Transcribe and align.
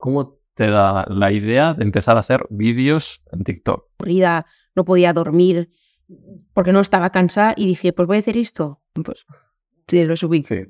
¿Cómo 0.00 0.40
te 0.54 0.68
da 0.68 1.04
la 1.08 1.30
idea 1.30 1.74
de 1.74 1.84
empezar 1.84 2.16
a 2.16 2.20
hacer 2.20 2.46
vídeos 2.48 3.22
en 3.32 3.44
TikTok? 3.44 3.84
no 4.74 4.84
podía 4.84 5.12
dormir 5.12 5.70
porque 6.54 6.72
no 6.72 6.80
estaba 6.80 7.10
cansada 7.10 7.54
y 7.56 7.66
dije, 7.66 7.92
pues 7.92 8.08
voy 8.08 8.16
a 8.16 8.20
hacer 8.20 8.38
esto. 8.38 8.80
Pues 8.94 9.26
te 9.86 10.06
lo 10.06 10.16
subí. 10.16 10.42
Sí. 10.42 10.62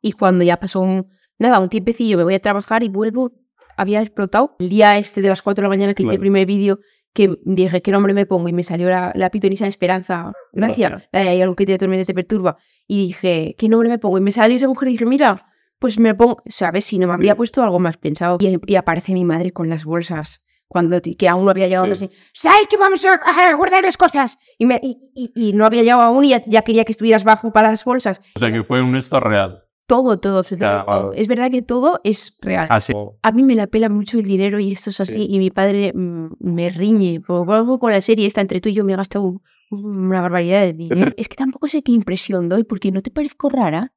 Y 0.00 0.12
cuando 0.12 0.42
ya 0.42 0.58
pasó 0.58 0.80
un, 0.80 1.06
nada, 1.38 1.60
un 1.60 1.68
tiempecillo, 1.68 2.16
me 2.16 2.24
voy 2.24 2.34
a 2.34 2.40
trabajar 2.40 2.82
y 2.82 2.88
vuelvo, 2.88 3.32
había 3.76 4.00
explotado. 4.00 4.56
El 4.58 4.70
día 4.70 4.96
este 4.96 5.20
de 5.20 5.28
las 5.28 5.42
4 5.42 5.60
de 5.60 5.64
la 5.64 5.68
mañana 5.68 5.94
que 5.94 6.02
hice 6.02 6.14
el 6.14 6.20
primer 6.20 6.46
vídeo, 6.46 6.80
que 7.12 7.36
dije, 7.44 7.82
¿qué 7.82 7.90
nombre 7.90 8.14
me 8.14 8.24
pongo? 8.24 8.48
Y 8.48 8.54
me 8.54 8.62
salió 8.62 8.88
la, 8.88 9.12
la 9.14 9.30
pitonisa 9.30 9.66
Esperanza. 9.66 10.32
Gracias. 10.52 11.08
Hay 11.12 11.42
algo 11.42 11.54
que 11.56 11.66
te 11.66 11.74
atormenta, 11.74 12.06
te 12.06 12.14
perturba. 12.14 12.56
Y 12.86 13.08
dije, 13.08 13.54
¿qué 13.58 13.68
nombre 13.68 13.90
me 13.90 13.98
pongo? 13.98 14.16
Y 14.16 14.22
me 14.22 14.32
salió 14.32 14.56
esa 14.56 14.68
mujer 14.68 14.88
y 14.88 14.92
dije, 14.92 15.06
mira, 15.06 15.36
pues 15.78 15.98
me 15.98 16.14
pongo, 16.14 16.42
¿sabes? 16.46 16.84
Si 16.84 16.98
no 16.98 17.06
me 17.06 17.14
habría 17.14 17.36
puesto 17.36 17.62
algo 17.62 17.78
más 17.78 17.96
pensado. 17.96 18.38
Y, 18.40 18.58
y 18.66 18.76
aparece 18.76 19.12
mi 19.12 19.24
madre 19.24 19.52
con 19.52 19.68
las 19.68 19.84
bolsas. 19.84 20.42
Cuando 20.68 21.00
que 21.00 21.28
aún 21.28 21.44
no 21.44 21.50
había 21.52 21.68
llegado, 21.68 21.86
Sí. 21.86 21.92
así, 21.92 22.10
¿sabes 22.34 22.66
que 22.68 22.76
vamos 22.76 23.04
a, 23.04 23.54
guardar 23.54 23.84
las 23.84 23.96
cosas? 23.96 24.38
Y, 24.58 24.66
me, 24.66 24.80
y, 24.82 24.98
y- 25.14 25.32
y 25.50 25.52
no 25.52 25.64
había 25.64 25.82
llegado 25.82 26.02
aún 26.02 26.24
y 26.24 26.30
ya, 26.30 26.42
ya 26.46 26.62
quería 26.62 26.84
que 26.84 26.90
estuvieras 26.90 27.22
bajo 27.22 27.52
para 27.52 27.70
las 27.70 27.84
bolsas. 27.84 28.20
O 28.34 28.38
sea 28.40 28.50
que 28.50 28.64
fue 28.64 28.80
un 28.82 28.96
esto 28.96 29.20
real. 29.20 29.62
Todo, 29.86 30.18
todo, 30.18 30.38
absolutamente 30.40 30.84
Claro. 30.86 31.00
todo. 31.02 31.12
Es 31.12 31.28
verdad 31.28 31.48
que 31.52 31.62
todo 31.62 32.00
es 32.02 32.36
real. 32.42 32.66
Así. 32.70 32.92
A 33.22 33.30
mí 33.30 33.44
me 33.44 33.54
la 33.54 33.68
pela 33.68 33.88
mucho 33.88 34.18
el 34.18 34.24
dinero 34.24 34.58
y 34.58 34.72
esto 34.72 34.90
es 34.90 35.00
así. 35.00 35.12
Sí. 35.12 35.26
Y 35.30 35.38
mi 35.38 35.50
padre 35.52 35.92
mm, 35.94 36.30
me 36.40 36.68
riñe. 36.70 37.20
Por 37.20 37.48
algo 37.52 37.78
con 37.78 37.92
la 37.92 38.00
serie 38.00 38.26
esta 38.26 38.40
entre 38.40 38.60
tú 38.60 38.68
y 38.68 38.72
yo 38.74 38.82
me 38.82 38.94
he 38.94 38.96
gastado 38.96 39.24
un- 39.24 39.42
una 39.70 40.20
barbaridad 40.20 40.62
de 40.62 40.72
dinero. 40.72 41.12
es 41.16 41.28
que 41.28 41.36
tampoco 41.36 41.68
sé 41.68 41.84
qué 41.84 41.92
impresión 41.92 42.48
doy 42.48 42.64
porque 42.64 42.90
no 42.90 43.02
te 43.02 43.12
parezco 43.12 43.48
rara. 43.50 43.92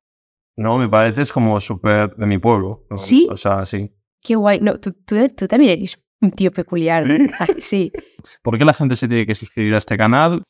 No, 0.59 0.77
me 0.77 0.89
pareces 0.89 1.31
como 1.31 1.57
súper 1.61 2.13
de 2.17 2.25
mi 2.27 2.37
pueblo. 2.37 2.85
¿no? 2.89 2.97
¿Sí? 2.97 3.27
O 3.31 3.37
sea, 3.37 3.65
sí. 3.65 3.91
Qué 4.21 4.35
guay. 4.35 4.59
No, 4.59 4.77
tú, 4.77 4.91
tú- 5.05 5.29
tú 5.29 5.47
también 5.47 5.79
eres 5.79 5.97
un 6.19 6.31
tío 6.31 6.51
peculiar. 6.51 7.01
¿Sí? 7.03 7.17
sí. 7.61 7.91
¿Por 8.43 8.57
qué 8.57 8.65
la 8.65 8.73
gente 8.73 8.97
se 8.97 9.07
tiene 9.07 9.25
que 9.25 9.35
suscribir 9.35 9.73
a 9.73 9.77
este 9.77 9.95
canal? 9.97 10.43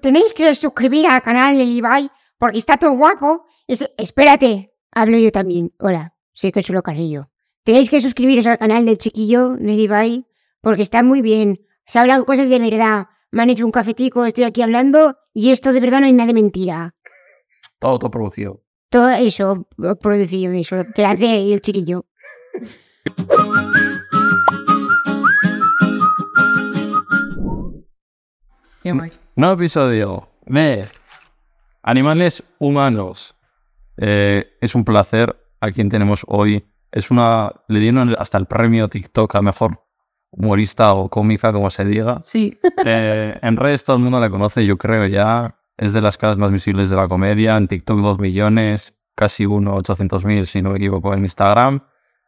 Tenéis 0.00 0.32
que 0.34 0.54
suscribir 0.54 1.06
al 1.08 1.22
canal 1.22 1.56
de 1.58 1.64
Ibai 1.64 2.10
porque 2.38 2.58
está 2.58 2.76
todo 2.76 2.92
guapo. 2.92 3.46
Es- 3.66 3.90
espérate, 3.96 4.72
hablo 4.92 5.18
yo 5.18 5.32
también. 5.32 5.72
Hola, 5.80 6.14
soy 6.32 6.52
Consuelo 6.52 6.82
Carrillo. 6.84 7.28
Tenéis 7.64 7.90
que 7.90 8.00
suscribiros 8.00 8.46
al 8.46 8.58
canal 8.58 8.86
del 8.86 8.98
chiquillo 8.98 9.56
de 9.56 9.72
Ibai 9.72 10.26
porque 10.60 10.82
está 10.82 11.02
muy 11.02 11.22
bien. 11.22 11.58
Se 11.88 11.98
hablan 11.98 12.24
cosas 12.24 12.48
de 12.48 12.58
verdad. 12.60 13.08
Me 13.32 13.42
han 13.42 13.50
hecho 13.50 13.64
un 13.66 13.72
cafetico, 13.72 14.24
estoy 14.24 14.44
aquí 14.44 14.62
hablando 14.62 15.16
y 15.34 15.50
esto 15.50 15.72
de 15.72 15.80
verdad 15.80 16.00
no 16.00 16.06
hay 16.06 16.12
nada 16.12 16.28
de 16.28 16.34
mentira. 16.34 16.94
Todo 17.80 17.90
autoproducido. 17.92 18.62
Todo 18.90 19.10
eso 19.10 19.68
producido, 20.00 20.52
eso, 20.54 20.76
que 20.94 21.04
hace 21.04 21.52
el 21.52 21.60
chiquillo. 21.60 22.06
Nuevo 29.36 29.54
episodio 29.54 30.28
de 30.46 30.88
Animales 31.82 32.42
Humanos. 32.58 33.36
Eh, 33.98 34.56
es 34.62 34.74
un 34.74 34.84
placer 34.84 35.36
a 35.60 35.70
quien 35.70 35.90
tenemos 35.90 36.24
hoy. 36.26 36.64
Es 36.90 37.10
una. 37.10 37.52
Le 37.68 37.80
dieron 37.80 38.16
hasta 38.18 38.38
el 38.38 38.46
premio 38.46 38.88
TikTok 38.88 39.34
a 39.34 39.42
mejor 39.42 39.84
humorista 40.30 40.94
o 40.94 41.10
cómica, 41.10 41.52
como 41.52 41.68
se 41.68 41.84
diga. 41.84 42.22
Sí. 42.24 42.58
Eh, 42.86 43.38
en 43.42 43.56
redes 43.58 43.84
todo 43.84 43.96
el 43.96 44.02
mundo 44.02 44.18
la 44.18 44.30
conoce, 44.30 44.64
yo 44.64 44.78
creo 44.78 45.06
ya. 45.06 45.57
Es 45.78 45.92
de 45.92 46.00
las 46.02 46.18
caras 46.18 46.36
más 46.38 46.52
visibles 46.52 46.90
de 46.90 46.96
la 46.96 47.08
comedia. 47.08 47.56
En 47.56 47.68
TikTok 47.68 48.00
2 48.00 48.18
millones, 48.18 48.94
casi 49.14 49.46
1, 49.46 49.74
800 49.74 50.24
mil, 50.24 50.46
si 50.46 50.60
no 50.60 50.70
me 50.70 50.76
equivoco, 50.76 51.14
en 51.14 51.20
Instagram. 51.22 51.80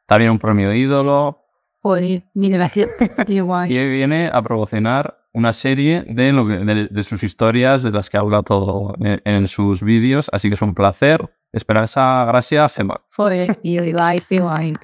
También 0.07 0.31
un 0.31 0.39
premio 0.39 0.73
ídolo. 0.73 1.45
Joder, 1.83 2.25
mil 2.35 2.53
gracias. 2.53 2.91
Qué 3.27 3.41
guay. 3.41 3.73
Y 3.73 3.79
hoy 3.79 3.91
viene 3.91 4.31
a 4.33 4.41
promocionar 4.43 5.19
una 5.33 5.53
serie 5.53 6.05
de, 6.09 6.33
lo 6.33 6.47
que- 6.47 6.59
de, 6.59 6.87
de 6.89 7.03
sus 7.03 7.23
historias, 7.23 7.83
de 7.83 7.91
las 7.93 8.09
que 8.11 8.17
habla 8.17 8.43
todo 8.43 8.95
en, 9.01 9.21
en 9.25 9.47
sus 9.49 9.83
vídeos. 9.83 10.29
Así 10.33 10.49
que 10.49 10.55
es 10.55 10.63
un 10.63 10.75
placer. 10.75 11.29
Esperanza, 11.53 12.25
gracias, 12.27 12.77
Gemma. 12.77 13.01
Joder, 13.17 13.59
digo, 13.63 13.99
ay, 14.01 14.23
qué 14.29 14.41
guay. 14.41 14.75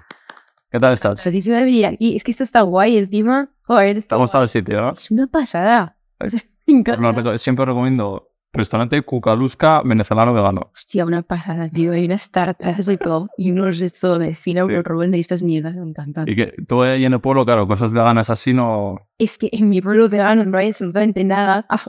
¿Qué 0.71 0.81
tal 0.81 0.93
estás? 0.95 1.23
Felicidad 1.23 1.59
de 1.59 1.65
venir 1.65 1.87
aquí. 1.87 2.17
Es 2.17 2.25
que 2.25 2.31
esto 2.33 2.43
está 2.43 2.63
guay 2.63 2.99
encima. 2.99 3.49
Joder, 3.63 4.03
¿Te 4.05 4.15
ha 4.15 4.19
gustado 4.19 4.43
el 4.43 4.49
sitio, 4.49 4.81
no? 4.81 4.91
Es 4.93 5.11
una 5.11 5.27
pasada. 5.29 5.97
O 6.19 6.27
sea, 6.27 6.41
me 6.67 6.79
encanta. 6.79 7.01
lo 7.01 7.13
reco- 7.13 7.39
siempre 7.39 7.65
recomiendo 7.65 8.31
restaurante 8.57 9.01
Cucalusca 9.03 9.83
venezolano 9.85 10.33
vegano. 10.35 10.71
Hostia, 10.75 11.05
una 11.05 11.23
pasada, 11.23 11.69
tío. 11.69 11.93
Hay 11.93 12.07
unas 12.07 12.31
tartas 12.31 12.89
y 12.89 12.97
todo. 12.97 13.29
Y 13.37 13.51
unos 13.53 13.81
esto 13.81 14.19
de 14.19 14.35
cine, 14.35 14.63
Sí. 14.67 14.83
Rubén 14.83 15.11
de 15.13 15.19
estas 15.19 15.43
mierdas. 15.43 15.77
Me 15.77 15.89
encantan. 15.89 16.29
Y 16.29 16.35
que 16.35 16.53
tú 16.67 16.83
ahí 16.83 17.05
en 17.05 17.13
el 17.13 17.21
pueblo, 17.21 17.45
claro, 17.45 17.67
cosas 17.67 17.93
veganas 17.93 18.31
así 18.31 18.53
no... 18.53 18.97
Es 19.19 19.39
que 19.39 19.49
en 19.53 19.69
mi 19.69 19.81
pueblo 19.81 20.09
vegano 20.09 20.45
no 20.45 20.59
hay 20.59 20.69
absolutamente 20.69 21.23
nada. 21.25 21.67
Ah, 21.69 21.83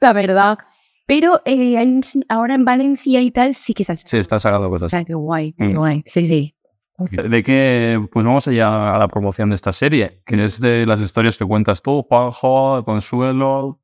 La 0.00 0.12
verdad. 0.12 0.58
Pero 1.08 1.40
eh, 1.44 2.00
ahora 2.28 2.54
en 2.56 2.64
Valencia 2.64 3.20
y 3.22 3.30
tal 3.30 3.54
sí 3.54 3.74
que 3.74 3.84
está. 3.84 3.94
Sí, 3.94 4.16
está 4.18 4.38
sacando 4.40 4.66
O 4.66 4.70
cosas. 4.70 4.90
sea, 4.90 5.04
qué 5.04 5.14
guay, 5.14 5.52
qué 5.52 5.64
Mm. 5.68 5.74
guay. 5.76 6.02
Sí, 6.06 6.24
sí. 6.24 6.52
¿De 6.98 7.42
qué? 7.42 8.04
Pues 8.10 8.24
vamos 8.26 8.48
allá 8.48 8.94
a 8.94 8.98
la 8.98 9.06
promoción 9.06 9.50
de 9.50 9.54
esta 9.54 9.70
serie, 9.70 10.22
que 10.24 10.42
es 10.44 10.60
de 10.60 10.86
las 10.86 11.00
historias 11.00 11.36
que 11.38 11.44
cuentas 11.44 11.82
tú, 11.82 12.02
Juanjo, 12.08 12.82
Consuelo. 12.84 13.80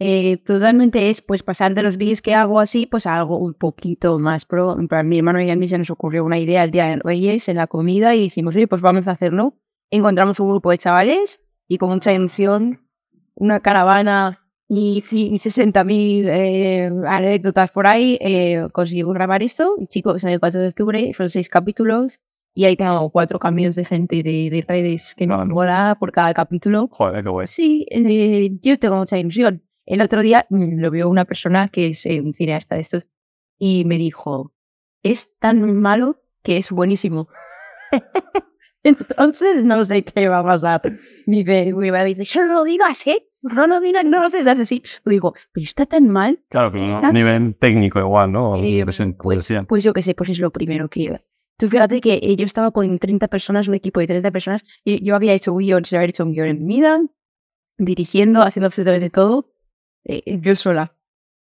Eh, 0.00 0.36
totalmente 0.44 1.10
es 1.10 1.20
pues 1.20 1.42
pasar 1.42 1.74
de 1.74 1.82
los 1.82 1.96
vídeos 1.96 2.22
que 2.22 2.32
hago 2.32 2.60
así 2.60 2.86
pues 2.86 3.06
a 3.06 3.18
algo 3.18 3.38
un 3.38 3.54
poquito 3.54 4.18
más 4.18 4.44
pro. 4.44 4.76
Plan, 4.88 5.08
mi 5.08 5.18
hermano 5.18 5.40
y 5.40 5.50
a 5.50 5.56
mí 5.56 5.66
se 5.66 5.78
nos 5.78 5.90
ocurrió 5.90 6.24
una 6.24 6.38
idea 6.38 6.64
el 6.64 6.70
día 6.70 6.86
de 6.86 6.96
Reyes 6.96 7.48
en 7.48 7.56
la 7.56 7.66
comida 7.66 8.14
y 8.14 8.20
dijimos, 8.20 8.54
oye, 8.54 8.68
pues 8.68 8.80
vamos 8.80 9.08
a 9.08 9.12
hacerlo. 9.12 9.54
Encontramos 9.90 10.38
un 10.38 10.50
grupo 10.50 10.70
de 10.70 10.78
chavales 10.78 11.40
y 11.66 11.78
con 11.78 11.90
mucha 11.90 12.12
ilusión, 12.12 12.80
una 13.34 13.60
caravana 13.60 14.46
y, 14.68 15.02
y 15.10 15.34
60.000 15.34 16.26
eh, 16.28 16.92
anécdotas 17.06 17.70
por 17.70 17.86
ahí, 17.86 18.18
eh, 18.20 18.68
conseguimos 18.72 19.14
grabar 19.14 19.42
esto. 19.42 19.74
Chicos, 19.88 20.22
en 20.24 20.30
el 20.30 20.40
4 20.40 20.60
de 20.60 20.68
octubre 20.68 21.12
fueron 21.14 21.30
seis 21.30 21.48
capítulos 21.48 22.20
y 22.54 22.64
ahí 22.64 22.76
tengo 22.76 23.08
cuatro 23.10 23.38
cambios 23.38 23.76
de 23.76 23.84
gente 23.84 24.22
de, 24.22 24.50
de 24.50 24.64
redes 24.66 25.14
que 25.16 25.26
Vale. 25.26 25.44
mola 25.46 25.96
por 25.98 26.12
cada 26.12 26.34
capítulo. 26.34 26.88
Joder, 26.90 27.22
qué 27.22 27.30
guay. 27.30 27.46
Sí, 27.46 27.86
eh, 27.90 28.50
yo 28.60 28.78
tengo 28.78 28.96
mucha 28.96 29.18
ilusión. 29.18 29.62
El 29.90 30.02
otro 30.02 30.20
día 30.22 30.46
mm, 30.50 30.80
lo 30.80 30.90
vio 30.90 31.08
una 31.08 31.24
persona 31.24 31.68
que 31.68 31.88
es 31.88 32.04
eh, 32.04 32.20
un 32.20 32.32
cineasta 32.34 32.74
de 32.74 32.82
estos 32.82 33.06
y 33.58 33.84
me 33.86 33.96
dijo, 33.96 34.52
es 35.02 35.30
tan 35.38 35.80
malo 35.80 36.22
que 36.42 36.58
es 36.58 36.70
buenísimo. 36.70 37.28
Entonces 38.82 39.64
no 39.64 39.82
sé 39.84 40.04
qué 40.04 40.28
va 40.28 40.38
a 40.40 40.44
pasar. 40.44 40.82
Mi 41.26 41.42
madre 41.44 42.04
dice, 42.06 42.24
"Yo 42.24 42.46
no 42.46 42.52
lo 42.54 42.64
digas, 42.64 43.06
¿eh? 43.06 43.24
No 43.42 43.66
lo 43.66 43.80
digas, 43.80 44.04
no 44.04 44.20
lo 44.22 44.28
sé, 44.28 44.38
así. 44.48 44.82
Le 45.04 45.12
digo, 45.12 45.32
pero 45.52 45.64
está 45.64 45.86
tan 45.86 46.08
mal. 46.08 46.42
Claro, 46.48 46.70
no, 46.70 46.84
Está- 46.84 47.08
a 47.08 47.12
nivel 47.12 47.54
técnico 47.56 47.98
igual, 47.98 48.30
¿no? 48.32 48.56
Eh, 48.56 48.84
pues, 49.22 49.48
pues 49.68 49.84
yo 49.84 49.92
qué 49.92 50.02
sé, 50.02 50.14
pues 50.14 50.30
es 50.30 50.38
lo 50.38 50.50
primero 50.50 50.88
que... 50.88 51.18
Tú 51.56 51.68
fíjate 51.68 52.00
que 52.00 52.20
eh, 52.22 52.36
yo 52.36 52.44
estaba 52.44 52.70
con 52.70 52.98
30 52.98 53.26
personas, 53.28 53.66
un 53.68 53.74
equipo 53.74 53.98
de 54.00 54.06
30 54.06 54.30
personas, 54.30 54.62
y 54.84 55.04
yo 55.04 55.16
había 55.16 55.32
hecho 55.34 55.54
guion 55.56 55.84
sin 55.84 55.96
haber 55.98 56.10
hecho 56.10 56.24
un 56.24 56.32
guion 56.32 56.46
en 56.48 56.64
mi 56.64 56.76
vida, 56.76 57.00
dirigiendo, 57.78 58.42
haciendo 58.42 58.66
absolutamente 58.66 59.10
todo, 59.10 59.50
eh, 60.08 60.38
yo 60.40 60.56
sola. 60.56 60.92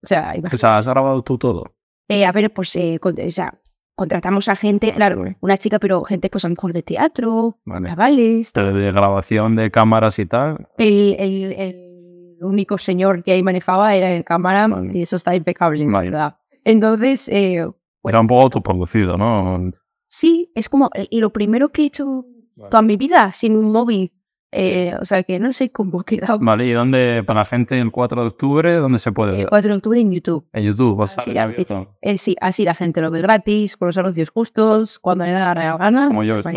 O 0.03 0.07
sea, 0.07 0.35
imagínate. 0.35 0.67
has 0.67 0.87
grabado 0.87 1.21
tú 1.21 1.37
todo. 1.37 1.73
Eh, 2.07 2.25
a 2.25 2.31
ver, 2.31 2.51
pues 2.53 2.75
eh, 2.75 2.99
con- 2.99 3.15
o 3.19 3.31
sea, 3.31 3.59
contratamos 3.95 4.47
a 4.49 4.55
gente, 4.55 4.93
claro, 4.93 5.23
una 5.41 5.57
chica, 5.57 5.77
pero 5.79 6.03
gente 6.03 6.29
pues 6.29 6.45
a 6.45 6.47
lo 6.47 6.55
mejor 6.55 6.73
de 6.73 6.83
teatro, 6.83 7.57
Vale. 7.65 7.87
chavales. 7.89 8.53
De, 8.53 8.91
grabación 8.91 9.55
de 9.55 9.69
cámaras 9.71 10.17
y 10.19 10.25
tal. 10.25 10.67
El, 10.77 11.15
el- 11.19 11.51
el 11.53 12.43
único 12.45 12.77
señor 12.77 13.23
que 13.23 13.33
ahí 13.33 13.43
manejaba 13.43 13.93
era 13.95 14.11
el 14.11 14.23
cámara, 14.23 14.67
Vale. 14.67 14.91
y 14.97 15.01
eso 15.01 15.15
está 15.17 15.35
impecable, 15.35 15.83
la 15.85 15.91
Vale. 15.91 16.09
verdad. 16.09 16.37
Entonces, 16.63 17.27
eh, 17.29 17.65
Era 18.05 18.21
un 18.21 18.27
poco 18.27 18.41
autoproducido, 18.43 19.17
¿no? 19.17 19.69
Sí, 20.07 20.51
es 20.55 20.69
como 20.69 20.89
y 21.09 21.19
lo 21.19 21.31
primero 21.31 21.69
que 21.69 21.83
he 21.83 21.85
hecho 21.85 22.25
toda 22.69 22.81
mi 22.81 22.95
vida 22.97 23.31
sin 23.33 23.55
un 23.57 23.71
móvil. 23.71 24.11
Eh, 24.51 24.93
o 24.99 25.05
sea 25.05 25.21
que 25.23 25.39
no 25.39 25.51
sé 25.53 25.71
cómo 25.71 26.01
queda. 26.03 26.37
Vale, 26.39 26.65
¿y 26.67 26.71
dónde, 26.71 27.23
para 27.25 27.41
la 27.41 27.45
gente, 27.45 27.79
el 27.79 27.91
4 27.91 28.21
de 28.21 28.27
octubre, 28.27 28.73
dónde 28.75 28.97
se 28.99 29.11
puede 29.11 29.31
El 29.33 29.37
ver? 29.39 29.49
4 29.49 29.69
de 29.71 29.75
octubre 29.77 29.99
en 29.99 30.11
YouTube. 30.11 30.45
En 30.53 30.63
YouTube, 30.63 31.01
Así 31.03 31.33
la, 31.33 31.43
abierto. 31.43 31.95
eh, 32.01 32.17
sí, 32.17 32.35
así 32.41 32.63
la 32.65 32.73
gente 32.73 33.01
lo 33.01 33.11
ve 33.11 33.21
gratis, 33.21 33.77
con 33.77 33.87
los 33.87 33.97
anuncios 33.97 34.29
justos, 34.29 34.97
cuando 34.99 35.25
le 35.25 35.31
da 35.33 35.39
la 35.45 35.53
real 35.53 35.77
gana. 35.77 36.07
Como 36.07 36.23
yo 36.23 36.39
esto, 36.39 36.51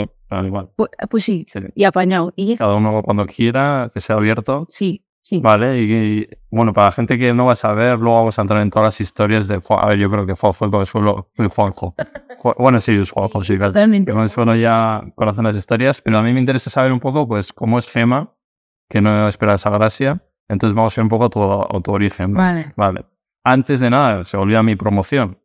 igual. 0.44 0.70
Pues, 0.76 0.90
pues 1.10 1.24
sí, 1.24 1.44
Sí. 1.46 1.60
y 1.74 1.84
apañado. 1.84 2.32
Y 2.36 2.56
Cada 2.56 2.74
uno 2.76 3.02
cuando 3.02 3.26
quiera, 3.26 3.90
que 3.92 4.00
sea 4.00 4.16
abierto. 4.16 4.64
sí, 4.68 5.04
sí. 5.22 5.40
Vale, 5.40 5.80
y, 5.80 5.92
y, 5.92 6.28
bueno, 6.50 6.72
para 6.72 6.88
la 6.88 6.90
gente 6.92 7.18
que 7.18 7.32
no 7.32 7.46
va 7.46 7.52
a 7.52 7.56
saber, 7.56 7.98
luego 7.98 8.18
vamos 8.18 8.38
a 8.38 8.42
entrar 8.42 8.60
en 8.60 8.68
todas 8.70 8.86
las 8.88 9.00
historias 9.00 9.48
de 9.48 9.58
Juan. 9.58 9.80
A 9.82 9.88
ver, 9.88 9.98
yo 9.98 10.10
creo 10.10 10.26
que 10.26 10.34
Juanjo 10.34 10.84
solo 10.84 11.30
soy 11.36 11.48
Juanjo. 11.48 11.94
Ju- 12.42 12.54
Bueno, 12.58 12.78
sí, 12.80 12.92
es 13.00 13.10
Juanjo, 13.10 13.42
sí, 13.44 13.56
claro. 13.56 13.72
Que 13.72 14.12
Consuelo 14.12 14.54
ya 14.56 15.02
conocen 15.14 15.44
las 15.44 15.56
historias, 15.56 16.02
pero 16.02 16.18
a 16.18 16.22
mí 16.22 16.32
me 16.32 16.40
interesa 16.40 16.68
saber 16.70 16.92
un 16.92 17.00
poco, 17.00 17.26
pues, 17.26 17.52
cómo 17.52 17.78
es 17.78 17.88
Gema, 17.90 18.34
que 18.88 19.00
no 19.00 19.28
espera 19.28 19.54
esa 19.54 19.70
gracia. 19.70 20.22
Entonces 20.48 20.74
vamos 20.74 20.96
a 20.98 21.00
ver 21.00 21.04
un 21.04 21.08
poco 21.08 21.30
tu, 21.30 21.42
a 21.42 21.80
tu 21.82 21.92
origen. 21.92 22.34
Vale. 22.34 22.72
Vale. 22.76 23.06
Antes 23.44 23.80
de 23.80 23.88
nada, 23.90 24.24
se 24.24 24.36
olvida 24.36 24.62
mi 24.62 24.76
promoción. 24.76 25.38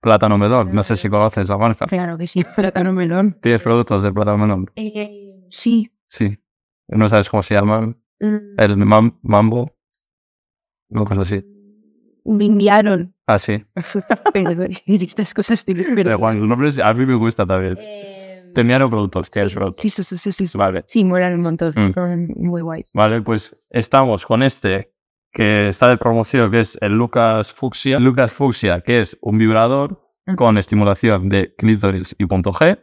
Plátano 0.00 0.38
Melón. 0.38 0.72
No 0.72 0.82
sé 0.82 0.94
si 0.96 1.08
conoces 1.08 1.48
la 1.48 1.58
marca. 1.58 1.86
Claro 1.86 2.16
que 2.16 2.26
sí, 2.26 2.44
plátano 2.56 2.92
melón. 2.92 3.36
¿Tienes 3.42 3.62
productos 3.62 4.02
de 4.04 4.12
Plátano 4.12 4.38
Melón? 4.38 4.70
Eh, 4.76 5.44
sí. 5.50 5.92
Sí. 6.06 6.38
No 6.86 7.08
sabes 7.08 7.28
cómo 7.28 7.42
se 7.42 7.54
llaman. 7.54 7.96
Mm, 8.20 8.58
El 8.58 8.76
mam- 8.76 9.18
mambo. 9.22 9.74
Una 10.90 11.04
cosa 11.04 11.22
así. 11.22 11.44
Me 12.24 12.46
enviaron. 12.46 13.14
Ah, 13.26 13.38
sí. 13.38 13.64
Perdón, 14.32 14.70
estas 14.86 15.34
cosas 15.34 15.64
igual, 15.68 16.38
los 16.38 16.48
nombres 16.48 16.78
a 16.78 16.92
mí 16.94 17.06
me 17.06 17.14
gusta 17.14 17.46
también. 17.46 17.78
Terminaron 18.54 18.88
productos, 18.90 19.30
tienes 19.30 19.52
productos. 19.54 19.82
Sí, 19.82 19.90
sí, 19.90 20.02
sí, 20.02 20.32
sí, 20.32 20.46
sí. 20.46 20.58
Vale. 20.58 20.84
Sí, 20.86 21.04
molan 21.04 21.34
un 21.34 21.42
montón. 21.42 21.72
Mm. 21.76 22.32
Muy 22.46 22.62
guay. 22.62 22.84
Vale, 22.94 23.20
pues 23.22 23.54
estamos 23.70 24.24
con 24.26 24.42
este 24.42 24.92
que 25.32 25.68
está 25.68 25.88
de 25.88 25.98
promoción, 25.98 26.50
que 26.50 26.60
es 26.60 26.78
el 26.80 26.92
Lucas 26.96 27.52
Fucsia. 27.52 27.98
Lucas 28.00 28.32
Fucsia, 28.32 28.80
que 28.80 29.00
es 29.00 29.16
un 29.20 29.38
vibrador 29.38 30.02
Mm. 30.26 30.34
con 30.34 30.58
estimulación 30.58 31.28
de 31.30 31.54
clítoris 31.56 32.14
y 32.18 32.26
punto 32.26 32.52
G. 32.52 32.78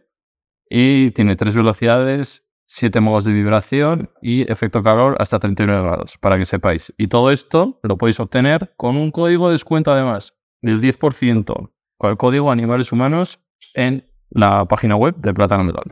Y 0.70 1.12
tiene 1.12 1.36
tres 1.36 1.56
velocidades, 1.56 2.44
siete 2.66 3.00
modos 3.00 3.26
de 3.26 3.34
vibración 3.34 4.10
y 4.22 4.50
efecto 4.52 4.82
calor 4.84 5.16
hasta 5.20 5.40
39 5.40 5.82
grados, 5.84 6.18
para 6.20 6.38
que 6.38 6.46
sepáis. 6.46 6.94
Y 6.98 7.08
todo 7.08 7.32
esto 7.32 7.80
lo 7.84 7.98
podéis 7.98 8.20
obtener 8.20 8.74
con 8.78 8.96
un 8.98 9.12
código 9.12 9.48
de 9.48 9.54
descuento 9.54 9.92
además 9.92 10.34
del 10.62 10.82
10%, 10.82 11.72
con 11.98 12.10
el 12.10 12.18
código 12.18 12.52
Animales 12.52 12.92
Humanos 12.92 13.40
en 13.74 14.04
la 14.30 14.66
página 14.66 14.96
web 14.96 15.16
de 15.18 15.34
Plátano 15.34 15.64
Melón. 15.64 15.84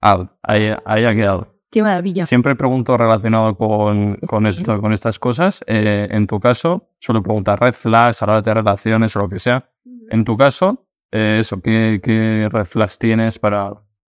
Ah, 0.00 0.30
ahí, 0.42 0.70
ahí 0.84 1.04
ha 1.04 1.14
quedado. 1.14 1.52
qué 1.70 1.82
maravilla. 1.82 2.24
Siempre 2.24 2.54
pregunto 2.54 2.96
relacionado 2.96 3.56
con, 3.56 4.14
con, 4.26 4.44
Sí. 4.52 4.60
esto, 4.62 4.80
con 4.80 4.92
estas 4.92 5.18
cosas. 5.18 5.62
Eh, 5.66 6.06
en 6.10 6.26
tu 6.26 6.38
caso, 6.38 6.88
suelo 7.00 7.22
preguntar 7.22 7.60
red 7.60 7.72
flags, 7.74 8.22
hora 8.22 8.40
de 8.40 8.54
relaciones 8.54 9.14
o 9.16 9.18
lo 9.20 9.28
que 9.28 9.40
sea. 9.40 9.68
En 10.10 10.24
tu 10.24 10.36
caso, 10.36 10.86
eh, 11.10 11.38
eso, 11.40 11.60
¿qué, 11.60 12.00
¿qué 12.02 12.48
red 12.50 12.64
flags 12.64 12.98
tienes 12.98 13.38
para...? 13.38 13.72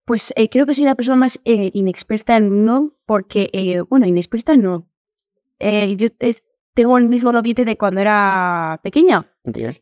Pues 0.08 0.32
eh, 0.36 0.48
creo 0.48 0.64
que 0.66 0.74
soy 0.74 0.86
la 0.86 0.94
persona 0.94 1.16
más 1.16 1.38
eh, 1.44 1.70
inexperta 1.74 2.36
en 2.38 2.50
uno, 2.50 2.94
porque, 3.06 3.50
eh, 3.52 3.82
bueno, 3.82 4.06
inexperta 4.06 4.56
no. 4.56 4.88
Eh, 5.58 5.96
yo 5.96 6.08
eh, 6.20 6.34
tengo 6.72 6.96
el 6.96 7.08
mismo 7.10 7.30
noviete 7.30 7.66
de 7.66 7.76
cuando 7.76 8.00
era 8.00 8.80
pequeña. 8.82 9.30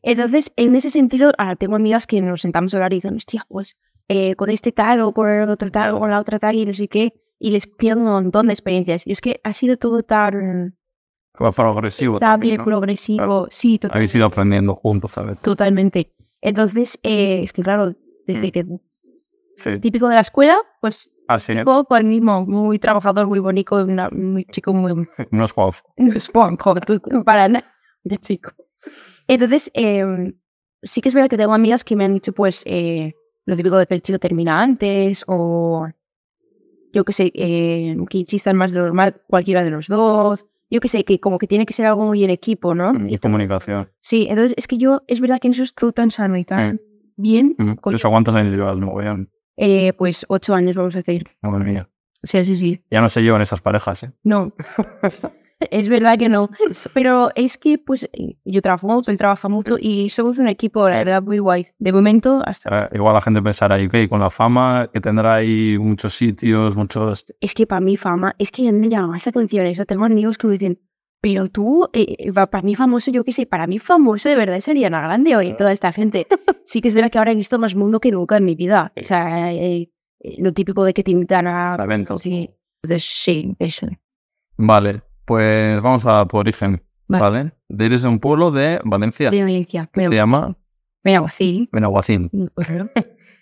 Entonces, 0.02 0.52
en 0.56 0.75
ese 0.75 0.90
sentido, 0.90 1.32
ah, 1.38 1.55
tengo 1.55 1.76
amigas 1.76 2.08
que 2.08 2.20
nos 2.20 2.40
sentamos 2.40 2.75
a 2.75 2.78
hablar 2.78 2.93
y 2.93 2.96
dicen, 2.96 3.14
hostia, 3.14 3.46
pues 3.49 3.78
eh, 4.08 4.34
con 4.34 4.50
este 4.50 4.73
tal 4.73 5.00
o 5.02 5.12
con 5.12 5.28
el 5.31 5.49
otro 5.49 5.70
tal 5.70 5.94
o 5.94 6.00
con 6.00 6.11
la 6.11 6.19
otra 6.20 6.40
tal 6.40 6.56
y 6.56 6.67
no 6.67 6.75
sé 6.75 6.88
qué. 6.88 7.14
Y 7.38 7.50
les 7.52 7.69
pido 7.69 7.96
un 7.96 8.05
montón 8.05 8.49
de 8.49 8.52
experiencias. 8.52 9.06
Y 9.06 9.12
es 9.12 9.20
que 9.20 9.40
ha 9.44 9.52
sido 9.52 9.76
todo 9.76 10.02
tan 10.02 10.76
progresivo. 11.32 12.14
estable, 12.14 12.19
también, 12.20 12.56
¿no? 12.58 12.64
progresivo. 12.64 13.17
Claro. 13.19 13.46
Sí, 13.50 13.79
totalmente. 13.79 13.96
Habéis 13.99 14.14
ido 14.17 14.26
aprendiendo 14.26 14.75
juntos, 14.75 15.12
¿sabes? 15.12 15.37
Totalmente. 15.40 16.12
Entonces, 16.40 16.99
eh, 17.05 17.43
es 17.44 17.52
que 17.52 17.62
claro, 17.62 17.94
desde 18.26 18.49
Mm. 18.49 18.50
que 18.50 18.67
Sí. 19.56 19.79
típico 19.81 20.08
de 20.08 20.14
la 20.14 20.20
escuela, 20.20 20.56
pues 20.81 21.11
Ah, 21.29 21.38
sí. 21.38 21.55
chico, 21.56 21.85
pues 21.88 22.05
mismo, 22.05 22.44
muy 22.47 22.79
trabajador, 22.79 23.26
muy 23.26 23.38
bonito, 23.41 23.75
una- 23.85 24.11
muy 24.11 24.44
chico, 24.44 24.73
muy 24.73 25.06
No 25.32 25.44
es 25.44 25.53
Juanjo. 25.53 25.82
no 25.97 26.12
es 26.12 26.31
tú 26.87 27.25
para 27.25 27.49
nada, 27.49 27.73
de 28.05 28.17
chico. 28.19 28.50
Entonces, 29.26 29.70
eh, 29.75 30.35
sí 30.82 31.00
que 31.00 31.08
es 31.08 31.14
verdad 31.14 31.29
que 31.29 31.37
tengo 31.37 31.53
amigas 31.55 31.82
que 31.85 31.97
me 31.97 32.05
han 32.05 32.14
dicho, 32.14 32.32
pues, 32.32 32.62
eh, 32.67 33.14
lo 33.44 33.56
típico 33.56 33.76
de 33.76 33.87
que 33.87 33.94
el 33.94 34.03
chico 34.03 34.19
termina 34.19 34.61
antes, 34.62 35.25
o 35.26 35.88
yo 36.93 37.05
que 37.05 37.12
sé, 37.12 37.32
eh, 37.35 37.97
que 38.08 38.19
insistan 38.19 38.56
más 38.56 38.73
de 38.73 38.79
lo 38.79 38.85
normal 38.87 39.20
cualquiera 39.26 39.64
de 39.64 39.70
los 39.70 39.87
dos. 39.88 40.47
Yo 40.70 40.81
que 40.81 40.88
sé, 40.88 41.05
que 41.05 41.20
como 41.20 41.38
que 41.38 41.47
tiene 41.47 41.64
que 41.64 41.73
ser 41.73 41.87
algo 41.87 42.05
muy 42.06 42.25
en 42.25 42.31
equipo, 42.31 42.75
¿no? 42.75 42.93
Mm, 42.93 43.08
Y 43.08 43.19
comunicación. 43.19 43.88
Sí, 44.00 44.26
entonces 44.29 44.55
es 44.56 44.67
que 44.67 44.79
yo, 44.79 45.03
es 45.06 45.20
verdad 45.20 45.38
que 45.41 45.49
en 45.49 45.55
eso 45.55 45.62
estoy 45.62 45.93
tan 45.93 46.11
sano 46.11 46.37
y 46.37 46.44
tan 46.44 46.81
bien. 47.17 47.55
Mm. 47.58 47.75
con- 47.75 47.94
¿Eso 47.94 48.11
cuántos 48.11 48.35
años 48.35 48.53
llevas? 48.55 48.81
No, 48.81 48.88
weón. 48.88 49.31
Eh, 49.56 49.93
pues 49.94 50.26
ocho 50.29 50.55
años, 50.55 50.76
vamos 50.76 50.94
a 50.94 50.99
decir. 50.99 51.26
Madre 51.43 51.64
mía. 51.64 51.88
Sí, 52.23 52.44
sí, 52.44 52.56
sí. 52.56 52.85
Ya 52.91 53.00
no 53.00 53.08
se 53.08 53.23
llevan 53.23 53.43
esas 53.43 53.61
parejas, 53.61 54.03
¿eh? 54.03 54.12
No. 54.23 54.53
es 55.70 55.88
verdad 55.88 56.19
que 56.19 56.29
no. 56.29 56.50
Pero 56.94 57.31
es 57.35 57.56
que, 57.58 57.79
pues, 57.79 58.08
yo 58.44 58.62
trabajo 58.62 58.87
mucho, 58.88 59.11
él 59.11 59.19
trabaja 59.19 59.49
mucho 59.49 59.76
y 59.79 60.11
somos 60.11 60.38
un 60.38 60.49
equipo, 60.49 60.88
la 60.88 60.97
verdad, 60.97 61.23
muy 61.23 61.38
guay. 61.38 61.67
De 61.79 61.93
momento, 61.93 62.43
hasta. 62.44 62.91
Igual 62.93 63.14
la 63.14 63.20
gente 63.20 63.43
pensará, 63.43 63.81
y 63.81 63.87
ok, 63.87 64.08
con 64.08 64.20
la 64.20 64.31
fama 64.31 64.91
que 64.93 65.00
tendrá 65.00 65.37
ahí 65.37 65.79
muchos 65.79 66.14
sitios, 66.14 66.76
muchos... 66.76 67.26
Es 67.41 67.55
que 67.55 67.67
para 67.67 67.81
mí, 67.81 67.97
fama, 67.97 68.35
es 68.38 68.50
que 68.50 68.70
me 68.73 68.88
llama 68.88 69.19
la 69.19 69.31
atención 69.31 69.67
eso. 69.67 69.85
Tengo 69.85 70.05
amigos 70.05 70.38
que 70.38 70.47
me 70.47 70.55
dicen, 70.55 70.81
pero 71.20 71.48
tú, 71.48 71.88
eh, 71.92 72.30
va- 72.30 72.46
para 72.46 72.62
mí 72.62 72.74
famoso, 72.74 73.10
yo 73.10 73.24
qué 73.24 73.32
sé, 73.32 73.46
para 73.46 73.66
mí 73.66 73.78
famoso 73.78 74.28
de 74.28 74.36
verdad 74.36 74.60
sería 74.60 74.86
Ariana 74.88 75.06
Grande 75.06 75.36
hoy, 75.36 75.56
toda 75.56 75.72
esta 75.72 75.92
gente. 75.92 76.26
Sí 76.64 76.80
que 76.80 76.88
es 76.88 76.94
verdad 76.94 77.10
que 77.10 77.18
ahora 77.18 77.32
he 77.32 77.34
visto 77.34 77.58
más 77.58 77.74
mundo 77.74 78.00
que 78.00 78.10
nunca 78.10 78.36
en 78.36 78.44
mi 78.44 78.54
vida. 78.54 78.92
O 79.00 79.04
sea, 79.04 79.52
eh, 79.52 79.90
eh, 80.20 80.36
lo 80.38 80.52
típico 80.52 80.84
de 80.84 80.94
que 80.94 81.02
te 81.02 81.10
invitan 81.12 81.46
a. 81.46 81.76
Eventos. 81.82 82.22
Sí, 82.22 82.50
Entonces, 82.82 83.04
sí, 83.08 83.54
eso. 83.58 83.86
Vale, 84.56 85.02
pues 85.24 85.80
vamos 85.82 86.04
a 86.06 86.26
tu 86.26 86.36
origen, 86.36 86.82
Vale. 87.08 87.22
¿vale? 87.69 87.84
Eres 87.84 88.02
de 88.02 88.08
un 88.08 88.19
pueblo 88.20 88.50
de 88.50 88.80
Valencia, 88.84 89.30
De 89.30 89.42
Valencia. 89.42 89.88
que 89.92 90.06
se 90.08 90.14
llama 90.14 90.56
mira, 91.04 91.20
así. 91.20 91.69
Benaguacín. 91.72 92.30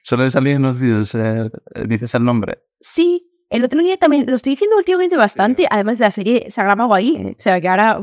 Suele 0.02 0.30
salir 0.30 0.56
en 0.56 0.62
los 0.62 0.78
vídeos, 0.78 1.14
eh, 1.14 1.50
dices 1.86 2.14
el 2.14 2.24
nombre. 2.24 2.58
Sí, 2.80 3.30
el 3.54 3.64
otro 3.64 3.80
día 3.80 3.96
también 3.96 4.26
lo 4.26 4.34
estoy 4.36 4.52
diciendo 4.52 4.76
últimamente 4.76 5.16
bastante, 5.16 5.66
además 5.70 5.98
de 5.98 6.04
la 6.06 6.10
serie 6.10 6.46
se 6.50 6.60
ha 6.60 6.64
grabado 6.64 6.92
ahí. 6.94 7.34
O 7.36 7.40
sea, 7.40 7.60
que 7.60 7.68
ahora 7.68 7.94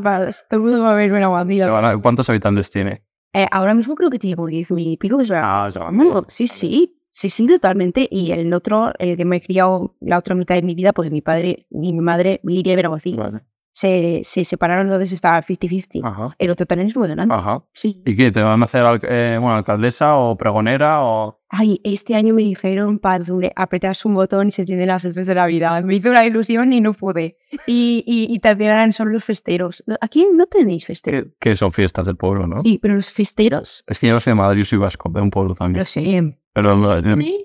todo 0.50 0.60
el 0.60 0.60
mundo 0.60 0.82
va 0.82 0.92
a 0.92 0.96
ver 0.96 1.12
una 1.12 1.28
guandilla. 1.28 1.98
¿Cuántos 2.02 2.30
habitantes 2.30 2.72
tiene? 2.72 3.04
Eh, 3.34 3.48
ahora 3.52 3.74
mismo 3.74 3.96
creo 3.96 4.10
que 4.10 4.20
tiene 4.20 4.36
como 4.36 4.50
10.000 4.50 4.94
y 4.94 4.98
pico. 4.98 5.18
O 5.18 5.26
sea, 5.26 5.64
Ah, 5.66 5.70
ya 5.70 5.82
va. 5.82 5.92
bueno, 5.92 6.26
sí, 6.28 6.48
sí. 6.48 6.98
Sí, 7.14 7.28
sí, 7.28 7.46
totalmente. 7.46 8.08
Y 8.10 8.32
el 8.32 8.54
otro, 8.54 8.94
el 8.98 9.18
que 9.18 9.26
me 9.26 9.36
he 9.38 9.42
criado 9.42 9.96
la 10.00 10.18
otra 10.18 10.34
mitad 10.34 10.56
de 10.56 10.62
mi 10.62 10.76
vida, 10.76 10.94
porque 10.94 11.10
mi 11.12 11.20
padre 11.22 11.66
y 11.70 11.92
mi 11.92 12.00
madre, 12.00 12.40
Lidia 12.44 12.72
y 12.72 12.76
Benaguacín, 12.78 13.18
Vale. 13.18 13.42
Se, 13.72 14.22
se 14.24 14.44
separaron, 14.44 14.88
entonces 14.88 15.12
estaba 15.12 15.42
50-50. 15.42 16.02
Ajá. 16.04 16.36
El 16.38 16.50
otro 16.52 16.66
también 16.66 16.88
es 16.90 16.96
muy 16.98 17.08
grande. 17.08 17.34
Ajá. 17.34 17.64
Sí. 17.74 18.02
¿Y 18.06 18.16
qué? 18.16 18.32
¿Te 18.32 18.42
van 18.42 18.62
a 18.62 18.66
hacer 18.66 18.84
eh, 19.04 19.38
bueno, 19.40 19.56
alcaldesa 19.58 20.16
o 20.18 20.36
pregonera 20.38 21.04
o...? 21.04 21.40
Ay, 21.54 21.82
este 21.84 22.16
año 22.16 22.34
me 22.34 22.44
dijeron 22.44 22.98
para 23.00 23.24
donde 23.26 23.52
apretas 23.56 24.06
un 24.06 24.16
botón 24.16 24.48
y 24.48 24.52
se 24.52 24.64
tienen 24.66 24.88
las 24.88 25.04
luces 25.04 25.28
de 25.28 25.36
la 25.36 25.46
vida. 25.48 25.82
Me 25.82 25.96
hizo 25.96 26.10
una 26.10 26.26
ilusión 26.26 26.72
y 26.72 26.80
no 26.80 26.94
pude. 26.94 27.36
Y, 27.68 28.04
y, 28.08 28.34
y 28.34 28.40
también 28.40 28.72
eran 28.72 28.94
solo 28.94 29.12
los 29.12 29.24
festeros. 29.26 29.84
Aquí 30.00 30.26
no 30.34 30.46
tenéis 30.48 30.86
festeros. 30.86 31.26
Que, 31.40 31.58
son 31.58 31.74
fiestas 31.74 32.08
del 32.08 32.16
pueblo, 32.16 32.48
¿no? 32.48 32.62
Sí, 32.62 32.80
pero 32.82 32.94
los 32.96 33.10
festeros, 33.12 33.84
Es 33.88 34.00
que 34.00 34.08
yo 34.08 34.18
soy 34.22 34.32
de 34.32 34.36
Madrid, 34.36 34.60
yo 34.60 34.66
soy 34.66 34.80
vasco, 34.80 35.10
de 35.14 35.20
un 35.22 35.30
pueblo 35.30 35.54
también. 35.54 35.80
no 35.80 35.86
sé. 35.86 36.38
Pero 36.54 36.76
lo- 36.76 37.04
¿tenéis? 37.04 37.44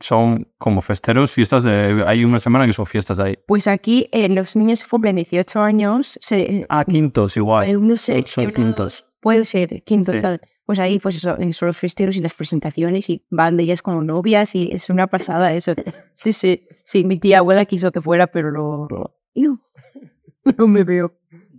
Son 0.00 0.48
como 0.58 0.80
festeros, 0.80 1.30
fiestas 1.30 1.62
de... 1.62 2.02
Hay 2.06 2.24
una 2.24 2.38
semana 2.38 2.66
que 2.66 2.72
son 2.72 2.86
fiestas 2.86 3.18
de 3.18 3.24
ahí. 3.24 3.38
Pues 3.46 3.66
aquí 3.68 4.08
eh, 4.12 4.28
los 4.28 4.56
niños 4.56 4.82
cumplen 4.84 5.16
18 5.16 5.60
años, 5.60 6.18
se, 6.20 6.66
Ah, 6.68 6.84
quintos 6.84 7.36
igual. 7.36 7.68
eh, 7.68 7.74
no 7.74 7.96
sé, 7.96 8.22
Son 8.26 8.44
uno- 8.44 8.52
quintos. 8.54 9.06
Puede 9.20 9.44
ser, 9.44 9.82
quintos. 9.84 10.16
Sí. 10.16 10.22
tal. 10.22 10.40
Pues 10.64 10.78
ahí 10.78 10.98
pues 10.98 11.16
eso, 11.16 11.36
eh, 11.38 11.52
son 11.52 11.66
los 11.66 11.76
festeros 11.76 12.16
y 12.16 12.20
las 12.22 12.32
presentaciones 12.32 13.10
y 13.10 13.24
van 13.28 13.56
de 13.56 13.64
ellas 13.64 13.82
como 13.82 14.02
novias 14.02 14.54
y 14.54 14.70
es 14.72 14.88
una 14.88 15.06
pasada 15.08 15.52
eso. 15.52 15.74
Sí, 16.14 16.32
sí, 16.32 16.66
sí, 16.84 17.04
mi 17.04 17.18
tía 17.18 17.38
abuela 17.40 17.64
quiso 17.66 17.90
que 17.92 18.00
fuera, 18.00 18.28
pero 18.28 18.50
no, 18.52 18.86
no, 18.88 19.10
no 20.56 20.66
me 20.66 20.84
veo. 20.84 21.12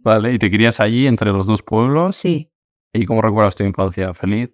Vale, 0.04 0.34
y 0.34 0.40
te 0.40 0.50
querías 0.50 0.80
allí 0.80 1.06
entre 1.08 1.30
los 1.32 1.46
dos 1.46 1.62
pueblos. 1.62 2.16
Sí. 2.16 2.50
¿Y 2.94 3.06
cómo 3.06 3.22
recuerdas 3.22 3.56
tu 3.56 3.64
infancia? 3.64 4.14
¿Feliz? 4.14 4.50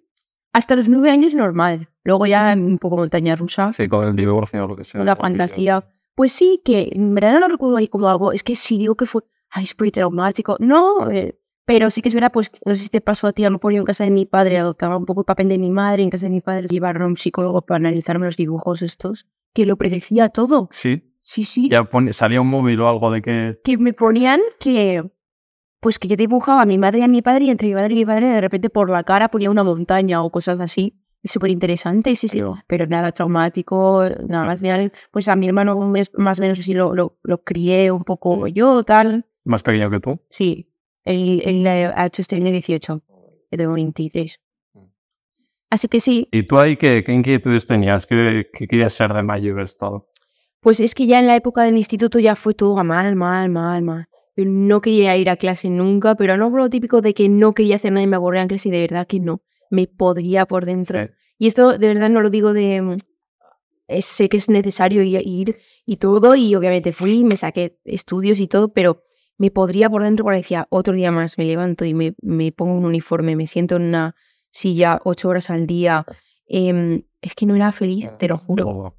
Hasta 0.52 0.76
los 0.76 0.88
nueve 0.88 1.10
años 1.10 1.34
normal. 1.34 1.88
Luego 2.04 2.26
ya 2.26 2.54
un 2.56 2.78
poco 2.78 2.96
montaña 2.96 3.36
rusa, 3.36 3.72
Sí, 3.72 3.86
con 3.88 4.06
el 4.08 4.16
divorcio 4.16 4.64
o 4.64 4.68
lo 4.68 4.76
que 4.76 4.84
sea. 4.84 5.00
una 5.02 5.14
fantasía. 5.16 5.84
Pues 6.14 6.32
sí, 6.32 6.60
que 6.64 6.88
en 6.92 7.14
verdad 7.14 7.38
no 7.40 7.48
recuerdo 7.48 7.76
ahí 7.76 7.86
como 7.88 8.08
algo. 8.08 8.32
Es 8.32 8.42
que 8.42 8.54
sí 8.54 8.78
digo 8.78 8.94
que 8.96 9.06
fue, 9.06 9.22
ay, 9.50 9.64
es 9.64 9.74
muy 9.78 9.90
traumático. 9.90 10.56
No, 10.58 11.08
eh, 11.10 11.38
pero 11.64 11.90
sí 11.90 12.00
que 12.02 12.08
es 12.08 12.14
verdad, 12.14 12.32
pues 12.32 12.50
no 12.64 12.74
sé 12.74 12.84
si 12.84 12.88
te 12.88 13.00
pasó 13.00 13.26
a 13.28 13.32
ti, 13.32 13.44
a 13.44 13.50
lo 13.50 13.58
mejor 13.58 13.72
yo 13.72 13.78
en 13.80 13.84
casa 13.84 14.04
de 14.04 14.10
mi 14.10 14.24
padre 14.26 14.58
adoptaba 14.58 14.96
un 14.96 15.04
poco 15.04 15.20
el 15.20 15.26
papel 15.26 15.48
de 15.48 15.58
mi 15.58 15.70
madre, 15.70 16.02
en 16.02 16.10
casa 16.10 16.26
de 16.26 16.30
mi 16.30 16.40
padre 16.40 16.66
llevaron 16.66 17.02
a 17.02 17.06
un 17.06 17.16
psicólogo 17.16 17.62
para 17.62 17.76
analizarme 17.76 18.26
los 18.26 18.36
dibujos 18.36 18.80
estos, 18.82 19.26
que 19.52 19.66
lo 19.66 19.76
predecía 19.76 20.30
todo. 20.30 20.68
Sí. 20.72 21.04
Sí, 21.20 21.44
sí. 21.44 21.68
Ya 21.68 21.84
pone- 21.84 22.14
salía 22.14 22.40
un 22.40 22.48
móvil 22.48 22.80
o 22.80 22.88
algo 22.88 23.10
de 23.10 23.20
que... 23.20 23.60
que 23.62 23.76
me 23.76 23.92
ponían 23.92 24.40
que 24.58 25.04
pues 25.80 25.98
que 25.98 26.08
yo 26.08 26.16
dibujaba 26.16 26.62
a 26.62 26.66
mi 26.66 26.78
madre 26.78 27.00
y 27.00 27.02
a 27.02 27.08
mi 27.08 27.22
padre 27.22 27.44
y 27.44 27.50
entre 27.50 27.68
mi 27.68 27.74
madre 27.74 27.94
y 27.94 27.96
mi 27.98 28.06
padre 28.06 28.28
de 28.28 28.40
repente 28.40 28.70
por 28.70 28.90
la 28.90 29.04
cara 29.04 29.28
ponía 29.30 29.50
una 29.50 29.64
montaña 29.64 30.22
o 30.22 30.30
cosas 30.30 30.60
así. 30.60 31.00
Súper 31.24 31.50
interesante, 31.50 32.14
sí, 32.14 32.28
sí. 32.28 32.40
Pero 32.68 32.86
nada 32.86 33.10
traumático, 33.10 34.04
nada. 34.28 34.52
Al 34.52 34.58
final, 34.58 34.92
pues 35.10 35.28
a 35.28 35.34
mi 35.34 35.48
hermano 35.48 35.76
más 36.14 36.38
o 36.38 36.42
menos 36.42 36.58
así 36.60 36.74
lo, 36.74 36.94
lo, 36.94 37.18
lo 37.24 37.42
crié 37.42 37.90
un 37.90 38.04
poco 38.04 38.46
Sí. 38.46 38.52
yo, 38.52 38.84
tal. 38.84 39.26
Más 39.44 39.62
pequeño 39.62 39.90
que 39.90 40.00
tú. 40.00 40.20
Sí, 40.30 40.72
él, 41.04 41.42
él 41.44 41.66
ha 41.66 42.06
hecho 42.06 42.22
este 42.22 42.36
año 42.36 42.50
18, 42.52 43.02
yo 43.50 43.58
tengo 43.58 43.72
23. 43.72 44.40
Así 45.70 45.88
que 45.88 46.00
sí, 46.00 46.28
¿Y 46.32 46.44
tú 46.44 46.58
ahí 46.58 46.76
qué, 46.76 47.02
qué 47.04 47.12
inquietudes 47.12 47.66
tenías? 47.66 48.06
¿Qué, 48.06 48.46
qué 48.52 48.66
querías 48.66 48.92
ser 48.92 49.12
de 49.12 49.22
mayor 49.22 49.62
todo? 49.78 50.08
Pues 50.60 50.80
es 50.80 50.94
que 50.94 51.06
ya 51.06 51.18
en 51.18 51.26
la 51.26 51.36
época 51.36 51.62
del 51.62 51.76
instituto 51.76 52.18
ya 52.18 52.36
fue 52.36 52.54
todo 52.54 52.78
a 52.78 52.84
mal, 52.84 53.14
mal, 53.16 53.48
mal, 53.50 53.82
mal. 53.82 54.08
No 54.44 54.80
quería 54.80 55.16
ir 55.16 55.30
a 55.30 55.36
clase 55.36 55.68
nunca, 55.68 56.14
pero 56.14 56.36
no 56.36 56.50
por 56.50 56.60
lo 56.60 56.70
típico 56.70 57.02
de 57.02 57.12
que 57.12 57.28
no 57.28 57.54
quería 57.54 57.76
hacer 57.76 57.92
nada 57.92 58.04
y 58.04 58.06
me 58.06 58.16
aburría 58.16 58.42
en 58.42 58.48
clase 58.48 58.68
y 58.68 58.72
de 58.72 58.80
verdad 58.80 59.06
que 59.06 59.20
no. 59.20 59.42
Me 59.70 59.86
podría 59.86 60.46
por 60.46 60.64
dentro. 60.64 61.02
Sí. 61.02 61.10
Y 61.38 61.46
esto 61.48 61.76
de 61.76 61.88
verdad 61.88 62.08
no 62.08 62.20
lo 62.20 62.30
digo 62.30 62.52
de... 62.52 62.80
mm, 62.80 62.96
eh, 63.88 64.02
sé 64.02 64.28
que 64.28 64.36
es 64.36 64.48
necesario 64.48 65.02
ir 65.02 65.56
y 65.86 65.96
todo 65.96 66.34
y 66.34 66.54
obviamente 66.54 66.92
fui, 66.92 67.24
me 67.24 67.36
saqué 67.36 67.78
estudios 67.84 68.38
y 68.38 68.46
todo, 68.46 68.72
pero 68.72 69.02
me 69.38 69.50
podría 69.50 69.88
por 69.88 70.02
dentro 70.02 70.24
porque 70.24 70.38
decía, 70.38 70.66
otro 70.68 70.94
día 70.94 71.10
más 71.10 71.38
me 71.38 71.44
levanto 71.44 71.84
y 71.84 71.94
me, 71.94 72.14
me 72.20 72.52
pongo 72.52 72.74
un 72.74 72.84
uniforme, 72.84 73.36
me 73.36 73.46
siento 73.46 73.76
en 73.76 73.82
una 73.82 74.14
silla 74.50 75.00
ocho 75.04 75.28
horas 75.28 75.48
al 75.48 75.66
día. 75.66 76.04
Em, 76.46 77.02
es 77.20 77.34
que 77.34 77.46
no 77.46 77.54
era 77.54 77.72
feliz, 77.72 78.10
te 78.18 78.28
lo 78.28 78.38
juro. 78.38 78.96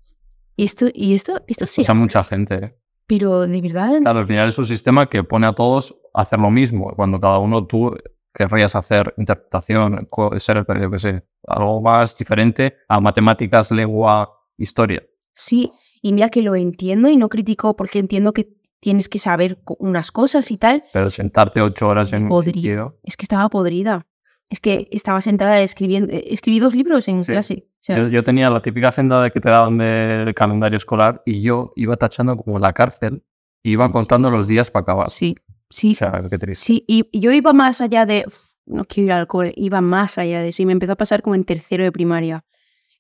Y 0.55 0.63
esto, 0.63 0.87
y 0.93 1.13
esto, 1.13 1.41
esto 1.47 1.65
sí, 1.65 1.81
O 1.81 1.83
sea, 1.83 1.93
mucha 1.93 2.23
gente. 2.23 2.75
Pero 3.09 3.47
de 3.47 3.59
verdad, 3.59 3.99
Claro, 4.01 4.19
al 4.19 4.27
final 4.27 4.49
es 4.49 4.57
un 4.59 4.67
sistema 4.67 5.09
que 5.09 5.23
pone 5.23 5.47
a 5.47 5.53
todos 5.53 5.99
a 6.13 6.21
hacer 6.21 6.37
lo 6.37 6.51
mismo, 6.51 6.93
cuando 6.95 7.19
cada 7.19 7.39
uno 7.39 7.65
tú 7.65 7.97
querrías 8.31 8.75
hacer 8.75 9.15
interpretación, 9.17 10.07
ser, 10.37 10.63
yo 10.79 10.91
qué 10.91 10.97
sé, 10.99 11.23
algo 11.47 11.81
más 11.81 12.15
diferente 12.15 12.75
a 12.87 12.99
matemáticas, 12.99 13.71
lengua, 13.71 14.31
historia. 14.57 15.01
sí. 15.33 15.71
Y 16.01 16.13
mira 16.13 16.29
que 16.29 16.41
lo 16.41 16.55
entiendo 16.55 17.09
y 17.09 17.17
no 17.17 17.27
critico 17.27 17.75
porque 17.75 17.99
entiendo 17.99 18.31
que 18.31 18.53
tienes 18.79 19.09
que 19.09 19.19
saber 19.19 19.61
unas 19.79 20.13
cosas 20.13 20.49
y 20.49 20.57
tal. 20.57 20.85
Pero 20.93 21.09
sentarte 21.09 21.61
ocho 21.61 21.89
horas 21.89 22.13
en 22.13 22.31
un 22.31 22.41
sitio. 22.41 22.97
Es 23.03 23.17
que 23.17 23.23
estaba 23.23 23.49
podrida. 23.49 24.07
Es 24.49 24.59
que 24.59 24.87
estaba 24.91 25.21
sentada 25.21 25.61
escribiendo. 25.61 26.11
eh, 26.11 26.25
Escribí 26.31 26.59
dos 26.59 26.73
libros 26.75 27.07
en 27.07 27.23
Sí. 27.23 27.31
clase. 27.31 27.67
O 27.67 27.77
sea, 27.81 27.97
Yo, 27.97 28.07
yo 28.09 28.23
tenía 28.23 28.49
la 28.49 28.61
típica 28.61 28.89
agenda 28.89 29.21
de 29.21 29.31
que 29.31 29.39
te 29.39 29.49
daban 29.49 29.77
del 29.77 30.33
calendario 30.33 30.77
escolar 30.77 31.21
y 31.25 31.41
yo 31.41 31.71
iba 31.75 31.95
tachando 31.97 32.35
como 32.35 32.57
la 32.59 32.73
cárcel, 32.73 33.23
iba 33.63 33.91
contando 33.91 34.31
los 34.31 34.47
días 34.47 34.71
para 34.71 34.81
acabar. 34.83 35.09
sí, 35.11 35.35
sí, 35.69 35.91
O 35.91 35.93
sea, 35.93 36.23
qué 36.29 36.37
triste. 36.39 36.65
sí. 36.65 36.83
Y, 36.87 37.19
yo 37.19 37.31
iba 37.31 37.53
más 37.53 37.79
allá 37.81 38.05
de. 38.05 38.23
"Uf, 38.27 38.35
no 38.65 38.85
quiero 38.85 39.07
ir 39.07 39.11
al 39.13 39.27
cole. 39.27 39.53
Iba 39.55 39.81
más 39.81 40.17
allá 40.17 40.41
de 40.41 40.49
eso. 40.49 40.61
Y 40.61 40.65
me 40.65 40.73
empezó 40.73 40.91
a 40.93 40.95
pasar 40.95 41.21
como 41.21 41.35
en 41.35 41.43
tercero 41.43 41.83
de 41.83 41.91
primaria. 41.91 42.43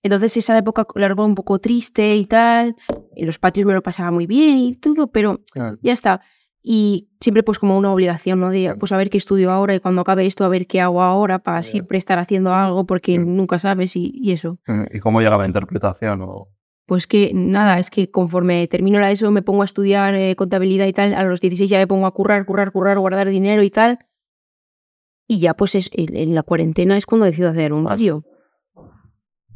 Entonces 0.01 0.35
esa 0.37 0.57
época 0.57 0.85
largo 0.95 1.25
un 1.25 1.35
poco 1.35 1.59
triste 1.59 2.15
y 2.15 2.25
tal. 2.25 2.75
En 3.15 3.25
los 3.25 3.37
patios 3.37 3.65
me 3.65 3.73
lo 3.73 3.81
pasaba 3.83 4.11
muy 4.11 4.25
bien 4.27 4.57
y 4.57 4.75
todo, 4.75 5.11
pero 5.11 5.41
ya 5.81 5.93
está. 5.93 6.21
Y 6.61 7.09
siempre 7.21 7.43
pues 7.43 7.57
como 7.57 7.77
una 7.77 7.91
obligación, 7.93 8.39
¿no? 8.39 8.49
De 8.49 8.75
pues 8.77 8.91
a 8.91 8.97
ver 8.97 9.09
qué 9.09 9.17
estudio 9.17 9.51
ahora 9.51 9.75
y 9.75 9.79
cuando 9.79 10.01
acabe 10.01 10.25
esto 10.25 10.43
a 10.43 10.49
ver 10.49 10.67
qué 10.67 10.81
hago 10.81 11.01
ahora 11.01 11.39
para 11.39 11.61
siempre 11.61 11.97
estar 11.97 12.19
haciendo 12.19 12.53
algo 12.53 12.85
porque 12.85 13.17
nunca 13.17 13.59
sabes 13.59 13.95
y, 13.95 14.11
y 14.13 14.31
eso. 14.31 14.59
¿Y 14.91 14.99
cómo 14.99 15.21
llega 15.21 15.37
la 15.37 15.47
interpretación? 15.47 16.21
O... 16.21 16.49
Pues 16.85 17.07
que 17.07 17.31
nada, 17.33 17.79
es 17.79 17.89
que 17.89 18.11
conforme 18.11 18.67
termino 18.67 18.99
la 18.99 19.11
ESO 19.11 19.31
me 19.31 19.41
pongo 19.41 19.61
a 19.61 19.65
estudiar 19.65 20.15
eh, 20.15 20.35
contabilidad 20.35 20.87
y 20.87 20.93
tal, 20.93 21.13
a 21.13 21.23
los 21.23 21.39
16 21.39 21.69
ya 21.69 21.77
me 21.77 21.87
pongo 21.87 22.07
a 22.07 22.11
currar, 22.11 22.45
currar, 22.45 22.71
currar, 22.71 22.99
guardar 22.99 23.29
dinero 23.29 23.63
y 23.63 23.69
tal. 23.69 23.99
Y 25.27 25.39
ya 25.39 25.53
pues 25.53 25.75
es, 25.75 25.89
en, 25.93 26.15
en 26.15 26.35
la 26.35 26.43
cuarentena 26.43 26.97
es 26.97 27.05
cuando 27.05 27.25
decido 27.25 27.49
hacer 27.49 27.71
un 27.71 27.85
vídeo. 27.85 28.25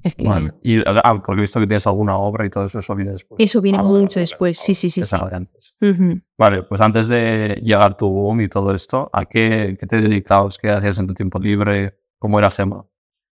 Es 0.03 0.15
que 0.15 0.25
Vale. 0.27 0.53
Y, 0.61 0.79
ah, 0.85 1.13
porque 1.25 1.39
he 1.39 1.41
visto 1.41 1.59
que 1.59 1.67
tienes 1.67 1.87
alguna 1.87 2.17
obra 2.17 2.45
y 2.45 2.49
todo 2.49 2.65
eso, 2.65 2.79
eso 2.79 2.93
viene 2.95 3.11
después. 3.13 3.37
eso 3.39 3.61
viene 3.61 3.77
Ah, 3.79 3.83
mucho 3.83 4.19
después, 4.19 4.59
sí, 4.59 4.75
sí, 4.75 4.89
sí. 4.89 5.03
sí. 5.05 5.15
Antes. 5.31 5.73
Ujú. 5.81 6.19
Vale, 6.37 6.63
pues 6.63 6.81
antes 6.81 7.07
de 7.07 7.59
llegar 7.63 7.95
tu 7.95 8.09
boom 8.09 8.41
y 8.41 8.49
todo 8.49 8.73
esto, 8.75 9.09
¿a 9.13 9.25
qué, 9.25 9.77
qué 9.79 9.87
te 9.87 10.01
dedicabas? 10.01 10.57
¿Qué 10.57 10.69
hacías 10.69 10.99
en 10.99 11.07
tu 11.07 11.13
tiempo 11.13 11.39
libre? 11.39 11.97
¿Cómo 12.19 12.37
era 12.37 12.49
Gema? 12.51 12.85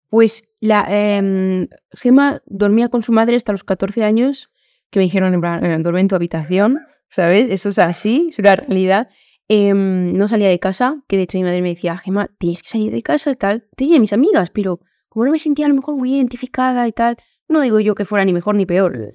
Pues 0.09 0.57
la 0.61 0.85
em, 0.89 1.67
Gema 1.91 2.41
dormía 2.45 2.89
con 2.89 3.01
su 3.01 3.11
madre 3.11 3.35
hasta 3.35 3.51
los 3.51 3.63
14 3.63 4.03
años, 4.03 4.49
que 4.89 4.99
me 4.99 5.03
dijeron, 5.03 5.33
en 5.33 5.41
plan, 5.41 5.65
"Eh, 5.65 5.77
duerme 5.79 6.01
en 6.01 6.07
tu 6.07 6.15
habitación, 6.15 6.79
¿sabes? 7.09 7.47
Eso 7.49 7.69
es 7.69 7.79
así, 7.79 8.27
es 8.29 8.39
una 8.39 8.55
realidad. 8.55 9.09
Em, 9.49 10.13
no 10.17 10.27
salía 10.27 10.49
de 10.49 10.59
casa, 10.59 11.01
que 11.07 11.15
de 11.17 11.23
hecho 11.23 11.37
mi 11.37 11.43
madre 11.45 11.61
me 11.61 11.69
decía, 11.69 11.97
Gema, 11.97 12.27
tienes 12.37 12.63
que 12.63 12.69
salir 12.69 12.91
de 12.91 13.01
casa 13.01 13.31
y 13.31 13.35
tal. 13.35 13.67
Tenía 13.75 13.99
mis 13.99 14.11
amigas, 14.13 14.49
pero 14.49 14.79
como 15.17 15.25
no 15.25 15.31
me 15.31 15.39
sentía 15.39 15.65
a 15.65 15.69
lo 15.69 15.73
mejor 15.73 15.95
muy 15.95 16.13
identificada 16.15 16.87
y 16.87 16.91
tal, 16.91 17.17
no 17.49 17.61
digo 17.61 17.79
yo 17.79 17.95
que 17.95 18.05
fuera 18.05 18.23
ni 18.23 18.33
mejor 18.33 18.53
ni 18.53 18.67
peor, 18.67 19.13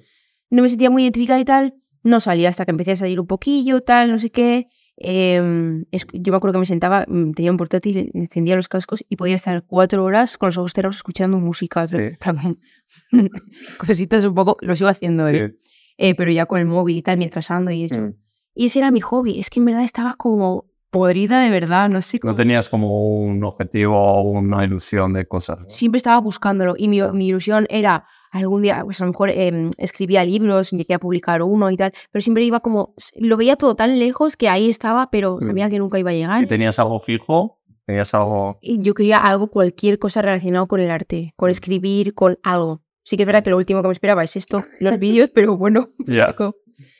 no 0.49 0.61
me 0.61 0.67
sentía 0.67 0.89
muy 0.89 1.03
identificada 1.03 1.39
y 1.39 1.45
tal, 1.45 1.75
no 2.03 2.19
salía 2.19 2.49
hasta 2.49 2.65
que 2.65 2.71
empecé 2.71 2.91
a 2.91 2.95
salir 2.97 3.21
un 3.21 3.27
poquillo, 3.27 3.79
tal, 3.81 4.11
no 4.11 4.19
sé 4.19 4.29
qué. 4.29 4.67
Em, 4.97 5.85
es- 5.91 6.05
yo 6.11 6.33
me 6.33 6.37
acuerdo 6.37 6.55
que 6.55 6.59
me 6.59 6.65
sentaba, 6.65 7.05
mm, 7.07 7.31
tenía 7.31 7.51
un 7.51 7.57
portátil, 7.57 8.11
encendía 8.13 8.57
los 8.57 8.67
cascos 8.67 9.05
y 9.07 9.15
podía 9.15 9.35
estar 9.35 9.63
cuatro 9.65 10.03
horas 10.03 10.37
con 10.37 10.47
los 10.47 10.57
ojos 10.57 10.73
cerrados 10.73 10.97
escuchando 10.97 11.37
música. 11.37 11.87
Sí. 11.87 11.97
Cositas 13.77 14.23
un 14.25 14.35
poco, 14.35 14.57
lo 14.59 14.75
sigo 14.75 14.89
haciendo, 14.89 15.27
¿eh? 15.29 15.55
Eh, 15.97 16.15
pero 16.15 16.31
ya 16.31 16.45
con 16.45 16.59
el 16.59 16.65
móvil 16.65 16.97
y 16.97 17.01
tal, 17.01 17.17
mientras 17.17 17.49
ando 17.49 17.71
y 17.71 17.85
eso. 17.85 17.99
Mm. 18.01 18.13
Y 18.55 18.65
ese 18.65 18.79
era 18.79 18.91
mi 18.91 18.99
hobby, 19.01 19.39
es 19.39 19.49
que 19.49 19.59
en 19.59 19.65
verdad 19.65 19.83
estaba 19.83 20.15
como 20.15 20.65
podrida 20.93 21.41
de 21.41 21.49
verdad, 21.49 21.89
no 21.89 22.01
sé 22.01 22.19
cómo. 22.19 22.31
No 22.31 22.37
tenías 22.37 22.69
como 22.69 23.17
un 23.17 23.43
objetivo 23.43 23.97
o 24.01 24.21
una 24.21 24.63
ilusión 24.63 25.11
de 25.11 25.25
cosas. 25.27 25.59
¿no? 25.63 25.69
Siempre 25.69 25.97
estaba 25.97 26.19
buscándolo 26.21 26.75
y 26.77 26.87
mi, 26.87 27.01
mi 27.11 27.27
ilusión 27.27 27.65
era 27.69 28.05
algún 28.31 28.61
día, 28.61 28.81
pues 28.85 29.01
a 29.01 29.05
lo 29.05 29.11
mejor 29.11 29.29
em, 29.31 29.71
escribía 29.77 30.23
libros, 30.23 30.71
llegué 30.71 30.93
a 30.93 30.99
publicar 30.99 31.41
uno 31.43 31.69
y 31.69 31.75
tal, 31.75 31.91
pero 32.11 32.21
siempre 32.21 32.43
iba 32.45 32.61
como, 32.61 32.95
lo 33.19 33.35
veía 33.37 33.57
todo 33.57 33.75
tan 33.75 33.99
lejos 33.99 34.37
que 34.37 34.47
ahí 34.47 34.69
estaba, 34.69 35.09
pero 35.11 35.37
Mm. 35.41 35.47
sabía 35.47 35.69
que 35.69 35.79
nunca 35.79 35.99
iba 35.99 36.11
a 36.11 36.13
¿Y 36.13 36.17
llegar. 36.19 36.47
tenías 36.47 36.79
algo 36.79 36.99
fijo? 36.99 37.59
¿Tenías 37.85 38.13
algo...? 38.13 38.57
Y 38.61 38.79
yo 38.81 38.93
quería 38.93 39.17
algo, 39.17 39.47
cualquier 39.51 39.99
cosa 39.99 40.21
relacionado 40.21 40.67
con 40.67 40.79
el 40.79 40.89
arte, 40.89 41.33
con 41.35 41.49
escribir, 41.49 42.13
con 42.13 42.39
algo. 42.41 42.81
Sí 43.03 43.17
que 43.17 43.23
es 43.23 43.27
verdad 43.27 43.43
que 43.43 43.49
lo 43.49 43.57
último 43.57 43.81
que 43.81 43.89
me 43.89 43.91
esperaba 43.93 44.23
es 44.23 44.35
esto, 44.37 44.63
los 44.79 44.97
vídeos, 44.97 45.29
pero 45.29 45.57
bueno, 45.57 45.89
chico. 46.27 46.55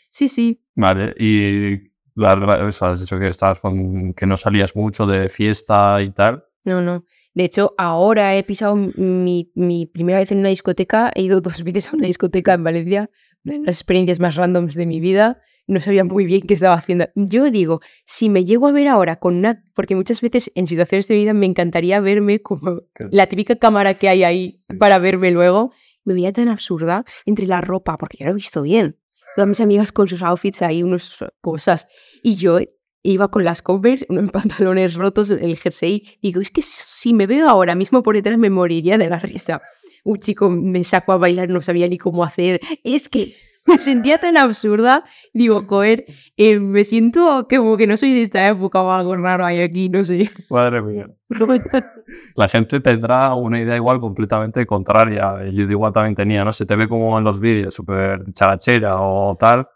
sí, 0.09 0.27
sí. 0.27 0.62
Vale, 0.75 1.15
y 1.17 1.92
la, 2.15 2.36
la- 2.36 2.67
eso, 2.67 2.86
has 2.86 3.00
dicho 3.01 3.17
que 3.20 3.27
estabas 3.27 3.60
con 3.60 4.13
que 4.13 4.25
no 4.25 4.38
salías 4.38 4.75
mucho 4.75 5.05
de 5.05 5.29
fiesta 5.29 6.01
y 6.01 6.12
tal. 6.12 6.43
No, 6.65 6.82
no. 6.82 7.03
De 7.34 7.43
hecho, 7.43 7.74
ahora 7.77 8.36
he 8.38 8.43
pisado 8.43 8.75
mi, 8.75 9.51
mi 9.55 9.86
primera 9.86 10.20
vez 10.20 10.32
en 10.32 10.38
una 10.39 10.50
discoteca. 10.50 11.12
He 11.15 11.24
ido 11.24 11.41
dos 11.41 11.63
veces 11.63 11.91
a 11.91 11.96
una 11.96 12.08
discoteca 12.08 12.53
en 12.53 12.63
Valencia. 12.63 13.10
Una 13.43 13.55
de 13.55 13.60
las 13.65 13.75
experiencias 13.75 14.20
más 14.20 14.36
randoms 14.36 14.75
de 14.75 14.86
mi 14.86 15.00
vida. 15.00 15.41
No 15.65 15.79
sabía 15.79 16.03
muy 16.03 16.25
bien 16.25 16.41
qué 16.41 16.53
estaba 16.55 16.75
haciendo. 16.75 17.08
Yo 17.15 17.50
digo, 17.50 17.79
si 18.05 18.29
me 18.29 18.43
llego 18.43 18.67
a 18.67 18.72
ver 18.74 18.88
ahora 18.89 19.15
con 19.17 19.36
una... 19.38 19.63
Porque 19.74 19.96
muchas 19.96 20.20
veces 20.22 20.51
en 20.55 20.67
situaciones 20.67 21.08
de 21.08 21.15
vida 21.15 21.34
me 21.34 21.46
encantaría 21.46 22.00
verme 22.01 22.41
como 22.41 22.82
la 23.12 23.27
típica 23.27 23.55
cámara 23.55 23.93
que 23.93 24.10
hay 24.10 24.24
ahí 24.25 24.55
Sí. 24.60 24.74
para 24.75 24.98
verme 25.00 25.32
luego. 25.32 25.72
Me 26.05 26.13
veía 26.13 26.34
tan 26.34 26.50
absurda 26.50 27.05
entre 27.25 27.48
la 27.48 27.62
ropa, 27.62 27.98
porque 27.98 28.17
yo 28.20 28.25
lo 28.25 28.32
he 28.32 28.36
visto 28.36 28.62
bien. 28.62 28.98
Todas 29.36 29.48
mis 29.48 29.62
amigas 29.62 29.92
con 29.92 30.08
sus 30.08 30.22
outfits 30.22 30.62
ahí, 30.62 30.84
unas 30.84 31.24
cosas. 31.42 31.88
Y 32.22 32.36
yo 32.36 32.60
iba 33.04 33.30
con 33.30 33.44
las 33.44 33.62
Converse, 33.62 34.06
unos 34.10 34.32
pantalones 34.32 34.96
rotos, 34.96 35.30
el 35.30 35.58
jersey. 35.58 36.18
Digo, 36.22 36.42
es 36.42 36.52
que 36.52 36.62
si 36.62 37.13
me 37.13 37.28
veo 37.28 37.50
ahora 37.50 37.75
mismo 37.75 38.04
por 38.04 38.16
detrás 38.16 38.38
me 38.38 38.50
moriría 38.50 38.98
de 38.98 39.10
la 39.10 39.20
risa. 39.20 39.62
Un 40.04 40.20
chico 40.20 40.50
me 40.50 40.84
sacó 40.84 41.13
a 41.13 41.18
bailar, 41.18 41.50
no 41.50 41.62
sabía 41.62 41.88
ni 41.88 41.98
cómo 41.98 42.24
hacer. 42.24 42.60
Es 42.84 43.08
que 43.08 43.36
me 43.65 43.77
sentía 43.77 44.17
tan 44.17 44.38
absurda. 44.38 45.03
Digo, 45.34 45.63
joder, 45.67 46.05
eh, 46.38 46.60
me 46.60 46.84
siento 46.84 47.48
como 47.50 47.77
que 47.77 47.88
no 47.88 47.98
soy 47.98 48.13
de 48.13 48.22
esta 48.22 48.48
época 48.48 48.82
o 48.82 48.91
algo 48.91 49.15
raro 49.15 49.46
hay 49.46 49.62
aquí, 49.62 49.89
no 49.89 50.03
sé. 50.03 50.29
Madre 50.50 50.82
mía. 50.82 51.08
La 52.36 52.48
gente 52.48 52.79
tendrá 52.79 53.34
una 53.34 53.60
idea 53.60 53.75
igual 53.75 54.00
completamente 54.00 54.65
contraria. 54.65 55.46
Yo 55.51 55.63
igual 55.63 55.93
también 55.93 56.15
tenía, 56.15 56.43
¿no? 56.43 56.53
Se 56.53 56.65
te 56.65 56.75
ve 56.75 56.88
como 56.88 57.17
en 57.17 57.24
los 57.24 57.39
vídeos, 57.39 57.74
súper 57.74 58.24
charachera 58.34 59.00
o 59.00 59.36
tal. 59.39 59.67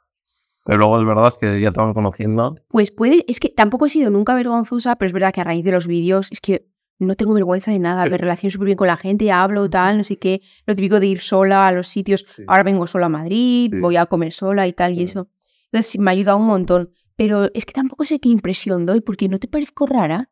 Pero 0.65 0.79
luego 0.79 0.99
es 0.99 1.07
verdad 1.07 1.33
que 1.39 1.61
ya 1.61 1.71
te 1.71 1.79
van 1.79 1.93
conociendo. 1.93 2.55
Pues 2.67 2.91
puede, 2.91 3.23
es 3.29 3.39
que 3.39 3.49
tampoco 3.49 3.85
he 3.85 3.89
sido 3.89 4.09
nunca 4.09 4.35
vergonzosa, 4.35 4.97
pero 4.97 5.07
es 5.07 5.13
verdad 5.13 5.33
que 5.33 5.39
a 5.39 5.45
raíz 5.45 5.63
de 5.63 5.71
los 5.71 5.87
vídeos 5.87 6.27
es 6.29 6.41
que 6.41 6.67
no 6.99 7.15
tengo 7.15 7.33
vergüenza 7.33 7.71
de 7.71 7.79
nada, 7.79 8.05
me 8.07 8.17
relaciono 8.17 8.51
súper 8.51 8.65
bien 8.67 8.77
con 8.77 8.87
la 8.87 8.97
gente, 8.97 9.31
hablo, 9.31 9.69
tal, 9.69 9.97
no 9.97 10.03
sé 10.03 10.17
qué, 10.17 10.41
lo 10.65 10.75
típico 10.75 10.99
de 10.99 11.07
ir 11.07 11.21
sola 11.21 11.67
a 11.67 11.71
los 11.71 11.87
sitios, 11.87 12.23
Sí. 12.27 12.43
ahora 12.47 12.63
vengo 12.63 12.87
sola 12.87 13.05
a 13.05 13.09
Madrid, 13.09 13.69
Sí. 13.71 13.79
voy 13.79 13.97
a 13.97 14.05
comer 14.07 14.33
sola 14.33 14.67
y 14.67 14.73
tal 14.73 14.93
y 14.93 15.01
Mm. 15.01 15.03
eso. 15.03 15.29
Entonces 15.71 15.91
sí, 15.91 15.99
me 15.99 16.11
ha 16.11 16.13
ayudado 16.13 16.37
un 16.37 16.47
montón, 16.47 16.89
pero 17.15 17.49
es 17.53 17.65
que 17.65 17.73
tampoco 17.73 18.03
sé 18.05 18.19
qué 18.19 18.29
impresión 18.29 18.85
doy, 18.85 19.01
porque 19.01 19.27
no 19.29 19.37
te 19.37 19.47
parezco 19.47 19.85
rara. 19.85 20.31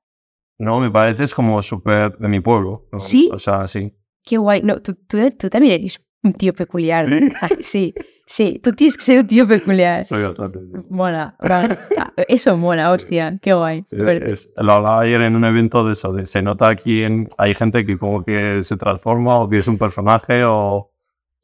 No, 0.57 0.79
me 0.79 0.89
pareces 0.89 1.33
como 1.33 1.61
súper 1.61 2.17
de 2.17 2.29
mi 2.29 2.39
pueblo. 2.39 2.87
¿no? 2.91 2.99
¿Sí? 2.99 3.29
O 3.33 3.37
sea, 3.37 3.67
sí. 3.67 3.93
Qué 4.23 4.37
guay, 4.37 4.61
no, 4.63 4.81
tú, 4.81 4.95
tú- 5.07 5.29
tú 5.37 5.49
también 5.49 5.81
eres 5.81 5.99
un 6.23 6.33
tío 6.33 6.53
peculiar. 6.53 7.03
¿Sí? 7.05 7.19
sí, 7.61 7.93
Sí, 8.27 8.59
tú 8.63 8.71
tienes 8.73 8.97
que 8.97 9.03
ser 9.03 9.19
un 9.19 9.27
tío 9.27 9.47
peculiar. 9.47 10.03
Soy 10.03 10.23
bastante. 10.23 10.59
Mola. 10.89 11.35
Ah, 11.97 12.11
Eso 12.27 12.57
mola, 12.57 12.91
hostia. 12.91 13.37
Qué 13.41 13.53
guay. 13.53 13.83
Sí, 13.85 13.97
es- 13.99 14.51
lo 14.57 14.73
hablaba 14.73 15.01
ayer 15.01 15.21
en 15.21 15.35
un 15.35 15.45
evento 15.45 15.85
de 15.85 15.93
eso, 15.93 16.11
de 16.11 16.25
se 16.25 16.41
nota 16.41 16.67
aquí 16.69 17.03
en, 17.03 17.27
hay 17.37 17.53
gente 17.53 17.85
que 17.85 17.97
como 17.97 18.23
que 18.23 18.63
se 18.63 18.77
transforma 18.77 19.39
o 19.39 19.49
que 19.49 19.57
es 19.57 19.67
un 19.67 19.77
personaje 19.77 20.43
o 20.43 20.91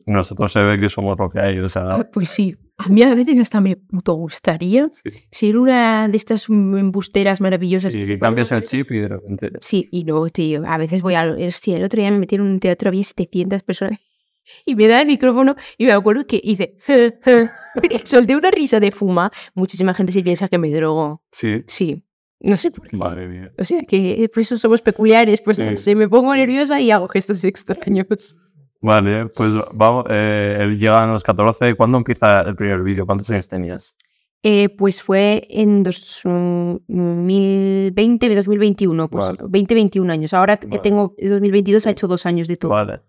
nosotros 0.08 0.52
se 0.52 0.64
ve 0.64 0.80
que 0.80 0.90
somos 0.90 1.18
lo 1.20 1.30
que 1.30 1.40
hay, 1.40 1.60
o 1.60 1.70
sea, 1.70 2.10
Pues 2.12 2.30
sí. 2.30 2.56
A 2.78 2.88
mí 2.90 3.04
a 3.04 3.14
veces 3.14 3.40
hasta 3.40 3.62
me 3.62 3.76
puto 3.76 4.14
gustaría 4.16 4.90
sí, 4.92 5.12
ser 5.30 5.56
una 5.58 6.08
de 6.08 6.18
estas 6.18 6.50
embusteras 6.50 7.40
maravillosas. 7.40 7.94
Sí, 7.94 8.08
que 8.08 8.18
cambias 8.18 8.52
el 8.52 8.64
chip 8.64 8.90
y 8.92 8.98
de 9.02 9.08
repente... 9.08 9.52
Sí, 9.62 9.88
y 9.92 10.04
luego, 10.04 10.30
tío, 10.30 10.64
a 10.66 10.80
veces 10.80 11.04
voy 11.04 11.14
al... 11.14 11.40
Hostia, 11.46 11.78
el 11.78 11.84
otro 11.84 12.02
día 12.02 12.10
me 12.10 12.18
metieron 12.18 12.48
en 12.48 12.54
un 12.54 12.60
teatro, 12.60 12.90
había 12.90 13.04
700 13.04 13.62
personas 13.62 14.00
y 14.65 14.75
me 14.75 14.88
da 14.88 15.01
el 15.01 15.07
micrófono 15.07 15.55
y 15.77 15.86
me 15.86 15.91
acuerdo 15.93 16.25
que 16.25 16.39
hice... 16.43 16.77
solté 18.05 18.36
una 18.36 18.51
risa 18.51 18.79
de 18.79 18.91
fuma. 18.91 19.31
Muchísima 19.53 19.93
gente 19.93 20.12
se 20.12 20.24
piensa 20.24 20.48
que 20.48 20.57
me 20.57 20.71
drogo. 20.71 21.24
Sí, 21.31 21.63
Sí, 21.67 22.03
no 22.39 22.57
sé 22.57 22.71
por 22.71 22.88
qué. 22.88 22.98
madre 22.98 23.27
mía. 23.27 23.51
O 23.57 23.63
sea, 23.63 23.83
que 23.83 24.29
por 24.33 24.41
eso 24.41 24.57
somos 24.57 24.81
peculiares, 24.81 25.41
pues 25.41 25.57
Sí. 25.57 25.75
se 25.75 25.95
me 25.95 26.10
pongo 26.10 26.36
nerviosa 26.36 26.79
y 26.81 26.91
hago 26.91 27.07
gestos 27.07 27.43
extraños. 27.43 28.07
Vale, 28.83 29.27
pues 29.27 29.51
vamos, 29.74 30.05
eh, 30.10 30.75
llega 30.77 31.03
a 31.03 31.07
los 31.07 31.24
14, 31.24 31.75
¿cuándo 31.75 32.00
empieza 32.00 32.41
el 32.41 32.55
primer 32.55 32.81
vídeo? 32.81 33.05
¿Cuántos 33.05 33.29
años 33.29 33.48
tenías? 33.48 33.95
Eh, 34.43 34.69
pues 34.69 35.03
fue 35.03 35.45
en 35.51 35.83
2020, 35.83 38.36
2021, 38.36 39.07
pues 39.07 39.25
Vale. 39.25 39.38
20, 39.48 39.75
21 39.75 40.12
años. 40.12 40.33
Ahora 40.33 40.57
que 40.57 40.65
Vale. 40.67 40.81
tengo, 40.81 41.13
es 41.17 41.29
2022, 41.29 41.86
ha 41.88 41.91
hecho 41.91 42.07
dos 42.07 42.25
años 42.25 42.48
de 42.48 42.57
todo. 42.57 42.71
Vale, 42.71 43.01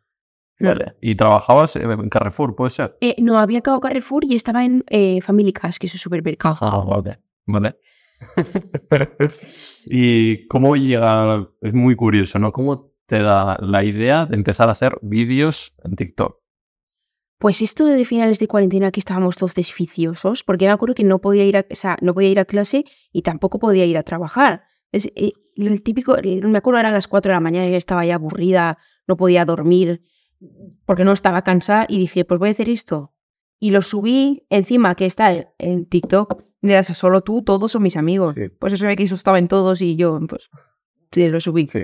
vale. 0.62 0.95
¿Y 1.00 1.14
trabajabas 1.14 1.76
en 1.76 2.09
Carrefour, 2.09 2.54
puede 2.54 2.71
ser? 2.71 2.97
Eh, 3.00 3.16
no, 3.19 3.38
había 3.38 3.59
acabado 3.59 3.81
Carrefour 3.81 4.25
y 4.25 4.35
estaba 4.35 4.64
en 4.64 4.85
eh, 4.88 5.21
Family 5.21 5.52
Cash, 5.52 5.76
que 5.78 5.87
es 5.87 5.95
un 5.95 5.99
supermercado. 6.00 6.57
Ah, 6.61 6.85
vale. 6.85 7.19
Vale. 7.47 7.76
¿Y 9.87 10.47
cómo 10.47 10.76
llega? 10.76 11.49
Es 11.61 11.75
muy 11.75 11.97
curioso, 11.97 12.38
¿no? 12.38 12.52
¿Cómo 12.52 12.92
te 13.07 13.21
da 13.23 13.59
la 13.61 13.85
idea 13.85 14.26
de 14.26 14.37
empezar 14.37 14.69
a 14.69 14.73
hacer 14.73 14.99
vídeos 15.02 15.75
en 15.85 15.97
TikTok? 15.97 16.40
Pues 17.38 17.61
esto 17.61 17.87
de 17.87 18.04
finales 18.04 18.38
de 18.38 18.47
cuarentena 18.47 18.92
que 18.92 19.00
estábamos 19.00 19.37
todos 19.37 19.57
desficiosos, 19.57 20.45
porque 20.45 20.66
me 20.66 20.71
acuerdo 20.71 20.95
que 20.95 21.02
no 21.02 21.21
podía 21.21 21.45
ir 21.45 21.57
a, 21.57 21.66
o 21.69 21.75
sea, 21.75 21.97
no 22.00 22.14
podía 22.14 22.28
ir 22.28 22.38
a 22.38 22.45
clase 22.45 22.85
y 23.11 23.23
tampoco 23.23 23.59
podía 23.59 23.85
ir 23.85 23.99
a 23.99 24.04
trabajar. 24.04 24.62
Es, 24.92 25.11
eh, 25.16 25.33
lo 25.57 25.76
típico, 25.78 26.16
eh, 26.16 26.40
me 26.42 26.59
acuerdo 26.59 26.78
eran 26.78 26.92
las 26.92 27.09
4 27.09 27.31
de 27.31 27.35
la 27.35 27.40
mañana 27.40 27.66
y 27.66 27.73
yo 27.73 27.76
estaba 27.76 28.07
ya 28.07 28.14
aburrida, 28.14 28.78
no 29.09 29.16
podía 29.16 29.45
dormir 29.45 30.02
porque 30.84 31.04
no 31.04 31.12
estaba 31.12 31.42
cansada 31.42 31.87
y 31.88 31.99
dije, 31.99 32.25
pues 32.25 32.38
voy 32.38 32.49
a 32.49 32.52
hacer 32.52 32.68
esto. 32.68 33.12
Y 33.58 33.70
lo 33.70 33.82
subí 33.82 34.46
encima 34.50 34.94
que 34.94 35.06
está 35.06 35.52
en- 35.58 35.87
TikTok, 35.87 36.42
de 36.62 36.82
sea, 36.82 36.94
solo 36.94 37.22
tú, 37.22 37.42
todos 37.42 37.72
son 37.72 37.82
mis 37.82 37.96
amigos. 37.96 38.34
Sí. 38.37 38.49
Pues 38.49 38.72
eso 38.72 38.87
ve 38.87 38.96
que 38.96 39.04
eso 39.04 39.14
estaba 39.14 39.38
en 39.38 39.49
todos 39.49 39.82
y 39.82 39.96
yo, 39.96 40.18
pues, 40.28 40.49
lo 41.14 41.40
subí. 41.40 41.66
Sí. 41.66 41.80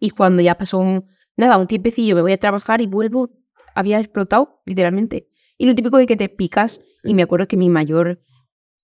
Y 0.00 0.10
cuando 0.10 0.42
ya 0.42 0.56
pasó 0.56 0.78
un, 0.78 1.06
nada, 1.36 1.58
un 1.58 1.66
tiempecillo, 1.66 2.14
me 2.14 2.22
voy 2.22 2.32
a 2.32 2.38
trabajar 2.38 2.80
y 2.80 2.86
vuelvo, 2.86 3.30
había 3.74 3.98
explotado, 4.00 4.60
literalmente. 4.66 5.28
Y 5.58 5.66
lo 5.66 5.74
típico 5.74 5.96
de 5.98 6.06
que 6.06 6.16
te 6.16 6.28
picas, 6.28 6.80
y 7.04 7.14
me 7.14 7.22
acuerdo 7.22 7.46
que 7.46 7.56
mi 7.56 7.68
mayor, 7.70 8.20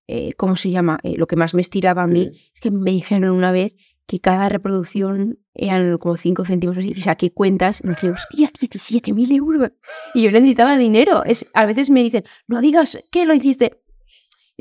eh, 0.06 0.32
¿cómo 0.34 0.56
se 0.56 0.70
llama? 0.70 0.98
Eh, 1.02 1.16
lo 1.16 1.26
que 1.26 1.36
más 1.36 1.54
me 1.54 1.60
estiraba 1.60 2.04
a 2.04 2.06
mí, 2.06 2.30
es 2.54 2.60
que 2.60 2.70
me 2.70 2.90
dijeron 2.92 3.30
una 3.30 3.52
vez 3.52 3.74
que 4.06 4.20
cada 4.20 4.48
reproducción 4.48 5.38
eran 5.58 5.98
como 5.98 6.16
5 6.16 6.44
céntimos, 6.44 6.78
así, 6.78 6.92
o 6.92 7.02
sea, 7.02 7.16
que 7.16 7.32
cuentas, 7.32 7.80
y 7.82 7.86
me 7.86 7.94
dije, 7.94 8.10
hostia, 8.10 8.50
17.000 8.50 9.36
euros. 9.36 9.72
Y 10.14 10.22
yo 10.22 10.30
necesitaba 10.30 10.76
dinero. 10.76 11.24
Es, 11.24 11.50
a 11.54 11.66
veces 11.66 11.90
me 11.90 12.02
dicen, 12.02 12.24
no 12.46 12.60
digas 12.60 12.98
que 13.10 13.26
lo 13.26 13.34
hiciste. 13.34 13.82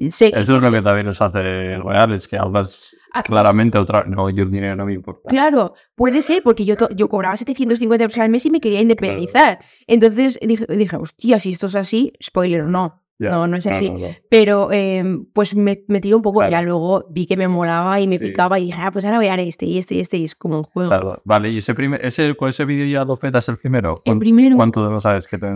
Sé, 0.10 0.28
Eso 0.28 0.58
es 0.58 0.62
lo 0.62 0.72
que 0.72 0.82
también 0.82 1.08
nos 1.08 1.22
hace 1.22 1.40
real, 1.42 2.14
es 2.14 2.28
que 2.28 2.38
hablas 2.38 2.96
Ah, 3.18 3.24
claramente 3.24 3.80
otra... 3.80 4.04
No, 4.04 4.30
yo 4.30 4.44
el 4.44 4.52
dinero 4.52 4.76
no 4.76 4.86
me 4.86 4.94
importa. 4.94 5.28
Claro, 5.30 5.74
puede 5.96 6.22
ser, 6.22 6.44
porque 6.44 6.66
yo, 6.66 6.76
yo 6.96 7.10
cobraba 7.10 7.36
750 7.36 8.04
euros 8.04 8.18
al 8.20 8.30
mes 8.30 8.46
y 8.46 8.52
me 8.52 8.62
quería 8.62 8.80
independizar. 8.80 9.60
Entonces 9.88 10.38
dije, 10.40 10.66
dije, 10.70 10.98
hostia, 10.98 11.40
si 11.40 11.52
esto 11.52 11.66
es 11.66 11.76
así, 11.76 12.14
spoiler, 12.24 12.66
no. 12.66 13.04
No, 13.20 13.48
no 13.48 13.58
es 13.58 13.66
así. 13.68 13.90
no, 13.90 13.98
no. 14.00 14.08
Pero 14.30 14.72
eh, 14.72 15.04
pues 15.34 15.56
me, 15.56 15.84
me 15.88 16.00
tiró 16.00 16.18
un 16.18 16.22
poco 16.22 16.40
Claro. 16.40 16.52
ya 16.52 16.62
luego 16.62 17.06
vi 17.10 17.26
que 17.26 17.36
me 17.38 17.48
molaba 17.48 18.00
y 18.00 18.08
me 18.08 18.18
Sí. 18.20 18.26
picaba 18.28 18.60
y 18.60 18.66
dije, 18.66 18.80
ah, 18.82 18.92
pues 18.92 19.06
ahora 19.06 19.18
voy 19.18 19.28
a 19.28 19.32
dar 19.32 19.40
este 19.40 19.66
y 19.66 19.78
este 19.80 19.96
y 19.96 20.00
este 20.02 20.18
y 20.18 20.24
es 20.26 20.36
como 20.36 20.58
un 20.58 20.64
juego. 20.64 20.90
Claro, 20.90 21.22
Vale, 21.26 21.50
¿y 21.50 21.58
ese, 21.58 21.74
primer, 21.74 22.06
ese 22.06 22.36
con 22.36 22.50
ese 22.50 22.66
vídeo 22.66 22.86
ya 22.86 23.04
lo 23.06 23.16
petas 23.18 23.50
el 23.50 23.58
primero? 23.58 24.02
El 24.06 24.12
¿Cuán- 24.14 24.20
primero, 24.20 24.56
¿Cuánto 24.56 24.84
de 24.86 24.92
lo 24.92 25.00
sabes 25.00 25.26
que 25.28 25.38
te... 25.38 25.48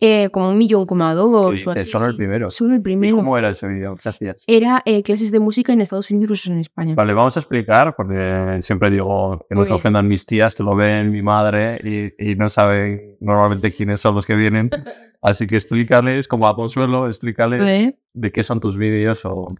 eh, 0.00 0.30
como 0.30 0.48
un 0.50 0.56
millón, 0.58 0.86
como 0.86 1.14
dos. 1.14 1.66
Así, 1.68 1.84
Solo 1.90 2.06
el 2.06 2.12
sí. 2.12 2.16
primero. 2.16 2.50
Solo 2.50 2.72
el 2.74 2.80
¿Y 2.80 2.82
primero. 2.82 3.16
cómo 3.16 3.36
era 3.36 3.50
ese 3.50 3.68
vídeo? 3.68 3.94
¿Qué 4.02 4.08
hacías? 4.08 4.44
Era 4.46 4.82
eh, 4.86 5.02
clases 5.02 5.30
de 5.30 5.40
música 5.40 5.72
en 5.72 5.80
Estados 5.82 6.10
Unidos 6.10 6.30
versus 6.30 6.50
en 6.50 6.58
España. 6.60 6.94
Vale, 6.94 7.12
vamos 7.12 7.36
a 7.36 7.40
explicar, 7.40 7.94
porque 7.94 8.58
siempre 8.62 8.90
digo 8.90 9.44
que 9.48 9.54
no 9.54 9.64
se 9.64 9.72
ofendan 9.72 10.08
mis 10.08 10.24
tías, 10.24 10.54
que 10.54 10.62
lo 10.62 10.74
ven 10.74 11.10
mi 11.10 11.22
madre 11.22 11.78
y, 11.84 12.30
y 12.32 12.34
no 12.36 12.48
saben 12.48 13.16
normalmente 13.20 13.72
quiénes 13.72 14.00
son 14.00 14.14
los 14.14 14.24
que 14.26 14.34
vienen. 14.34 14.70
Así 15.22 15.46
que 15.46 15.56
explícales, 15.56 16.26
como 16.28 16.48
a 16.48 16.56
Consuelo, 16.56 17.06
explícales 17.06 17.68
¿Eh? 17.68 17.98
de 18.14 18.32
qué 18.32 18.42
son 18.42 18.58
tus 18.60 18.76
vídeos 18.78 19.24
o... 19.26 19.54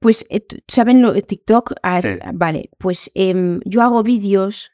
Pues, 0.00 0.26
eh, 0.30 0.44
¿saben 0.68 1.02
lo 1.02 1.12
TikTok? 1.12 1.74
Ah, 1.82 2.00
Sí. 2.00 2.08
Vale, 2.34 2.70
pues 2.78 3.10
em, 3.14 3.60
yo 3.64 3.82
hago 3.82 4.02
vídeos 4.02 4.70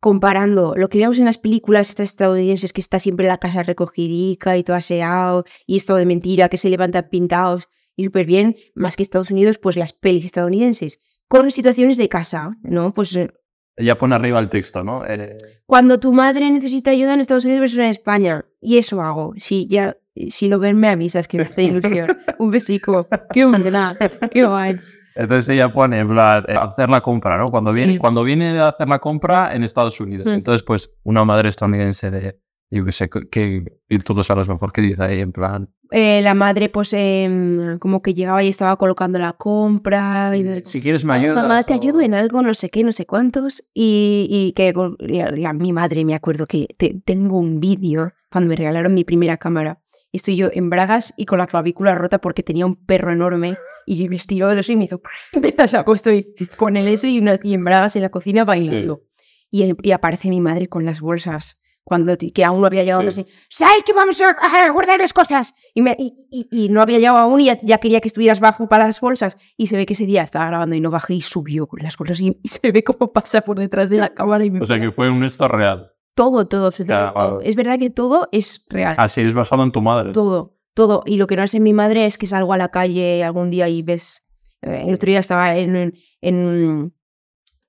comparando 0.00 0.74
lo 0.76 0.88
que 0.88 0.98
vemos 0.98 1.18
en 1.18 1.24
las 1.24 1.38
películas 1.38 1.88
estas 1.88 2.10
estadounidenses, 2.10 2.72
que 2.72 2.80
está 2.80 2.98
siempre 2.98 3.26
la 3.26 3.38
casa 3.38 3.62
recogidica 3.62 4.56
y 4.56 4.64
todo 4.64 4.76
aseado, 4.76 5.44
y 5.66 5.76
es 5.76 5.86
todo 5.86 5.96
de 5.96 6.06
mentira, 6.06 6.48
que 6.48 6.58
se 6.58 6.70
levantan 6.70 7.08
pintados 7.10 7.68
y 7.96 8.04
súper 8.04 8.26
bien, 8.26 8.56
más 8.74 8.96
que 8.96 9.02
Estados 9.02 9.30
Unidos, 9.30 9.58
pues 9.58 9.76
las 9.76 9.92
pelis 9.92 10.26
estadounidenses, 10.26 11.18
con 11.28 11.50
situaciones 11.50 11.96
de 11.96 12.08
casa, 12.08 12.56
¿no? 12.62 12.92
Pues 12.92 13.16
eh, 13.16 13.32
Ella 13.76 13.96
pone 13.96 14.14
arriba 14.14 14.38
el 14.38 14.50
texto, 14.50 14.84
¿no? 14.84 15.04
Eh, 15.06 15.36
cuando 15.64 15.98
tu 15.98 16.12
madre 16.12 16.50
necesita 16.50 16.90
ayuda 16.90 17.14
en 17.14 17.20
Estados 17.20 17.46
Unidos 17.46 17.62
versus 17.62 17.78
en 17.78 17.86
España, 17.86 18.44
y 18.60 18.76
eso 18.76 19.00
hago. 19.00 19.32
Si 19.38 19.66
ya, 19.66 19.96
si 20.28 20.48
lo 20.48 20.58
ven, 20.58 20.76
me 20.76 20.88
avisas 20.88 21.26
que 21.26 21.38
me 21.38 21.44
hace 21.44 21.62
ilusión. 21.64 22.08
Un 22.38 22.50
besico. 22.50 23.08
Qué 23.32 23.46
buena, 23.46 23.96
qué 24.30 24.44
guay. 24.44 24.76
Entonces 25.16 25.48
ella 25.48 25.72
pone, 25.72 25.98
en 26.00 26.08
plan, 26.08 26.44
eh, 26.46 26.54
hacer 26.60 26.88
la 26.90 27.00
compra, 27.00 27.38
¿no? 27.38 27.46
Cuando, 27.46 27.72
Sí. 27.72 27.78
viene, 27.78 27.98
cuando 27.98 28.22
viene 28.22 28.58
a 28.60 28.68
hacer 28.68 28.88
la 28.88 28.98
compra 28.98 29.54
en 29.54 29.64
Estados 29.64 29.98
Unidos. 30.00 30.26
Mm. 30.26 30.30
Entonces, 30.30 30.62
pues, 30.62 30.90
una 31.04 31.24
madre 31.24 31.48
estadounidense 31.48 32.10
de, 32.10 32.38
yo 32.70 32.84
qué 32.84 32.92
sé, 32.92 33.08
que 33.08 33.64
y 33.88 33.98
tú 34.00 34.14
lo 34.14 34.22
sabes 34.24 34.48
mejor, 34.48 34.72
que 34.72 34.82
dice 34.82 35.02
ahí, 35.02 35.20
en 35.20 35.32
plan, 35.32 35.68
Eh, 35.92 36.20
la 36.20 36.34
madre, 36.34 36.68
pues, 36.68 36.92
em, 36.94 37.78
como 37.78 38.02
que 38.02 38.12
llegaba 38.12 38.42
y 38.42 38.48
estaba 38.48 38.76
colocando 38.76 39.20
la 39.20 39.34
compra. 39.34 40.36
Y 40.36 40.62
si 40.64 40.80
quieres 40.82 41.04
me 41.04 41.12
"Ah, 41.12 41.16
ayudas. 41.16 41.36
Mamá, 41.46 41.62
te 41.62 41.74
o- 41.74 41.76
ayudo 41.76 42.00
en 42.00 42.12
algo, 42.12 42.42
no 42.42 42.54
sé 42.54 42.70
qué, 42.70 42.82
no 42.82 42.90
sé 42.92 43.06
cuántos. 43.06 43.62
Y, 43.72 44.26
y 44.28 44.52
que 44.52 44.74
la- 44.98 45.52
mi 45.52 45.72
madre, 45.72 46.04
me 46.04 46.14
acuerdo 46.16 46.46
que 46.46 46.66
te- 46.76 47.00
tengo 47.04 47.38
un 47.38 47.60
vídeo 47.60 48.12
cuando 48.32 48.48
me 48.48 48.56
regalaron 48.56 48.94
mi 48.94 49.04
primera 49.04 49.36
cámara. 49.36 49.78
Estoy 50.12 50.36
yo 50.36 50.48
en 50.52 50.70
bragas 50.70 51.14
y 51.16 51.24
con 51.24 51.38
la 51.38 51.46
clavícula 51.46 51.94
rota 51.94 52.18
porque 52.18 52.42
tenía 52.42 52.66
un 52.66 52.74
perro 52.74 53.12
enorme 53.12 53.56
y 53.86 54.08
me 54.08 54.16
estiró 54.16 54.48
de 54.48 54.56
los 54.56 54.68
y 54.68 54.76
me 54.76 54.84
hizo. 54.84 55.00
Sea, 55.66 55.84
pues 55.84 56.00
estoy 56.00 56.34
con 56.56 56.76
el 56.76 56.88
eso 56.88 57.06
y, 57.06 57.18
una- 57.20 57.38
y 57.42 57.54
en 57.54 57.64
bragas 57.64 57.96
en 57.96 58.02
la 58.02 58.10
cocina 58.10 58.44
bailando. 58.44 59.02
Y, 59.50 59.72
y 59.88 59.92
aparece 59.92 60.28
mi 60.28 60.40
madre 60.40 60.68
con 60.68 60.84
las 60.84 61.00
bolsas. 61.00 61.58
Cuando 61.88 62.16
que 62.18 62.44
aún 62.44 62.60
no 62.60 62.66
había 62.66 62.82
llegado, 62.82 63.02
Sí. 63.12 63.22
sé, 63.22 63.26
¿sabes 63.48 63.84
que 63.84 63.92
vamos 63.92 64.20
a, 64.20 64.30
a 64.30 64.70
guardar 64.70 64.98
las 64.98 65.12
cosas? 65.12 65.54
Y, 65.72 65.82
me- 65.82 65.96
y- 65.96 66.48
y- 66.50 66.68
no 66.68 66.82
había 66.82 66.98
llegado 66.98 67.16
aún 67.18 67.40
y 67.40 67.44
ya, 67.44 67.60
ya 67.62 67.78
quería 67.78 68.00
que 68.00 68.08
estuvieras 68.08 68.40
bajo 68.40 68.68
para 68.68 68.86
las 68.86 69.00
bolsas. 69.00 69.36
Y 69.56 69.68
se 69.68 69.76
ve 69.76 69.86
que 69.86 69.92
ese 69.92 70.04
día 70.04 70.22
estaba 70.24 70.46
grabando 70.48 70.74
y 70.74 70.80
no 70.80 70.90
bajé 70.90 71.14
y 71.14 71.20
subió 71.20 71.68
con 71.68 71.78
las 71.84 71.96
bolsas 71.96 72.20
y, 72.20 72.40
se 72.42 72.72
ve 72.72 72.82
cómo 72.82 73.12
pasa 73.12 73.40
por 73.40 73.56
detrás 73.60 73.88
de 73.88 73.98
la 73.98 74.08
cámara 74.08 74.44
y 74.44 74.50
me 74.50 74.60
O 74.60 74.64
sea, 74.64 74.80
que 74.80 74.90
fue 74.90 75.08
un 75.08 75.22
esto 75.22 75.46
real. 75.46 75.92
todo, 76.16 76.48
todo, 76.48 76.66
absolutamente 76.66 77.12
Ya, 77.20 77.22
todo. 77.22 77.36
vale. 77.36 77.48
Es 77.48 77.54
verdad 77.54 77.78
que 77.78 77.90
todo 77.90 78.28
es 78.32 78.66
real. 78.68 78.96
Así 78.98 79.20
es 79.20 79.32
basado 79.32 79.62
en 79.62 79.70
tu 79.70 79.80
madre. 79.80 80.10
Todo, 80.12 80.55
todo. 80.76 81.02
Y 81.06 81.16
lo 81.16 81.26
que 81.26 81.34
no 81.36 81.42
es 81.42 81.54
en 81.54 81.62
mi 81.64 81.72
madre 81.72 82.06
es 82.06 82.18
que 82.18 82.26
salgo 82.28 82.52
a 82.52 82.56
la 82.58 82.68
calle 82.70 83.24
algún 83.24 83.50
día 83.50 83.68
y 83.68 83.82
ves. 83.82 84.22
eh, 84.62 84.84
El 84.86 84.94
otro 84.94 85.08
día 85.10 85.18
estaba 85.20 85.56
en, 85.56 85.94
en- 86.20 86.92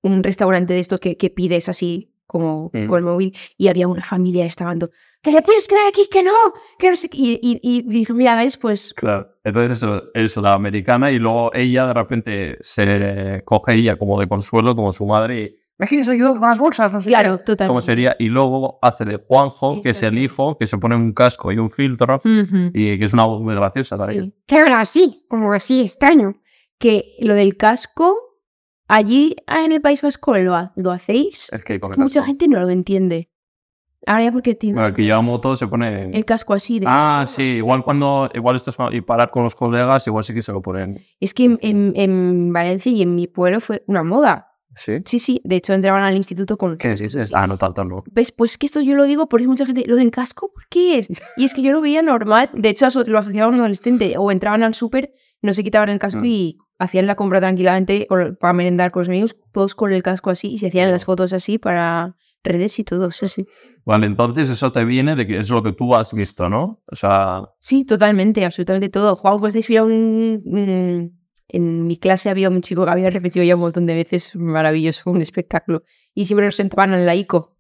un 0.04 0.24
restaurante 0.24 0.74
de 0.74 0.80
estos 0.80 1.00
que, 1.00 1.18
que 1.18 1.30
pides 1.30 1.68
así 1.70 2.14
como 2.28 2.70
Mm. 2.74 2.88
con 2.88 2.98
el 3.00 3.04
móvil 3.06 3.36
y 3.58 3.68
había 3.70 3.88
una 3.88 4.04
familia 4.04 4.46
estaban 4.46 4.80
todo, 4.80 4.92
que 5.22 5.32
le 5.32 5.42
tienes 5.42 5.66
que 5.68 5.76
dar 5.76 5.88
aquí, 5.88 6.08
que 6.12 6.24
no, 6.24 6.34
que 6.78 6.90
no 6.90 6.96
sé 6.98 7.10
qué". 7.10 7.18
Y, 7.18 7.40
y, 7.42 7.60
y 7.64 7.82
dije, 7.84 8.14
mira, 8.14 8.36
¿ves? 8.36 8.58
Pues 8.58 8.94
Claro. 8.94 9.30
Entonces 9.46 9.78
eso 9.78 10.04
es 10.14 10.36
la 10.38 10.54
americana 10.54 11.10
y 11.12 11.20
luego 11.20 11.52
ella 11.54 11.88
de 11.88 11.94
repente 11.94 12.58
se 12.62 13.42
coge 13.46 13.76
ella 13.76 13.96
como 13.98 14.20
de 14.20 14.28
consuelo, 14.28 14.76
como 14.76 14.92
su 14.92 15.06
madre 15.06 15.42
y 15.42 15.56
¿me 15.78 15.88
quieres 15.88 16.08
ayudar 16.10 16.40
con 16.40 16.50
las 16.50 16.60
bolsas? 16.60 16.92
No 16.94 17.00
sé 17.02 17.06
qué". 17.10 17.16
claro, 17.16 17.38
total. 17.40 17.68
¿Cómo 17.68 17.82
sería? 17.82 18.16
Y 18.20 18.28
luego 18.30 18.80
hace 18.82 19.06
de 19.06 19.18
Juanjo, 19.18 19.82
que 19.82 19.90
es 19.92 20.04
el 20.04 20.18
hijo, 20.18 20.58
que 20.58 20.68
se 20.68 20.78
pone 20.78 20.96
un 20.96 21.14
casco 21.14 21.52
y 21.52 21.58
un 21.58 21.70
filtro 21.70 22.22
y 22.24 22.98
que 23.00 23.06
es 23.06 23.14
una 23.14 23.26
voz 23.26 23.42
muy 23.42 23.56
graciosa 23.56 23.98
también. 23.98 24.26
Sí. 24.26 24.34
Que 24.48 24.60
ahora 24.60 24.86
sí, 24.86 25.26
como 25.30 25.54
así 25.54 25.82
extraño. 25.82 26.36
Que 26.80 27.16
lo 27.20 27.34
del 27.34 27.58
casco, 27.58 28.16
allí 28.88 29.36
en 29.48 29.72
el 29.72 29.82
País 29.82 30.02
Vasco 30.02 30.38
lo, 30.38 30.56
ha- 30.56 30.74
lo 30.76 30.92
hacéis. 30.92 31.52
Es 31.52 31.64
que 31.64 31.80
con 31.80 31.92
el 31.94 31.98
Mucha 31.98 32.20
casco. 32.20 32.28
gente 32.28 32.48
no 32.48 32.60
lo 32.60 32.70
entiende. 32.70 33.30
Ahora 34.06 34.26
ya 34.26 34.32
porque 34.32 34.54
tiene 34.56 34.76
Bueno, 34.76 34.88
el 34.90 34.94
que 34.94 35.02
lleva 35.04 35.22
moto 35.22 35.56
se 35.56 35.68
pone... 35.68 36.12
el 36.12 36.24
casco 36.24 36.54
así. 36.54 36.80
de- 36.80 36.86
Ah, 36.88 37.26
sí, 37.28 37.42
igual 37.44 37.84
cuando 37.84 38.30
igual 38.34 38.56
estás 38.56 38.78
y 38.92 39.02
parar 39.02 39.32
con 39.32 39.44
los 39.44 39.56
colegas, 39.56 40.06
igual 40.08 40.24
sí 40.24 40.34
que 40.34 40.42
se 40.44 40.52
lo 40.54 40.62
ponen. 40.62 41.02
Es 41.20 41.34
que 41.34 41.46
en, 41.46 41.58
en- 41.62 41.94
en 41.96 42.54
Valencia 42.54 42.92
y 42.92 43.02
en 43.02 43.16
mi 43.16 43.26
pueblo 43.28 43.60
fue 43.60 43.84
una 43.88 44.04
moda. 44.04 44.47
¿Sí? 44.78 44.94
Sí, 45.06 45.20
sí. 45.20 45.42
De 45.44 45.56
hecho, 45.58 45.74
entraban 45.74 46.04
al 46.04 46.16
instituto 46.16 46.58
con. 46.58 46.78
¿Qué 46.78 46.96
dices? 46.96 47.34
Ah, 47.34 47.48
no 47.48 47.58
tanto, 47.58 47.84
no. 47.84 48.04
¿Ves? 48.12 48.32
Pues 48.32 48.58
que 48.58 48.66
esto 48.68 48.80
yo 48.80 48.96
lo 48.96 49.04
digo 49.06 49.28
porque 49.28 49.48
mucha 49.48 49.66
gente. 49.66 49.84
¿Lo 49.88 49.96
del 49.96 50.12
casco? 50.12 50.52
¿Por 50.54 50.68
qué 50.70 51.00
es? 51.00 51.10
Y 51.36 51.44
es 51.46 51.54
que 51.54 51.62
yo 51.64 51.72
lo 51.72 51.82
veía 51.82 52.02
normal. 52.02 52.50
De 52.54 52.70
hecho, 52.70 52.88
lo 53.08 53.18
asociaba 53.20 53.48
a 53.48 53.50
un 53.50 53.60
adolescente. 53.60 54.14
O 54.18 54.32
entraban 54.32 54.64
al 54.64 54.74
súper, 54.74 55.12
no 55.42 55.52
se 55.54 55.64
quitaban 55.64 55.90
el 55.90 56.00
casco 56.00 56.22
Mm. 56.22 56.26
y 56.26 56.58
hacían 56.80 57.08
la 57.08 57.16
compra 57.16 57.40
tranquilamente 57.40 58.08
para 58.40 58.54
merendar 58.54 58.92
con 58.92 59.02
los 59.02 59.10
amigos, 59.10 59.36
todos 59.52 59.74
con 59.74 59.92
el 59.92 60.04
casco 60.04 60.30
así 60.30 60.50
y 60.50 60.58
se 60.60 60.68
hacían 60.68 60.92
las 60.92 61.06
fotos 61.06 61.34
así 61.34 61.58
para 61.58 62.16
redes 62.44 62.78
y 62.78 62.84
todo. 62.84 63.10
Sí, 63.10 63.28
sí. 63.28 63.46
Vale, 63.84 64.06
entonces 64.06 64.48
eso 64.50 64.72
te 64.72 64.86
viene 64.86 65.16
de 65.16 65.26
que 65.26 65.40
es 65.40 65.50
lo 65.50 65.64
que 65.64 65.74
tú 65.74 65.96
has 65.96 66.14
visto, 66.14 66.48
¿no? 66.50 66.84
O 66.86 66.96
sea, 66.96 67.42
Sí, 67.60 67.84
totalmente, 67.84 68.46
absolutamente 68.46 68.90
todo. 68.90 69.16
Juan, 69.16 69.40
pues 69.40 69.54
de 69.54 69.60
un, 69.82 70.42
un- 70.46 71.20
En 71.50 71.88
mi 71.88 71.98
clase 71.98 72.30
había 72.30 72.50
un 72.50 72.62
chico 72.62 72.86
que 72.86 72.92
había 72.92 73.10
repetido 73.10 73.46
ya 73.46 73.56
un 73.56 73.62
montón 73.62 73.86
de 73.86 73.96
veces, 73.96 74.36
maravilloso, 74.36 75.10
un 75.10 75.22
espectáculo. 75.22 75.84
Y 76.14 76.26
siempre 76.26 76.46
nos 76.46 76.56
sentaban 76.56 76.94
en 76.94 77.06
la 77.06 77.16
ICO. 77.16 77.57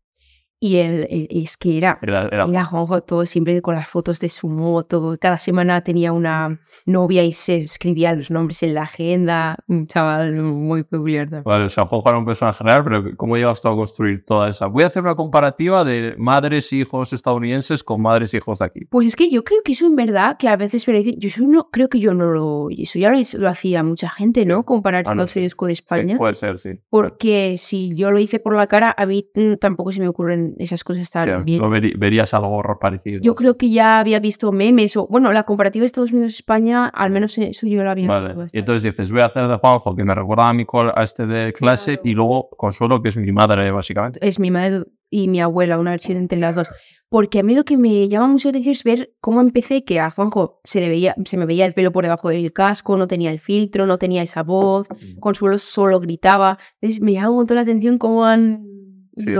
Y 0.59 0.77
él, 0.77 1.05
él- 1.11 1.27
es 1.29 1.55
que 1.55 1.77
era, 1.77 1.99
era, 2.01 2.23
era- 2.31 2.45
era 2.45 2.65
Juanjo 2.65 3.01
todo 3.01 3.25
siempre 3.27 3.61
con 3.61 3.75
las 3.75 3.87
fotos 3.87 4.19
de 4.19 4.27
su 4.29 4.49
moto. 4.49 5.15
Cada 5.21 5.37
semana 5.37 5.81
tenía 5.81 6.11
una 6.13 6.59
novia 6.87 7.23
y 7.23 7.31
se 7.33 7.57
escribía 7.57 8.13
los 8.15 8.31
nombres 8.31 8.63
en 8.63 8.73
la 8.73 8.81
agenda. 8.83 9.57
Un 9.67 9.85
chaval 9.85 10.33
muy 10.41 10.83
peculiar. 10.83 11.25
también. 11.29 11.43
Vale, 11.43 11.65
o 11.65 11.69
sea, 11.69 11.85
Juanjo 11.85 12.09
era 12.09 12.17
un 12.17 12.25
personaje 12.25 12.63
real, 12.63 12.83
pero 12.83 13.03
¿cómo 13.17 13.37
llegas 13.37 13.61
tú 13.61 13.67
a 13.67 13.75
construir 13.75 14.25
toda 14.25 14.49
esa? 14.49 14.65
Voy 14.65 14.83
a 14.83 14.87
hacer 14.87 15.03
una 15.03 15.13
comparativa 15.15 15.83
de 15.83 16.15
madres 16.17 16.71
e 16.73 16.77
hijos 16.77 17.13
estadounidenses 17.13 17.83
con 17.83 18.01
madres 18.01 18.33
e 18.33 18.37
hijos 18.37 18.59
de 18.59 18.65
aquí. 18.65 18.85
Pues 18.89 19.05
es 19.07 19.15
que 19.15 19.29
yo 19.29 19.43
creo 19.43 19.61
que 19.63 19.73
eso 19.73 19.85
en 19.85 19.95
verdad, 19.95 20.37
que 20.37 20.47
a 20.49 20.57
veces 20.57 20.87
me 20.87 20.93
lo 20.95 20.99
dicen, 21.03 21.19
yo 21.19 21.27
eso 21.29 21.43
no, 21.45 21.69
creo 21.69 21.87
que 21.87 21.99
yo 21.99 22.15
no 22.15 22.25
lo, 22.31 22.67
eso 22.75 22.97
ya 22.97 23.11
lo, 23.11 23.19
lo 23.37 23.47
hacía 23.49 23.83
mucha 23.83 24.09
gente, 24.09 24.45
¿no? 24.45 24.63
Comparar 24.65 25.03
Ah, 25.05 25.11
Estados. 25.11 25.35
Unidos 25.35 25.53
con 25.55 25.67
Sí, 25.69 25.73
España. 25.73 26.17
puede 26.17 26.33
ser, 26.33 26.57
sí. 26.57 26.69
Porque 26.89 27.55
si 27.57 27.93
yo 27.95 28.09
lo 28.09 28.17
hice 28.19 28.39
por 28.39 28.55
la 28.55 28.65
cara, 28.67 28.95
a 28.97 29.05
mí 29.05 29.29
mm, 29.35 29.53
tampoco 29.61 29.91
se 29.91 29.99
me 29.99 30.07
ocurren 30.07 30.46
esas 30.57 30.83
cosas 30.83 31.09
Sí, 31.09 31.43
bien. 31.45 31.61
lo 31.61 31.69
veri- 31.69 31.97
verías 31.97 32.33
algo 32.33 32.61
parecido. 32.79 33.19
Yo 33.21 33.35
creo 33.35 33.57
que 33.57 33.69
ya 33.69 33.99
había 33.99 34.19
visto 34.19 34.51
memes 34.51 34.95
o, 34.97 35.07
bueno, 35.07 35.31
la 35.33 35.43
comparativa 35.43 35.81
de 35.83 35.87
Estados 35.87 36.11
Unidos-España, 36.11 36.87
al 36.87 37.11
menos 37.11 37.37
eso 37.37 37.67
yo 37.67 37.83
lo 37.83 37.91
había 37.91 38.07
Vale. 38.07 38.19
visto. 38.27 38.33
Y 38.33 38.37
bastante. 38.37 38.59
entonces 38.59 38.83
dices, 38.83 39.11
voy 39.11 39.21
a 39.21 39.25
hacer 39.25 39.47
de 39.47 39.57
Juanjo, 39.57 39.95
que 39.95 40.03
me 40.03 40.15
recuerda 40.15 40.49
a 40.49 40.53
mi 40.53 40.65
a 40.95 41.03
este 41.03 41.25
de 41.25 41.53
clase, 41.53 41.93
Claro. 41.95 42.01
y 42.09 42.13
luego 42.13 42.49
Consuelo, 42.57 43.01
que 43.01 43.09
es 43.09 43.17
mi 43.17 43.31
madre, 43.31 43.71
básicamente. 43.71 44.19
Es 44.25 44.39
mi 44.39 44.51
madre 44.51 44.83
y 45.09 45.27
mi 45.27 45.39
abuela, 45.39 45.79
una 45.79 45.91
versión 45.91 46.17
entre 46.17 46.37
las 46.39 46.55
dos. 46.55 46.67
Porque 47.09 47.39
a 47.39 47.43
mí 47.43 47.55
lo 47.55 47.63
que 47.63 47.77
me 47.77 48.09
llama 48.09 48.27
mucho 48.27 48.49
la 48.49 48.59
atención 48.59 48.73
es 48.73 48.83
ver 48.83 49.13
cómo 49.21 49.39
empecé, 49.39 49.85
que 49.85 50.01
a 50.01 50.11
Juanjo 50.11 50.59
se, 50.65 50.81
le 50.81 50.89
veía, 50.89 51.15
se 51.23 51.37
me 51.37 51.45
veía 51.45 51.65
el 51.65 51.71
pelo 51.71 51.93
por 51.93 52.03
debajo 52.03 52.27
del 52.27 52.51
casco, 52.51 52.97
no 52.97 53.07
tenía 53.07 53.31
el 53.31 53.39
filtro, 53.39 53.85
no 53.85 53.97
tenía 53.97 54.21
esa 54.23 54.43
voz, 54.43 54.87
Consuelo 55.21 55.57
solo 55.57 56.01
gritaba. 56.01 56.57
Entonces 56.81 57.01
me 57.01 57.13
llama 57.13 57.29
un 57.29 57.35
montón 57.37 57.55
la 57.55 57.61
atención 57.61 57.97
cómo 57.97 58.25
han 58.25 58.65
Sí. 59.17 59.33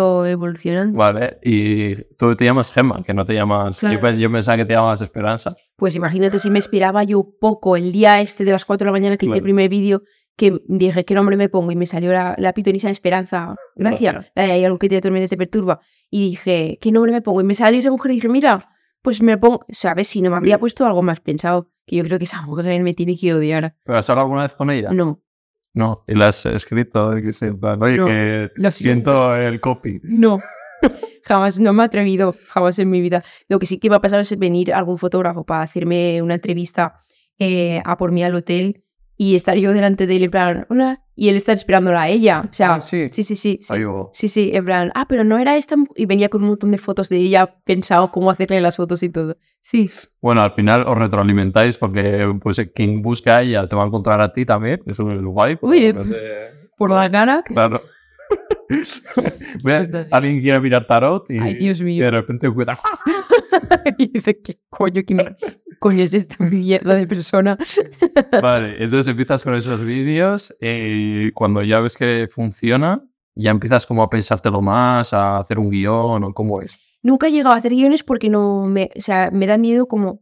Vale, 0.94 1.38
y 1.44 1.96
tú 2.18 2.36
te 2.36 2.46
llamas 2.46 2.72
Gemma, 2.72 3.04
que 3.04 3.14
no 3.14 3.26
te 3.26 3.34
llamas... 3.34 3.82
Yo, 3.82 3.90
Claro. 3.90 4.02
pe- 4.02 4.18
yo 4.20 4.32
pensaba 4.32 4.58
que 4.58 4.66
te 4.66 4.74
llamas 4.74 5.02
Esperanza. 5.02 5.56
Pues 5.76 5.96
imagínate 5.96 6.40
si 6.40 6.50
me 6.50 6.60
esperaba 6.60 7.04
yo 7.04 7.30
poco 7.40 7.76
el 7.76 7.92
día 7.92 8.22
este 8.22 8.44
de 8.46 8.52
las 8.52 8.66
4 8.66 8.86
de 8.86 8.90
la 8.90 8.92
mañana 8.94 9.18
que 9.18 9.26
hice 9.26 9.34
el 9.34 9.40
Claro. 9.40 9.44
primer 9.44 9.70
vídeo, 9.70 10.02
que 10.36 10.60
dije 10.68 11.04
qué 11.06 11.14
nombre 11.16 11.36
me 11.38 11.50
pongo 11.50 11.72
y 11.72 11.76
me 11.76 11.86
salió 11.86 12.12
la, 12.12 12.36
la 12.38 12.54
pitonisa 12.54 12.90
Esperanza. 12.90 13.56
Gracias. 13.76 14.32
Hay 14.36 14.64
algo 14.64 14.78
que 14.78 14.90
te 14.90 14.98
atormenta 14.98 15.28
te 15.28 15.38
perturba. 15.38 15.80
Y 16.10 16.30
dije, 16.32 16.78
¿qué 16.82 16.92
nombre 16.92 17.12
me 17.12 17.22
pongo? 17.22 17.42
Y 17.42 17.44
me 17.44 17.56
salió 17.56 17.80
esa 17.80 17.92
mujer 17.92 18.12
y 18.12 18.16
dije, 18.16 18.30
mira, 18.30 18.60
pues 19.02 19.22
me 19.22 19.38
pongo, 19.38 19.66
¿sabes? 19.70 20.08
Si 20.08 20.22
no 20.22 20.30
me 20.30 20.36
Sí. 20.36 20.38
habría 20.40 20.60
puesto 20.60 20.86
algo 20.86 21.02
más 21.02 21.20
pensado, 21.22 21.70
que 21.86 21.96
yo 21.96 22.04
creo 22.04 22.18
que 22.20 22.26
esa 22.26 22.42
mujer 22.44 22.82
me 22.84 22.94
tiene 22.94 23.18
que 23.18 23.34
odiar. 23.34 23.76
¿Pero 23.84 23.98
has 23.98 24.10
hablado 24.10 24.26
alguna 24.26 24.44
vez 24.44 24.54
con 24.56 24.70
ella? 24.70 24.90
No, 24.92 25.22
No. 25.78 26.04
¿Y 26.08 26.16
la 26.16 26.30
has 26.30 26.46
escrito? 26.48 27.12
Que 27.12 27.32
Oye, 27.80 27.98
No, 27.98 28.06
que 28.06 28.50
lo 28.56 28.72
siento 28.72 29.36
el 29.36 29.60
copy. 29.62 30.00
no. 30.04 30.40
Jamás, 31.24 31.60
no 31.60 31.74
me 31.74 31.84
he 31.84 31.86
atrevido, 31.86 32.34
jamás 32.54 32.80
en 32.80 32.90
mi 32.90 33.02
vida. 33.02 33.24
Lo 33.50 33.60
que 33.60 33.66
sí 33.66 33.80
que 33.80 33.90
me 33.90 33.96
ha 33.98 34.00
pasado 34.00 34.22
es 34.22 34.40
venir 34.40 34.74
algún 34.74 34.98
fotógrafo 34.98 35.44
para 35.44 35.62
hacerme 35.62 36.22
una 36.22 36.36
entrevista 36.36 37.02
eh, 37.38 37.82
a 37.84 37.98
por 37.98 38.12
mí 38.12 38.24
al 38.24 38.36
hotel 38.36 38.84
y 39.20 39.36
estar 39.36 39.58
yo 39.58 39.74
delante 39.74 40.06
de 40.06 40.16
él 40.18 40.24
en 40.26 40.32
plan, 40.32 40.66
hola, 40.70 41.04
y 41.16 41.30
él 41.30 41.36
estar 41.36 41.56
esperándola 41.56 42.04
a 42.04 42.10
ella. 42.10 42.44
O 42.48 42.54
sea, 42.54 42.76
Ah, 42.76 42.80
sí. 42.82 43.10
sí, 43.12 43.24
sí, 43.24 43.36
sí. 43.36 43.60
sí. 43.62 43.76
Sí, 44.14 44.30
sí, 44.30 44.52
en 44.54 44.64
plan, 44.66 44.92
ah, 44.94 45.08
pero 45.10 45.24
no 45.24 45.40
era 45.40 45.58
esta. 45.58 45.76
mu-". 45.76 45.88
Y 45.96 46.06
venía 46.06 46.30
con 46.30 46.44
un 46.44 46.50
montón 46.50 46.70
de 46.72 46.78
fotos 46.78 47.10
de 47.10 47.18
ella, 47.18 47.56
pensado 47.66 48.12
cómo 48.12 48.30
hacerle 48.30 48.62
las 48.62 48.78
fotos 48.78 49.02
y 49.02 49.10
todo. 49.10 49.36
Sí, 49.60 49.90
Bueno, 50.22 50.42
al 50.42 50.54
final 50.54 50.84
os 50.88 50.96
retroalimentáis 50.98 51.78
porque 51.78 52.32
pues 52.42 52.62
quien 52.76 53.02
busque 53.02 53.30
a 53.32 53.42
ella 53.42 53.68
te 53.68 53.76
va 53.76 53.84
a 53.84 53.88
encontrar 53.88 54.22
a 54.22 54.32
ti 54.32 54.46
también. 54.46 54.82
Eso 54.86 55.12
es 55.12 55.26
guay. 55.26 55.56
porque 55.56 55.78
Uy, 55.78 55.86
de 55.88 55.94
repente- 55.94 56.20
por 56.78 56.92
la 56.92 57.10
cara. 57.10 57.42
Claro. 57.44 57.82
A- 59.66 60.06
alguien 60.18 60.42
quiere 60.42 60.60
mirar 60.60 60.86
tarot 60.86 61.30
y, 61.32 61.40
Ay, 61.40 61.56
Dios 61.56 61.80
y 61.82 61.84
mío. 61.86 62.04
de 62.06 62.12
repente 62.12 62.50
cuida. 62.52 62.78
y 63.98 64.12
dice, 64.12 64.40
¿qué 64.42 64.60
coño, 64.70 65.02
quién 65.06 65.20
coño 65.80 66.04
es 66.04 66.14
esta 66.14 66.44
mierda 66.44 66.96
de 66.96 67.08
persona? 67.08 67.58
Vale, 68.42 68.84
entonces 68.84 69.08
empiezas 69.08 69.44
con 69.44 69.56
esos 69.56 69.84
vídeos 69.84 70.56
y 70.62 71.32
cuando 71.32 71.64
ya 71.64 71.80
ves 71.80 71.96
que 71.96 72.28
funciona, 72.30 73.04
ya 73.36 73.52
empiezas 73.52 73.86
como 73.86 74.04
a 74.04 74.10
pensártelo 74.10 74.62
más, 74.62 75.14
a 75.14 75.38
hacer 75.38 75.60
un 75.60 75.70
guion 75.70 76.24
o 76.24 76.34
cómo 76.34 76.62
es. 76.62 76.80
Nunca 77.04 77.28
he 77.28 77.32
llegado 77.32 77.56
a 77.56 77.58
hacer 77.58 77.72
guiones 77.72 78.04
porque 78.04 78.30
no 78.30 78.66
me, 78.66 78.90
o 78.96 79.02
sea, 79.02 79.30
me 79.32 79.46
da 79.46 79.58
miedo 79.58 79.88
como, 79.88 80.22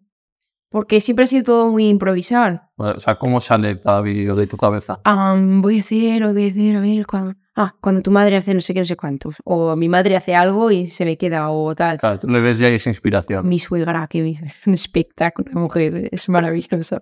porque 0.69 0.99
siempre 0.99 1.23
ha 1.23 1.27
sido 1.27 1.43
todo 1.43 1.69
muy 1.69 1.87
improvisar. 1.87 2.69
Vale, 2.75 2.95
O 2.97 2.99
sea, 2.99 3.17
cómo 3.17 3.39
sale 3.39 3.79
cada 3.79 4.01
vídeo 4.01 4.35
de 4.35 4.47
tu 4.47 4.57
cabeza. 4.57 4.99
Am, 5.05 5.61
voy 5.61 5.77
a 5.77 5.79
hacer, 5.79 6.23
voy 6.33 6.45
a 6.45 6.49
hacer, 6.49 6.75
a 6.75 6.79
ver, 6.81 7.05
cuando, 7.05 7.33
ah, 7.55 7.75
cuando 7.81 8.01
tu 8.01 8.11
madre 8.11 8.35
hace 8.35 8.53
no 8.53 8.61
sé 8.61 8.73
qué, 8.73 8.81
no 8.81 8.85
sé 8.85 8.95
cuántos, 8.95 9.37
o 9.43 9.75
mi 9.75 9.89
madre 9.89 10.15
hace 10.15 10.35
algo 10.35 10.71
y 10.71 10.87
se 10.87 11.05
me 11.05 11.17
queda, 11.17 11.49
o 11.49 11.73
tal. 11.75 11.97
Claro, 11.97 12.19
tú 12.19 12.27
le 12.27 12.39
ves 12.39 12.59
ya 12.59 12.69
y 12.69 12.75
es 12.75 12.87
inspiración. 12.87 13.47
Mi 13.47 13.59
suegra, 13.59 14.07
que 14.07 14.29
es 14.29 14.39
un 14.65 14.73
espectáculo 14.73 15.49
de 15.49 15.59
mujer, 15.59 16.09
es 16.11 16.29
maravillosa. 16.29 17.01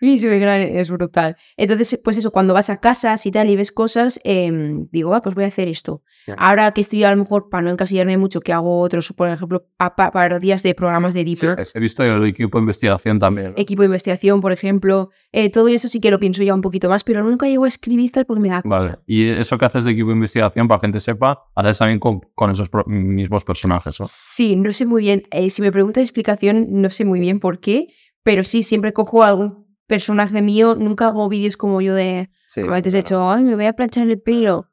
Suegra 0.00 0.58
es 0.60 0.90
brutal. 0.90 1.36
Entonces, 1.56 2.00
pues 2.04 2.18
eso, 2.18 2.30
cuando 2.30 2.54
vas 2.54 2.70
a 2.70 2.80
casas 2.80 3.24
y 3.26 3.32
tal 3.32 3.48
y 3.50 3.56
ves 3.56 3.72
cosas, 3.72 4.20
em, 4.24 4.88
digo, 4.92 5.14
ah, 5.14 5.20
pues 5.22 5.34
voy 5.34 5.44
a 5.44 5.48
hacer 5.48 5.68
esto. 5.68 6.02
Ahora 6.36 6.72
que 6.72 6.80
estoy 6.80 7.04
a 7.04 7.10
lo 7.10 7.16
mejor, 7.16 7.48
para 7.48 7.62
no 7.62 7.70
encasillarme 7.70 8.16
mucho, 8.16 8.40
que 8.40 8.52
hago 8.52 8.80
otros, 8.80 9.12
por 9.12 9.28
ejemplo, 9.28 9.66
parodias 10.12 10.62
de 10.62 10.74
programas 10.74 11.14
de 11.14 11.24
Deep 11.24 11.36
Sí, 11.36 11.46
he 11.74 11.80
visto 11.80 12.02
el 12.02 12.24
equipo 12.26 12.58
de 12.58 12.62
investigación 12.62 13.18
también. 13.18 13.48
¿no? 13.48 13.54
equipo 13.56 13.82
de 13.82 13.86
investigación, 13.86 14.40
por 14.40 14.52
ejemplo, 14.52 15.10
eh, 15.32 15.50
todo 15.50 15.68
eso 15.68 15.88
sí 15.88 16.00
que 16.00 16.10
lo 16.10 16.18
pienso 16.18 16.42
ya 16.42 16.54
un 16.54 16.60
poquito 16.62 16.88
más, 16.88 17.04
pero 17.04 17.22
nunca 17.22 17.46
llego 17.46 17.64
a 17.64 17.68
escribir 17.68 18.10
tal 18.12 18.26
porque 18.26 18.40
me 18.40 18.48
da 18.48 18.62
cosa. 18.62 18.76
Vale. 18.76 18.98
Y 19.06 19.28
eso 19.28 19.56
que 19.58 19.64
haces 19.64 19.84
de 19.84 19.92
equipo 19.92 20.08
de 20.08 20.14
investigación, 20.14 20.68
para 20.68 20.80
que 20.80 20.86
la 20.86 20.88
gente 20.88 21.00
sepa, 21.00 21.44
haces 21.54 21.78
también 21.78 21.98
con, 21.98 22.20
con 22.34 22.50
esos 22.50 22.68
pro- 22.68 22.84
mismos 22.86 23.44
personajes. 23.44 24.00
¿no? 24.00 24.06
Sí, 24.08 24.56
no 24.56 24.72
sé 24.72 24.86
muy 24.86 25.02
bien. 25.02 25.22
eh, 25.30 25.50
si 25.50 25.62
me 25.62 25.72
preguntas 25.72 26.02
explicación, 26.02 26.66
no 26.70 26.90
sé 26.90 27.04
muy 27.04 27.20
bien 27.20 27.40
por 27.40 27.60
qué, 27.60 27.88
pero 28.22 28.44
sí, 28.44 28.62
siempre 28.62 28.92
cojo 28.92 29.22
algún 29.22 29.65
personaje 29.86 30.42
mío. 30.42 30.74
Nunca 30.74 31.08
hago 31.08 31.28
vídeos 31.28 31.56
como 31.56 31.80
yo 31.80 31.94
de. 31.94 32.30
Sí, 32.46 32.60
a 32.60 32.64
veces 32.66 32.94
he 32.94 33.02
claro. 33.02 33.06
hecho, 33.06 33.30
ay, 33.30 33.42
me 33.44 33.54
voy 33.54 33.66
a 33.66 33.72
planchar 33.72 34.08
el 34.08 34.20
pelo. 34.20 34.70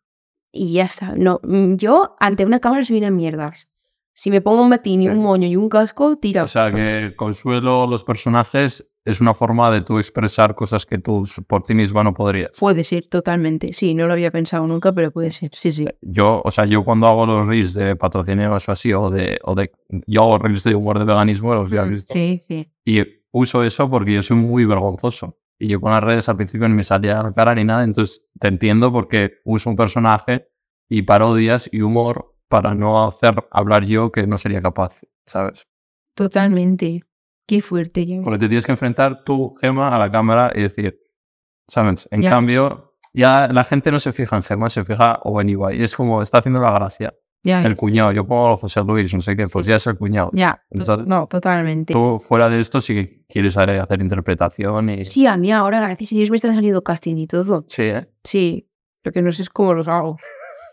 Y 0.51 0.73
ya 0.73 0.83
está. 0.85 1.13
No, 1.15 1.39
mm, 1.43 1.75
yo 1.75 2.15
ante 2.19 2.45
una 2.45 2.59
cámara 2.59 2.85
soy 2.85 2.97
una 2.99 3.09
mierdas. 3.11 3.69
Si 4.15 4.29
me 4.29 4.41
pongo 4.41 4.61
un 4.61 4.69
batín 4.69 5.01
y 5.01 5.05
Sí. 5.05 5.09
un 5.09 5.23
moño 5.23 5.47
y 5.47 5.55
un 5.55 5.69
casco, 5.69 6.17
tira. 6.17 6.43
O 6.43 6.47
sea, 6.47 6.71
que 6.71 7.13
Consuelo, 7.15 7.87
los 7.87 8.03
personajes, 8.03 8.87
es 9.05 9.19
una 9.19 9.33
forma 9.33 9.71
de 9.71 9.81
tú 9.81 9.97
expresar 9.97 10.53
cosas 10.53 10.85
que 10.85 10.99
tú 10.99 11.23
por 11.47 11.63
ti 11.63 11.73
misma 11.73 12.03
no 12.03 12.13
podrías. 12.13 12.51
Puede 12.59 12.83
ser, 12.83 13.07
totalmente. 13.09 13.73
Sí, 13.73 13.95
no 13.95 14.05
lo 14.05 14.13
había 14.13 14.29
pensado 14.31 14.67
nunca, 14.67 14.93
pero 14.93 15.09
puede 15.11 15.31
ser. 15.31 15.49
Sí, 15.53 15.71
sí. 15.71 15.87
Yo, 16.01 16.41
o 16.45 16.51
sea, 16.51 16.65
yo 16.65 16.85
cuando 16.85 17.07
hago 17.07 17.25
los 17.25 17.47
reels 17.47 17.73
de 17.73 17.95
patrocinios 17.95 18.69
o 18.69 18.71
así, 18.71 18.93
o 18.93 19.09
de, 19.09 19.39
o 19.43 19.55
de, 19.55 19.71
yo 20.05 20.21
hago 20.21 20.37
reels 20.37 20.63
de 20.63 20.75
humor 20.75 20.99
de 20.99 21.05
veganismo, 21.05 21.55
los 21.55 21.71
ya 21.71 21.81
has 21.81 21.89
visto. 21.89 22.13
Sí, 22.13 22.39
sí. 22.47 22.69
Y 22.85 23.01
uso 23.33 23.63
eso 23.63 23.89
porque 23.89 24.13
yo 24.13 24.21
soy 24.21 24.37
muy 24.37 24.65
vergonzoso. 24.65 25.39
Y 25.59 25.67
yo 25.67 25.81
con 25.81 25.91
las 25.91 26.03
redes 26.03 26.29
al 26.29 26.35
principio 26.37 26.67
ni 26.67 26.75
me 26.75 26.83
salía 26.83 27.21
la 27.21 27.31
cara 27.33 27.53
ni 27.55 27.63
nada, 27.63 27.83
entonces 27.83 28.25
te 28.39 28.47
entiendo 28.47 28.91
porque 28.91 29.33
uso 29.45 29.69
un 29.69 29.75
personaje 29.75 30.47
y 30.89 31.03
parodias 31.03 31.69
y 31.71 31.81
humor 31.81 32.35
para 32.47 32.73
no 32.75 33.05
hacer 33.07 33.35
hablar 33.51 33.85
yo 33.85 34.11
que 34.11 34.27
no 34.27 34.37
sería 34.37 34.61
capaz, 34.61 35.01
¿sabes? 35.25 35.67
Totalmente. 36.15 37.01
Qué 37.47 37.61
fuerte. 37.61 38.05
ves. 38.05 38.21
Porque 38.23 38.39
te 38.39 38.47
tienes 38.47 38.65
que 38.65 38.71
enfrentar 38.71 39.23
tú, 39.23 39.53
Gema, 39.59 39.93
a 39.95 39.99
la 39.99 40.09
cámara 40.09 40.51
y 40.55 40.61
decir, 40.61 40.99
¿sabes? 41.67 42.07
En 42.11 42.21
Ya. 42.21 42.29
cambio, 42.29 42.95
ya 43.13 43.47
la 43.47 43.63
gente 43.63 43.91
no 43.91 43.99
se 43.99 44.13
fija 44.13 44.35
en 44.35 44.43
Gema, 44.43 44.69
se 44.69 44.83
fija 44.85 45.19
o 45.23 45.41
en 45.41 45.49
Ibai. 45.49 45.81
Es 45.81 45.95
como, 45.95 46.21
está 46.21 46.37
haciendo 46.39 46.61
la 46.61 46.71
gracia. 46.71 47.13
Ya 47.43 47.61
El 47.61 47.69
ves. 47.73 47.75
cuñado, 47.77 48.11
yo 48.13 48.25
pongo 48.25 48.55
José 48.55 48.81
Luis, 48.85 49.13
no 49.13 49.19
sé 49.19 49.35
qué, 49.35 49.47
pues 49.49 49.65
ya 49.65 49.75
es 49.75 49.85
el 49.87 49.97
cuñado. 49.97 50.29
Ya. 50.33 50.63
Entonces, 50.71 51.05
no, 51.07 51.27
totalmente. 51.27 51.93
Tú 51.93 52.17
fuera 52.19 52.47
de 52.49 52.59
esto 52.59 52.79
sí 52.79 52.93
que 52.95 53.17
quieres 53.27 53.57
hacer 53.57 54.01
interpretación 54.01 54.89
y... 54.89 55.05
Sí, 55.05 55.27
a 55.27 55.35
mí 55.35 55.51
ahora, 55.51 55.79
gracias 55.81 56.13
a 56.13 56.15
Dios, 56.15 56.29
me 56.29 56.37
está 56.37 56.53
saliendo 56.53 56.81
casting 56.83 57.17
y 57.17 57.27
todo. 57.27 57.65
Sí, 57.67 57.83
¿eh? 57.83 58.07
Sí, 58.23 58.69
lo 59.03 59.11
que 59.11 59.21
no 59.21 59.31
sé 59.33 59.41
es 59.41 59.49
cómo 59.49 59.73
los 59.73 59.87
hago. 59.89 60.17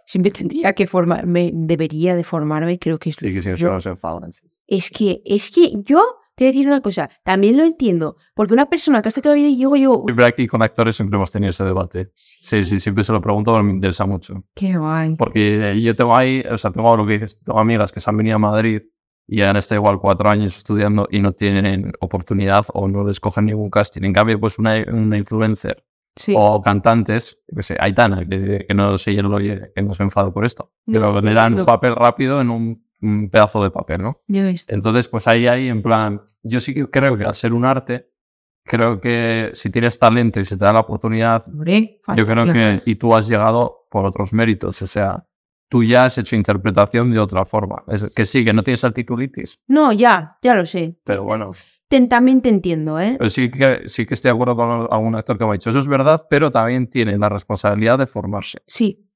siempre 0.06 0.30
tendría 0.30 0.72
que 0.72 0.87
formarme, 0.87 1.50
debería 1.54 2.14
de 2.16 2.24
formarme, 2.24 2.78
creo 2.78 2.98
que 2.98 3.12
Sí, 3.12 3.33
que 3.33 3.42
si 3.42 3.50
no 3.50 3.56
se 3.56 3.62
yo- 3.85 3.90
enfadan. 3.90 4.30
sí. 4.33 4.46
es 4.66 4.90
que, 4.90 5.22
es 5.24 5.50
que 5.50 5.72
yo 5.85 6.00
a 6.46 6.53
decir 6.53 6.66
una 6.66 6.81
cosa, 6.81 7.11
también 7.24 7.57
lo 7.57 7.64
entiendo, 7.64 8.16
porque 8.35 8.55
una 8.55 8.66
persona 8.66 9.03
que 9.03 9.09
hasta 9.09 9.20
toda 9.20 9.35
la 9.35 9.42
vida 9.42 9.48
y 9.48 9.59
yo, 9.59 9.74
yo, 9.76 10.03
Siempre 10.07 10.24
aquí 10.24 10.46
con 10.46 10.62
actores 10.62 10.96
siempre 10.96 11.16
hemos 11.16 11.31
tenido 11.31 11.50
ese 11.50 11.64
debate. 11.64 12.11
Sí, 12.14 12.64
sí, 12.64 12.81
siempre 12.81 13.05
se 13.05 13.12
lo 13.12 13.20
pregunto 13.20 13.53
porque 13.53 13.64
me 13.64 13.72
interesa 13.72 14.07
mucho. 14.07 14.44
qué 14.55 14.76
guay. 14.76 15.16
Porque 15.16 15.81
yo 15.81 15.94
tengo 15.94 16.16
ahí, 16.16 16.42
o 16.50 16.57
sea, 16.57 16.70
tengo 16.70 16.96
lo 16.96 17.07
que 17.07 17.14
dices, 17.14 17.38
tengo 17.44 17.61
amigas 17.61 17.92
que 17.92 18.00
se 18.00 18.11
han 18.11 18.16
venido 18.16 18.37
a 18.37 18.38
Madrid 18.38 18.83
y 19.26 19.42
han 19.42 19.57
estado 19.57 19.81
igual 19.81 19.98
cuatro 20.00 20.29
años 20.29 20.57
estudiando 20.57 21.07
y 21.11 21.20
no 21.20 21.33
tienen 21.33 21.92
oportunidad 22.00 22.66
o 22.74 22.88
no 22.88 23.07
les 23.07 23.20
cogen 23.20 23.46
ningún 23.46 23.70
casting. 23.70 24.03
En 24.03 24.12
cambio, 24.12 24.40
pues 24.40 24.59
una, 24.59 24.85
una 24.92 25.16
influencer 25.16 25.85
Sí, 26.16 26.35
o 26.37 26.61
cantantes, 26.61 27.38
que 27.55 27.62
sé, 27.62 27.76
Aitana, 27.79 28.26
que, 28.29 28.66
que 28.66 28.74
no 28.74 28.98
sé, 28.98 29.14
yo 29.14 29.22
lo 29.22 29.38
que 29.38 29.70
no 29.83 29.92
se 29.92 30.03
enfado 30.03 30.33
por 30.33 30.44
esto, 30.44 30.72
pero 30.85 31.12
No, 31.12 31.20
le 31.20 31.33
dan 31.33 31.59
un 31.59 31.64
papel 31.64 31.94
rápido 31.94 32.40
en 32.40 32.50
un, 32.50 32.85
un 33.03 33.31
pedazo 33.31 33.63
de 33.63 33.71
papel, 33.71 34.03
¿no? 34.03 34.21
ya 34.29 34.45
ves. 34.45 34.67
Entonces, 34.69 35.09
pues 35.09 35.27
ahí 35.29 35.47
hay 35.47 35.69
en 35.69 35.83
plan, 35.83 36.21
yo 36.43 36.61
sí 36.61 36.75
que 36.75 36.89
creo 36.91 37.17
que 37.17 37.25
al 37.25 37.35
ser 37.35 37.53
un 37.53 37.65
arte, 37.65 38.11
creo 38.65 39.01
que 39.01 39.51
si 39.55 39.71
tienes 39.71 39.99
talento 39.99 40.39
y 40.41 40.45
se 40.45 40.57
te 40.57 40.65
da 40.65 40.73
la 40.73 40.81
oportunidad, 40.81 41.43
Hombre, 41.49 42.01
yo 42.17 42.25
creo 42.27 42.53
que, 42.53 42.81
y 42.85 42.95
tú 42.97 43.15
has 43.15 43.29
llegado 43.29 43.87
por 43.91 44.05
otros 44.05 44.33
méritos, 44.33 44.81
o 44.83 44.87
sea, 44.87 45.27
tú 45.69 45.83
ya 45.83 46.05
has 46.05 46.19
hecho 46.19 46.37
interpretación 46.37 47.11
de 47.11 47.19
otra 47.19 47.45
forma. 47.45 47.83
Es 47.89 48.13
que 48.15 48.27
sí, 48.27 48.45
que 48.45 48.53
no 48.53 48.63
tienes 48.63 48.85
articulitis, 48.85 49.59
No, 49.67 49.93
ya, 49.93 50.37
ya 50.43 50.55
lo 50.55 50.67
sé. 50.67 50.99
pero 51.05 51.25
bueno, 51.25 51.51
Te- 51.89 52.07
también 52.07 52.41
te 52.43 52.51
entiendo, 52.51 53.01
¿eh? 53.01 53.17
pero 53.19 53.31
sí 53.31 53.51
que, 53.51 53.89
sí 53.89 54.05
que 54.07 54.15
estoy 54.15 54.29
de 54.29 54.35
acuerdo 54.35 54.55
con 54.57 54.87
algún 54.91 55.15
actor 55.17 55.37
que 55.39 55.45
me 55.45 55.51
ha 55.51 55.53
dicho, 55.55 55.71
eso 55.71 55.79
es 55.81 55.89
verdad, 55.89 56.27
pero 56.29 56.51
también 56.51 56.89
tiene 56.89 57.17
la 57.17 57.29
responsabilidad 57.29 57.99
de 57.99 58.07
formarse. 58.07 58.59
Sí. 58.67 59.07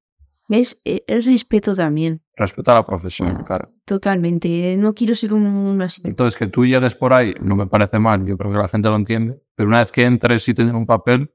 ¿Ves? 0.48 0.80
El 0.84 1.24
respeto 1.24 1.74
también. 1.74 2.22
Respeta 2.36 2.72
a 2.72 2.76
la 2.76 2.86
profesión, 2.86 3.44
claro. 3.44 3.70
Totalmente. 3.84 4.76
No 4.76 4.92
quiero 4.94 5.14
ser 5.14 5.32
un, 5.32 5.46
un 5.46 5.80
así. 5.82 6.02
Entonces, 6.04 6.36
que 6.38 6.46
tú 6.48 6.64
llegues 6.66 6.94
por 6.94 7.12
ahí 7.12 7.32
no 7.40 7.54
me 7.56 7.66
parece 7.66 7.98
mal, 7.98 8.24
yo 8.26 8.36
creo 8.36 8.50
que 8.50 8.58
la 8.58 8.68
gente 8.68 8.88
lo 8.88 8.96
entiende, 8.96 9.40
pero 9.54 9.68
una 9.68 9.78
vez 9.78 9.92
que 9.92 10.02
entres 10.04 10.48
y 10.48 10.54
te 10.54 10.64
den 10.64 10.74
un 10.74 10.86
papel, 10.86 11.30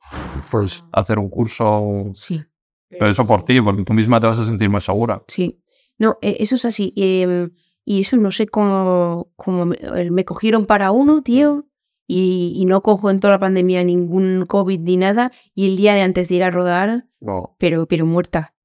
pues 0.52 0.84
hacer 0.92 1.18
un 1.20 1.30
curso, 1.30 2.12
Sí. 2.14 2.42
pero 2.90 3.08
eso 3.08 3.26
por 3.26 3.44
ti, 3.44 3.62
porque 3.62 3.84
tú 3.84 3.94
misma 3.94 4.20
te 4.20 4.28
vas 4.28 4.40
a 4.40 4.46
sentir 4.46 4.70
más 4.70 4.84
segura. 4.84 5.24
Sí. 5.28 5.62
No, 5.98 6.18
eh, 6.22 6.38
eso 6.40 6.56
es 6.56 6.66
así. 6.66 6.94
em, 6.96 7.52
y 7.86 8.02
eso 8.02 8.18
no 8.18 8.30
sé 8.32 8.48
cómo, 8.48 9.32
cómo 9.36 9.66
me, 9.66 9.78
eh, 9.78 10.12
me 10.12 10.24
cogieron 10.26 10.66
para 10.66 10.92
uno, 10.92 11.22
tío. 11.24 11.66
Y, 12.12 12.54
y 12.56 12.66
no 12.66 12.82
cojo 12.82 13.10
en 13.12 13.20
toda 13.20 13.34
la 13.34 13.40
pandemia 13.40 13.84
ningún 13.84 14.46
COVID 14.48 14.80
ni 14.80 14.98
nada. 14.98 15.32
Y 15.54 15.68
el 15.70 15.78
día 15.78 15.94
de 15.94 16.02
antes 16.02 16.28
de 16.30 16.36
ir 16.36 16.44
a 16.44 16.50
rodar, 16.52 17.06
No. 17.20 17.56
pero, 17.60 17.86
pero 17.88 18.06
muerta. 18.06 18.56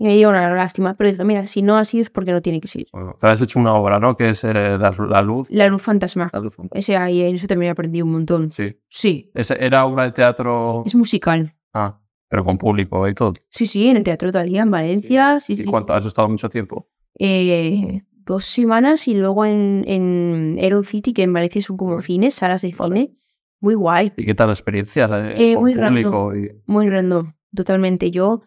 Y 0.00 0.06
me 0.06 0.16
dio 0.16 0.30
una 0.30 0.50
lástima. 0.54 0.94
Pero 0.94 1.10
dije, 1.10 1.22
mira, 1.24 1.46
si 1.46 1.60
no 1.60 1.76
ha 1.76 1.84
sido 1.84 2.02
es 2.04 2.08
porque 2.10 2.32
no 2.32 2.40
tiene 2.40 2.58
que 2.58 2.68
ser. 2.68 2.86
Bueno, 2.90 3.16
te 3.20 3.26
has 3.26 3.40
hecho 3.42 3.58
una 3.60 3.74
obra, 3.74 3.98
¿no? 4.00 4.16
Que 4.16 4.30
es 4.30 4.42
eh, 4.44 4.52
la, 4.54 4.94
la 5.08 5.20
luz. 5.20 5.50
La 5.50 5.68
luz 5.68 5.82
fantasma. 5.82 6.30
La 6.32 6.40
luz. 6.40 6.56
Ese 6.72 6.96
ahí, 6.96 7.20
en 7.20 7.34
eso 7.34 7.46
también 7.46 7.70
aprendí 7.72 8.00
un 8.00 8.12
montón. 8.12 8.50
Sí. 8.50 8.76
Sí. 8.88 9.30
Ese 9.34 9.62
era 9.62 9.84
obra 9.84 10.04
de 10.04 10.12
teatro. 10.12 10.82
Es 10.86 10.94
musical. 10.94 11.54
Ah, 11.74 12.00
pero 12.28 12.42
con 12.44 12.56
público 12.56 13.06
y 13.08 13.14
todo. 13.14 13.34
Sí, 13.50 13.66
sí, 13.66 13.88
en 13.88 13.98
el 13.98 14.02
Teatro 14.02 14.32
Talía, 14.32 14.62
en 14.62 14.70
Valencia. 14.70 15.38
Sí, 15.38 15.52
¿Y 15.52 15.56
sí. 15.56 15.64
cuánto? 15.64 15.92
¿Has 15.92 16.06
estado 16.06 16.28
mucho 16.30 16.48
tiempo? 16.48 16.88
Eh, 17.18 18.00
dos 18.24 18.46
semanas 18.46 19.06
y 19.06 19.14
luego 19.14 19.44
en, 19.44 19.84
en 19.86 20.56
Aeron 20.60 20.84
City, 20.84 21.12
que 21.12 21.24
en 21.24 21.32
Valencia 21.34 21.60
son 21.60 21.76
como 21.76 22.00
cines, 22.00 22.34
salas 22.34 22.62
de 22.62 22.72
cine. 22.72 23.14
Muy 23.60 23.74
guay, 23.74 24.12
¿Y 24.16 24.24
qué 24.24 24.34
tal 24.34 24.46
la 24.46 24.54
experiencia? 24.54 25.06
eh, 25.36 25.54
muy 25.58 25.72
y- 25.72 26.50
muy 26.66 26.88
random, 26.88 27.34
totalmente. 27.54 28.10
Yo 28.10 28.40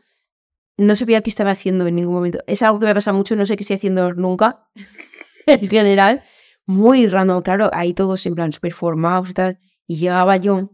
no 0.78 0.96
sabía 0.96 1.22
qué 1.22 1.30
estaba 1.30 1.52
haciendo 1.52 1.88
en 1.88 1.96
ningún 1.96 2.16
momento. 2.16 2.40
Es 2.48 2.62
algo 2.64 2.80
que 2.80 2.86
me 2.86 2.94
pasa 2.94 3.14
mucho, 3.14 3.36
no 3.36 3.46
sé 3.46 3.56
qué 3.58 3.64
estoy 3.64 3.76
haciendo 3.76 4.14
nunca, 4.14 4.68
en 5.46 5.68
general. 5.68 6.24
Muy 6.66 7.08
random, 7.08 7.42
claro, 7.42 7.70
ahí 7.74 7.94
todos 7.94 8.26
en 8.26 8.36
plan 8.36 8.54
súper 8.54 8.74
formados 8.74 9.30
y 9.30 9.34
tal. 9.34 9.60
Y 9.86 9.98
llegaba 9.98 10.38
yo, 10.38 10.72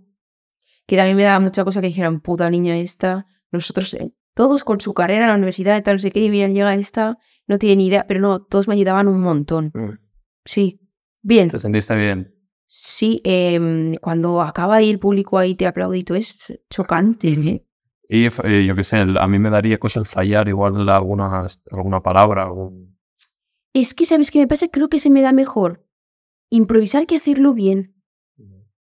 que 0.86 0.96
también 0.96 1.18
me 1.18 1.24
daba 1.24 1.40
mucha 1.40 1.64
cosa 1.64 1.82
que 1.82 1.88
dijeran, 1.88 2.22
puta 2.22 2.50
niña 2.50 2.78
esta. 2.78 3.26
Nosotros, 3.52 3.96
eh, 3.96 4.14
todos 4.36 4.64
con 4.64 4.80
su 4.80 4.94
carrera 4.94 5.24
en 5.24 5.30
la 5.30 5.36
universidad 5.36 5.78
y 5.78 5.82
tal, 5.82 5.96
no 5.96 6.00
sé 6.00 6.12
qué, 6.12 6.20
y 6.20 6.30
miran, 6.30 6.54
llega 6.54 6.76
esta, 6.76 7.18
no 7.48 7.58
tiene 7.58 7.78
ni 7.78 7.88
idea, 7.88 8.06
pero 8.08 8.20
no, 8.20 8.42
todos 8.44 8.68
me 8.68 8.76
ayudaban 8.76 9.08
un 9.08 9.22
montón. 9.22 9.72
Sí, 10.46 10.80
bien. 11.22 11.50
¿Te 11.50 11.60
sentiste 11.60 11.96
bien? 11.96 12.36
Sí, 12.68 13.20
em, 13.24 13.96
cuando 13.96 14.42
acaba 14.42 14.76
ahí 14.76 14.92
el 14.92 15.00
público 15.00 15.40
ahí 15.40 15.56
te 15.56 15.72
todo 15.72 16.16
es 16.16 16.60
chocante. 16.70 17.30
¿eh? 17.30 17.66
Y 18.12 18.26
eh, 18.26 18.65
yo 18.65 18.76
qué 18.76 18.84
sé, 18.84 19.02
el- 19.02 19.17
a 19.19 19.28
mí 19.28 19.38
me 19.38 19.52
daría 19.52 19.78
cosa 19.78 20.00
el 20.00 20.06
fallar 20.08 20.48
igual 20.50 20.89
alguna, 20.89 21.45
alguna 21.72 22.02
palabra. 22.02 22.43
algún- 22.43 22.98
Es 23.74 23.93
que, 23.93 24.06
¿sabes 24.06 24.32
qué 24.32 24.39
me 24.39 24.48
pasa? 24.48 24.67
Creo 24.67 24.89
que 24.89 25.00
se 25.00 25.12
me 25.12 25.22
da 25.22 25.32
mejor 25.32 25.86
improvisar 26.50 27.06
que 27.06 27.15
hacerlo 27.17 27.54
bien. 27.54 27.95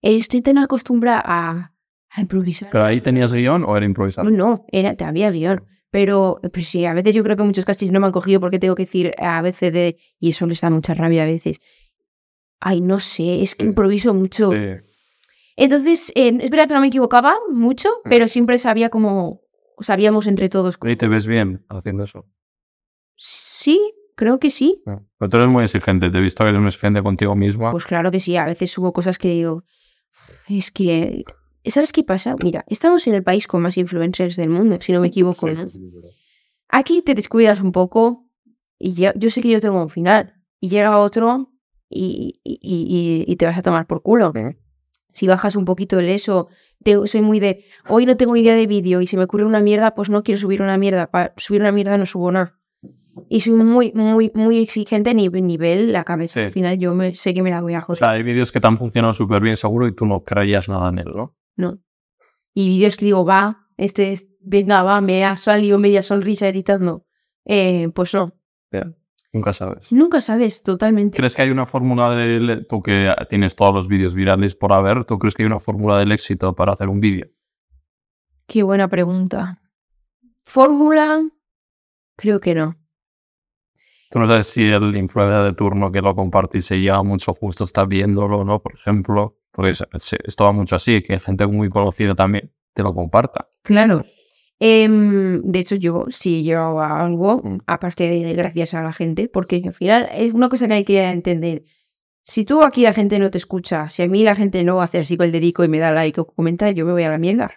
Eh, 0.02 0.16
Estoy 0.16 0.40
tan 0.42 0.58
acostumbrada 0.58 1.20
a, 1.24 1.74
a 2.10 2.20
improvisar. 2.20 2.70
¿Pero 2.70 2.84
ahí 2.84 3.00
tenías 3.00 3.32
guion 3.32 3.64
o 3.64 3.76
era 3.76 3.84
improvisado? 3.84 4.30
No, 4.30 4.36
no, 4.36 4.64
era, 4.70 4.94
había 5.06 5.30
guion. 5.32 5.64
Pero, 5.90 6.38
pero 6.52 6.64
sí, 6.66 6.84
a 6.84 6.92
veces 6.94 7.14
yo 7.14 7.24
creo 7.24 7.34
que 7.36 7.42
muchos 7.42 7.64
castings 7.64 7.90
no 7.92 7.98
me 7.98 8.06
han 8.06 8.12
cogido 8.12 8.40
porque 8.40 8.58
tengo 8.60 8.74
que 8.76 8.84
decir 8.84 9.14
a 9.18 9.40
veces 9.42 9.72
de... 9.72 9.96
Y 10.20 10.30
eso 10.30 10.46
les 10.46 10.60
da 10.60 10.68
mucha 10.70 10.92
rabia 10.94 11.22
a 11.24 11.26
veces. 11.26 11.58
Ay, 12.60 12.80
no 12.82 13.00
sé, 13.00 13.42
es 13.42 13.54
que 13.56 13.64
Sí. 13.64 13.68
improviso 13.70 14.12
mucho. 14.14 14.52
Sí. 14.52 14.58
Entonces, 15.60 16.12
eh, 16.14 16.38
es 16.40 16.50
verdad 16.50 16.68
que 16.68 16.74
no 16.74 16.80
me 16.80 16.86
equivocaba 16.86 17.34
mucho, 17.50 17.88
Mm. 18.04 18.08
pero 18.08 18.28
siempre 18.28 18.58
sabía 18.58 18.88
como... 18.90 19.42
Sabíamos 19.80 20.26
entre 20.26 20.48
todos. 20.48 20.78
¿Y 20.84 20.96
te 20.96 21.06
ves 21.08 21.26
bien 21.26 21.64
haciendo 21.68 22.02
eso? 22.04 22.26
Sí, 23.16 23.80
creo 24.16 24.38
que 24.38 24.50
sí. 24.50 24.82
Pero 24.84 25.28
tú 25.30 25.36
eres 25.36 25.48
muy 25.48 25.64
exigente, 25.64 26.10
te 26.10 26.18
he 26.18 26.20
visto 26.20 26.42
que 26.44 26.50
eres 26.50 26.60
muy 26.60 26.68
exigente 26.68 27.02
contigo 27.02 27.34
misma. 27.36 27.70
Pues 27.70 27.86
claro 27.86 28.10
que 28.10 28.20
sí, 28.20 28.36
a 28.36 28.44
veces 28.44 28.70
subo 28.70 28.92
cosas 28.92 29.18
que 29.18 29.28
digo, 29.28 29.64
es 30.48 30.70
que, 30.70 31.24
¿sabes 31.66 31.92
qué 31.92 32.02
pasa? 32.04 32.34
Mira, 32.42 32.64
estamos 32.68 33.06
en 33.06 33.14
el 33.14 33.22
país 33.22 33.46
con 33.46 33.62
más 33.62 33.76
influencers 33.78 34.36
del 34.36 34.48
mundo, 34.50 34.78
si 34.80 34.92
no 34.92 35.00
me 35.00 35.06
equivoco. 35.14 35.48
Sí, 35.52 35.62
¿no? 35.62 35.68
sí, 35.68 35.78
sí, 35.78 35.90
sí. 35.90 36.08
Aquí 36.68 37.02
te 37.02 37.14
descuidas 37.14 37.60
un 37.60 37.72
poco 37.72 38.28
y 38.78 38.92
ya- 38.92 39.14
yo 39.16 39.30
sé 39.30 39.42
que 39.42 39.48
yo 39.50 39.60
tengo 39.60 39.80
un 39.82 39.90
final 39.90 40.34
y 40.60 40.68
llega 40.68 40.98
otro 40.98 41.52
y, 41.88 42.40
y- 42.44 42.58
y- 42.62 43.24
y 43.32 43.36
te 43.36 43.46
vas 43.46 43.58
a 43.58 43.62
tomar 43.62 43.86
por 43.86 44.02
culo. 44.02 44.30
Ujú. 44.30 44.54
Si 45.18 45.26
bajas 45.26 45.56
un 45.56 45.64
poquito 45.64 45.98
el 45.98 46.08
eso, 46.08 46.48
te- 46.84 47.06
soy 47.06 47.20
muy 47.22 47.40
de, 47.40 47.64
hoy 47.88 48.06
no 48.06 48.16
tengo 48.16 48.36
idea 48.36 48.54
de 48.54 48.66
vídeo 48.66 49.00
y 49.00 49.06
se 49.06 49.16
me 49.16 49.24
ocurre 49.24 49.44
una 49.44 49.60
mierda, 49.60 49.94
pues 49.94 50.10
no 50.10 50.22
quiero 50.22 50.38
subir 50.40 50.62
una 50.62 50.78
mierda. 50.78 51.10
Para 51.10 51.34
subir 51.36 51.60
una 51.60 51.72
mierda 51.72 51.98
no 51.98 52.06
subo 52.06 52.30
nada. 52.30 52.54
Y 53.28 53.40
soy 53.40 53.54
muy, 53.54 53.92
muy, 53.94 54.30
muy 54.34 54.58
exigente 54.62 55.10
a 55.10 55.14
nivel, 55.14 55.92
la 55.92 56.04
cabeza. 56.04 56.34
Sí. 56.34 56.46
Al 56.46 56.52
final 56.52 56.78
yo 56.78 56.94
me, 56.94 57.14
sé 57.16 57.34
que 57.34 57.42
me 57.42 57.50
la 57.50 57.60
voy 57.60 57.74
a 57.74 57.80
O 57.80 57.82
joder. 57.82 57.98
sea, 57.98 58.10
hay 58.12 58.22
vídeos 58.22 58.52
que 58.52 58.60
te 58.60 58.66
han 58.68 58.78
funcionado 58.78 59.12
súper 59.12 59.42
bien 59.42 59.56
seguro 59.56 59.88
y 59.88 59.92
tú 59.94 60.06
no 60.06 60.22
creías 60.22 60.68
nada 60.68 60.88
en 60.90 60.98
él, 61.00 61.12
¿no? 61.14 61.36
No. 61.56 61.78
Y 62.54 62.68
vídeos 62.68 62.96
que 62.96 63.06
digo, 63.06 63.24
va, 63.24 63.66
este 63.76 64.12
es, 64.12 64.28
venga, 64.40 64.84
va, 64.84 65.00
me 65.00 65.24
ha 65.24 65.36
salido 65.36 65.78
media 65.78 66.02
sonrisa 66.04 66.46
editando. 66.48 67.04
Eh, 67.44 67.88
pues 67.92 68.14
no. 68.14 68.34
Nunca 69.38 69.52
sabes. 69.52 69.92
Nunca 69.92 70.20
sabes 70.20 70.62
totalmente. 70.64 71.16
¿Crees 71.16 71.34
que 71.34 71.42
hay 71.42 71.50
una 71.50 71.64
fórmula 71.64 72.14
del... 72.14 72.66
Tú 72.68 72.82
que 72.82 73.14
tienes 73.28 73.54
todos 73.54 73.72
los 73.72 73.86
vídeos 73.86 74.14
virales 74.14 74.56
por 74.56 74.72
haber, 74.72 75.04
¿tú 75.04 75.18
crees 75.18 75.34
que 75.34 75.44
hay 75.44 75.46
una 75.46 75.60
fórmula 75.60 75.96
del 75.98 76.10
éxito 76.10 76.54
para 76.54 76.72
hacer 76.72 76.88
un 76.88 77.00
vídeo? 77.00 77.28
Qué 78.46 78.64
buena 78.64 78.88
pregunta. 78.88 79.62
¿Fórmula? 80.44 81.20
Creo 82.16 82.40
que 82.40 82.54
no. 82.54 82.76
Tú 84.10 84.18
no 84.18 84.26
sabes 84.26 84.48
si 84.48 84.64
el 84.64 84.96
influencer 84.96 85.42
de 85.42 85.52
turno 85.52 85.92
que 85.92 86.00
lo 86.00 86.14
comparte 86.16 86.58
y 86.58 86.62
se 86.62 86.80
lleva 86.80 87.02
mucho 87.02 87.32
justo 87.32 87.64
está 87.64 87.84
viéndolo, 87.84 88.44
¿no? 88.44 88.60
Por 88.60 88.74
ejemplo, 88.74 89.38
porque 89.52 89.70
esto 89.70 90.44
va 90.44 90.52
mucho 90.52 90.76
así, 90.76 91.02
que 91.02 91.18
gente 91.18 91.46
muy 91.46 91.68
conocida 91.68 92.14
también 92.14 92.52
te 92.72 92.82
lo 92.82 92.94
comparta. 92.94 93.48
Claro. 93.62 94.02
Em, 94.60 95.40
de 95.42 95.58
hecho, 95.60 95.76
yo 95.76 96.06
sí 96.08 96.42
llevaba 96.42 97.00
algo, 97.04 97.40
Mm. 97.44 97.58
aparte 97.66 98.08
de 98.08 98.32
gracias 98.34 98.74
a 98.74 98.82
la 98.82 98.92
gente, 98.92 99.28
porque 99.28 99.62
al 99.64 99.72
final 99.72 100.08
es 100.12 100.34
una 100.34 100.48
cosa 100.48 100.66
que 100.66 100.74
hay 100.74 100.84
que 100.84 101.02
entender. 101.04 101.62
Si 102.22 102.44
tú 102.44 102.62
aquí 102.62 102.82
la 102.82 102.92
gente 102.92 103.18
no 103.18 103.30
te 103.30 103.38
escucha, 103.38 103.88
si 103.88 104.02
a 104.02 104.08
mí 104.08 104.22
la 104.24 104.34
gente 104.34 104.62
no 104.64 104.82
hace 104.82 104.98
así 104.98 105.16
con 105.16 105.26
el 105.26 105.32
dedico 105.32 105.64
y 105.64 105.68
me 105.68 105.78
da 105.78 105.90
like 105.92 106.20
o 106.20 106.26
comenta, 106.26 106.70
yo 106.72 106.84
me 106.84 106.92
voy 106.92 107.04
a 107.04 107.08
la 107.10 107.18
mierda. 107.18 107.48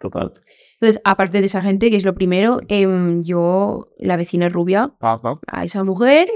Total. 0.00 0.32
Entonces, 0.80 1.00
aparte 1.04 1.40
de 1.40 1.46
esa 1.46 1.60
gente, 1.60 1.90
que 1.90 1.96
es 1.96 2.04
lo 2.04 2.14
primero, 2.14 2.60
em, 2.68 3.22
yo, 3.22 3.88
la 3.98 4.16
vecina 4.16 4.48
rubia, 4.48 4.94
Ah, 5.00 5.20
ah. 5.22 5.38
a 5.46 5.64
esa 5.64 5.84
mujer 5.84 6.28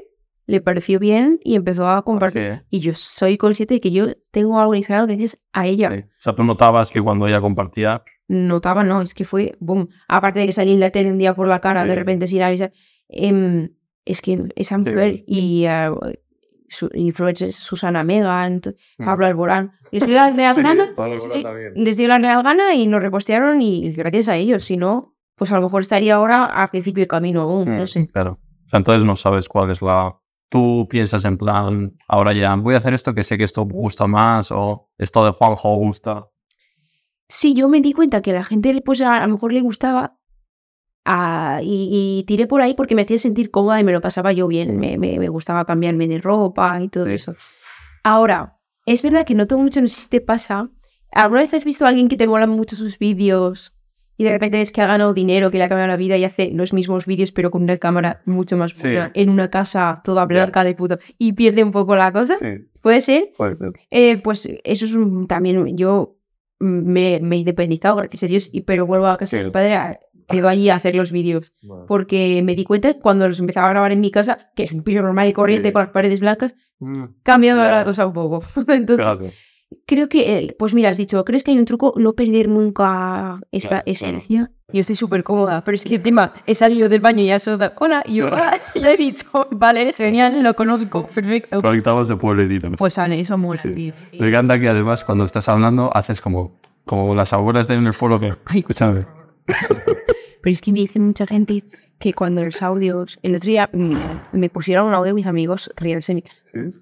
le 0.46 0.61
pareció 0.61 0.98
bien 0.98 1.38
y 1.44 1.55
empezó 1.55 1.88
a 1.88 2.03
compartir. 2.03 2.62
Sí, 2.68 2.77
Y 2.77 2.81
yo 2.81 2.92
soy 2.94 3.38
consciente 3.38 3.75
de 3.75 3.81
que 3.81 3.92
yo 3.92 4.07
tengo 4.33 4.59
algo 4.61 4.75
en 4.75 4.79
Instagram 4.79 5.07
gracias 5.07 5.40
a 5.53 5.66
ella. 5.66 5.90
sí. 5.90 6.01
O 6.03 6.11
sea, 6.18 6.35
tú 6.35 6.42
notabas 6.44 6.90
que 6.90 7.01
cuando 7.01 7.27
ella 7.29 7.40
compartía, 7.40 8.03
Notaba, 8.33 8.83
no, 8.83 9.03
es 9.03 9.12
que 9.14 9.25
fue 9.25 9.57
boom. 9.61 9.88
Aparte 10.09 10.40
de 10.40 10.47
que 10.47 10.53
salí 10.53 10.73
en 10.73 10.81
la 10.81 10.90
tele 10.90 11.11
un 11.11 11.18
día 11.18 11.35
por 11.35 11.47
la 11.49 11.59
cara, 11.61 11.85
de 11.85 11.95
repente 11.95 12.27
sin 12.27 12.42
avisar. 12.42 12.73
em, 13.14 13.68
es 14.07 14.23
que 14.23 14.49
esa 14.57 14.79
Sí. 14.81 14.88
mujer 14.88 15.23
y 15.27 15.66
ah, 15.66 15.92
su 16.68 16.88
influencers, 16.95 17.55
Susana 17.57 18.03
Megan, 18.05 18.62
Mm. 18.99 19.05
Pablo 19.05 19.27
Alborán, 19.27 19.73
les 19.92 20.07
dio 20.07 20.14
la 20.16 20.31
real 20.31 20.55
gana. 20.62 20.95
Sí, 21.18 21.45
les 21.75 21.97
dio 21.99 22.09
la 22.09 22.16
real 22.18 22.42
gana 22.42 22.75
y 22.75 22.87
nos 22.87 23.03
repostearon 23.03 23.61
y 23.61 23.90
gracias 23.92 24.29
a 24.31 24.37
ellos, 24.37 24.64
si 24.64 24.79
no, 24.79 25.14
pues 25.37 25.53
a 25.53 25.57
lo 25.57 25.62
mejor 25.62 25.83
estaría 25.83 26.14
ahora 26.14 26.45
a 26.47 26.66
principio 26.68 27.03
de 27.03 27.09
camino 27.09 27.64
Mm. 27.66 27.77
no 27.77 27.87
sé. 27.87 28.09
Claro. 28.09 28.38
O 28.64 28.68
sea, 28.71 28.79
entonces 28.79 29.05
no 29.05 29.14
sabes 29.16 29.49
cuál 29.49 29.71
es 29.71 29.83
la... 29.83 30.16
Tú 30.49 30.87
piensas 30.88 31.25
en 31.27 31.37
plan, 31.38 31.92
ahora 32.09 32.33
ya 32.33 32.55
voy 32.57 32.75
a 32.75 32.77
hacer 32.79 32.92
esto 32.95 33.14
que 33.14 33.23
sé 33.25 33.37
que 33.38 33.45
esto 33.45 33.64
gusta 33.66 34.07
más 34.07 34.51
o 34.53 34.88
esto 34.99 35.25
de 35.25 35.33
Juanjo 35.33 35.77
gusta. 35.77 36.27
Sí, 37.28 37.54
yo 37.54 37.68
me 37.68 37.80
di 37.80 37.92
cuenta 37.92 38.20
que 38.22 38.30
a 38.32 38.35
la 38.35 38.44
gente 38.44 38.80
pues 38.85 39.00
a, 39.00 39.16
a 39.22 39.26
lo 39.26 39.32
mejor 39.35 39.52
le 39.52 39.61
gustaba 39.62 40.18
ah, 41.04 41.61
y, 41.62 42.18
y 42.20 42.24
tiré 42.24 42.46
por 42.46 42.61
ahí 42.62 42.74
porque 42.74 42.94
me 42.94 43.02
hacía 43.02 43.18
sentir 43.18 43.50
cómoda 43.50 43.80
y 43.80 43.85
me 43.85 43.92
lo 43.92 44.00
pasaba 44.00 44.32
yo 44.32 44.46
bien. 44.48 44.78
Me, 44.78 44.98
me- 44.98 45.18
me 45.18 45.28
gustaba 45.28 45.64
cambiarme 45.64 46.08
de 46.08 46.18
ropa 46.18 46.80
y 46.82 46.88
todo 46.88 47.06
Sí. 47.06 47.12
eso. 47.14 47.35
Ahora, 48.04 48.58
es 48.87 49.02
verdad 49.02 49.24
que 49.26 49.35
noto 49.35 49.58
mucho, 49.58 49.80
no 49.80 49.88
sé 49.88 50.00
si 50.02 50.11
te 50.11 50.20
pasa. 50.20 50.70
¿Alguna 51.12 51.42
vez 51.42 51.54
has 51.54 51.64
visto 51.64 51.85
a 51.85 51.88
alguien 51.88 52.08
que 52.08 52.16
te 52.16 52.26
molan 52.26 52.50
mucho 52.50 52.74
sus 52.76 52.98
vídeos 52.98 53.76
y 54.18 54.24
de 54.24 54.32
repente 54.32 54.58
ves 54.58 54.72
que 54.72 54.80
ha 54.82 54.87
ganado 54.87 55.14
dinero, 55.14 55.50
que 55.50 55.58
le 55.58 55.64
ha 55.64 55.68
cambiado 55.68 55.88
la 55.88 55.96
vida 55.96 56.16
y 56.16 56.24
hace 56.24 56.50
los 56.52 56.72
mismos 56.72 57.06
vídeos 57.06 57.32
pero 57.32 57.50
con 57.50 57.62
una 57.62 57.78
cámara 57.78 58.22
mucho 58.26 58.56
más 58.56 58.72
Sí. 58.74 58.88
buena, 58.88 59.11
en 59.14 59.28
una 59.30 59.50
casa 59.50 60.00
toda 60.04 60.26
blanca 60.26 60.64
de 60.64 60.74
puto 60.74 60.98
y 61.18 61.32
pierde 61.32 61.64
un 61.64 61.70
poco 61.70 61.96
la 61.96 62.12
cosa? 62.12 62.35
¿Puede 62.80 63.00
ser? 63.00 63.32
puede 63.37 63.56
ser. 63.56 63.72
Eh, 63.90 64.18
pues 64.22 64.48
eso 64.64 64.85
es 64.85 64.92
un- 64.94 65.26
también, 65.26 65.76
yo 65.76 66.16
me, 66.62 67.18
me 67.20 67.37
he 67.37 67.38
independizado, 67.40 67.96
gracias 67.96 68.22
a 68.22 68.27
Dios, 68.27 68.48
y, 68.53 68.62
pero 68.62 68.87
vuelvo 68.87 69.07
a 69.09 69.16
casa 69.18 69.37
de 69.37 69.42
Sí. 69.42 69.46
mi 69.46 69.53
padre, 69.53 69.75
a- 69.75 70.01
quedo 70.29 70.48
allí 70.48 70.70
a 70.70 70.77
hacer 70.77 70.94
los 70.94 71.12
vídeos, 71.12 71.53
porque 71.88 72.40
me 72.42 72.55
di 72.55 72.64
cuenta 72.64 72.94
cuando 72.98 73.27
los 73.29 73.38
empezaba 73.40 73.66
a 73.66 73.70
grabar 73.70 73.92
en 73.92 74.01
mi 74.01 74.11
casa, 74.11 74.51
que 74.57 74.62
es 74.62 74.72
un 74.72 74.83
piso 74.83 75.03
normal 75.03 75.29
y 75.29 75.33
corriente 75.33 75.68
Sí. 75.68 75.72
con 75.72 75.83
las 75.83 75.90
paredes 75.92 76.20
blancas, 76.20 76.55
Mm, 76.85 77.05
cambiaba 77.22 77.64
la 77.70 77.85
cosa 77.85 78.07
un 78.07 78.12
poco. 78.12 78.42
Entonces, 78.68 78.96
fíjate. 79.07 79.33
Creo 79.87 80.08
que, 80.08 80.54
pues 80.58 80.74
mira, 80.74 80.88
has 80.90 80.96
dicho, 80.96 81.24
¿crees 81.24 81.44
que 81.44 81.50
hay 81.52 81.58
un 81.58 81.64
truco? 81.64 81.94
No 81.96 82.12
perder 82.14 82.48
nunca 82.48 83.40
esa 83.50 83.68
Claro, 83.68 83.82
esencia. 83.87 84.50
Yo 84.72 84.80
estoy 84.80 84.96
súper 84.96 85.22
cómoda, 85.22 85.62
pero 85.64 85.74
es 85.74 85.85
que 85.85 85.96
encima 85.96 86.32
he 86.46 86.54
salido 86.54 86.88
del 86.88 87.00
baño 87.00 87.22
y 87.22 87.26
ya 87.26 87.38
soy 87.38 87.58
hola, 87.76 88.02
y 88.06 88.14
yo 88.16 88.30
ya 88.30 88.58
he 88.92 88.96
dicho, 88.96 89.48
vale, 89.50 89.92
genial, 89.92 90.42
lo 90.42 90.54
conozco, 90.54 91.06
perfecto. 91.06 91.61
Conectamos 91.61 92.08
de 92.08 92.16
pueblerino. 92.16 92.72
Pues 92.78 92.94
sale, 92.94 93.20
eso 93.20 93.37
mola, 93.37 93.61
Sí. 93.61 93.70
tío. 93.72 93.92
Me 94.18 94.28
encanta 94.28 94.58
que 94.58 94.68
además 94.68 95.04
cuando 95.04 95.24
estás 95.24 95.48
hablando 95.48 95.94
haces 95.94 96.20
como, 96.22 96.58
como 96.87 97.14
las 97.14 97.32
abuelas 97.32 97.68
de 97.68 97.74
en 97.74 97.87
el 97.87 97.92
pueblo 97.92 98.18
que... 98.18 98.35
Ay, 98.46 98.61
escúchame. 98.61 99.04
Pero 100.42 100.52
es 100.52 100.61
que 100.61 100.72
me 100.72 100.81
dice 100.81 100.98
mucha 100.98 101.26
gente 101.26 101.64
que 101.98 102.12
cuando 102.12 102.44
los 102.44 102.61
audios, 102.62 103.18
el 103.22 103.37
otro 103.37 103.48
día 103.48 103.70
me 104.33 104.50
pusieron 104.50 104.88
un 104.88 104.94
audio 104.94 105.14
mis 105.14 105.26
amigos 105.26 105.72
riéndose. 105.76 106.24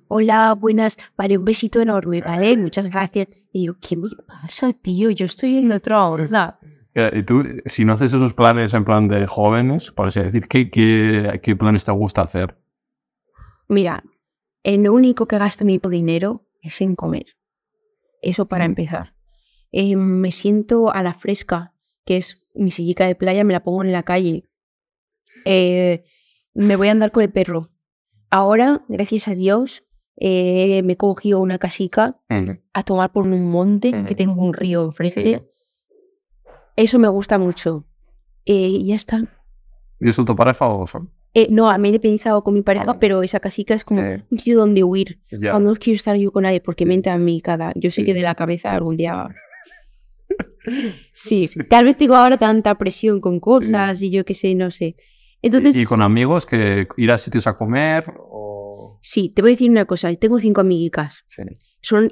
Hola, 0.08 0.54
buenas, 0.54 0.96
vale, 1.16 1.36
un 1.36 1.44
besito 1.44 1.80
enorme, 1.80 2.22
vale, 2.22 2.56
muchas 2.56 2.90
gracias. 2.90 3.28
Y 3.52 3.60
digo, 3.60 3.76
¿qué 3.80 3.96
me 3.96 4.08
pasa, 4.26 4.72
tío? 4.72 5.10
Yo 5.10 5.26
estoy 5.26 5.58
en 5.58 5.72
otra 5.72 6.06
onda. 6.06 6.58
Y 6.94 7.22
tú, 7.22 7.44
si 7.66 7.84
no 7.84 7.92
haces 7.92 8.14
esos 8.14 8.32
planes 8.32 8.72
en 8.72 8.84
plan 8.84 9.08
de 9.08 9.26
jóvenes, 9.26 9.90
por 9.90 10.08
así 10.08 10.20
decir, 10.20 10.48
¿qué, 10.48 10.70
qué, 10.70 11.38
qué 11.42 11.54
planes 11.54 11.84
te 11.84 11.92
gusta 11.92 12.22
hacer? 12.22 12.56
Mira, 13.68 14.02
en 14.62 14.84
lo 14.84 14.92
único 14.94 15.26
que 15.26 15.38
gasto 15.38 15.64
mi 15.64 15.78
dinero 15.78 16.46
es 16.62 16.80
en 16.80 16.96
comer. 16.96 17.26
Eso 18.22 18.46
para 18.46 18.64
empezar. 18.64 19.14
Eh, 19.70 19.96
me 19.96 20.30
siento 20.30 20.92
a 20.92 21.02
la 21.02 21.14
fresca, 21.14 21.74
que 22.04 22.16
es 22.16 22.39
mi 22.54 22.70
sillica 22.70 23.06
de 23.06 23.14
playa, 23.14 23.44
me 23.44 23.52
la 23.52 23.62
pongo 23.62 23.82
en 23.84 23.92
la 23.92 24.02
calle. 24.02 24.44
Eh, 25.44 26.04
me 26.54 26.76
voy 26.76 26.88
a 26.88 26.92
andar 26.92 27.12
con 27.12 27.22
el 27.22 27.30
perro. 27.32 27.70
Ahora, 28.30 28.84
gracias 28.88 29.28
a 29.28 29.34
Dios, 29.34 29.84
eh, 30.16 30.82
me 30.84 30.94
he 30.94 30.96
cogido 30.96 31.40
una 31.40 31.58
casica 31.58 32.20
a 32.72 32.82
tomar 32.82 33.12
por 33.12 33.24
un 33.24 33.50
monte, 33.50 33.90
que 33.92 33.98
Ujú. 34.00 34.14
tengo 34.14 34.42
un 34.42 34.52
río 34.54 34.84
enfrente. 34.84 35.22
Sí. 35.24 35.70
Eso 36.76 36.98
me 36.98 37.08
gusta 37.08 37.38
mucho. 37.38 37.84
Eh, 38.44 38.68
y 38.68 38.86
ya 38.86 38.96
está. 38.96 39.22
¿Y 40.00 40.08
es 40.08 40.16
tu 40.16 40.34
pareja 40.36 40.66
o 40.66 40.86
son? 40.86 41.10
Eh, 41.34 41.46
no, 41.50 41.66
me 41.78 41.88
he 41.88 41.90
independizado 41.90 42.42
con 42.42 42.54
mi 42.54 42.62
pareja, 42.62 42.92
Ah. 42.92 42.98
pero 42.98 43.22
esa 43.22 43.38
casica 43.38 43.74
es 43.74 43.84
como 43.84 44.00
Sí. 44.00 44.22
un 44.30 44.38
sitio 44.38 44.58
donde 44.58 44.82
huir. 44.82 45.20
Ya. 45.30 45.50
Cuando 45.52 45.70
no 45.70 45.76
quiero 45.76 45.94
estar 45.96 46.16
yo 46.16 46.32
con 46.32 46.42
nadie 46.42 46.60
porque 46.60 46.86
me 46.86 46.94
entra 46.94 47.12
a 47.14 47.18
mí 47.18 47.40
cada. 47.40 47.72
Yo 47.76 47.90
sé 47.90 47.96
Sí. 47.96 48.04
que 48.04 48.14
de 48.14 48.22
la 48.22 48.34
cabeza 48.34 48.72
algún 48.72 48.96
día. 48.96 49.28
Sí, 51.12 51.46
tal 51.68 51.84
vez 51.84 51.96
tengo 51.96 52.14
ahora 52.14 52.36
tanta 52.36 52.76
presión 52.76 53.20
con 53.20 53.40
cosas 53.40 54.02
y 54.02 54.10
yo 54.10 54.24
qué 54.24 54.34
sé, 54.34 54.54
no 54.54 54.70
sé. 54.70 54.96
Entonces, 55.42 55.76
¿Y 55.76 55.84
con 55.86 56.02
amigos 56.02 56.44
que 56.46 56.86
ir 56.98 57.10
a 57.10 57.18
sitios 57.18 57.46
a 57.46 57.56
comer 57.56 58.12
o...? 58.18 58.98
sí, 59.02 59.32
te 59.34 59.40
voy 59.40 59.52
a 59.52 59.52
decir 59.52 59.70
una 59.70 59.86
cosa. 59.86 60.14
Tengo 60.16 60.38
cinco 60.38 60.60
amiguitas. 60.60 61.24
Sí. 61.26 61.42
Son 61.80 62.10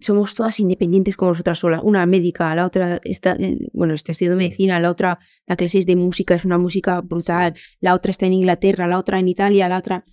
somos 0.00 0.34
todas 0.34 0.58
independientes 0.58 1.14
como 1.16 1.32
nosotras 1.32 1.58
solas. 1.58 1.82
Una 1.84 2.06
médica, 2.06 2.54
la 2.54 2.64
otra 2.64 2.98
está, 3.04 3.36
eh, 3.38 3.58
bueno, 3.74 3.92
está 3.92 4.12
estudiando 4.12 4.38
medicina, 4.38 4.80
la 4.80 4.88
otra 4.90 5.18
da 5.46 5.54
clases 5.56 5.84
de 5.84 5.96
música, 5.96 6.34
es 6.34 6.46
una 6.46 6.56
música 6.56 7.02
brutal. 7.02 7.52
La 7.80 7.92
otra 7.94 8.10
está 8.10 8.24
en 8.24 8.32
Inglaterra, 8.32 8.86
la 8.86 8.98
otra 8.98 9.18
en 9.18 9.28
Italia, 9.28 9.68
la 9.68 9.76
otra. 9.76 10.06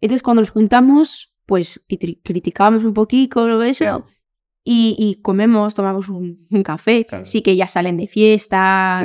Entonces, 0.00 0.22
cuando 0.22 0.42
nos 0.42 0.50
juntamos, 0.50 1.34
pues 1.46 1.84
cri- 1.88 2.20
criticamos 2.22 2.84
un 2.84 2.94
poquito 2.94 3.60
eso 3.64 4.06
y, 4.64 4.96
y 4.98 5.20
comemos, 5.22 5.74
tomamos 5.74 6.08
un, 6.08 6.46
un 6.50 6.62
café. 6.62 7.04
Claro. 7.06 7.24
Sí 7.24 7.42
que 7.42 7.54
ya 7.54 7.66
salen 7.68 7.96
de 7.96 8.06
fiesta, 8.06 9.00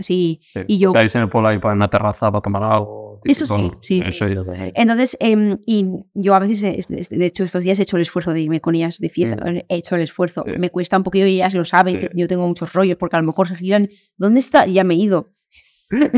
Sí. 0.00 0.40
Y 0.66 0.78
yo- 0.78 0.92
Caéis 0.92 1.14
en 1.14 1.22
el 1.22 1.28
pueblo 1.28 1.48
ahí 1.50 1.58
para 1.60 1.72
una 1.72 1.88
terraza 1.88 2.28
para 2.32 2.42
tomar 2.42 2.64
algo. 2.64 3.20
Eso 3.24 3.46
sí, 3.46 3.70
sí, 3.80 4.00
Eso 4.00 4.26
sí. 4.26 4.34
Entonces, 4.74 5.16
em, 5.20 5.56
y 5.64 5.86
yo 6.14 6.34
a 6.34 6.40
veces, 6.40 6.64
es- 6.64 6.90
es- 6.90 7.08
de 7.10 7.24
hecho, 7.24 7.44
estos 7.44 7.62
días 7.62 7.78
he 7.78 7.84
hecho 7.84 7.96
el 7.96 8.02
esfuerzo 8.02 8.32
de 8.32 8.40
irme 8.40 8.60
con 8.60 8.74
ellas 8.74 8.98
de 8.98 9.08
fiesta. 9.08 9.44
He 9.48 9.64
hecho 9.76 9.94
el 9.94 10.02
esfuerzo. 10.02 10.44
Mm. 10.44 10.58
Me 10.58 10.70
cuesta 10.70 10.96
un 10.96 11.04
poquito 11.04 11.26
y 11.28 11.36
ellas 11.36 11.54
lo 11.54 11.64
saben, 11.64 12.00
que 12.00 12.10
yo 12.12 12.26
tengo 12.26 12.44
muchos 12.46 12.72
rollos, 12.72 12.96
porque 12.98 13.16
a 13.16 13.20
lo 13.20 13.26
mejor 13.26 13.46
se 13.46 13.54
giran. 13.54 13.88
¿Dónde 14.16 14.40
está? 14.40 14.66
Y 14.66 14.74
ya 14.74 14.82
me 14.84 14.94
he 14.94 14.98
ido. 14.98 15.30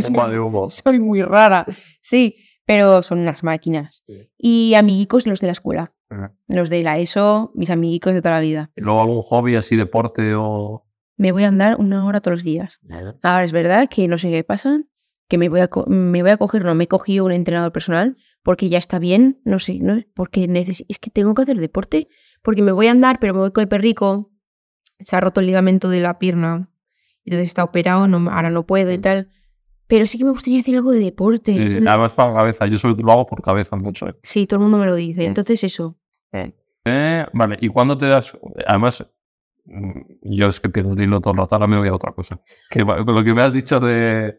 Soy 0.70 0.98
muy 0.98 1.22
rara. 1.22 1.66
Sí, 2.00 2.36
pero 2.66 3.02
son 3.02 3.20
unas 3.20 3.42
máquinas. 3.42 4.02
Sí. 4.06 4.28
Y 4.36 4.74
amiguicos 4.74 5.26
los 5.26 5.40
de 5.40 5.46
la 5.46 5.52
escuela. 5.52 5.94
Ajá. 6.10 6.34
Los 6.48 6.68
de 6.68 6.82
la 6.82 6.98
ESO, 6.98 7.52
mis 7.54 7.70
amiguicos 7.70 8.12
de 8.12 8.20
toda 8.20 8.34
la 8.34 8.40
vida. 8.40 8.70
¿Y 8.76 8.82
luego 8.82 9.00
algún 9.00 9.22
hobby 9.22 9.56
así, 9.56 9.76
deporte 9.76 10.34
o...? 10.34 10.84
Me 11.16 11.32
voy 11.32 11.44
a 11.44 11.48
andar 11.48 11.76
una 11.78 12.04
hora 12.04 12.20
todos 12.20 12.38
los 12.38 12.44
días. 12.44 12.78
Ahora 13.22 13.44
es 13.44 13.52
verdad 13.52 13.88
que 13.88 14.06
no 14.06 14.18
sé 14.18 14.30
qué 14.30 14.44
pasa, 14.44 14.82
que 15.28 15.38
me 15.38 15.48
voy 15.48 15.60
a, 15.60 15.70
me 15.86 16.22
voy 16.22 16.30
a 16.30 16.36
coger, 16.36 16.64
no 16.64 16.74
me 16.74 16.84
he 16.84 16.88
cogido 16.88 17.24
un 17.24 17.32
entrenador 17.32 17.72
personal 17.72 18.16
porque 18.42 18.68
ya 18.68 18.78
está 18.78 18.98
bien, 18.98 19.40
no 19.44 19.58
sé, 19.58 19.78
no, 19.80 20.00
porque 20.14 20.46
neces 20.46 20.84
es 20.88 20.98
que 20.98 21.10
tengo 21.10 21.34
que 21.34 21.42
hacer 21.42 21.58
deporte, 21.58 22.06
porque 22.42 22.62
me 22.62 22.70
voy 22.70 22.86
a 22.86 22.92
andar, 22.92 23.18
pero 23.18 23.34
me 23.34 23.40
voy 23.40 23.50
con 23.50 23.62
el 23.62 23.68
perrico, 23.68 24.30
se 25.00 25.16
ha 25.16 25.20
roto 25.20 25.40
el 25.40 25.46
ligamento 25.46 25.88
de 25.88 26.00
la 26.00 26.18
pierna, 26.18 26.70
entonces 27.24 27.48
está 27.48 27.64
operado, 27.64 28.06
no, 28.06 28.30
ahora 28.30 28.50
no 28.50 28.66
puedo 28.66 28.92
y 28.92 28.98
tal. 28.98 29.30
Pero 29.88 30.06
sí 30.06 30.18
que 30.18 30.24
me 30.24 30.30
gustaría 30.30 30.60
hacer 30.60 30.74
algo 30.74 30.90
de 30.90 31.00
deporte. 31.00 31.52
Sí, 31.52 31.70
sí. 31.70 31.76
Además 31.86 32.12
para 32.14 32.30
la 32.30 32.36
cabeza. 32.38 32.66
Yo 32.66 32.78
solo 32.78 32.96
lo 32.96 33.12
hago 33.12 33.26
por 33.26 33.42
cabeza 33.42 33.76
mucho. 33.76 34.08
¿eh? 34.08 34.14
Sí, 34.22 34.46
todo 34.46 34.58
el 34.58 34.62
mundo 34.62 34.78
me 34.78 34.86
lo 34.86 34.94
dice. 34.94 35.22
Mm. 35.22 35.28
Entonces 35.28 35.62
eso. 35.64 35.96
Eh, 36.84 37.26
vale, 37.32 37.56
¿y 37.60 37.68
cuándo 37.68 37.96
te 37.96 38.06
das...? 38.06 38.36
Además, 38.66 39.04
mm, 39.64 40.00
yo 40.22 40.46
es 40.48 40.60
que 40.60 40.68
pierdo 40.68 40.92
el 40.92 41.02
hilo 41.02 41.20
todo 41.20 41.32
el 41.32 41.38
rato, 41.38 41.54
ahora 41.54 41.66
me 41.66 41.78
voy 41.78 41.88
a 41.88 41.94
otra 41.94 42.12
cosa. 42.12 42.40
Que 42.70 42.80
lo 42.80 43.24
que 43.24 43.34
me 43.34 43.42
has 43.42 43.52
dicho 43.52 43.80
de, 43.80 44.36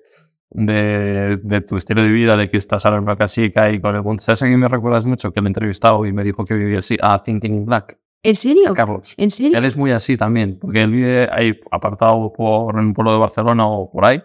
de, 0.52 1.40
de 1.44 1.62
tu 1.62 1.76
estilo 1.76 2.04
de 2.04 2.10
vida, 2.10 2.38
de 2.38 2.50
que 2.50 2.58
estás 2.58 2.86
ahora 2.86 2.98
en 2.98 3.04
una 3.04 3.16
casica 3.16 3.72
y 3.72 3.82
con 3.82 3.96
el 3.96 4.04
mundo... 4.04 4.22
¿Sabes 4.22 4.44
a 4.44 4.46
quién 4.46 4.60
me 4.60 4.68
recuerdas 4.68 5.06
mucho? 5.06 5.32
Que 5.32 5.42
lo 5.42 5.48
he 5.48 5.50
entrevistado 5.50 6.06
y 6.06 6.14
me 6.14 6.24
dijo 6.24 6.46
que 6.46 6.54
vivía 6.54 6.80
así, 6.80 6.98
a 7.02 7.20
Thinking 7.20 7.54
in 7.54 7.66
Black, 7.66 7.98
¿En 8.24 8.36
serio? 8.36 8.74
Carlos. 8.74 9.14
¿En 9.18 9.32
serio? 9.32 9.58
Él 9.58 9.66
es 9.66 9.78
muy 9.78 9.92
así 9.92 10.18
también, 10.18 10.58
porque 10.60 10.82
él 10.82 10.92
vive 10.92 11.30
ahí 11.32 11.60
apartado 11.72 12.34
por 12.34 12.76
en 12.76 12.88
un 12.88 12.94
pueblo 12.94 13.14
de 13.14 13.20
Barcelona 13.20 13.68
o 13.68 13.90
por 13.90 14.06
ahí. 14.06 14.22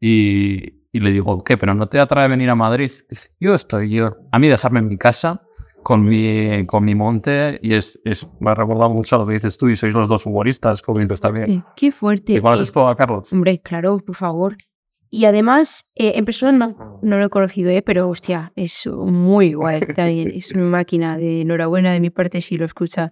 Y, 0.00 0.74
y 0.92 1.00
le 1.00 1.10
digo, 1.10 1.42
¿qué? 1.44 1.56
¿Pero 1.56 1.74
no 1.74 1.88
te 1.88 1.98
atrae 1.98 2.28
venir 2.28 2.50
a 2.50 2.54
Madrid? 2.54 2.90
Dice, 3.08 3.30
yo 3.40 3.54
estoy, 3.54 3.90
yo. 3.90 4.16
A 4.32 4.38
mí 4.38 4.48
dejarme 4.48 4.78
en 4.80 4.88
mi 4.88 4.96
casa 4.96 5.42
con 5.82 6.02
mi, 6.02 6.66
con 6.66 6.84
mi 6.84 6.94
monte 6.94 7.58
y 7.62 7.74
es, 7.74 7.98
es, 8.04 8.28
me 8.40 8.50
ha 8.50 8.54
recordado 8.54 8.90
mucho 8.90 9.16
lo 9.16 9.26
que 9.26 9.34
dices 9.34 9.56
tú 9.58 9.68
y 9.68 9.76
sois 9.76 9.94
los 9.94 10.08
dos 10.08 10.26
humoristas, 10.26 10.82
comienzas 10.82 11.20
también. 11.20 11.46
Sí, 11.46 11.62
Qué 11.76 11.90
fuerte. 11.92 12.34
¿Y 12.34 12.40
cuál 12.40 12.60
Eh, 12.60 12.62
es 12.62 12.72
tú 12.72 12.80
a 12.80 12.94
Carlos? 12.96 13.32
Hombre, 13.32 13.60
claro, 13.60 13.98
por 13.98 14.14
favor. 14.16 14.56
Y 15.10 15.24
además, 15.24 15.90
eh, 15.94 16.12
en 16.16 16.24
persona 16.26 16.52
no, 16.52 17.00
no 17.02 17.16
lo 17.18 17.24
he 17.24 17.28
conocido, 17.30 17.70
¿eh? 17.70 17.80
pero 17.82 18.08
hostia, 18.08 18.52
es 18.56 18.86
muy 18.86 19.54
guay 19.54 19.80
también. 19.96 20.30
Es 20.34 20.52
una 20.52 20.64
máquina 20.64 21.16
de 21.16 21.40
enhorabuena 21.40 21.92
de 21.92 22.00
mi 22.00 22.10
parte 22.10 22.40
si 22.42 22.56
lo 22.58 22.66
escucha. 22.66 23.10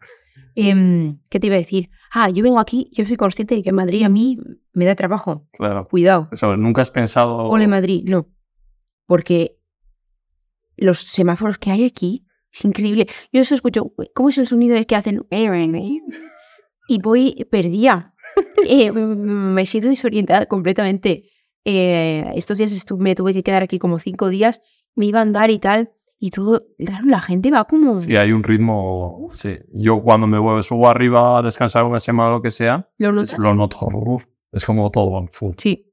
Em, 0.57 1.19
¿Qué 1.29 1.39
te 1.39 1.49
iba 1.49 1.57
a 1.57 1.59
decir? 1.59 1.91
Ah, 2.11 2.31
yo 2.31 2.43
vengo 2.43 2.59
aquí, 2.59 2.91
yo 2.93 3.05
soy 3.05 3.17
consciente 3.17 3.55
de 3.55 3.63
que 3.63 3.73
Madrid 3.73 4.05
a 4.05 4.09
mí 4.09 4.39
me 4.73 4.87
da 4.87 4.95
trabajo. 4.95 5.47
Claro. 5.53 5.87
Cuidado. 5.89 6.29
Eso, 6.33 6.57
nunca 6.57 6.81
has 6.81 6.91
pensado... 6.91 7.37
Ole 7.49 7.69
Madrid, 7.69 8.05
no. 8.07 8.27
Porque 9.05 9.59
los 10.77 10.99
semáforos 10.99 11.59
que 11.59 11.71
hay 11.71 11.85
aquí 11.85 12.27
es 12.53 12.65
increíble. 12.65 13.07
Yo 13.33 13.43
eso 13.43 13.55
escucho, 13.55 13.93
¿cómo 14.15 14.31
es 14.31 14.39
el 14.39 14.47
sonido 14.47 14.77
el 14.77 14.87
que 14.87 14.97
hacen? 14.97 15.27
Y 16.89 17.01
voy 17.01 17.47
perdida. 17.51 18.15
Eh, 18.69 18.91
me 18.91 19.65
siento 19.65 19.89
desorientada 19.89 20.47
completamente. 20.47 21.31
Eh, 21.65 22.25
estos 22.35 22.59
días 22.59 22.85
me 22.99 23.15
tuve 23.15 23.33
que 23.33 23.43
quedar 23.43 23.63
aquí 23.63 23.79
como 23.79 23.99
cinco 23.99 24.29
días, 24.29 24.61
me 24.95 25.07
iba 25.07 25.21
a 25.21 25.23
andar 25.23 25.51
y 25.51 25.59
tal, 25.59 25.93
y 26.19 26.31
todo, 26.31 26.67
claro, 26.79 27.05
la 27.07 27.21
gente 27.21 27.51
va 27.51 27.65
como... 27.65 27.99
Sí, 27.99 28.17
hay 28.17 28.33
un 28.33 28.43
ritmo... 28.43 29.29
Sí. 29.33 29.59
Yo 29.73 30.03
cuando 30.03 30.27
me 30.27 30.39
vuelvo, 30.39 30.63
subo 30.63 30.89
arriba 30.89 31.39
a 31.39 31.43
descansar 31.43 31.85
una 31.85 32.01
semana 32.01 32.31
o 32.31 32.33
lo 32.37 32.43
que 32.43 32.51
sea, 32.51 32.89
¿Lo 32.99 33.13
notas? 33.13 33.39
lo 33.39 33.55
noto. 33.55 33.89
Es 34.53 34.65
como 34.65 34.91
todo 34.91 35.27
full. 35.31 35.53
Sí. 35.59 35.93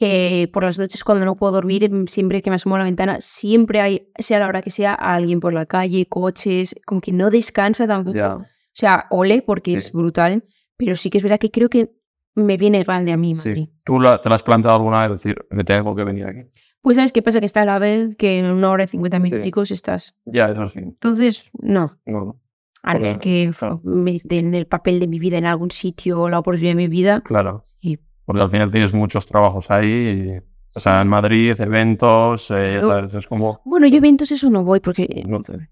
Eh, 0.00 0.48
por 0.52 0.64
las 0.64 0.78
noches 0.78 1.02
cuando 1.04 1.24
no 1.24 1.36
puedo 1.36 1.52
dormir, 1.52 1.84
em, 1.84 2.06
siempre 2.06 2.42
que 2.42 2.50
me 2.50 2.56
asomo 2.56 2.74
a 2.74 2.78
la 2.78 2.84
ventana, 2.84 3.18
siempre 3.20 3.80
hay, 3.80 4.08
sea 4.18 4.38
la 4.40 4.48
hora 4.48 4.60
que 4.62 4.70
sea, 4.70 4.92
alguien 4.94 5.40
por 5.40 5.52
la 5.52 5.66
calle, 5.66 6.06
coches, 6.06 6.74
como 6.84 7.00
que 7.00 7.12
no 7.12 7.30
descansa 7.30 7.86
tampoco. 7.86 8.16
Ya. 8.16 8.34
O 8.36 8.44
sea, 8.72 9.06
ole, 9.10 9.42
porque 9.42 9.70
Sí. 9.72 9.76
es 9.76 9.92
brutal, 9.92 10.44
pero 10.76 10.96
sí 10.96 11.10
que 11.10 11.18
es 11.18 11.22
verdad 11.24 11.38
que 11.38 11.50
creo 11.52 11.68
que 11.68 11.92
me 12.34 12.56
viene 12.56 12.82
grande 12.82 13.12
a 13.12 13.16
mí, 13.16 13.36
Sí. 13.36 13.48
Madrid. 13.48 13.68
¿Tú 13.84 14.00
la- 14.00 14.20
te 14.20 14.28
la 14.28 14.34
has 14.34 14.42
planteado 14.42 14.76
alguna 14.76 15.02
vez 15.06 15.22
decir, 15.22 15.36
me 15.50 15.62
tengo 15.62 15.94
que 15.94 16.02
venir 16.04 16.26
aquí? 16.26 16.40
Pues 16.84 16.96
¿sabes 16.96 17.10
qué 17.12 17.22
pasa? 17.22 17.40
Que 17.40 17.46
está 17.46 17.62
a 17.62 17.64
la 17.64 17.78
vez 17.80 18.14
que 18.16 18.38
en 18.38 18.44
una 18.44 18.70
hora 18.70 18.84
y 18.84 18.86
cincuenta 18.86 19.16
Sí. 19.16 19.22
minuticos 19.24 19.70
estás. 19.72 20.14
Ya, 20.26 20.50
eso 20.50 20.66
sí. 20.68 20.78
Entonces, 20.80 21.46
no. 21.60 21.98
No, 22.06 22.38
A 22.82 22.94
no 22.94 23.00
ser 23.04 23.18
que 23.18 23.50
claro. 23.58 23.80
me 23.84 24.20
den 24.22 24.54
el 24.54 24.66
papel 24.66 25.00
de 25.00 25.08
mi 25.08 25.18
vida 25.18 25.38
en 25.38 25.46
algún 25.46 25.70
sitio 25.70 26.20
o 26.20 26.28
la 26.28 26.38
oportunidad 26.38 26.72
de 26.72 26.76
mi 26.76 26.88
vida. 26.88 27.22
claro. 27.22 27.64
Sí. 27.80 27.98
Porque 28.26 28.42
al 28.42 28.50
final 28.50 28.70
tienes 28.70 28.92
muchos 28.94 29.26
trabajos 29.26 29.70
ahí. 29.70 29.86
y- 29.88 30.38
o 30.76 30.80
sea, 30.80 31.00
en 31.02 31.08
Madrid, 31.08 31.54
eventos, 31.58 32.50
eh, 32.50 32.80
es 33.16 33.26
como... 33.28 33.60
Bueno, 33.64 33.86
yo 33.86 33.96
eventos 33.98 34.30
eso 34.32 34.50
no 34.50 34.62
voy 34.64 34.80
porque 34.80 35.22
No 35.26 35.42
sé. 35.44 35.70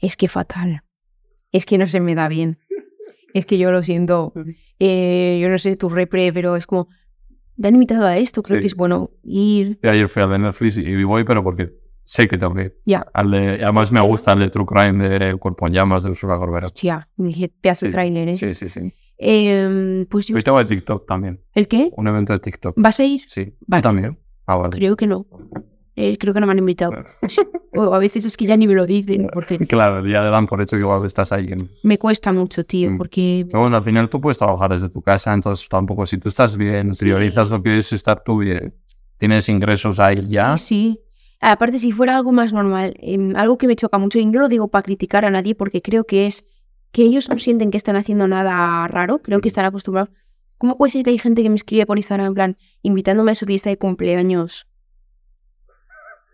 es 0.00 0.16
que 0.16 0.28
fatal. 0.28 0.82
Es 1.52 1.64
que 1.66 1.78
no 1.78 1.86
se 1.86 2.00
me 2.00 2.14
da 2.14 2.28
bien. 2.28 2.58
Es 3.32 3.46
que 3.46 3.56
yo 3.58 3.70
lo 3.72 3.82
siento. 3.82 4.32
Eh, 4.80 5.38
yo 5.40 5.48
no 5.48 5.56
sé 5.58 5.76
tu 5.76 5.88
repre, 5.88 6.32
pero 6.32 6.56
es 6.56 6.66
como. 6.66 6.88
Te 7.60 7.68
han 7.68 7.74
invitado 7.74 8.04
a 8.06 8.16
esto, 8.16 8.42
creo 8.42 8.58
Sí. 8.58 8.60
que 8.62 8.66
es 8.66 8.74
bueno 8.74 9.10
ir. 9.22 9.78
Yo 9.82 9.90
ayer 9.90 10.08
fui 10.08 10.22
al 10.22 10.30
de 10.30 10.38
Netflix 10.38 10.78
y 10.78 11.04
voy, 11.04 11.24
pero 11.24 11.42
porque 11.44 11.72
sé 12.02 12.26
que 12.28 12.36
tengo 12.36 12.54
que 12.54 12.62
ir. 12.62 12.78
Ya. 12.84 13.06
Al 13.14 13.30
de, 13.30 13.62
además 13.62 13.92
me 13.92 14.00
gusta 14.00 14.32
el 14.32 14.40
de 14.40 14.50
True 14.50 14.66
Crime 14.66 15.08
de 15.08 15.30
El 15.30 15.38
Cuerpo 15.38 15.66
en 15.66 15.72
Llamas 15.72 16.02
de 16.02 16.10
Ursula 16.10 16.36
Corbera. 16.38 16.66
Hostia, 16.66 17.08
dije, 17.16 17.48
pedazo 17.60 17.86
Sí, 17.86 17.92
tráiler, 17.92 18.28
¿eh? 18.28 18.34
Sí, 18.34 18.52
sí, 18.54 18.68
sí. 18.68 18.92
Em, 19.16 20.06
pues 20.06 20.26
yo. 20.26 20.36
Hoy 20.36 20.42
tengo 20.42 20.58
de 20.58 20.64
TikTok 20.64 21.06
también. 21.06 21.40
¿El 21.54 21.68
qué? 21.68 21.90
Un 21.96 22.08
evento 22.08 22.32
de 22.32 22.40
TikTok. 22.40 22.74
¿Vas 22.76 22.98
a 23.00 23.04
ir? 23.04 23.22
Sí. 23.26 23.54
Vale. 23.66 23.82
¿Tú 23.82 23.88
también? 23.88 24.18
Ah, 24.46 24.56
vale. 24.56 24.76
Creo 24.76 24.96
que 24.96 25.06
no. 25.06 25.26
Eh, 25.96 26.18
creo 26.18 26.34
que 26.34 26.40
no 26.40 26.46
me 26.46 26.52
han 26.52 26.58
invitado. 26.58 26.92
O 27.76 27.94
a 27.94 27.98
veces 28.00 28.24
es 28.24 28.36
que 28.36 28.46
ya 28.46 28.56
ni 28.56 28.66
me 28.66 28.74
lo 28.74 28.84
dicen, 28.86 29.28
porque 29.32 29.58
Claro, 29.68 30.04
ya 30.06 30.22
dan 30.22 30.46
por 30.46 30.60
hecho 30.60 30.76
que 30.76 30.80
igual 30.82 31.04
estás 31.06 31.30
ahí. 31.32 31.48
en- 31.52 31.70
me 31.84 31.98
cuesta 31.98 32.32
mucho, 32.32 32.64
tío, 32.64 32.90
Mm. 32.90 32.98
porque 32.98 33.44
Pero 33.46 33.60
bueno, 33.60 33.76
al 33.76 33.82
final 33.84 34.08
tú 34.08 34.20
puedes 34.20 34.38
trabajar 34.38 34.70
desde 34.72 34.88
tu 34.88 35.00
casa, 35.02 35.32
entonces 35.32 35.68
tampoco 35.68 36.04
si 36.06 36.18
tú 36.18 36.28
estás 36.28 36.56
bien, 36.56 36.92
priorizas 36.98 37.50
lo 37.50 37.62
que 37.62 37.78
es 37.78 37.92
estar 37.92 38.22
tú 38.24 38.38
bien, 38.38 38.74
tienes 39.18 39.48
ingresos 39.48 40.00
ahí 40.00 40.26
ya. 40.28 40.56
Sí, 40.56 40.64
sí. 40.66 41.00
Aparte, 41.40 41.78
si 41.78 41.92
fuera 41.92 42.16
algo 42.16 42.32
más 42.32 42.52
normal, 42.52 42.94
em, 43.00 43.36
algo 43.36 43.58
que 43.58 43.66
me 43.68 43.76
choca 43.76 43.98
mucho, 43.98 44.18
y 44.18 44.24
no 44.26 44.40
lo 44.40 44.48
digo 44.48 44.68
para 44.68 44.82
criticar 44.82 45.24
a 45.24 45.30
nadie, 45.30 45.54
porque 45.54 45.82
creo 45.82 46.04
que 46.04 46.26
es 46.26 46.48
que 46.90 47.02
ellos 47.02 47.28
no 47.28 47.38
sienten 47.38 47.70
que 47.70 47.76
están 47.76 47.96
haciendo 47.96 48.26
nada 48.26 48.86
raro, 48.88 49.18
creo 49.18 49.40
que 49.40 49.48
están 49.48 49.64
acostumbrados. 49.64 50.10
¿Cómo 50.58 50.78
puede 50.78 50.90
ser 50.90 51.04
que 51.04 51.10
hay 51.10 51.18
gente 51.18 51.42
que 51.42 51.50
me 51.50 51.56
escribe 51.56 51.84
por 51.86 51.98
Instagram 51.98 52.28
en 52.28 52.34
plan, 52.34 52.56
invitándome 52.82 53.32
a 53.32 53.34
su 53.34 53.44
fiesta 53.46 53.68
de 53.68 53.76
cumpleaños? 53.78 54.66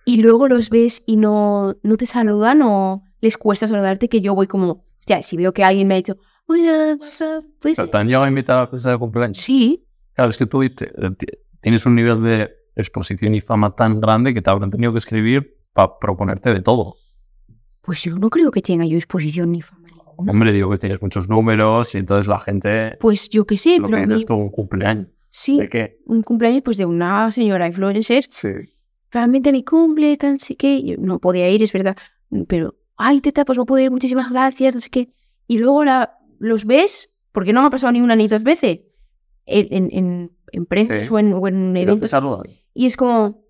Y 0.04 0.22
luego 0.22 0.48
los 0.48 0.70
ves 0.70 1.02
y 1.06 1.16
no, 1.16 1.76
no 1.82 1.96
te 1.96 2.06
saludan 2.06 2.62
o 2.62 3.02
les 3.20 3.36
cuesta 3.36 3.68
saludarte, 3.68 4.08
que 4.08 4.20
yo 4.20 4.34
voy 4.34 4.46
como, 4.46 4.78
ya, 5.06 5.22
si 5.22 5.36
veo 5.36 5.52
que 5.52 5.62
alguien 5.64 5.86
me 5.88 5.94
ha 5.94 5.96
dicho, 5.98 6.16
hola, 6.46 6.96
what's 6.98 7.20
up?", 7.20 7.44
pues 7.60 7.76
¿Te 7.76 7.96
han 7.96 8.06
llegado 8.06 8.24
a 8.24 8.28
invitar 8.28 8.58
a 8.58 8.60
la 8.62 8.66
fiesta 8.68 8.90
de 8.90 8.98
cumpleaños? 8.98 9.38
sí, 9.38 9.84
Claro, 10.14 10.30
es 10.30 10.36
que 10.36 10.46
tú 10.46 10.60
te- 10.68 10.86
te- 10.86 11.38
tienes 11.60 11.86
un 11.86 11.94
nivel 11.94 12.22
de 12.22 12.50
exposición 12.76 13.34
y 13.34 13.40
fama 13.40 13.74
tan 13.74 14.00
grande 14.00 14.34
que 14.34 14.42
te 14.42 14.50
habrán 14.50 14.70
tenido 14.70 14.92
que 14.92 14.98
escribir 14.98 15.56
para 15.72 15.98
proponerte 15.98 16.52
de 16.52 16.60
todo. 16.62 16.94
pues 17.82 18.02
yo 18.02 18.16
no 18.18 18.28
creo 18.30 18.50
que 18.50 18.60
tenga 18.62 18.84
yo 18.86 18.96
exposición 18.96 19.52
ni 19.52 19.62
fama. 19.62 19.84
ninguna. 19.90 20.32
Hombre, 20.32 20.52
digo 20.52 20.70
que 20.70 20.76
tienes 20.78 21.00
muchos 21.00 21.28
números 21.28 21.94
y 21.94 21.98
entonces 21.98 22.26
la 22.26 22.38
gente 22.38 22.96
Pues 23.00 23.30
yo 23.30 23.46
qué 23.46 23.56
sé, 23.56 23.78
lo 23.78 23.86
pero 23.86 23.96
que 23.98 24.02
a 24.04 24.06
mí- 24.06 24.14
es 24.14 24.26
todo 24.26 24.36
un 24.38 24.50
cumpleaños. 24.50 25.08
sí, 25.30 25.58
¿De 25.58 25.68
qué? 25.68 25.98
un 26.06 26.22
cumpleaños 26.22 26.62
pues 26.62 26.76
de 26.76 26.84
una 26.86 27.30
señora 27.30 27.66
influencer, 27.66 28.24
Sí. 28.28 28.48
Realmente 29.10 29.52
mi 29.52 29.64
cumple, 29.64 30.16
tan 30.16 30.38
sé 30.38 30.56
qué, 30.56 30.82
yo 30.82 30.96
no 30.98 31.18
podía 31.18 31.48
ir, 31.50 31.62
es 31.62 31.72
verdad, 31.72 31.96
pero, 32.48 32.76
ay, 32.96 33.20
teta, 33.20 33.44
pues 33.44 33.58
no 33.58 33.66
puedo 33.66 33.82
ir, 33.82 33.90
muchísimas 33.90 34.30
gracias, 34.30 34.74
no 34.74 34.80
sé 34.80 34.90
qué. 34.90 35.14
Y 35.46 35.58
luego 35.58 35.84
la, 35.84 36.18
los 36.38 36.64
ves, 36.64 37.14
porque 37.32 37.52
no 37.52 37.60
me 37.60 37.66
ha 37.68 37.70
pasado 37.70 37.92
ni 37.92 38.00
una 38.00 38.16
ni 38.16 38.28
dos 38.28 38.42
veces, 38.42 38.80
en, 39.46 39.68
en, 39.70 39.88
en, 39.92 40.30
Sí. 40.52 41.08
o, 41.12 41.18
en, 41.18 41.32
o 41.32 41.46
eventos, 41.48 42.12
y 42.74 42.86
es 42.86 42.96
como... 42.96 43.44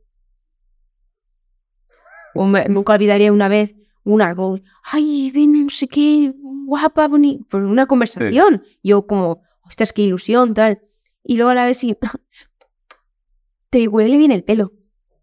Nunca 2.34 2.94
olvidaría 2.94 3.32
una 3.32 3.48
vez 3.48 3.74
una 4.04 4.34
con, 4.34 4.62
ay, 4.84 5.30
ven, 5.34 5.64
no 5.64 5.70
sé 5.70 5.88
qué, 5.88 6.32
guapa, 6.66 7.08
bonita, 7.08 7.44
por 7.48 7.64
una 7.64 7.86
conversación. 7.86 8.62
Yo 8.82 9.06
como, 9.06 9.42
ostras, 9.62 9.92
qué 9.92 10.02
ilusión, 10.02 10.54
tal. 10.54 10.80
Y 11.24 11.36
luego 11.36 11.50
a 11.50 11.54
la 11.54 11.64
vez 11.64 11.82
y, 11.84 11.96
te 13.70 13.88
huele 13.88 14.16
bien 14.16 14.32
el 14.32 14.44
pelo. 14.44 14.72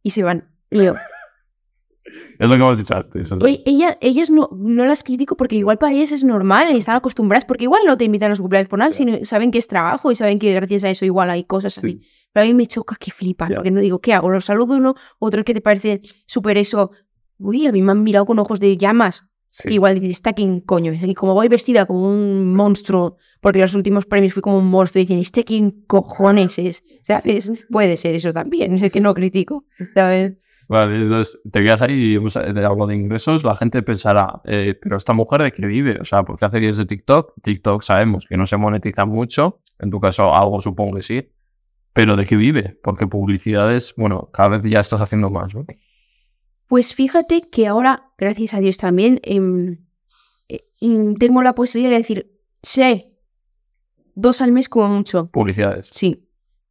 Y 0.08 0.12
se 0.12 0.24
van. 0.24 0.49
Y 0.72 0.86
yo, 0.86 0.95
Es 2.39 2.47
lo 2.47 2.55
que 2.55 2.62
hemos 2.62 2.78
dicho 2.78 2.95
antes. 2.95 3.30
oye, 3.34 3.62
ella, 3.66 3.97
ellas 3.99 4.30
no, 4.30 4.49
no 4.53 4.86
las 4.86 5.03
critico 5.03 5.36
porque 5.36 5.58
igual 5.58 5.78
para 5.78 5.91
ellas 5.91 6.14
es 6.14 6.24
normal 6.24 6.74
y 6.74 6.78
están 6.78 6.95
acostumbradas, 6.95 7.43
porque 7.43 7.66
igual 7.66 7.82
no 7.86 7.97
te 7.97 8.05
invitan 8.05 8.28
a 8.28 8.30
los 8.30 8.39
cumpleaños 8.39 8.70
por 8.70 8.80
nada, 8.80 8.93
sino 8.93 9.18
saben 9.26 9.51
que 9.51 9.58
es 9.58 9.68
trabajo 9.68 10.10
y 10.10 10.16
saben 10.16 10.39
que 10.39 10.53
gracias 10.53 10.86
a 10.86 10.89
eso 10.89 11.03
igual 11.03 11.30
hay 11.30 11.43
cosas 11.43 11.74
Sí. 11.74 11.80
así. 11.84 12.01
Pero 12.32 12.45
a 12.45 12.47
mí 12.47 12.53
me 12.53 12.66
choca 12.66 12.95
que 12.97 13.12
flipan, 13.12 13.51
porque 13.53 13.72
no 13.72 13.82
digo, 13.82 13.99
¿qué 13.99 14.14
hago? 14.14 14.30
¿Los 14.30 14.45
saludo 14.45 14.76
uno? 14.78 14.95
Otro 15.20 15.43
que 15.43 15.53
te 15.53 15.60
parece 15.60 16.01
súper 16.28 16.58
eso. 16.58 16.91
Uy, 17.39 17.68
a 17.68 17.74
mí 17.74 17.82
me 17.82 17.91
han 17.91 18.03
mirado 18.03 18.26
con 18.26 18.39
ojos 18.39 18.62
de 18.62 18.78
llamas. 18.78 19.26
Sí. 19.48 19.70
Igual 19.74 19.95
dicen, 19.95 20.12
está 20.12 20.34
quién 20.34 20.62
coño. 20.62 20.93
Y 20.93 21.14
como 21.14 21.34
voy 21.34 21.48
vestida 21.48 21.86
como 21.86 22.08
un 22.10 22.54
monstruo, 22.54 23.18
porque 23.41 23.60
los 23.60 23.76
últimos 23.76 24.06
premios 24.06 24.34
fui 24.34 24.41
como 24.41 24.58
un 24.58 24.68
monstruo, 24.70 25.00
dicen, 25.00 25.20
¿este 25.20 25.43
quién 25.43 25.84
cojones 25.88 26.58
es? 26.60 26.84
¿Sabes? 27.04 27.52
Puede 27.70 27.98
ser 27.98 28.16
eso 28.16 28.34
también, 28.34 28.74
es 28.84 28.91
que 28.91 29.00
no 29.00 29.14
critico. 29.14 29.66
¿Sabes? 29.93 30.34
Vale, 30.70 30.98
entonces 30.98 31.39
te 31.50 31.64
quedas 31.64 31.82
ahí 31.82 31.93
y 31.93 32.16
hemos- 32.16 32.34
de 32.34 32.95
ingresos, 32.95 33.45
la 33.45 33.56
gente 33.56 33.82
pensará, 33.84 34.41
eh, 34.43 34.78
pero 34.82 34.98
esta 34.98 35.14
mujer 35.14 35.41
de 35.43 35.52
qué 35.54 35.66
vive, 35.66 35.98
o 36.02 36.04
sea, 36.04 36.24
porque 36.24 36.43
hace 36.43 36.60
vídeos 36.60 36.78
de 36.78 36.86
TikTok, 36.86 37.36
TikTok 37.41 37.82
sabemos 37.82 38.26
que 38.28 38.36
no 38.36 38.45
se 38.45 38.58
monetiza 38.58 39.06
mucho, 39.06 39.62
en 39.80 39.89
tu 39.89 40.02
caso 40.02 40.36
algo 40.36 40.60
supongo 40.60 40.98
que 40.98 41.04
sí, 41.04 41.30
pero 41.93 42.18
de 42.18 42.26
qué 42.26 42.36
vive, 42.36 42.78
porque 42.84 43.08
publicidades, 43.08 43.93
bueno, 43.95 44.30
cada 44.34 44.50
vez 44.58 44.64
ya 44.64 44.82
estás 44.82 45.00
haciendo 45.00 45.32
más, 45.32 45.56
¿no? 45.56 45.66
Pues 46.68 46.93
fíjate 46.93 47.41
que 47.49 47.68
ahora, 47.68 48.11
gracias 48.18 48.53
a 48.53 48.59
Dios 48.59 48.78
también, 48.78 49.20
em, 49.24 49.86
eh, 50.49 50.65
em, 50.82 51.15
tengo 51.15 51.41
la 51.41 51.55
posibilidad 51.55 51.91
de 51.91 51.97
decir, 51.97 52.32
sí, 52.61 53.05
dos 54.15 54.41
al 54.41 54.51
mes 54.51 54.68
como 54.68 54.89
mucho. 54.89 55.30
Publicidades. 55.32 55.89
Sí, 55.91 56.28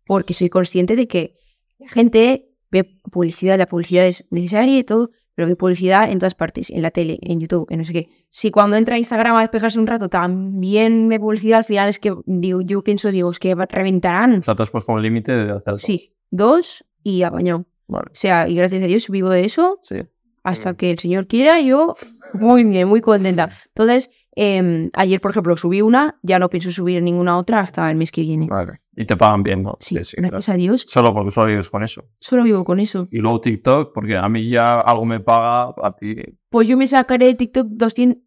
porque 0.06 0.34
soy 0.34 0.50
consciente 0.50 0.96
de 0.96 1.08
que 1.08 1.36
la 1.78 1.88
gente 1.88 2.50
ve 2.70 3.00
publicidad, 3.10 3.58
la 3.58 3.66
publicidad 3.66 4.06
es 4.06 4.24
necesaria 4.30 4.78
y 4.78 4.84
todo, 4.84 5.10
pero 5.34 5.48
ve 5.48 5.56
publicidad 5.56 6.10
en 6.10 6.18
todas 6.18 6.34
partes, 6.34 6.70
en 6.70 6.82
la 6.82 6.90
tele, 6.90 7.18
en 7.22 7.40
YouTube, 7.40 7.66
en 7.70 7.78
no 7.78 7.84
sé 7.84 7.92
qué. 7.92 8.08
Si 8.28 8.50
cuando 8.50 8.76
entra 8.76 8.96
a 8.96 8.98
Instagram 8.98 9.36
a 9.36 9.40
despejarse 9.40 9.78
un 9.78 9.86
rato 9.86 10.08
también 10.08 11.08
ve 11.08 11.20
publicidad, 11.20 11.58
al 11.58 11.64
final 11.64 11.88
es 11.88 11.98
que 11.98 12.14
digo, 12.26 12.60
yo 12.62 12.82
pienso, 12.82 13.10
digo, 13.10 13.30
es 13.30 13.38
que 13.38 13.54
reventarán. 13.54 14.40
O 14.40 14.42
sea, 14.42 14.54
te 14.54 14.62
has 14.62 14.70
puesto 14.70 14.92
un 14.92 15.02
límite 15.02 15.32
de 15.32 15.52
hacer. 15.52 15.78
Sí, 15.78 16.10
dos 16.30 16.84
y 17.02 17.22
apañado. 17.22 17.66
Vale, 17.88 18.06
O 18.10 18.14
sea, 18.14 18.48
y 18.48 18.54
gracias 18.56 18.82
a 18.82 18.86
Dios 18.86 19.08
vivo 19.08 19.30
de 19.30 19.44
eso 19.44 19.78
sí. 19.82 19.96
hasta 20.42 20.72
Mm. 20.72 20.76
que 20.76 20.90
el 20.90 20.98
Señor 20.98 21.26
quiera, 21.26 21.60
yo 21.60 21.94
muy 22.34 22.64
bien, 22.64 22.88
muy 22.88 23.00
contenta. 23.00 23.48
Entonces, 23.68 24.10
em, 24.34 24.90
ayer, 24.94 25.20
por 25.20 25.30
ejemplo, 25.30 25.56
subí 25.56 25.80
una, 25.82 26.18
ya 26.22 26.38
no 26.38 26.50
pienso 26.50 26.70
subir 26.72 27.02
ninguna 27.02 27.38
otra 27.38 27.60
hasta 27.60 27.88
el 27.90 27.96
mes 27.96 28.10
que 28.12 28.22
viene. 28.22 28.46
Vale. 28.48 28.80
Y 28.96 29.04
te 29.06 29.16
pagan 29.16 29.42
bien, 29.42 29.62
¿no? 29.62 29.76
Sí, 29.80 29.94
gracias 30.16 30.48
a 30.48 30.54
Dios, 30.54 30.84
Solo 30.88 31.12
porque 31.14 31.30
solo 31.30 31.48
vives 31.48 31.68
con 31.70 31.82
eso. 31.84 32.04
solo 32.18 32.42
vivo 32.44 32.64
con 32.64 32.80
eso. 32.80 33.06
Y 33.10 33.18
luego 33.18 33.40
TikTok, 33.40 33.92
porque 33.94 34.16
a 34.16 34.28
mí 34.28 34.48
ya 34.48 34.74
algo 34.74 35.04
me 35.04 35.20
paga, 35.20 35.74
a 35.82 35.94
ti 35.94 36.16
Pues 36.48 36.66
yo 36.68 36.76
me 36.76 36.86
sacaré 36.86 37.26
de 37.26 37.34
TikTok 37.34 37.66
200, 37.68 38.22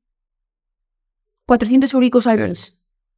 400 1.46 1.94
euricos 1.94 2.28
al 2.28 2.56
Sí. 2.56 2.74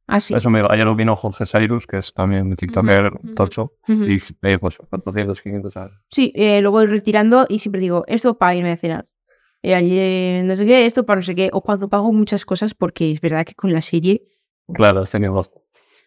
Así. 0.06 0.34
Eso 0.34 0.50
me 0.50 0.60
ayer 0.68 0.86
vino 0.94 1.14
Jorge 1.16 1.44
Cyrus, 1.46 1.86
que 1.86 1.98
es 1.98 2.12
también 2.12 2.54
TikToker 2.56 3.12
Ujú. 3.14 3.34
tocho, 3.34 3.72
Ujú. 3.88 4.04
y 4.04 4.20
me 4.40 4.50
dijo 4.50 4.68
eso, 4.68 4.86
400, 4.90 5.40
500 5.40 5.76
al- 5.76 5.90
Sí, 6.10 6.32
eh, 6.34 6.60
lo 6.60 6.70
voy 6.70 6.86
retirando 6.86 7.46
y 7.48 7.60
siempre 7.60 7.80
digo, 7.80 8.04
esto 8.08 8.36
para 8.36 8.54
irme 8.54 8.72
a 8.72 8.76
cenar. 8.76 9.06
Y 9.62 9.72
ayer, 9.74 10.44
no 10.44 10.56
sé 10.56 10.66
qué, 10.66 10.86
esto 10.86 11.06
para 11.06 11.20
no 11.20 11.22
sé 11.22 11.34
qué. 11.36 11.48
O 11.52 11.60
cuando 11.62 11.88
pago 11.88 12.12
muchas 12.12 12.44
cosas, 12.44 12.74
porque 12.74 13.12
es 13.12 13.20
verdad 13.20 13.46
que 13.46 13.54
con 13.54 13.72
la 13.72 13.80
serie 13.80 14.24
Claro, 14.74 15.00
has 15.00 15.10
tenido 15.10 15.34
gasto. 15.34 15.62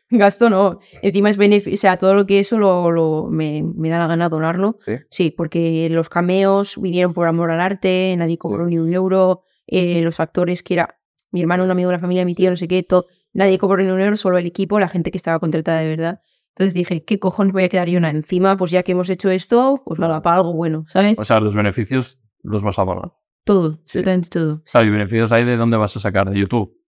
gasto 0.10 0.50
no. 0.50 0.80
Encima 1.02 1.30
es 1.30 1.38
beneficio, 1.38 1.74
o 1.74 1.78
sea, 1.78 1.98
todo 1.98 2.14
lo 2.14 2.26
que 2.26 2.40
eso 2.42 2.58
lo, 2.60 2.92
lo- 2.92 3.28
me, 3.32 3.64
me 3.64 3.90
da 3.90 3.98
la 3.98 4.08
gana 4.08 4.28
donarlo. 4.30 4.76
Sí. 4.80 4.94
Sí, 5.10 5.32
porque 5.32 5.88
los 5.90 6.10
cameos 6.10 6.80
vinieron 6.82 7.14
por 7.14 7.28
amor 7.28 7.50
al 7.52 7.62
arte, 7.62 8.14
nadie 8.18 8.38
cobró 8.38 8.66
ni 8.66 8.78
un 8.78 8.94
euro, 8.94 9.44
eh, 9.68 10.02
los 10.02 10.20
actores 10.20 10.62
que 10.62 10.74
era 10.76 11.00
mi 11.32 11.42
hermano, 11.42 11.64
un 11.64 11.72
amigo 11.72 11.90
de 11.90 11.96
la 11.96 12.00
familia, 12.00 12.26
mi 12.26 12.36
tío, 12.36 12.50
no 12.50 12.56
sé 12.58 12.68
qué, 12.68 12.84
todo, 12.84 13.08
nadie 13.36 13.60
cobró 13.60 13.84
ni 13.84 13.92
un 13.92 14.00
euro, 14.00 14.16
solo 14.16 14.40
el 14.40 14.48
equipo, 14.48 14.80
la 14.80 14.90
gente 14.90 15.12
que 15.12 15.18
estaba 15.18 15.40
contratada 15.40 15.82
de 15.82 15.90
verdad. 15.90 16.22
Entonces 16.56 16.74
dije, 16.74 17.04
¿qué 17.04 17.20
cojones 17.20 17.54
voy 17.54 17.66
a 17.66 17.70
quedar 17.70 17.90
yo 17.90 17.98
una 17.98 18.10
encima? 18.10 18.58
Pues 18.58 18.72
ya 18.72 18.82
que 18.82 18.94
hemos 18.94 19.10
hecho 19.10 19.30
esto, 19.30 19.84
pues 19.86 20.00
nada, 20.00 20.22
para 20.22 20.38
algo 20.38 20.54
bueno, 20.54 20.86
¿sabes? 20.88 21.20
O 21.20 21.24
sea, 21.24 21.40
los 21.42 21.54
beneficios 21.54 22.18
los 22.42 22.64
vas 22.64 22.80
a 22.80 22.86
donar. 22.86 23.12
todo, 23.44 23.74
sí. 23.84 24.00
absolutamente 24.00 24.30
todo. 24.30 24.64
¿y 24.84 24.90
beneficios 24.90 25.32
hay 25.32 25.44
de 25.44 25.58
dónde 25.58 25.78
vas 25.78 25.96
a 25.98 26.00
sacar? 26.00 26.30
¿De 26.30 26.40
YouTube? 26.40 26.82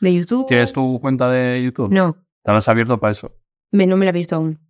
¿De 0.00 0.14
YouTube? 0.14 0.46
¿Tienes 0.46 0.72
tu 0.72 1.00
cuenta 1.00 1.28
de 1.28 1.62
YouTube? 1.62 1.90
No, 1.90 2.16
¿Te 2.42 2.52
la 2.52 2.58
has 2.58 2.68
abierto 2.68 2.98
para 2.98 3.10
eso? 3.10 3.36
me, 3.72 3.86
no 3.86 3.96
me 3.96 4.04
la 4.04 4.10
he 4.10 4.14
visto 4.14 4.36
aún. 4.36 4.60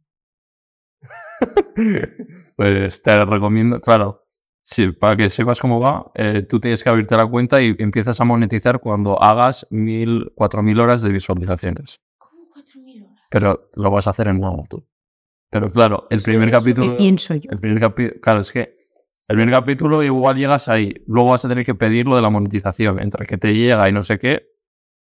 pues 2.56 3.02
te 3.02 3.24
recomiendo, 3.24 3.80
claro, 3.80 4.21
sí, 4.62 4.92
para 4.92 5.16
que 5.16 5.28
sepas 5.28 5.60
cómo 5.60 5.78
va, 5.78 6.10
eh, 6.14 6.42
tú 6.42 6.58
tienes 6.58 6.82
que 6.82 6.88
abrirte 6.88 7.16
la 7.16 7.26
cuenta 7.26 7.60
y 7.60 7.76
empiezas 7.78 8.18
a 8.20 8.24
monetizar 8.24 8.80
cuando 8.80 9.22
hagas 9.22 9.66
mil, 9.70 10.32
cuatro 10.34 10.62
mil 10.62 10.80
horas 10.80 11.02
de 11.02 11.12
visualizaciones. 11.12 12.00
¿Cómo 12.16 12.44
4.000 12.54 13.04
horas? 13.04 13.24
Pero 13.28 13.68
lo 13.74 13.90
vas 13.90 14.06
a 14.06 14.10
hacer 14.10 14.28
en 14.28 14.40
nuevo 14.40 14.64
tú. 14.68 14.86
Pero 15.50 15.70
claro, 15.70 16.06
el 16.08 16.22
primer 16.22 16.48
Eso 16.48 16.58
capítulo... 16.58 16.96
pienso 16.96 17.34
yo. 17.34 17.50
El 17.50 17.58
primer 17.58 17.78
capítulo, 17.80 18.20
claro, 18.22 18.40
es 18.40 18.50
que 18.50 18.72
el 19.28 19.36
primer 19.36 19.54
capítulo 19.54 20.02
igual 20.02 20.36
llegas 20.36 20.68
ahí, 20.68 20.94
luego 21.06 21.30
vas 21.30 21.44
a 21.44 21.48
tener 21.48 21.64
que 21.64 21.74
pedir 21.74 22.06
lo 22.06 22.16
de 22.16 22.22
la 22.22 22.30
monetización, 22.30 23.00
entre 23.00 23.26
que 23.26 23.36
te 23.36 23.52
llega 23.52 23.88
y 23.88 23.92
no 23.92 24.02
sé 24.02 24.18
qué. 24.18 24.46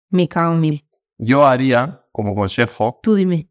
Me 0.10 0.28
cago 0.28 0.54
en 0.56 0.60
mí. 0.60 0.88
Yo 1.18 1.46
haría, 1.46 2.06
como 2.12 2.36
consejo, 2.36 3.00
Tú 3.04 3.16
dime. 3.16 3.50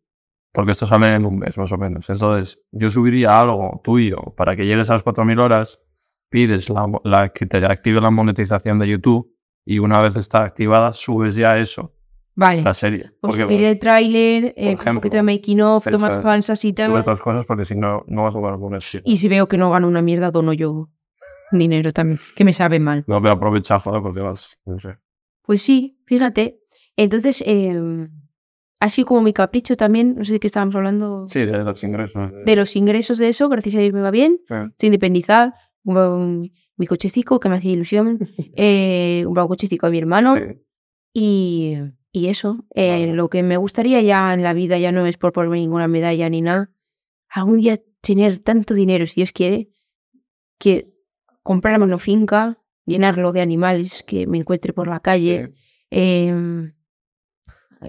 Porque 0.52 0.72
esto 0.72 0.86
sale 0.86 1.14
en 1.14 1.24
un 1.24 1.38
mes 1.38 1.56
más 1.58 1.72
o 1.72 1.78
menos, 1.78 2.08
entonces 2.10 2.60
yo 2.70 2.90
subiría 2.90 3.40
algo 3.40 3.80
tuyo 3.82 4.18
para 4.36 4.54
que 4.56 4.66
llegues 4.66 4.90
a 4.90 4.94
las 4.94 5.02
4.000 5.02 5.38
horas, 5.40 5.80
pides 6.30 6.68
la, 6.70 6.86
la- 7.04 7.28
que 7.30 7.46
te 7.46 7.58
active 7.64 8.00
la 8.00 8.10
monetización 8.10 8.78
de 8.78 8.88
YouTube 8.88 9.34
y 9.64 9.78
una 9.78 10.00
vez 10.00 10.16
está 10.16 10.44
activada 10.44 10.92
subes 10.92 11.36
ya 11.36 11.58
eso, 11.58 11.94
Vale. 12.34 12.62
la 12.62 12.74
serie. 12.74 13.04
Pues 13.20 13.36
Porque 13.36 13.42
subiré 13.42 13.70
el 13.70 13.78
tráiler, 13.78 14.54
eh, 14.56 14.76
un 14.88 14.94
poquito 14.96 15.16
de 15.16 15.22
making 15.22 15.60
of, 15.60 15.86
eso 15.86 15.96
tomas 15.96 16.16
es. 16.16 16.22
falsas 16.22 16.64
y 16.64 16.68
sube 16.70 16.74
tal. 16.74 16.96
otras 16.96 17.20
cosas 17.22 17.44
porque 17.44 17.64
si 17.64 17.74
no, 17.76 18.04
no 18.08 18.24
vas 18.24 18.34
a 18.36 18.40
poder 18.40 18.58
poner 18.58 18.82
sí. 18.82 19.00
Y 19.04 19.18
si 19.18 19.28
veo 19.28 19.46
que 19.48 19.56
no 19.58 19.70
gano 19.70 19.86
una 19.88 20.02
mierda, 20.02 20.30
dono 20.30 20.52
yo 20.52 20.88
dinero 21.50 21.92
también, 21.92 22.18
que 22.34 22.44
me 22.44 22.52
sabe 22.54 22.80
mal. 22.80 23.04
No, 23.06 23.20
pero 23.20 23.34
aprovecha, 23.34 23.78
joder, 23.78 24.02
porque 24.02 24.20
vas, 24.20 24.58
no 24.64 24.78
sé. 24.78 24.96
Pues 25.42 25.60
sí, 25.62 25.98
fíjate. 26.06 26.60
Entonces, 26.96 27.42
eh, 27.46 28.08
así 28.82 29.04
como 29.04 29.22
mi 29.22 29.32
capricho 29.32 29.76
también, 29.76 30.16
no 30.16 30.24
sé 30.24 30.32
de 30.34 30.40
qué 30.40 30.46
estábamos 30.48 30.74
hablando, 30.76 31.26
Sí, 31.26 31.40
de 31.40 31.58
los 31.64 31.82
ingresos. 31.84 32.30
de- 32.32 32.44
de 32.44 32.56
los 32.56 32.74
ingresos 32.76 33.18
de 33.18 33.28
eso, 33.28 33.48
gracias 33.48 33.76
a 33.76 33.78
Dios 33.78 33.92
me 33.92 34.00
va 34.02 34.10
bien, 34.10 34.40
Sí. 34.48 34.54
estoy 34.70 34.86
independizada, 34.88 35.54
mi 35.84 36.86
cochecico 36.86 37.38
que 37.40 37.48
me 37.48 37.56
hacía 37.56 37.72
ilusión, 37.72 38.18
eh, 38.56 39.24
un 39.26 39.34
cochecico 39.34 39.86
a 39.86 39.90
mi 39.90 39.98
hermano 39.98 40.36
Sí. 40.36 40.42
y, 41.14 41.76
y 42.12 42.26
eso, 42.28 42.66
eh, 42.74 43.12
lo 43.14 43.28
que 43.28 43.42
me 43.42 43.56
gustaría 43.56 44.00
ya 44.02 44.32
en 44.34 44.42
la 44.42 44.52
vida 44.54 44.78
ya 44.78 44.92
no 44.92 45.06
es 45.06 45.16
por 45.16 45.32
ponerme 45.32 45.58
ninguna 45.58 45.88
medalla 45.88 46.28
ni 46.28 46.40
nada, 46.42 46.70
algún 47.28 47.60
día 47.60 47.78
tener 48.00 48.38
tanto 48.40 48.74
dinero, 48.74 49.06
si 49.06 49.16
Dios 49.20 49.32
quiere, 49.32 49.68
que 50.58 50.92
comprarme 51.42 51.84
una 51.84 51.98
finca, 51.98 52.58
llenarlo 52.84 53.32
de 53.32 53.40
animales 53.40 54.02
que 54.06 54.26
me 54.26 54.38
encuentre 54.38 54.72
por 54.72 54.88
la 54.88 55.00
calle. 55.00 55.52
em, 55.94 56.72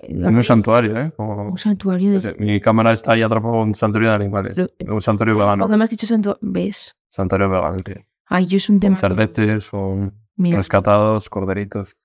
En 0.01 0.35
un 0.35 0.43
santuario, 0.43 0.97
¿eh? 0.99 1.11
Como- 1.15 1.49
un 1.49 1.57
santuario 1.57 2.11
de... 2.19 2.35
Mi 2.39 2.59
cámara 2.59 2.91
está 2.93 3.13
ahí 3.13 3.21
atrapada 3.21 3.55
en 3.55 3.61
un 3.69 3.73
santuario 3.73 4.09
de 4.09 4.15
animales. 4.15 4.57
Lo- 4.57 4.93
Un 4.95 5.01
santuario 5.01 5.35
vegano. 5.37 5.63
Cuando 5.63 5.77
me 5.77 5.83
has 5.83 5.89
dicho 5.89 6.07
santuario, 6.07 6.39
¿ves? 6.41 6.95
Santuario 7.09 7.49
vegano, 7.49 7.77
tío. 7.77 7.95
Ay, 8.25 8.47
yo 8.47 8.57
es 8.57 8.69
un 8.69 8.79
tema... 8.79 8.95
Con 8.99 9.09
cerdetes, 9.09 9.67
con 9.69 10.13
Mira, 10.35 10.57
rescatados, 10.57 11.29
corderitos. 11.29 11.95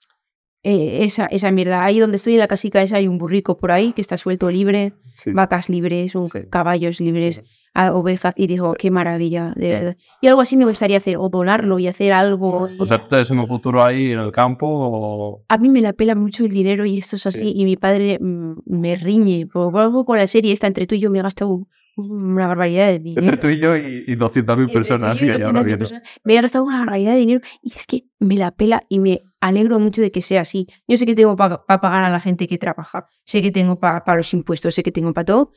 eh, 0.63 1.05
esa, 1.05 1.27
esa 1.27 1.51
mierda. 1.51 1.85
Ahí 1.85 1.99
donde 2.01 2.17
estoy 2.17 2.35
en 2.35 2.41
la 2.41 2.49
casica 2.49 2.83
esa 2.83 2.97
hay 2.97 3.09
un 3.09 3.17
burrico 3.17 3.57
por 3.59 3.71
ahí 3.73 3.93
que 3.93 4.01
está 4.03 4.17
suelto 4.19 4.51
libre, 4.51 4.93
Sí. 5.15 5.33
vacas 5.33 5.69
libres, 5.71 6.15
un 6.15 6.29
Sí. 6.29 6.41
caballos 6.51 7.01
libres, 7.01 7.43
a- 7.75 7.93
ovejas. 7.95 8.35
Y 8.37 8.47
digo, 8.47 8.75
qué 8.75 8.91
maravilla, 8.91 9.53
de 9.57 9.69
verdad. 9.71 9.97
Y 10.21 10.27
algo 10.29 10.41
así 10.41 10.57
me 10.57 10.65
gustaría 10.65 10.97
hacer, 10.99 11.17
o 11.19 11.29
donarlo 11.29 11.79
y 11.79 11.87
hacer 11.89 12.13
algo. 12.13 12.69
O 12.79 12.87
sea, 12.87 13.07
¿tú 13.09 13.17
en 13.17 13.39
un 13.39 13.47
futuro 13.47 13.83
ahí 13.83 14.13
en 14.13 14.19
el 14.21 14.33
campo 14.33 14.67
o...? 14.69 15.45
A 15.49 15.59
mí 15.59 15.69
me 15.69 15.81
la 15.81 15.93
pela 15.93 16.15
mucho 16.15 16.45
el 16.45 16.51
dinero 16.51 16.85
y 16.87 16.99
esto 16.99 17.17
es 17.17 17.27
así. 17.27 17.39
Sí. 17.41 17.53
Y 17.57 17.65
mi 17.65 17.77
padre 17.77 18.19
mm, 18.21 18.55
me 18.67 18.95
riñe. 18.97 19.47
Por 19.47 19.77
algo 19.79 20.05
con 20.05 20.19
la 20.19 20.27
serie 20.27 20.53
esta, 20.53 20.67
entre 20.67 20.87
tú 20.87 20.95
y 20.95 21.01
yo 21.01 21.11
me 21.11 21.19
he 21.19 21.23
gastado 21.23 21.67
una 21.97 22.47
barbaridad 22.47 22.87
de 22.87 23.01
dinero. 23.01 23.23
Entre 23.27 23.37
tú 23.39 23.49
y 23.49 23.59
yo 23.59 23.77
y, 23.77 24.05
y 24.07 24.15
200.000 24.17 24.61
Entre 24.63 24.73
personas. 24.75 25.17
y 25.17 25.27
yo 25.27 25.33
que 25.33 25.33
y 25.33 25.37
hay 25.37 25.43
ahora 25.43 25.61
200.000 25.63 25.65
viendo. 25.65 25.79
personas, 25.85 26.03
Me 26.25 26.35
he 26.37 26.41
gastado 26.41 26.65
una 26.65 26.79
barbaridad 26.79 27.13
de 27.13 27.19
dinero 27.19 27.41
y 27.63 27.73
es 27.75 27.87
que 27.87 28.05
me 28.21 28.37
la 28.37 28.53
pela 28.53 28.85
y 28.89 29.01
me 29.01 29.23
alegro 29.41 29.79
mucho 29.81 30.01
de 30.03 30.11
que 30.13 30.23
sea 30.23 30.43
así. 30.43 30.69
Yo 30.87 30.97
sé 30.97 31.07
que 31.07 31.15
tengo 31.17 31.35
para 31.37 31.65
pagar 31.67 32.05
a 32.05 32.11
la 32.11 32.21
gente 32.21 32.47
que 32.47 32.57
trabaja, 32.59 33.09
sé 33.25 33.43
que 33.43 33.51
tengo 33.51 33.81
para 33.81 34.17
los 34.17 34.33
impuestos, 34.33 34.75
sé 34.75 34.83
que 34.85 34.93
tengo 34.93 35.13
para 35.13 35.25
todo. 35.25 35.53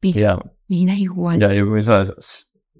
Pela, 0.00 0.38
me 0.68 0.86
da 0.86 0.94
igual. 0.94 1.38
ya, 1.40 1.52
yo 1.54 1.66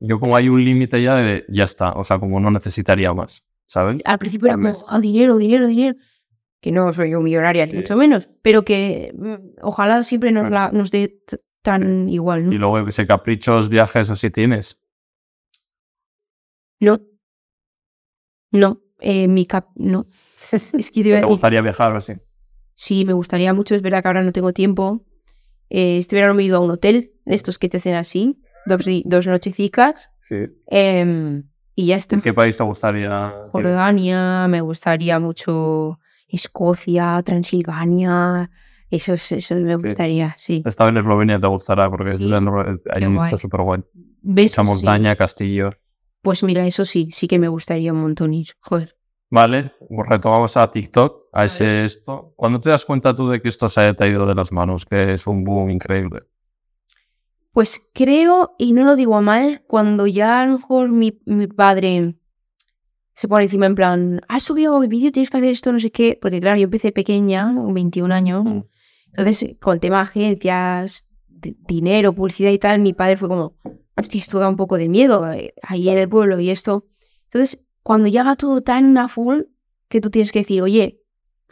Yo 0.01 0.21
como 0.21 0.37
hay 0.37 0.49
un 0.49 0.65
límite 0.65 1.03
ya 1.03 1.17
de... 1.17 1.45
Ya 1.49 1.65
está. 1.65 1.93
O 1.93 2.05
sea, 2.05 2.19
como 2.19 2.39
no 2.41 2.51
necesitaría 2.51 3.13
más. 3.15 3.43
¿Sabes? 3.67 4.01
Al 4.05 4.19
principio 4.19 4.47
era 4.49 4.57
como. 4.57 4.73
"Ah, 4.89 5.01
dinero, 5.01 5.37
dinero, 5.39 5.67
dinero. 5.67 5.97
Que 6.61 6.71
no 6.73 6.93
soy 6.93 7.11
yo 7.11 7.21
millonaria, 7.21 7.67
Sí. 7.67 7.73
ni 7.73 7.79
mucho 7.79 7.97
menos, 7.97 8.29
pero 8.43 8.65
que 8.65 9.13
mm, 9.17 9.61
ojalá 9.63 10.03
siempre 10.05 10.31
nos, 10.33 10.51
la, 10.51 10.71
nos 10.73 10.91
dé 10.91 11.21
tan 11.63 12.09
igual. 12.09 12.47
¿no? 12.47 12.53
Y 12.53 12.59
luego 12.59 12.79
ese 12.87 13.07
caprichos, 13.07 13.69
viajes, 13.69 14.11
así 14.11 14.31
tienes. 14.31 14.79
No. 16.81 17.01
No, 18.53 18.81
eh, 19.01 19.29
mi 19.29 19.47
cap. 19.47 19.69
No. 19.75 20.07
es 20.53 20.91
que 20.91 21.03
te 21.03 21.09
iba 21.09 21.19
a 21.19 21.21
¿Te 21.21 21.27
decir- 21.27 21.31
gustaría 21.31 21.61
viajar 21.63 21.93
o 21.93 21.97
así? 21.97 22.15
Sí, 22.75 23.05
me 23.05 23.13
gustaría 23.15 23.53
mucho. 23.55 23.75
Es 23.75 23.83
verdad 23.83 24.03
que 24.03 24.09
ahora 24.09 24.23
no 24.23 24.33
tengo 24.33 24.53
tiempo. 24.53 25.05
Eh, 25.71 25.99
este 25.99 26.17
verano 26.17 26.35
me 26.35 26.43
he 26.43 26.47
ido 26.47 26.57
a 26.59 26.61
un 26.61 26.71
hotel, 26.71 27.13
de 27.25 27.35
estos 27.35 27.59
que 27.59 27.69
te 27.69 27.79
hacen 27.79 27.95
así, 27.95 28.41
dos, 28.67 28.85
dos 29.05 29.27
nochecicas. 29.27 30.11
Sí. 30.21 30.37
em, 30.67 31.45
y 31.75 31.87
ya 31.87 31.97
está. 31.97 32.17
¿En 32.17 32.23
qué 32.23 32.33
país 32.35 32.57
te 32.57 32.65
gustaría? 32.65 33.33
Jordania, 33.53 34.47
me 34.49 34.61
gustaría 34.61 35.19
mucho 35.19 35.99
Escocia, 36.29 37.23
Transilvania. 37.25 38.51
Eso, 38.91 39.13
es- 39.15 39.33
eso 39.33 39.55
me 39.57 39.77
Sí. 39.77 39.83
gustaría, 39.83 40.35
sí. 40.39 40.63
Estaba 40.65 40.91
en 40.91 40.97
Eslovenia, 40.99 41.39
te 41.41 41.47
gustará 41.49 41.91
porque 41.91 42.15
Sí, 42.15 42.33
ahí 42.33 43.17
está 43.25 43.37
súper 43.39 43.61
guay. 43.63 43.83
¿Ves? 44.23 44.53
Esa 44.53 44.63
sí. 44.63 44.69
montaña, 44.69 45.17
castillo. 45.17 45.71
Pues 46.23 46.43
mira, 46.43 46.67
eso 46.67 46.85
sí, 46.85 47.09
sí 47.13 47.29
que 47.29 47.39
me 47.39 47.49
gustaría 47.49 47.93
un 47.93 48.01
montón 48.01 48.33
ir. 48.35 48.49
Joder. 48.61 48.97
Vale, 49.31 49.73
pues 49.89 50.09
retomamos 50.09 50.57
a 50.57 50.71
TikTok, 50.71 51.26
a 51.37 51.45
ese 51.45 51.85
esto. 51.85 52.33
¿Cuándo 52.37 52.59
te 52.61 52.71
das 52.71 52.85
cuenta 52.85 53.15
tú 53.15 53.29
de 53.29 53.41
que 53.43 53.49
esto 53.49 53.69
se 53.69 53.81
ha 53.81 54.07
ido 54.07 54.27
de 54.27 54.35
las 54.35 54.53
manos? 54.53 54.85
Que 54.85 55.13
es 55.13 55.27
un 55.27 55.45
boom 55.45 55.71
increíble. 55.71 56.23
Pues 57.53 57.91
creo, 57.95 58.55
y 58.59 58.73
no 58.73 58.85
lo 58.85 58.97
digo 58.97 59.21
mal, 59.23 59.63
cuando 59.67 60.07
ya 60.07 60.43
a 60.43 60.47
lo 60.47 60.59
mejor 60.59 60.91
mi, 60.93 61.21
mi 61.25 61.47
padre 61.47 62.17
se 63.15 63.29
pone 63.29 63.45
encima 63.45 63.65
en 63.65 63.75
plan, 63.75 64.21
has 64.29 64.43
subido 64.43 64.79
mi 64.79 64.89
vídeo, 64.89 65.11
tienes 65.11 65.31
que 65.31 65.39
hacer 65.39 65.51
esto, 65.51 65.73
no 65.73 65.81
sé 65.81 65.91
qué, 65.91 66.19
porque 66.21 66.39
claro, 66.39 66.59
yo 66.59 66.65
empecé 66.65 66.93
pequeña, 66.93 67.55
con 67.55 67.73
21 67.73 68.13
años, 68.13 68.45
Mm. 68.45 68.61
entonces 69.17 69.57
con 69.59 69.81
tema 69.81 70.03
agencias, 70.03 71.11
di- 71.27 71.57
dinero, 71.67 72.13
publicidad 72.13 72.51
y 72.51 72.59
tal, 72.59 72.81
mi 72.81 72.93
padre 72.93 73.17
fue 73.17 73.29
como, 73.29 73.57
hostia, 73.97 74.21
esto 74.21 74.39
da 74.39 74.49
un 74.51 74.57
poco 74.57 74.77
de 74.77 74.91
miedo, 74.91 75.33
eh, 75.33 75.55
ahí 75.63 75.89
en 75.89 75.97
el 75.97 76.11
pueblo 76.11 76.39
y 76.39 76.51
esto. 76.51 76.85
Entonces, 77.29 77.71
cuando 77.83 78.09
ya 78.09 78.23
va 78.23 78.37
todo 78.37 78.61
tan 78.63 78.99
a 78.99 79.09
full, 79.09 79.45
que 79.89 80.03
tú 80.03 80.11
tienes 80.11 80.31
que 80.31 80.41
decir, 80.41 80.61
oye, 80.61 81.01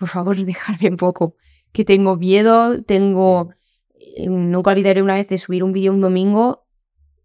por 0.04 0.10
favor, 0.10 0.36
dejarme 0.44 0.90
un 0.90 0.96
poco, 0.96 1.34
que 1.72 1.84
tengo 1.84 2.16
miedo, 2.16 2.82
tengo... 2.82 3.50
eh, 3.94 4.28
Nunca 4.28 4.70
olvidaré 4.70 5.02
una 5.02 5.14
vez 5.14 5.28
de 5.28 5.38
subir 5.38 5.64
un 5.64 5.72
vídeo 5.72 5.92
un 5.92 6.02
domingo, 6.02 6.66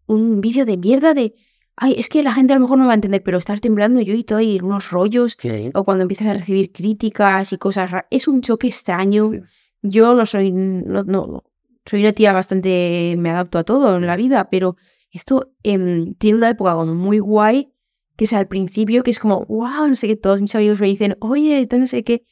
un 0.08 0.40
vídeo 0.40 0.66
de 0.66 0.78
mierda 0.78 1.14
de... 1.14 1.34
Ay, 1.76 1.96
es 1.98 2.08
que 2.10 2.24
la 2.24 2.34
gente 2.34 2.54
a 2.54 2.56
lo 2.56 2.62
mejor 2.62 2.78
no 2.78 2.86
va 2.86 2.92
a 2.92 2.96
entender, 2.96 3.22
pero 3.22 3.38
estar 3.38 3.60
temblando 3.60 4.02
yo 4.02 4.14
y 4.14 4.24
todo 4.24 4.40
y 4.42 4.60
unos 4.60 4.92
rollos, 4.92 5.38
o 5.74 5.84
cuando 5.84 6.04
empiezas 6.04 6.28
a 6.28 6.34
recibir 6.34 6.72
críticas 6.72 7.54
y 7.54 7.58
cosas 7.58 7.92
raras, 7.92 8.08
es 8.12 8.28
un 8.28 8.42
choque 8.42 8.68
extraño. 8.68 9.32
Sí. 9.32 9.40
Yo 9.82 10.14
no 10.14 10.26
soy, 10.26 10.52
no, 10.52 11.44
soy 11.86 12.02
una 12.02 12.14
tía 12.14 12.34
bastante, 12.34 13.16
me 13.18 13.30
adapto 13.30 13.60
a 13.60 13.64
todo 13.64 13.98
en 13.98 14.06
la 14.06 14.18
vida, 14.18 14.50
pero 14.50 14.76
esto 15.12 15.52
em, 15.64 16.16
tiene 16.16 16.38
una 16.38 16.50
época 16.50 16.74
como 16.76 16.96
muy 16.96 17.20
guay, 17.20 17.72
que 18.18 18.26
es 18.26 18.34
al 18.34 18.48
principio, 18.48 19.02
que 19.04 19.12
es 19.12 19.20
como, 19.20 19.46
wow, 19.46 19.88
no 19.88 19.96
sé 19.96 20.08
qué, 20.08 20.18
todos 20.18 20.42
mis 20.42 20.54
amigos 20.56 20.82
me 20.82 20.88
dicen, 20.88 21.16
oye, 21.22 21.66
no 21.72 21.88
sé 21.88 22.04
qué, 22.04 22.26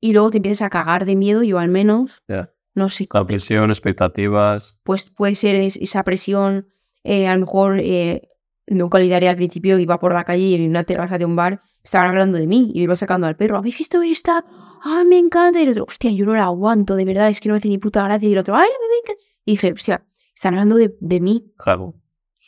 y 0.00 0.12
luego 0.12 0.30
te 0.30 0.38
empiezas 0.38 0.62
a 0.66 0.70
cagar 0.70 1.04
de 1.04 1.16
miedo, 1.16 1.42
yo 1.42 1.58
al 1.58 1.68
menos, 1.68 2.22
Ya. 2.28 2.52
no 2.74 2.88
sé, 2.88 3.06
La 3.12 3.24
presión, 3.26 3.70
expectativas. 3.70 4.78
pues 4.82 5.10
puede 5.10 5.34
ser 5.34 5.56
es- 5.56 5.76
esa 5.76 6.02
presión, 6.04 6.68
eh, 7.04 7.26
a 7.28 7.34
lo 7.34 7.40
mejor, 7.40 7.78
eh, 7.80 8.28
nunca 8.66 8.98
olvidaré 8.98 9.28
al 9.28 9.36
principio, 9.36 9.78
iba 9.78 9.98
por 9.98 10.12
la 10.14 10.24
calle 10.24 10.44
y 10.44 10.54
en 10.54 10.68
una 10.70 10.84
terraza 10.84 11.18
de 11.18 11.24
un 11.24 11.36
bar 11.36 11.60
estaban 11.82 12.08
hablando 12.10 12.38
de 12.38 12.46
mí 12.46 12.70
y 12.74 12.82
iba 12.82 12.94
sacando 12.96 13.26
al 13.26 13.36
perro, 13.36 13.56
¿habéis 13.56 13.76
visto 13.78 14.00
esta? 14.02 14.44
¡Ah, 14.84 15.02
me 15.06 15.18
encanta! 15.18 15.60
Y 15.60 15.64
el 15.64 15.70
otro, 15.70 15.84
hostia, 15.88 16.10
yo 16.12 16.24
no 16.26 16.34
la 16.34 16.44
aguanto, 16.44 16.94
de 16.94 17.04
verdad, 17.04 17.28
es 17.28 17.40
que 17.40 17.48
no 17.48 17.54
me 17.54 17.58
hace 17.58 17.68
ni 17.68 17.78
puta 17.78 18.04
gracia. 18.04 18.28
Y 18.28 18.32
el 18.32 18.38
otro, 18.38 18.54
¡ay, 18.56 18.68
me 18.68 18.96
encanta! 19.02 19.22
Y 19.44 19.52
dije, 19.52 19.72
hostia, 19.72 20.06
están 20.34 20.54
hablando 20.54 20.76
de, 20.76 20.94
de 21.00 21.20
mí. 21.20 21.52
Claro. 21.56 21.94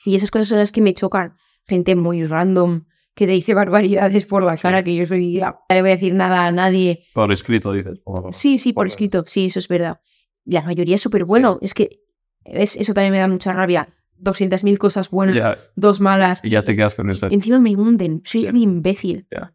Y 0.04 0.14
esas 0.16 0.30
cosas 0.30 0.48
son 0.48 0.58
las 0.58 0.70
que 0.72 0.80
me 0.82 0.94
chocan. 0.94 1.34
Gente 1.66 1.96
muy 1.96 2.24
random 2.26 2.84
que 3.14 3.26
te 3.26 3.32
dice 3.32 3.54
barbaridades 3.54 4.24
por 4.26 4.42
la 4.42 4.56
cara, 4.56 4.82
que 4.82 4.94
yo 4.94 5.04
soy 5.06 5.34
la... 5.36 5.50
No 5.68 5.74
le 5.74 5.80
voy 5.82 5.90
a 5.90 5.94
decir 5.94 6.14
nada 6.14 6.46
a 6.46 6.52
nadie. 6.52 7.04
Por 7.14 7.30
escrito, 7.32 7.72
dices. 7.72 8.00
o- 8.04 8.32
Sí, 8.32 8.58
sí, 8.58 8.72
por 8.72 8.82
Bueno. 8.84 8.88
escrito, 8.88 9.24
sí, 9.26 9.46
eso 9.46 9.58
es 9.58 9.68
verdad. 9.68 10.00
La 10.44 10.62
mayoría 10.62 10.94
es 10.96 11.02
súper 11.02 11.24
bueno. 11.24 11.58
Es 11.60 11.74
que 11.74 12.00
es, 12.44 12.76
eso 12.76 12.94
también 12.94 13.12
me 13.12 13.18
da 13.18 13.28
mucha 13.28 13.52
rabia. 13.52 13.88
200.000 14.18 14.78
cosas 14.78 15.10
buenas, 15.10 15.34
Ya, 15.36 15.58
dos 15.76 16.00
malas. 16.00 16.40
y 16.44 16.50
ya 16.50 16.62
te 16.62 16.74
quedas 16.76 16.94
con 16.94 17.10
eso. 17.10 17.26
Encima 17.30 17.58
me 17.58 17.74
hunden. 17.76 18.22
Soy 18.24 18.42
Ya. 18.42 18.50
un 18.50 18.56
imbécil. 18.56 19.26
Ya. 19.30 19.54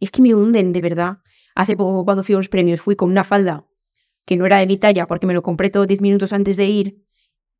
Es 0.00 0.10
que 0.10 0.22
me 0.22 0.34
hunden, 0.34 0.72
de 0.72 0.80
verdad. 0.80 1.18
Hace 1.54 1.76
poco, 1.76 2.04
cuando 2.04 2.22
fui 2.22 2.34
a 2.34 2.38
unos 2.38 2.48
premios, 2.48 2.80
fui 2.80 2.96
con 2.96 3.10
una 3.10 3.24
falda 3.24 3.66
que 4.24 4.36
no 4.36 4.44
era 4.46 4.58
de 4.58 4.66
mi 4.66 4.76
talla 4.78 5.06
porque 5.06 5.26
me 5.26 5.32
lo 5.34 5.42
compré 5.42 5.70
todo 5.70 5.86
10 5.86 6.00
minutos 6.00 6.32
antes 6.32 6.56
de 6.56 6.66
ir. 6.66 7.02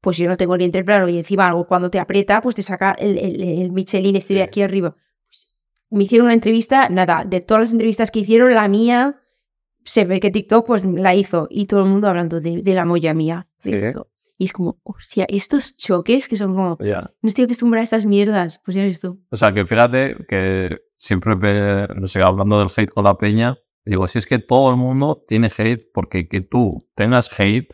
pues 0.02 0.18
yo 0.18 0.28
no 0.28 0.36
tengo 0.36 0.54
el 0.54 0.58
vientre 0.58 0.84
plano 0.84 1.08
y 1.08 1.18
encima 1.18 1.48
algo 1.48 1.66
cuando 1.66 1.90
te 1.90 1.98
aprieta, 1.98 2.40
pues 2.40 2.54
te 2.54 2.62
saca 2.62 2.92
el, 2.92 3.16
el, 3.18 3.40
el 3.42 3.72
Michelin 3.72 4.14
este 4.16 4.34
de 4.34 4.40
Sí. 4.40 4.44
aquí 4.44 4.62
arriba. 4.62 4.94
Me 5.96 6.04
hicieron 6.04 6.26
una 6.26 6.34
entrevista, 6.34 6.88
nada, 6.88 7.24
de 7.24 7.40
todas 7.40 7.62
las 7.62 7.72
entrevistas 7.72 8.10
que 8.10 8.20
hicieron, 8.20 8.52
la 8.54 8.68
mía 8.68 9.20
se 9.84 10.04
ve 10.04 10.20
que 10.20 10.30
TikTok 10.30 10.66
pues 10.66 10.84
la 10.84 11.14
hizo 11.14 11.46
y 11.50 11.66
todo 11.66 11.80
el 11.84 11.88
mundo 11.88 12.08
hablando 12.08 12.40
de, 12.40 12.60
de 12.62 12.74
la 12.74 12.84
molla 12.84 13.14
mía. 13.14 13.48
Sí. 13.58 13.72
esto. 13.72 14.10
Y 14.38 14.44
es 14.46 14.52
como, 14.52 14.78
hostia, 14.82 15.24
estos 15.28 15.78
choques 15.78 16.28
que 16.28 16.36
son 16.36 16.54
como, 16.54 16.76
Ya. 16.82 17.10
no 17.22 17.28
estoy 17.28 17.44
acostumbrada 17.44 17.80
a 17.82 17.84
estas 17.84 18.04
mierdas. 18.04 18.60
Pues 18.64 18.74
ya 18.74 18.82
ves 18.82 19.00
tú. 19.00 19.22
O 19.30 19.36
sea, 19.36 19.54
que 19.54 19.64
fíjate 19.64 20.16
que 20.28 20.80
siempre, 20.98 21.34
me- 21.36 21.86
no 21.98 22.06
sé, 22.06 22.20
hablando 22.20 22.58
del 22.58 22.68
hate 22.76 22.90
con 22.90 23.04
la 23.04 23.16
peña, 23.16 23.56
digo, 23.86 24.06
si 24.06 24.18
es 24.18 24.26
que 24.26 24.38
todo 24.38 24.70
el 24.70 24.76
mundo 24.76 25.24
tiene 25.26 25.50
hate, 25.56 25.86
porque 25.94 26.28
que 26.28 26.42
tú 26.42 26.86
tengas 26.94 27.30
hate, 27.40 27.72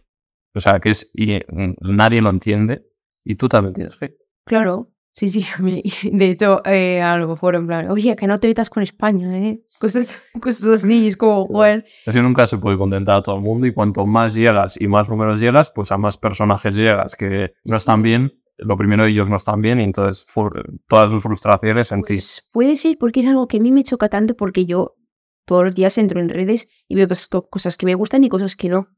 o 0.55 0.61
sea, 0.61 0.79
que 0.79 0.91
es, 0.91 1.11
y 1.15 1.41
mm, 1.49 1.75
nadie 1.81 2.21
lo 2.23 2.31
entiende, 2.31 2.87
y 3.25 3.35
tú 3.35 3.49
también 3.49 3.73
tienes 3.75 4.01
hate. 4.01 4.17
Claro, 4.45 4.92
sí, 5.15 5.29
sí. 5.29 5.45
a 5.57 5.63
mí- 5.63 5.83
De 6.05 6.31
hecho, 6.31 6.63
eh, 6.65 7.01
a 7.03 7.17
lo 7.19 7.29
mejor 7.29 7.55
en 7.55 7.67
plan, 7.67 7.91
oye, 7.91 8.17
que 8.17 8.27
no 8.27 8.39
te 8.41 8.49
metas 8.49 8.71
con 8.71 8.83
España, 8.83 9.37
¿eh? 9.39 9.63
Cosas, 9.81 10.19
cosas 10.41 10.85
así, 10.85 11.07
es 11.07 11.17
como, 11.17 11.47
joder. 11.47 11.85
Así 12.07 12.21
nunca 12.21 12.47
se 12.47 12.59
puede 12.59 12.77
contentar 12.79 13.19
a 13.19 13.23
todo 13.23 13.37
el 13.37 13.43
mundo, 13.43 13.67
y 13.67 13.73
cuanto 13.73 14.07
más 14.07 14.35
llegas 14.35 14.81
y 14.81 14.89
más 14.89 15.09
números 15.09 15.41
llegas, 15.41 15.71
pues 15.75 15.93
a 15.93 15.99
más 15.99 16.17
personajes 16.17 16.75
llegas 16.77 17.15
que 17.17 17.53
no 17.65 17.77
están 17.77 18.03
bien, 18.03 18.33
lo 18.59 18.77
primero 18.77 19.05
ellos 19.05 19.29
no 19.31 19.37
están 19.37 19.61
bien, 19.61 19.81
y 19.81 19.85
entonces 19.85 20.25
todas 20.89 21.11
sus 21.11 21.23
frustraciones 21.23 21.91
en 21.93 22.03
ti. 22.03 22.15
Pues 22.15 22.49
puede 22.53 22.77
ser 22.77 22.97
porque 22.99 23.21
es 23.21 23.27
algo 23.27 23.49
que 23.49 23.57
a 23.57 23.61
mí 23.61 23.73
me 23.73 23.83
choca 23.85 24.09
tanto 24.09 24.37
porque 24.37 24.67
yo 24.67 24.97
todos 25.45 25.65
los 25.65 25.75
días 25.75 25.99
entro 25.99 26.21
en 26.21 26.29
redes 26.29 26.69
y 26.87 26.95
veo 26.95 27.09
cosas, 27.51 27.77
que 27.77 27.87
me 27.87 27.95
gustan 27.95 28.23
y 28.25 28.29
cosas 28.29 28.55
que 28.55 28.69
no. 28.69 28.89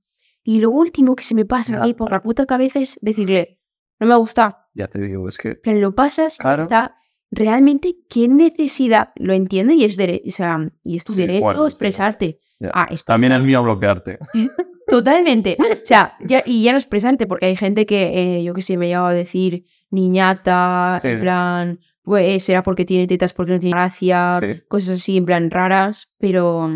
Y 0.42 0.60
lo 0.60 0.70
último 0.70 1.16
que 1.16 1.24
se 1.24 1.34
me 1.34 1.46
pasa 1.46 1.80
a 1.82 1.86
mí 1.86 1.94
por 1.94 2.10
la 2.10 2.20
puta 2.22 2.44
cabeza 2.44 2.78
es 2.78 2.98
decirle, 3.00 3.60
no 3.98 4.06
me 4.06 4.14
gusta. 4.16 4.63
Ya 4.74 4.88
te 4.88 5.00
digo, 5.00 5.28
es 5.28 5.38
que... 5.38 5.58
Lo 5.64 5.94
pasas, 5.94 6.36
Claro. 6.38 6.64
está 6.64 6.96
realmente 7.30 7.96
qué 8.08 8.28
necesidad, 8.28 9.10
lo 9.16 9.32
entiendo 9.32 9.72
y 9.72 9.84
es, 9.84 9.98
dere- 9.98 10.22
o 10.26 10.30
sea, 10.30 10.58
y 10.84 10.96
es 10.96 11.04
tu 11.04 11.12
Sí, 11.14 11.20
derecho 11.22 11.44
bueno, 11.44 11.64
expresarte. 11.66 12.38
Ya. 12.60 12.70
Ah, 12.74 12.88
También 13.06 13.32
es 13.32 13.42
mío 13.42 13.62
bloquearte. 13.62 14.18
Totalmente. 14.86 15.56
O 15.60 15.64
sea, 15.84 16.14
ya, 16.26 16.42
y 16.46 16.62
ya 16.62 16.72
no 16.72 16.78
expresarte, 16.78 17.26
porque 17.26 17.46
hay 17.46 17.56
gente 17.56 17.86
que, 17.86 18.38
eh, 18.38 18.44
yo 18.44 18.54
que 18.54 18.62
sé, 18.62 18.76
me 18.76 18.86
llegado 18.86 19.06
a 19.06 19.14
decir 19.14 19.64
niñata, 19.90 20.98
Sí. 21.02 21.08
en 21.08 21.20
plan, 21.20 21.80
pues 22.02 22.44
será 22.44 22.62
porque 22.62 22.84
tiene 22.84 23.06
tetas, 23.06 23.32
porque 23.34 23.52
no 23.52 23.58
tiene 23.58 23.72
gracia, 23.76 24.38
Sí. 24.40 24.60
cosas 24.68 25.00
así, 25.00 25.16
en 25.16 25.24
plan 25.24 25.50
raras, 25.50 26.12
pero, 26.18 26.68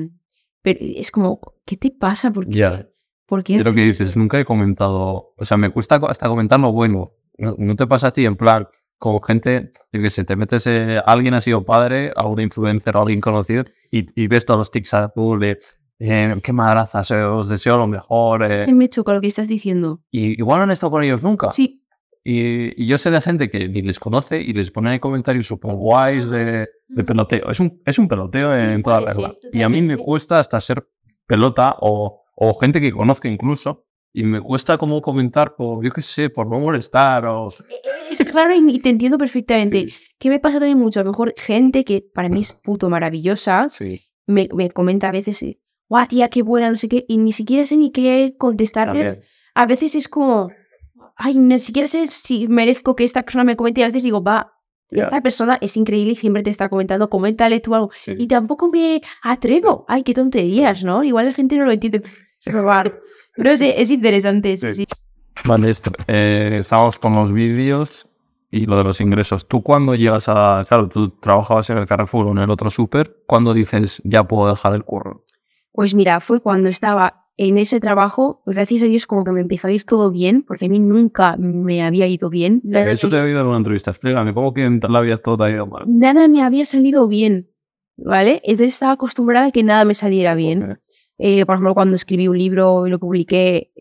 pero 0.62 0.78
es 0.80 1.10
como, 1.10 1.40
¿qué 1.64 1.76
te 1.76 1.90
pasa? 1.90 2.32
¿Por 2.32 2.46
qué? 2.48 2.56
Ya. 2.56 2.88
¿Por 3.26 3.44
qué? 3.44 3.62
Lo 3.62 3.74
que 3.74 3.84
dices, 3.84 4.16
nunca 4.16 4.40
he 4.40 4.44
comentado, 4.44 5.34
o 5.36 5.44
sea, 5.44 5.56
me 5.58 5.68
cuesta 5.70 6.00
hasta 6.08 6.28
comentar 6.28 6.58
lo 6.58 6.72
bueno. 6.72 7.12
¿No, 7.38 7.54
no 7.58 7.76
te 7.76 7.86
pasa 7.86 8.08
a 8.08 8.12
ti 8.12 8.24
en 8.26 8.36
plan, 8.36 8.66
con 8.98 9.22
gente, 9.22 9.70
yo 9.92 10.02
qué 10.02 10.10
sé, 10.10 10.24
te 10.24 10.34
metes, 10.36 10.66
eh, 10.66 11.00
alguien 11.06 11.34
ha 11.34 11.40
sido 11.40 11.64
padre, 11.64 12.12
a 12.16 12.26
un 12.26 12.40
influencer 12.40 12.96
o 12.96 13.02
alguien 13.02 13.20
conocido, 13.20 13.64
y, 13.90 14.06
y 14.20 14.26
ves 14.26 14.44
todos 14.44 14.58
los 14.58 14.70
tics 14.70 14.92
azules, 14.94 15.80
eh, 16.00 16.34
qué 16.42 16.52
madrazas, 16.52 17.10
eh, 17.12 17.22
os 17.22 17.48
deseo 17.48 17.76
lo 17.78 17.86
mejor, 17.86 18.44
eh, 18.44 18.64
¿Qué 18.66 18.72
me 18.74 18.88
choca 18.88 19.12
lo 19.14 19.20
que 19.20 19.28
estás 19.28 19.48
diciendo? 19.48 20.00
y 20.10 20.38
igual 20.38 20.58
no 20.58 20.64
han 20.64 20.70
estado 20.72 20.90
con 20.90 21.02
ellos 21.04 21.22
nunca. 21.22 21.50
Sí, 21.52 21.84
Y, 22.24 22.82
y 22.82 22.86
yo 22.88 22.98
sé 22.98 23.10
de 23.10 23.20
gente 23.20 23.48
que 23.48 23.68
ni 23.68 23.82
les 23.82 23.98
conoce 24.00 24.40
y 24.42 24.52
les 24.52 24.70
ponen 24.70 24.98
comentarios 24.98 25.46
súper 25.46 25.72
guays 25.74 26.28
de, 26.28 26.68
de 26.88 27.04
peloteo. 27.04 27.50
Es 27.50 27.60
un, 27.60 27.80
es 27.86 27.98
un 27.98 28.08
peloteo 28.08 28.50
Sí, 28.54 28.64
en 28.74 28.82
toda 28.82 29.00
regla. 29.00 29.34
Y 29.52 29.62
a 29.62 29.68
mí 29.68 29.80
me 29.80 29.96
cuesta 29.96 30.38
hasta 30.40 30.58
ser 30.60 30.86
pelota 31.26 31.76
o, 31.80 32.24
o 32.34 32.54
gente 32.54 32.80
que 32.80 32.90
conozca 32.92 33.28
incluso. 33.28 33.86
Y 34.12 34.22
me 34.24 34.40
cuesta 34.40 34.78
como 34.78 35.00
comentar 35.02 35.54
por, 35.54 35.84
yo 35.84 35.90
qué 35.90 36.00
sé, 36.00 36.30
por 36.30 36.46
no 36.46 36.58
molestar 36.58 37.26
o... 37.26 37.52
es 38.10 38.32
raro 38.32 38.54
y 38.54 38.70
y 38.70 38.80
te 38.80 38.88
entiendo 38.88 39.18
perfectamente. 39.18 39.88
¿Qué 40.18 40.30
me 40.30 40.40
pasa 40.40 40.58
también 40.58 40.78
mucho? 40.78 41.00
A 41.00 41.04
lo 41.04 41.10
mejor 41.10 41.34
gente 41.36 41.84
que 41.84 42.02
para 42.14 42.28
mí 42.28 42.40
es 42.40 42.52
puto 42.54 42.88
maravillosa, 42.88 43.68
Sí, 43.68 44.00
me, 44.26 44.48
me 44.54 44.70
comenta 44.70 45.08
a 45.08 45.12
veces, 45.12 45.42
eh, 45.42 45.60
guau, 45.88 46.06
tía, 46.08 46.28
qué 46.28 46.42
buena, 46.42 46.70
no 46.70 46.76
sé 46.76 46.88
qué, 46.88 47.04
y 47.08 47.18
ni 47.18 47.32
siquiera 47.32 47.66
sé 47.66 47.76
ni 47.76 47.90
qué 47.92 48.34
contestarles. 48.38 49.04
también. 49.14 49.24
A 49.54 49.66
veces 49.66 49.94
es 49.94 50.08
como, 50.08 50.50
ay, 51.16 51.34
ni 51.38 51.58
siquiera 51.58 51.86
sé 51.88 52.06
si 52.08 52.48
merezco 52.48 52.96
que 52.96 53.04
esta 53.04 53.22
persona 53.22 53.44
me 53.44 53.56
comente, 53.56 53.80
y 53.80 53.84
a 53.84 53.88
veces 53.88 54.02
digo, 54.02 54.22
va, 54.22 54.52
Ya. 54.90 55.02
esta 55.02 55.20
persona 55.20 55.58
es 55.60 55.76
increíble 55.76 56.12
y 56.12 56.16
siempre 56.16 56.42
te 56.42 56.50
está 56.50 56.68
comentando, 56.70 57.10
coméntale 57.10 57.60
tú 57.60 57.74
algo. 57.74 57.90
Sí. 57.94 58.12
Y 58.18 58.26
tampoco 58.26 58.68
me 58.70 59.00
atrevo. 59.22 59.84
Ay, 59.86 60.02
qué 60.02 60.14
tonterías, 60.14 60.82
¿no? 60.82 61.04
Igual 61.04 61.26
la 61.26 61.32
gente 61.32 61.56
no 61.58 61.64
lo 61.66 61.72
entiende. 61.72 62.00
Robar. 62.48 63.00
No 63.36 63.56
sé, 63.56 63.80
es 63.80 63.90
interesante. 63.90 64.56
Sí. 64.56 64.74
Sí. 64.74 64.84
sí. 64.84 64.86
Vale, 65.44 65.70
esto, 65.70 65.92
eh, 66.06 66.56
estamos 66.58 66.98
con 66.98 67.14
los 67.14 67.32
vídeos 67.32 68.08
y 68.50 68.66
lo 68.66 68.76
de 68.76 68.84
los 68.84 69.00
ingresos. 69.00 69.46
Tú 69.46 69.62
cuando 69.62 69.94
llegas 69.94 70.28
a... 70.28 70.64
Claro, 70.68 70.88
tú 70.88 71.10
trabajabas 71.10 71.70
en 71.70 71.78
el 71.78 71.86
Carrefour 71.86 72.26
o 72.26 72.32
en 72.32 72.38
el 72.38 72.50
otro 72.50 72.70
súper, 72.70 73.22
cuando 73.26 73.54
dices, 73.54 74.00
ya 74.04 74.24
puedo 74.24 74.48
dejar 74.48 74.74
el 74.74 74.84
curro? 74.84 75.24
Pues 75.72 75.94
mira, 75.94 76.20
fue 76.20 76.40
cuando 76.40 76.68
estaba 76.68 77.26
en 77.36 77.56
ese 77.56 77.78
trabajo, 77.78 78.42
gracias 78.46 78.82
a 78.82 78.86
Dios 78.86 79.06
como 79.06 79.22
que 79.22 79.30
me 79.30 79.40
empezó 79.40 79.68
a 79.68 79.70
ir 79.72 79.84
todo 79.84 80.10
bien, 80.10 80.42
porque 80.42 80.66
a 80.66 80.68
mí 80.68 80.80
nunca 80.80 81.36
me 81.38 81.84
había 81.84 82.08
ido 82.08 82.30
bien. 82.30 82.60
Nada, 82.64 82.90
Eso 82.90 83.08
te 83.08 83.16
he 83.16 83.20
oído 83.20 83.40
en 83.40 83.46
una 83.46 83.58
entrevista. 83.58 83.92
Explícame, 83.92 84.34
¿cómo 84.34 84.52
que 84.52 84.64
en 84.64 84.80
la 84.88 85.00
vida 85.00 85.18
todo 85.18 85.36
te 85.36 85.44
ha 85.44 85.50
ido 85.50 85.66
mal? 85.66 85.84
nada 85.86 86.26
me 86.26 86.42
había 86.42 86.64
salido 86.64 87.06
bien, 87.06 87.50
¿vale? 87.96 88.40
Entonces 88.42 88.74
estaba 88.74 88.92
acostumbrada 88.92 89.46
a 89.46 89.50
que 89.52 89.62
nada 89.62 89.84
me 89.84 89.94
saliera 89.94 90.34
bien. 90.34 90.80
Eh, 91.18 91.44
por 91.44 91.54
ejemplo, 91.56 91.74
cuando 91.74 91.96
escribí 91.96 92.28
un 92.28 92.38
libro 92.38 92.86
y 92.86 92.90
lo 92.90 92.98
publiqué, 92.98 93.72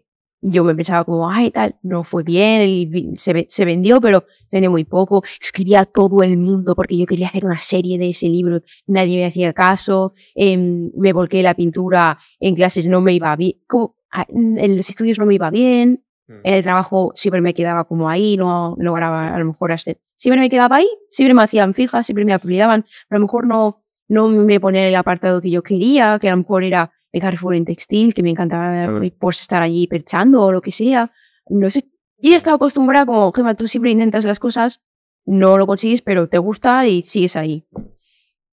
yo 0.42 0.64
me 0.64 0.76
pensaba 0.76 1.04
como, 1.04 1.30
ay, 1.30 1.50
tal, 1.52 1.76
no 1.82 2.04
fue 2.04 2.24
bien, 2.24 3.16
se, 3.18 3.46
se 3.48 3.66
vendió, 3.66 4.00
pero 4.00 4.24
se 4.50 4.58
vendió 4.58 4.70
muy 4.72 4.84
poco. 4.84 5.24
Escribía 5.42 5.82
a 5.82 5.86
todo 5.86 6.22
el 6.24 6.38
mundo 6.38 6.76
porque 6.76 6.98
yo 6.98 7.06
quería 7.06 7.28
hacer 7.28 7.44
una 7.46 7.60
serie 7.60 7.98
de 7.98 8.10
ese 8.10 8.28
libro, 8.28 8.62
nadie 8.86 9.18
me 9.18 9.26
hacía 9.26 9.54
caso. 9.54 10.14
Em, 10.36 10.92
me 10.96 11.12
volqué 11.14 11.42
la 11.42 11.54
pintura 11.56 12.18
en 12.40 12.56
clases, 12.56 12.88
no 12.88 13.02
me 13.02 13.14
iba 13.14 13.36
bien. 13.36 13.54
Como, 13.68 13.96
a- 14.12 14.26
en 14.30 14.78
los 14.78 14.90
estudios 14.90 15.18
no 15.20 15.26
me 15.26 15.34
iba 15.36 15.50
bien. 15.50 16.04
En 16.44 16.54
el 16.56 16.62
trabajo 16.64 17.12
siempre 17.16 17.40
me 17.42 17.54
quedaba 17.54 17.86
como 17.86 18.10
ahí, 18.10 18.36
no 18.38 18.76
lograba 18.80 19.34
a 19.34 19.40
lo 19.40 19.46
mejor 19.46 19.72
hacer. 19.72 20.00
Siempre 20.16 20.42
me 20.42 20.50
quedaba 20.50 20.76
ahí, 20.78 20.88
siempre 21.10 21.34
me 21.34 21.42
hacían 21.44 21.74
fijas, 21.74 22.06
siempre 22.06 22.26
me 22.26 22.34
aplicaban, 22.34 22.84
pero 23.08 23.18
a 23.18 23.20
lo 23.20 23.26
mejor 23.26 23.48
no, 23.48 23.84
no 24.10 24.28
me 24.28 24.60
ponían 24.60 24.86
el 24.86 24.96
apartado 24.98 25.42
que 25.42 25.50
yo 25.50 25.64
quería, 25.64 26.20
que 26.20 26.28
a 26.28 26.32
lo 26.32 26.38
mejor 26.38 26.64
era 26.66 26.92
el 27.12 27.22
Carrefour 27.22 27.56
en 27.56 27.66
textil, 27.66 28.14
que 28.14 28.24
me 28.24 28.30
encantaba 28.32 28.72
Claro. 28.72 29.02
pues 29.20 29.42
estar 29.42 29.62
allí 29.62 29.88
perchando 29.88 30.44
o 30.44 30.52
lo 30.52 30.62
que 30.62 30.72
sea. 30.72 31.12
No 31.50 31.70
sé, 31.70 31.86
yo 32.18 32.32
ya 32.32 32.38
estaba 32.38 32.56
acostumbrada 32.56 33.06
como, 33.06 33.32
Gemma, 33.32 33.56
tú 33.56 33.68
siempre 33.68 33.92
intentas 33.92 34.26
las 34.26 34.40
cosas, 34.40 34.82
no 35.26 35.58
lo 35.58 35.68
consigues, 35.68 36.02
pero 36.02 36.28
te 36.30 36.38
gusta 36.38 36.88
y 36.88 37.04
sigues 37.04 37.36
ahí. 37.36 37.66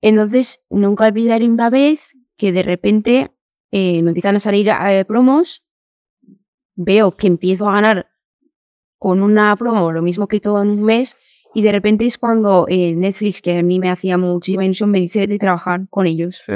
Entonces, 0.01 0.65
nunca 0.71 1.07
olvidaré 1.07 1.49
una 1.49 1.71
vez 1.71 2.17
que 2.37 2.53
de 2.53 2.63
repente 2.63 3.31
eh, 3.71 4.03
me 4.03 4.11
empiezan 4.11 4.37
a 4.37 4.39
salir 4.39 4.69
eh, 4.69 5.05
promos, 5.07 5.65
veo 6.77 7.13
que 7.13 7.27
empiezo 7.27 7.69
a 7.69 7.73
ganar 7.73 8.09
con 8.99 9.23
una 9.23 9.55
promo 9.57 9.93
lo 9.93 10.03
mismo 10.03 10.29
que 10.29 10.41
todo 10.41 10.63
en 10.63 10.71
un 10.71 10.83
mes 10.83 11.17
y 11.55 11.63
de 11.63 11.73
repente 11.73 12.05
es 12.05 12.19
cuando 12.19 12.67
eh, 12.69 12.95
Netflix, 12.95 13.41
que 13.41 13.59
a 13.59 13.63
mí 13.63 13.79
me 13.79 13.91
hacía 13.91 14.19
muchísima 14.19 14.65
ilusión, 14.65 14.91
me 14.91 14.99
dice 14.99 15.27
de 15.27 15.39
trabajar 15.39 15.87
con 15.89 16.07
ellos. 16.07 16.43
Sí. 16.45 16.53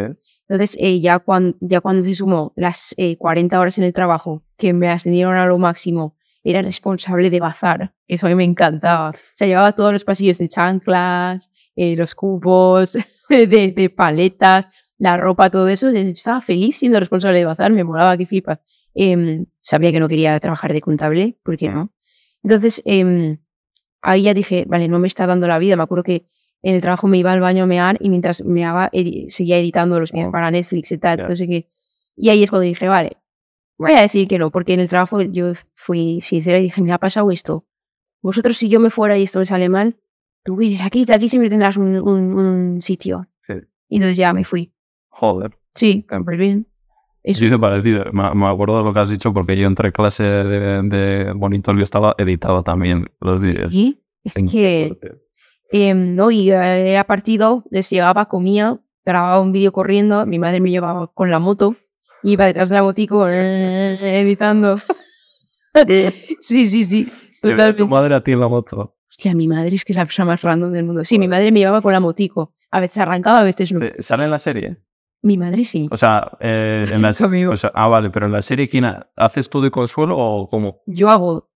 Entonces, 0.49 0.77
eh, 0.81 1.01
ya, 1.01 1.19
cuando, 1.19 1.57
ya 1.61 1.81
cuando 1.81 2.05
se 2.05 2.15
sumó 2.15 2.53
las 2.57 2.95
eh, 2.97 3.17
40 3.19 3.61
horas 3.61 3.77
en 3.79 3.85
el 3.85 3.93
trabajo, 3.93 4.43
que 4.57 4.73
me 4.73 4.89
ascendieron 4.89 5.37
a 5.37 5.47
lo 5.47 5.59
máximo, 5.59 6.17
era 6.43 6.63
responsable 6.63 7.29
de 7.29 7.41
bazar. 7.41 7.95
Eso 8.07 8.27
a 8.27 8.31
mí 8.31 8.35
me 8.35 8.45
encantaba. 8.45 9.11
O 9.11 9.13
sea, 9.35 9.47
llevaba 9.47 9.73
todos 9.73 9.93
los 9.93 10.05
pasillos 10.05 10.39
de 10.39 10.49
chanclas, 10.49 11.51
eh, 11.77 11.97
los 11.97 12.15
cubos, 12.15 12.97
de, 13.29 13.47
de 13.47 13.91
paletas, 13.95 14.69
la 14.97 15.19
ropa, 15.19 15.51
todo 15.51 15.69
eso. 15.69 15.89
Estaba 15.91 16.41
feliz 16.41 16.79
siendo 16.79 16.99
responsable 16.99 17.39
de 17.39 17.45
bazar, 17.45 17.71
me 17.71 17.85
molaba 17.85 18.17
que 18.17 18.25
flipas. 18.25 18.61
Em, 18.95 19.47
sabía 19.61 19.93
que 19.93 20.01
no 20.01 20.09
quería 20.09 20.39
trabajar 20.41 20.73
de 20.73 20.81
contable, 20.81 21.39
¿por 21.45 21.57
qué 21.57 21.69
no? 21.69 21.93
Entonces, 22.43 22.83
em, 22.85 23.39
ahí 24.01 24.23
ya 24.23 24.35
dije, 24.35 24.65
vale, 24.67 24.89
no 24.89 24.99
me 24.99 25.07
está 25.07 25.27
dando 25.27 25.47
la 25.47 25.59
vida. 25.59 25.77
Me 25.77 25.83
acuerdo 25.83 26.05
que 26.05 26.27
en 26.63 26.75
el 26.75 26.81
trabajo 26.81 27.07
me 27.09 27.19
iba 27.19 27.33
al 27.33 27.41
baño 27.41 27.65
a 27.65 27.67
mear 27.67 27.97
y 28.01 28.09
mientras 28.11 28.45
meaba 28.45 28.91
edi- 28.93 29.29
seguía 29.31 29.59
editando 29.59 29.99
los 30.01 30.13
vídeos 30.13 30.29
Oh. 30.29 30.33
para 30.33 30.51
Netflix 30.51 30.91
y 30.93 30.99
tal, 30.99 31.19
Ya. 31.19 31.29
no 31.29 31.37
sé 31.37 31.47
qué. 31.47 31.69
Y 32.17 32.31
ahí 32.31 32.43
es 32.43 32.51
cuando 32.51 32.65
dije, 32.65 32.89
vale, 32.89 33.17
voy 33.79 33.93
a 33.93 34.01
decir 34.01 34.27
que 34.29 34.39
no, 34.39 34.51
porque 34.51 34.75
en 34.75 34.81
el 34.81 34.89
trabajo 34.89 35.23
yo 35.23 35.53
fui 35.75 36.21
sincera 36.21 36.59
y 36.59 36.63
dije, 36.63 36.83
me 36.83 36.93
ha 36.93 36.99
pasado 36.99 37.31
esto. 37.31 37.65
Vosotros 38.23 38.57
si 38.57 38.69
yo 38.69 38.81
me 38.81 38.91
fuera 38.91 39.17
y 39.17 39.23
esto 39.23 39.39
me 39.39 39.45
sale 39.47 39.69
mal, 39.69 39.97
tú 40.45 40.57
vienes 40.57 40.83
aquí, 40.83 41.07
aquí 41.13 41.29
siempre 41.29 41.49
tendrás 41.51 41.77
un, 41.77 41.97
un- 42.01 42.37
un 42.39 42.83
sitio. 42.83 43.29
Sí. 43.47 43.55
Y 43.89 43.97
entonces 43.97 44.19
ya 44.19 44.33
me 44.33 44.43
fui. 44.45 44.73
Joder. 45.09 45.57
Sí, 45.75 46.05
súper 46.11 46.37
bien. 46.37 46.67
Eso. 47.23 47.41
Sí, 47.47 47.57
parecido. 47.59 48.05
Me, 48.13 48.35
me 48.35 48.47
acuerdo 48.47 48.79
de 48.79 48.85
lo 48.85 48.93
que 48.93 49.01
has 49.01 49.11
dicho 49.11 49.33
porque 49.33 49.57
yo 49.57 49.67
entre 49.67 49.93
clase 49.93 50.23
de, 50.25 50.83
de 50.83 51.35
Monitorio 51.35 51.83
estaba 51.83 52.15
editado 52.19 52.63
también 52.63 53.07
los 53.21 53.41
vídeos. 53.41 53.73
Sí, 53.73 54.03
es 54.25 54.35
que 54.35 54.97
fuerte. 54.99 55.23
Em, 55.71 56.15
no, 56.15 56.31
y 56.31 56.51
eh, 56.51 56.91
era 56.93 57.05
partido, 57.05 57.65
les 57.71 57.91
llegaba, 57.91 58.27
comía, 58.27 58.81
grababa 59.05 59.41
un 59.41 59.53
vídeo 59.53 59.73
corriendo, 59.73 60.25
mi 60.27 60.39
madre 60.39 60.61
me 60.61 60.71
llevaba 60.71 61.09
con 61.13 61.31
la 61.31 61.39
moto, 61.39 61.75
iba 62.23 62.47
detrás 62.47 62.69
de 62.71 62.77
la 62.77 62.83
motico 62.83 63.29
eh, 63.29 63.93
editando. 64.03 64.79
sí, 66.41 66.67
sí, 66.67 66.85
sí. 66.85 67.07
Totalmente. 67.41 67.79
tu 67.79 67.87
madre 67.89 68.15
a 68.15 68.23
ti 68.23 68.33
en 68.33 68.41
la 68.41 68.49
moto. 68.49 68.97
Hostia, 69.09 69.35
mi 69.35 69.49
madre 69.49 69.75
es 69.77 69.85
que 69.85 69.93
es 69.93 69.97
la 69.97 70.05
persona 70.05 70.27
más 70.27 70.43
random 70.43 70.73
del 70.73 70.85
mundo. 70.85 71.05
Sí, 71.05 71.19
mi 71.19 71.29
madre 71.29 71.53
me 71.53 71.61
llevaba 71.61 71.81
con 71.81 71.93
la 71.93 72.01
motico. 72.01 72.53
A 72.71 72.81
veces 72.81 72.99
arrancaba, 72.99 73.41
a 73.41 73.45
veces 73.45 73.73
no. 73.73 73.81
¿Sale 73.99 74.25
en 74.25 74.31
la 74.31 74.39
serie? 74.39 74.79
Mi 75.23 75.37
madre 75.37 75.65
sí. 75.65 75.89
O 75.91 75.97
sea, 75.97 76.31
eh, 76.41 76.85
en 76.91 77.03
la 77.03 77.11
o 77.51 77.57
sea, 77.57 77.73
ah, 77.75 77.89
vale, 77.89 78.11
pero 78.11 78.27
en 78.27 78.33
la 78.33 78.43
serie, 78.43 78.69
¿quién 78.69 78.85
ha- 78.85 79.11
haces 79.17 79.49
tú 79.49 79.61
de 79.61 79.71
consuelo 79.71 80.17
o 80.17 80.47
cómo? 80.49 80.83
Yo 80.87 81.09
hago 81.09 81.48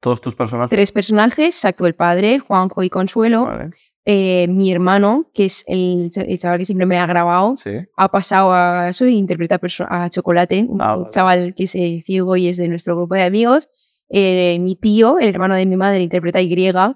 Todos 0.00 0.20
tus 0.20 0.34
personajes. 0.34 0.70
tres 0.70 0.92
personajes, 0.92 1.64
actúo 1.64 1.86
el 1.86 1.94
padre, 1.94 2.38
Juanjo 2.38 2.82
y 2.82 2.90
Consuelo. 2.90 3.44
Vale, 3.44 3.70
Eh, 4.06 4.46
mi 4.48 4.72
hermano, 4.72 5.30
que 5.34 5.44
es 5.44 5.62
el, 5.68 6.10
el 6.16 6.38
chaval 6.38 6.58
que 6.58 6.64
siempre 6.64 6.86
me 6.86 6.98
ha 6.98 7.06
grabado, 7.06 7.54
sí. 7.58 7.70
ha 7.96 8.08
pasado 8.10 8.50
a 8.52 8.88
eso 8.88 9.04
e 9.04 9.10
interpreta 9.10 9.60
a 9.88 10.08
Chocolate, 10.08 10.64
un, 10.68 10.80
Ah, 10.80 10.96
vale. 10.96 11.08
chaval 11.10 11.54
que 11.54 11.64
es 11.64 11.74
eh, 11.74 12.00
ciego 12.02 12.34
y 12.36 12.48
es 12.48 12.56
de 12.56 12.66
nuestro 12.68 12.96
grupo 12.96 13.14
de 13.14 13.24
amigos. 13.24 13.68
Eh, 14.08 14.58
mi 14.58 14.74
tío, 14.74 15.18
el 15.18 15.28
hermano 15.28 15.54
de 15.54 15.66
mi 15.66 15.76
madre, 15.76 16.00
interpreta 16.02 16.38
a 16.38 16.42
Y, 16.42 16.50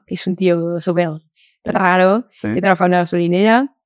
que 0.06 0.14
es 0.14 0.26
un 0.26 0.34
tío 0.34 0.80
súper 0.80 1.10
raro, 1.62 2.24
sí. 2.32 2.48
que 2.54 2.60
trabaja 2.62 2.84
en 2.86 2.90
una 2.92 2.98
gasolinera. 3.00 3.76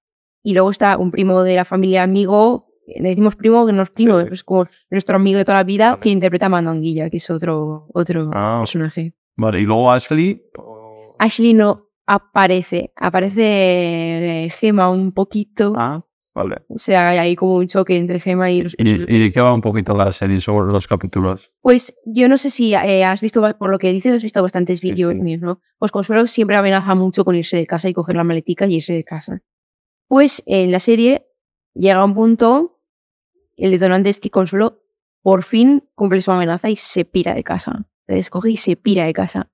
Y 0.45 0.55
luego 0.55 0.71
está 0.71 0.97
un 0.97 1.11
primo 1.11 1.43
de 1.43 1.57
la 1.57 1.65
familia 1.65 2.05
amigo, 2.05 2.68
le 2.97 3.09
decimos 3.11 3.37
primo, 3.37 3.67
que 3.67 3.73
no 3.73 3.83
es 3.83 3.91
primo, 3.91 4.21
Sí. 4.21 4.29
es 4.33 4.45
como 4.45 4.65
nuestro 4.91 5.17
amigo 5.17 5.39
de 5.39 5.45
toda 5.45 5.59
la 5.59 5.65
vida, 5.65 5.91
Vale. 5.91 6.01
que 6.01 6.11
interpreta 6.11 6.47
a 6.47 6.49
Mandonguilla, 6.49 7.11
que 7.11 7.19
es 7.19 7.29
otro, 7.31 7.87
otro 7.93 8.31
Ah, 8.33 8.59
personaje. 8.61 9.15
vale, 9.37 9.61
y 9.61 9.65
luego 9.65 9.91
Ashley. 9.91 10.43
Ashley 11.19 11.55
no 11.55 11.91
aparece, 12.07 12.93
aparece 12.97 14.45
eh, 14.45 14.51
Gema 14.51 14.91
un 14.91 15.13
poquito. 15.13 15.75
Ah, 15.77 16.05
vale. 16.35 16.57
O 16.69 16.79
sea, 16.79 17.09
hay 17.11 17.35
como 17.37 17.57
un 17.57 17.67
choque 17.67 17.97
entre 17.97 18.21
Gema 18.21 18.51
y 18.51 18.63
los 18.63 18.75
¿Y, 18.79 19.31
qué 19.33 19.41
va 19.41 19.53
un 19.53 19.61
poquito 19.61 19.95
la 19.97 20.11
serie 20.13 20.41
sobre 20.41 20.71
los 20.73 20.87
capítulos? 20.87 21.53
Pues 21.61 21.95
yo 22.07 22.29
no 22.29 22.39
sé 22.39 22.51
si 22.51 22.73
eh, 22.75 23.05
has 23.05 23.21
visto, 23.21 23.43
por 23.59 23.71
lo 23.71 23.79
que 23.79 23.93
dices, 23.93 24.13
has 24.15 24.23
visto 24.23 24.41
bastantes 24.43 24.81
Sí, 24.81 24.91
vídeos 24.93 25.13
sí. 25.13 25.19
míos, 25.21 25.41
¿no? 25.43 25.61
Pues 25.79 25.91
Consuelo 25.91 26.27
siempre 26.27 26.57
amenaza 26.57 26.95
mucho 26.95 27.25
con 27.25 27.35
irse 27.35 27.57
de 27.57 27.67
casa 27.67 27.89
y 27.89 27.93
coger 27.95 28.17
la 28.17 28.25
maletica 28.25 28.67
y 28.67 28.77
irse 28.77 28.93
de 28.95 29.05
casa. 29.05 29.43
Pues 30.07 30.43
en 30.47 30.71
la 30.73 30.79
serie 30.79 31.27
llega 31.75 32.03
un 32.05 32.15
punto, 32.15 32.78
el 33.65 33.71
detonante 33.73 34.09
es 34.11 34.21
que 34.21 34.31
Consuelo 34.31 34.83
por 35.23 35.43
fin 35.43 35.89
cumple 35.95 36.21
su 36.21 36.31
amenaza 36.33 36.71
y 36.71 36.77
se 36.77 37.05
pira 37.05 37.35
de 37.35 37.45
casa. 37.45 37.87
Se 38.07 38.15
descoge 38.15 38.51
y 38.51 38.57
se 38.57 38.77
pira 38.77 39.05
de 39.05 39.13
casa. 39.13 39.51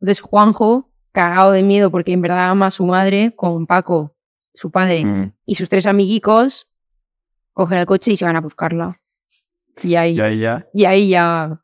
Entonces 0.00 0.20
Juanjo, 0.20 0.92
cagado 1.12 1.52
de 1.52 1.62
miedo 1.62 1.90
porque 1.90 2.12
en 2.12 2.20
verdad 2.22 2.50
ama 2.50 2.66
a 2.66 2.70
su 2.70 2.84
madre, 2.86 3.32
con 3.34 3.66
Paco, 3.66 4.14
su 4.54 4.70
padre, 4.70 5.04
Mm. 5.04 5.32
y 5.46 5.54
sus 5.54 5.68
tres 5.68 5.86
amiguicos, 5.86 6.68
cogen 7.52 7.78
el 7.78 7.86
coche 7.86 8.12
y 8.12 8.16
se 8.16 8.24
van 8.24 8.36
a 8.36 8.40
buscarla. 8.40 9.00
Y 9.82 9.94
ahí 9.96 10.16
Y 10.16 10.20
ahí 10.20 10.38
ya. 10.40 10.66
y 10.72 10.84
ahí 10.84 11.08
ya 11.08 11.60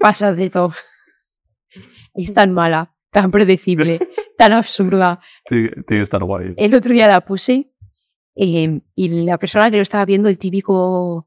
pasa 0.00 0.32
de 0.34 0.50
todo. 0.50 0.72
Es 2.14 2.32
tan 2.32 2.52
mala, 2.52 2.94
tan 3.10 3.30
predecible, 3.30 3.98
tan 4.38 4.52
absurda. 4.52 5.20
Tiene 5.46 5.70
que 5.86 6.00
estar 6.00 6.22
guay. 6.24 6.54
El 6.56 6.74
otro 6.74 6.92
día 6.92 7.06
la 7.06 7.20
puse 7.24 7.70
eh, 8.40 8.80
y 8.94 9.08
la 9.24 9.36
persona 9.36 9.68
que 9.68 9.76
lo 9.76 9.82
estaba 9.82 10.04
viendo, 10.04 10.28
el 10.28 10.38
típico, 10.38 11.26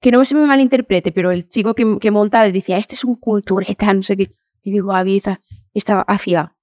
que 0.00 0.10
no 0.10 0.24
se 0.24 0.34
me 0.34 0.44
malinterprete, 0.44 1.12
pero 1.12 1.30
el 1.30 1.48
chico 1.48 1.72
que, 1.74 1.98
que 2.00 2.10
monta 2.10 2.42
decía, 2.50 2.78
este 2.78 2.96
es 2.96 3.04
un 3.04 3.14
cultureta, 3.14 3.92
no 3.92 4.02
sé 4.02 4.16
qué, 4.16 4.34
típico 4.60 4.92
aviesa, 4.92 5.40
estaba 5.72 6.02
afia. 6.02 6.56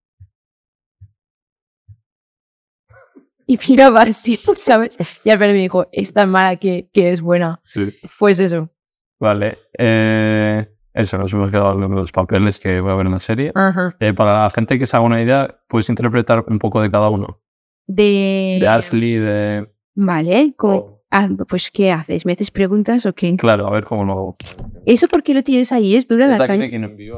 Y 3.48 3.58
miraba 3.70 4.02
así, 4.02 4.38
¿sabes? 4.58 4.98
Y 5.24 5.30
al 5.30 5.38
final 5.38 5.54
me 5.54 5.62
dijo, 5.62 5.88
es 5.94 6.12
tan 6.12 6.30
mala 6.30 6.58
que, 6.58 6.90
que 6.92 7.12
es 7.12 7.22
buena. 7.22 7.62
Sí. 7.64 7.94
Pues 8.20 8.40
eso. 8.40 8.70
Vale. 9.18 9.60
eh, 9.78 10.68
eso, 10.94 11.18
nos 11.18 11.32
hemos 11.32 11.52
quedado 11.52 11.72
en 11.74 11.96
los 11.96 12.12
papeles 12.12 12.60
que 12.60 12.82
voy 12.82 12.92
a 12.92 12.96
ver 12.96 13.06
en 13.06 13.12
la 13.14 13.20
serie. 13.20 13.54
Eh, 14.00 14.14
para 14.14 14.44
la 14.44 14.50
gente 14.50 14.78
que 14.78 14.86
se 14.86 14.98
haga 14.98 15.06
una 15.06 15.22
idea, 15.22 15.58
puedes 15.70 15.90
interpretar 15.90 16.44
un 16.48 16.60
poco 16.60 16.82
de 16.82 16.92
cada 16.92 17.10
uno. 17.10 17.42
De... 17.88 18.58
De 18.60 18.68
Ashley, 18.68 19.16
de. 19.16 19.75
Vale, 19.96 20.54
como, 20.58 21.02
ah, 21.10 21.30
pues 21.48 21.72
¿qué 21.72 21.92
haces? 21.92 22.26
¿Me 22.26 22.34
haces 22.34 22.52
preguntas 22.52 23.06
o 23.06 23.14
qué? 23.14 23.36
Claro, 23.38 23.68
a 23.68 23.72
ver 23.72 23.86
cómo 23.86 24.04
lo 24.04 24.12
hago. 24.12 24.38
¿Eso 24.86 25.08
por 25.08 25.24
qué 25.24 25.34
lo 25.34 25.42
tienes 25.42 25.72
ahí? 25.72 25.96
Es 25.96 26.08
dura 26.08 26.26
Es 26.32 26.38
la 26.38 26.46
caña. 26.48 26.68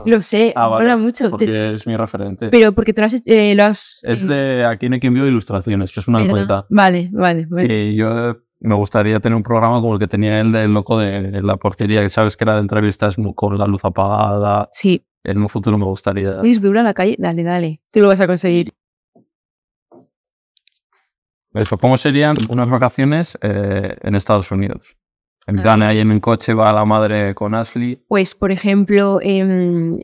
Lo 0.06 0.22
sé, 0.22 0.54
Ah, 0.56 0.68
vale, 0.68 0.84
mola 0.86 0.98
mucho. 0.98 1.26
Te- 1.26 1.30
Porque 1.32 1.74
es 1.74 1.88
mi 1.88 1.98
referente. 1.98 2.50
Pero 2.50 2.72
porque 2.74 2.94
tú 2.94 3.02
lo 3.02 3.06
has, 3.08 3.22
eh, 3.26 3.56
lo 3.56 3.64
has- 3.66 4.00
Es 4.04 4.28
de 4.28 4.64
aquí 4.66 4.86
en 4.86 4.94
envió 4.94 5.28
ilustraciones, 5.28 5.92
que 5.92 6.00
es 6.00 6.08
una 6.08 6.26
poeta. 6.28 6.66
Vale, 6.70 7.10
vale. 7.12 7.48
vale. 7.50 7.74
Y 7.76 7.96
yo 7.96 8.30
eh, 8.30 8.36
me 8.60 8.76
gustaría 8.76 9.20
tener 9.20 9.36
un 9.36 9.44
programa 9.44 9.82
como 9.82 9.94
el 9.96 10.00
que 10.00 10.08
tenía 10.08 10.40
él 10.40 10.52
del 10.52 10.72
loco 10.74 11.00
de 11.00 11.42
la 11.42 11.58
porquería, 11.58 12.02
que 12.02 12.10
sabes 12.10 12.38
que 12.38 12.44
era 12.44 12.54
de 12.56 12.62
entrevistas 12.62 13.16
con 13.36 13.58
la 13.58 13.66
luz 13.68 13.84
apagada. 13.84 14.70
Sí, 14.72 15.04
En 15.24 15.40
un 15.40 15.50
futuro 15.50 15.78
me 15.78 15.86
gustaría. 15.86 16.40
es 16.44 16.62
dura 16.62 16.84
la 16.84 16.94
calle. 16.94 17.16
Dale, 17.20 17.44
dale. 17.44 17.82
Tú 17.92 18.00
lo 18.02 18.08
vas 18.08 18.20
a 18.20 18.28
conseguir. 18.28 18.74
Eso, 21.58 21.78
¿cómo 21.78 21.98
serían 21.98 22.38
unas 22.50 22.70
vacaciones 22.70 23.38
eh, 23.42 23.96
en 24.02 24.16
Estados 24.16 24.52
Unidos? 24.52 24.96
En 25.48 25.60
Ah. 25.60 25.62
plan, 25.64 25.82
ahí 25.84 26.00
en 26.00 26.12
el 26.12 26.22
coche 26.22 26.54
va 26.54 26.72
la 26.74 26.86
madre 26.86 27.34
con 27.34 27.56
Ashley. 27.56 28.04
Pues, 28.08 28.36
por 28.36 28.52
ejemplo, 28.52 29.20
em, 29.22 30.00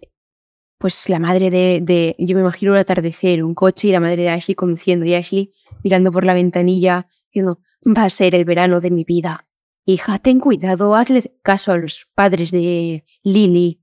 pues 0.79 1.07
la 1.09 1.19
madre 1.19 1.49
de, 1.49 1.79
de- 1.81 2.15
Yo 2.19 2.35
me 2.35 2.41
imagino 2.41 2.71
un 2.73 2.77
atardecer, 2.77 3.43
un 3.43 3.53
coche 3.53 3.87
y 3.87 3.91
la 3.91 3.99
madre 3.99 4.23
de 4.23 4.29
Ashley 4.29 4.55
conduciendo 4.55 5.05
y 5.05 5.13
Ashley 5.15 5.51
mirando 5.83 6.11
por 6.11 6.25
la 6.25 6.33
ventanilla 6.33 7.07
diciendo, 7.25 7.59
va 7.85 8.05
a 8.05 8.09
ser 8.09 8.35
el 8.35 8.45
verano 8.45 8.79
de 8.79 8.91
mi 8.91 9.03
vida. 9.03 9.45
Hija, 9.85 10.17
ten 10.19 10.39
cuidado, 10.39 10.95
hazle 10.95 11.33
caso 11.41 11.71
a 11.73 11.77
los 11.77 12.07
padres 12.15 12.51
de 12.51 13.03
Lily. 13.23 13.81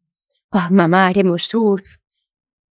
Ah, 0.50 0.68
mamá, 0.70 1.06
haremos 1.06 1.44
surf, 1.44 1.86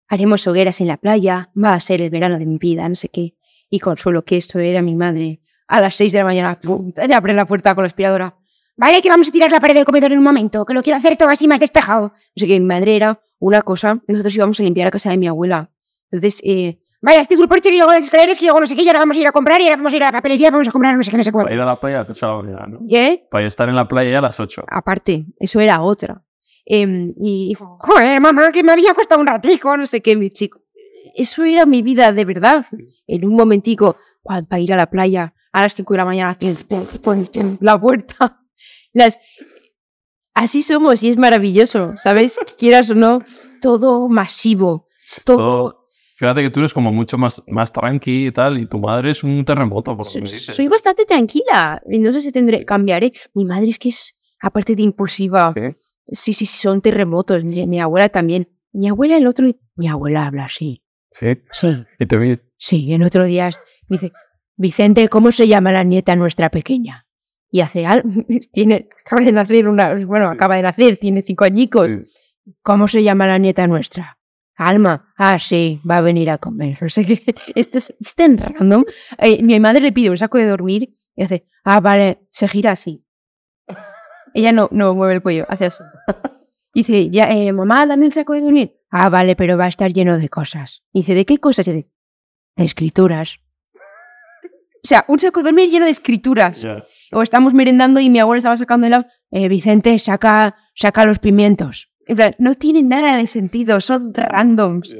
haremos 0.09 0.47
hogueras 0.47 0.81
en 0.81 0.89
la 0.89 0.97
playa, 0.97 1.51
va 1.63 1.75
a 1.75 1.81
ser 1.81 2.01
el 2.01 2.11
verano 2.11 2.39
de 2.39 2.47
mi 2.47 2.59
vida, 2.59 2.89
no 2.89 2.95
sé 2.97 3.09
qué. 3.11 3.35
Y 3.71 3.81
consuelo 3.81 4.25
que 4.25 4.37
esto 4.37 4.59
era 4.59 4.83
mi 4.83 4.95
madre. 4.95 5.41
A 5.66 5.81
las 5.81 5.95
seis 5.97 6.12
de 6.12 6.19
la 6.21 6.25
mañana, 6.25 6.59
¡pum! 6.62 6.93
te 6.93 7.12
abre 7.12 7.35
la 7.35 7.45
puerta 7.45 7.75
con 7.75 7.83
la 7.85 7.89
aspiradora. 7.89 8.35
Vale, 8.77 9.03
que 9.03 9.09
vamos 9.11 9.29
a 9.29 9.33
tirar 9.33 9.51
la 9.51 9.61
pared 9.61 9.75
del 9.75 9.85
comedor 9.85 10.12
en 10.12 10.19
un 10.19 10.25
momento, 10.25 10.64
que 10.64 10.73
lo 10.73 10.83
quiero 10.83 10.97
hacer 10.97 11.16
todo 11.16 11.29
así 11.29 11.47
más 11.49 11.61
despejado. 11.61 12.12
No 12.14 12.14
sé 12.37 12.47
qué, 12.47 12.59
mi 12.61 12.66
madre 12.66 12.97
era 12.97 13.21
una 13.39 13.62
cosa. 13.62 14.01
Nosotros 14.07 14.35
íbamos 14.37 14.59
a 14.61 14.62
limpiar 14.62 14.87
la 14.87 14.91
casa 14.93 15.11
de 15.11 15.19
mi 15.19 15.27
abuela. 15.27 15.71
Entonces, 16.11 16.41
eh, 16.45 16.79
haz 17.03 17.29
tu 17.29 17.49
porche 17.49 17.71
que 17.71 17.77
yo 17.77 17.83
hago 17.85 17.93
las 17.93 18.05
escaleras, 18.05 18.39
que 18.39 18.49
hago 18.49 18.61
no 18.61 18.66
sé 18.66 18.75
qué, 18.77 18.83
y 18.83 18.87
ahora 18.87 19.01
vamos 19.01 19.16
a 19.16 19.21
ir 19.21 19.27
a 19.27 19.33
comprar, 19.33 19.61
y 19.61 19.64
ahora 19.64 19.77
vamos 19.77 19.93
a 19.93 19.97
ir 19.97 20.03
a 20.05 20.07
la 20.07 20.12
papelería, 20.12 20.51
vamos 20.51 20.69
a 20.69 20.73
comprar 20.73 20.97
no 20.97 21.03
sé 21.03 21.11
qué, 21.11 21.16
no 21.16 21.25
sé 21.25 21.33
Para 21.33 21.43
cuánto. 21.43 21.55
ir 21.57 21.61
a 21.61 21.66
la 21.66 21.77
playa 21.77 21.97
a 21.97 22.05
las 22.05 22.11
8 22.11 22.27
de 22.27 22.33
la 22.33 22.43
mañana, 22.43 22.66
¿no? 22.69 22.87
¿qué? 22.89 23.27
Para 23.31 23.47
estar 23.47 23.69
en 23.69 23.77
la 23.77 23.87
playa 23.89 24.11
ya 24.12 24.19
a 24.19 24.23
las 24.23 24.41
8. 24.41 24.64
Aparte, 24.69 25.27
eso 25.39 25.61
era 25.61 25.83
otra. 25.83 26.23
Em, 26.64 27.14
y 27.19 27.49
dijo, 27.49 27.79
Joder, 27.81 28.21
mamá, 28.21 28.53
que 28.53 28.62
me 28.62 28.73
había 28.73 28.95
costado 28.95 29.21
un 29.21 29.27
ratico. 29.27 29.77
no 29.77 29.87
sé 29.87 30.01
qué, 30.03 30.14
mi 30.16 30.31
chico. 30.31 30.61
Eso 31.15 31.45
era 31.45 31.67
mi 31.67 31.83
vida 31.83 32.13
de 32.13 32.25
verdad. 32.25 32.67
En 33.07 33.25
un 33.25 33.35
momentico, 33.35 33.97
para 34.25 34.61
ir 34.61 34.73
a 34.73 34.77
la 34.77 34.91
playa 34.91 35.35
a 35.53 35.63
las 35.63 35.75
5 35.75 35.95
de 35.95 35.99
la 35.99 36.05
mañana, 36.05 36.37
la 37.61 37.81
puerta. 37.81 38.41
Las... 38.93 39.19
Así 40.35 40.63
somos 40.63 41.03
y 41.03 41.09
es 41.11 41.17
maravilloso, 41.17 41.95
¿sabes? 41.97 42.39
Quieras 42.59 42.91
o 42.91 42.95
no, 42.95 43.23
todo 43.61 44.09
masivo, 44.09 44.87
todo... 45.25 45.87
Fíjate 46.17 46.43
que 46.43 46.51
tú 46.51 46.61
eres 46.61 46.75
como 46.75 46.93
mucho 46.93 47.17
más, 47.17 47.43
más 47.47 47.71
tranqui 47.71 48.27
y 48.27 48.33
tal, 48.33 48.59
y 48.59 48.67
tu 48.67 48.79
madre 48.79 49.13
es 49.13 49.23
un 49.23 49.45
terremoto, 49.45 49.97
por 49.97 50.05
lo 50.05 50.13
que 50.13 50.21
me 50.21 50.29
dices. 50.29 50.55
Soy 50.55 50.67
bastante 50.67 51.05
tranquila. 51.05 51.81
No 51.87 52.13
sé 52.13 52.21
si 52.21 52.33
tendré, 52.33 52.65
cambiaré. 52.65 53.13
Mi 53.35 53.45
madre 53.45 53.69
es 53.69 53.79
que 53.79 53.91
es, 53.91 54.17
aparte 54.41 54.75
de 54.75 54.83
impulsiva, 54.83 55.55
Sí. 55.55 55.77
sí, 56.09 56.33
sí, 56.33 56.47
sí, 56.47 56.59
son 56.59 56.81
terremotos. 56.81 57.45
Mi, 57.45 57.65
mi 57.69 57.81
abuela 57.81 58.09
también. 58.09 58.49
Mi 58.73 58.89
abuela 58.89 59.17
el 59.17 59.29
otro 59.29 59.47
mi 59.77 59.87
abuela 59.87 60.27
habla 60.27 60.47
así. 60.47 60.83
Sí. 61.11 61.43
Sí, 61.53 61.85
Y 61.99 62.17
vi. 62.17 62.39
sí, 62.57 62.93
en 62.93 63.03
otro 63.03 63.25
día 63.25 63.51
dice, 63.89 64.13
Vicente, 64.57 65.09
¿cómo 65.09 65.33
se 65.33 65.49
llama 65.49 65.73
la 65.73 65.85
nieta 65.85 66.17
nuestra 66.17 66.51
pequeña? 66.51 67.07
Y 67.51 67.61
hace 67.61 67.87
algo, 67.87 68.09
tiene, 68.53 68.89
acaba 69.05 69.23
de 69.25 69.33
nacer 69.33 69.69
una, 69.69 69.95
bueno, 70.05 70.27
acaba 70.27 70.57
de 70.57 70.63
nacer, 70.63 70.99
tiene 70.99 71.23
cinco 71.23 71.45
añicos. 71.45 71.93
Sí. 71.93 72.53
¿Cómo 72.63 72.89
se 72.89 73.03
llama 73.03 73.27
la 73.27 73.39
nieta 73.39 73.67
nuestra? 73.67 74.19
Alma. 74.57 75.13
Ah, 75.17 75.39
sí, 75.39 75.81
va 75.89 75.99
a 75.99 76.01
venir 76.01 76.31
a 76.31 76.39
comer. 76.39 76.79
No 76.81 76.89
sé 76.89 77.05
qué. 77.07 77.23
Esto 77.55 77.79
es, 77.79 77.95
es 78.01 78.15
tan 78.15 78.37
random. 78.37 78.85
Eh, 79.19 79.43
mi 79.43 79.59
madre 79.61 79.81
le 79.81 79.93
pide 79.93 80.11
un 80.11 80.19
saco 80.19 80.37
de 80.39 80.47
dormir 80.47 80.97
y 81.15 81.23
hace, 81.23 81.47
ah, 81.65 81.81
vale, 81.81 82.27
se 82.31 82.49
gira 82.49 82.73
así. 82.73 83.05
Ella 84.35 84.53
no, 84.53 84.69
no 84.73 84.95
mueve 84.95 85.15
el 85.15 85.23
cuello, 85.23 85.45
hace 85.49 85.67
así. 85.67 85.83
Y 86.75 86.81
dice, 86.81 87.09
ya, 87.11 87.31
eh, 87.31 87.53
mamá, 87.53 87.87
dame 87.87 88.07
el 88.07 88.13
saco 88.13 88.33
de 88.33 88.41
dormir. 88.41 88.78
Ah, 88.91 89.09
vale, 89.11 89.36
pero 89.36 89.57
va 89.59 89.66
a 89.66 89.68
estar 89.68 89.93
lleno 89.93 90.18
de 90.18 90.28
cosas. 90.28 90.82
Y 90.93 91.01
dice, 91.01 91.14
¿de 91.14 91.24
qué 91.26 91.39
cosas? 91.39 91.68
Y 91.68 91.72
dice, 91.72 91.91
de 92.57 92.64
escrituras. 92.64 93.39
O 93.74 94.86
sea, 94.89 95.05
un 95.09 95.18
saco 95.18 95.41
de 95.41 95.45
dormir 95.51 95.70
lleno 95.70 95.84
de 95.84 95.91
escrituras. 95.91 96.62
Ya. 96.62 96.82
O 97.12 97.22
estamos 97.22 97.53
merendando 97.53 98.01
y 98.01 98.09
mi 98.11 98.18
abuela 98.20 98.39
estaba 98.39 98.57
sacando 98.57 98.86
helado. 98.86 99.07
Eh, 99.30 99.49
Vicente, 99.49 99.99
saca, 99.99 100.55
saca 100.74 101.05
los 101.05 101.18
pimientos. 101.18 101.91
En 102.07 102.16
plan, 102.16 102.34
no 102.39 102.55
tiene 102.55 102.82
nada 102.82 103.16
de 103.16 103.26
sentido, 103.26 103.80
son 103.80 104.14
randoms. 104.14 104.97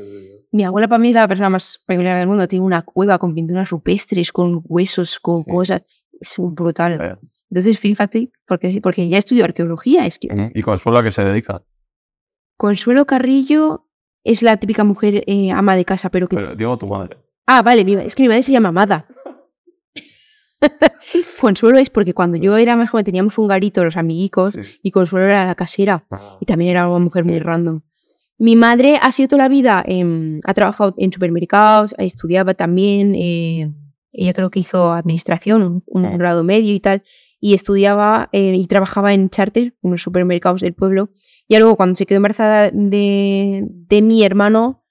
Mi 0.51 0.65
abuela 0.65 0.89
para 0.89 0.99
mí 0.99 1.09
es 1.11 1.15
la 1.15 1.29
persona 1.29 1.49
más 1.49 1.81
peculiar 1.87 2.19
del 2.19 2.27
mundo. 2.29 2.47
Tiene 2.49 2.65
una 2.65 2.83
cueva 2.83 3.19
con 3.19 3.35
pinturas 3.35 3.71
rupestres, 3.71 4.33
con 4.33 4.61
huesos, 4.65 5.19
con 5.21 5.45
Sí. 5.45 5.51
cosas. 5.51 5.83
Es 6.21 6.35
brutal. 6.37 7.19
Entonces, 7.51 7.79
fíjate, 7.79 8.31
porque, 8.47 8.81
porque 8.83 9.09
ya 9.09 9.17
estudio 9.19 9.45
arqueología. 9.45 10.05
Es 10.05 10.19
que. 10.19 10.29
¿Y 10.55 10.61
Consuelo 10.63 10.99
a 10.99 11.03
qué 11.03 11.11
se 11.11 11.25
dedica? 11.25 11.63
Consuelo 12.59 13.07
Carrillo 13.07 13.87
es 14.25 14.43
la 14.43 14.59
típica 14.59 14.85
mujer 14.85 15.25
eh, 15.27 15.51
ama 15.53 15.75
de 15.77 15.87
casa, 15.87 16.11
pero 16.11 16.29
que... 16.29 16.37
Pero 16.37 16.55
digo 16.55 16.77
tu 16.77 16.87
madre. 16.89 17.17
Ah, 17.47 17.63
vale, 17.63 17.81
es 18.05 18.15
que 18.15 18.23
mi 18.25 18.29
madre 18.29 18.43
se 18.43 18.53
llama 18.53 18.69
Amada. 18.69 19.07
Consuelo 21.41 21.79
es 21.79 21.89
porque 21.89 22.15
cuando 22.15 22.37
yo 22.37 22.57
era 22.57 22.77
más 22.77 22.91
joven 22.91 23.05
teníamos 23.05 23.39
un 23.39 23.47
garito, 23.49 23.85
los 23.85 23.97
amiguicos, 23.97 24.53
Sí. 24.53 24.61
y 24.83 24.91
Consuelo 24.91 25.27
era 25.27 25.47
la 25.47 25.55
casera. 25.55 26.05
Y 26.41 26.47
también 26.47 26.73
era 26.73 26.89
una 26.89 26.99
mujer 26.99 27.25
muy 27.25 27.39
random. 27.39 27.81
Mi 28.39 28.57
madre 28.57 28.99
ha 29.01 29.11
sido 29.13 29.29
toda 29.29 29.45
la 29.45 29.49
vida, 29.49 29.83
em, 29.87 30.41
ha 30.45 30.55
trabajado 30.55 30.95
en 30.99 31.13
supermercados, 31.13 31.95
estudiaba 31.99 32.55
también, 32.55 33.15
eh, 33.15 33.73
ella 34.13 34.33
creo 34.33 34.51
que 34.51 34.61
hizo 34.61 34.93
administración, 34.93 35.63
un, 35.63 35.83
un 35.87 36.05
Ah. 36.07 36.17
grado 36.17 36.45
medio 36.45 36.73
y 36.75 36.81
tal, 36.81 37.03
y 37.41 37.55
estudiaba 37.55 38.29
eh, 38.33 38.55
y 38.57 38.67
trabajaba 38.67 39.15
en 39.15 39.31
charter, 39.31 39.75
unos 39.83 40.03
supermercados 40.03 40.61
del 40.61 40.75
pueblo. 40.75 41.11
Y 41.47 41.57
luego 41.59 41.77
cuando 41.77 41.97
se 41.97 42.05
quedó 42.07 42.17
embarazada 42.17 42.71
de, 42.73 43.65
de 43.69 44.03
mi 44.03 44.23
hermano, 44.25 44.85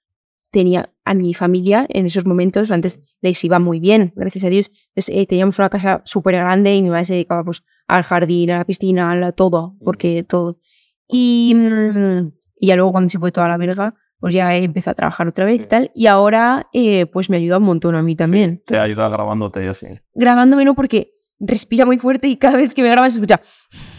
tenía 0.50 0.92
a 1.04 1.14
mi 1.14 1.34
familia 1.34 1.86
en 1.90 2.06
esos 2.06 2.24
momentos, 2.26 2.70
antes 2.70 3.00
les 3.20 3.42
iba 3.44 3.58
muy 3.58 3.80
bien, 3.80 4.12
gracias 4.16 4.44
a 4.44 4.48
Dios. 4.50 4.70
Entonces, 4.94 5.14
eh, 5.14 5.26
teníamos 5.26 5.58
una 5.58 5.68
casa 5.68 6.02
súper 6.04 6.34
grande 6.36 6.74
y 6.74 6.82
mi 6.82 6.88
madre 6.90 7.04
se 7.04 7.12
dedicaba 7.14 7.44
pues, 7.44 7.62
al 7.86 8.02
jardín, 8.02 8.50
a 8.50 8.58
la 8.58 8.64
piscina, 8.64 9.12
a 9.12 9.16
la- 9.16 9.32
todo, 9.32 9.76
porque 9.84 10.22
todo. 10.22 10.58
Y, 11.06 11.54
mm, 11.54 12.32
y 12.60 12.66
ya 12.66 12.76
luego 12.76 12.92
cuando 12.92 13.08
se 13.08 13.18
fue 13.18 13.30
toda 13.32 13.48
la 13.48 13.56
verga, 13.56 13.94
pues 14.20 14.34
ya 14.34 14.54
empezó 14.56 14.90
a 14.90 14.94
trabajar 14.94 15.28
otra 15.28 15.44
vez 15.44 15.62
y 15.62 15.66
tal. 15.66 15.90
Y 15.94 16.06
ahora 16.06 16.68
eh, 16.72 17.06
pues 17.06 17.30
me 17.30 17.36
ayuda 17.36 17.58
un 17.58 17.64
montón 17.64 17.94
a 17.94 18.02
mí 18.02 18.16
también. 18.16 18.62
Te 18.66 18.78
ayuda 18.78 19.08
grabándote 19.08 19.64
y 19.64 19.68
así. 19.68 19.86
Grabándome 20.14 20.64
no 20.64 20.74
porque 20.74 21.12
respira 21.40 21.86
muy 21.86 21.98
fuerte 21.98 22.28
y 22.28 22.36
cada 22.36 22.56
vez 22.56 22.74
que 22.74 22.82
me 22.82 22.88
graba 22.88 23.10
se 23.10 23.16
escucha. 23.16 23.40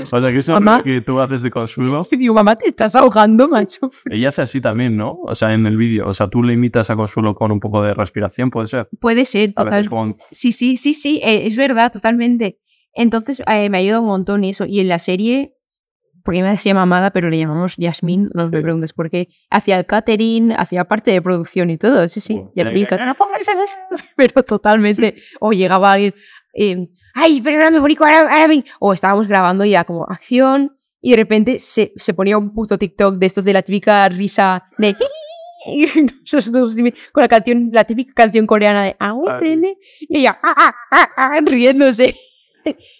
O 0.00 0.06
sea, 0.06 0.20
que 0.20 0.38
eso 0.38 0.52
Mamá. 0.52 0.82
que 0.82 1.00
tú 1.00 1.18
haces 1.20 1.42
de 1.42 1.50
consuelo. 1.50 2.06
Digo, 2.10 2.34
mamá, 2.34 2.56
te 2.56 2.68
estás 2.68 2.94
ahogando, 2.94 3.48
macho. 3.48 3.90
Ella 4.10 4.30
hace 4.30 4.42
así 4.42 4.60
también, 4.60 4.96
¿no? 4.96 5.18
O 5.22 5.34
sea, 5.34 5.54
en 5.54 5.66
el 5.66 5.76
vídeo. 5.76 6.06
O 6.06 6.12
sea, 6.12 6.28
tú 6.28 6.42
le 6.42 6.54
imitas 6.54 6.90
a 6.90 6.96
Consuelo 6.96 7.34
con 7.34 7.52
un 7.52 7.60
poco 7.60 7.82
de 7.82 7.94
respiración, 7.94 8.50
puede 8.50 8.66
ser. 8.66 8.88
Puede 9.00 9.24
ser, 9.24 9.54
total. 9.54 9.88
con... 9.88 10.16
Sí, 10.30 10.52
sí, 10.52 10.76
sí, 10.76 10.94
sí, 10.94 11.20
eh, 11.22 11.46
es 11.46 11.56
verdad, 11.56 11.92
totalmente. 11.92 12.58
Entonces 12.92 13.42
eh, 13.46 13.70
me 13.70 13.78
ayuda 13.78 14.00
un 14.00 14.06
montón 14.06 14.44
eso. 14.44 14.66
Y 14.66 14.80
en 14.80 14.88
la 14.88 14.98
serie, 14.98 15.54
porque 16.24 16.42
me 16.42 16.56
se 16.56 16.70
llama 16.70 16.82
Amada, 16.82 17.10
pero 17.10 17.28
le 17.30 17.38
llamamos 17.38 17.76
Yasmín, 17.76 18.30
no 18.34 18.48
me 18.48 18.60
preguntes 18.62 18.92
por 18.92 19.10
qué. 19.10 19.28
Hacía 19.50 19.78
el 19.78 19.86
catering, 19.86 20.52
hacía 20.52 20.84
parte 20.84 21.10
de 21.10 21.22
producción 21.22 21.70
y 21.70 21.78
todo. 21.78 22.08
Sí, 22.08 22.20
sí, 22.20 22.42
Yasmín, 22.56 22.86
ya- 22.90 22.96
ya- 22.96 23.06
no 23.06 23.14
en 23.52 23.58
eso. 23.60 23.76
pero 24.16 24.42
totalmente. 24.42 25.14
O 25.40 25.52
llegaba 25.52 25.92
alguien, 25.92 26.14
eh, 26.54 26.88
Ay, 27.14 27.40
perdóname, 27.40 27.78
Borico, 27.78 28.04
ahora, 28.04 28.22
ahora 28.22 28.46
ven. 28.48 28.64
o 28.80 28.92
estábamos 28.92 29.28
grabando 29.28 29.64
y 29.64 29.72
era 29.74 29.84
como 29.84 30.04
acción, 30.04 30.76
y 31.00 31.10
de 31.10 31.16
repente 31.16 31.58
se, 31.58 31.92
se 31.94 32.14
ponía 32.14 32.38
un 32.38 32.52
puto 32.54 32.78
TikTok 32.78 33.16
de 33.18 33.26
estos 33.26 33.44
de 33.44 33.52
la 33.52 33.62
típica 33.62 34.08
risa 34.08 34.64
de. 34.78 34.96
con 37.12 37.22
la 37.22 37.28
canción, 37.28 37.70
la 37.72 37.84
típica 37.84 38.12
canción 38.14 38.46
coreana 38.46 38.84
de 38.84 38.96
AUTN, 38.98 39.64
y 40.00 40.18
ella 40.18 40.38
ah, 40.42 40.54
ah, 40.56 40.74
ah, 40.90 41.08
ah, 41.16 41.40
riéndose. 41.44 42.14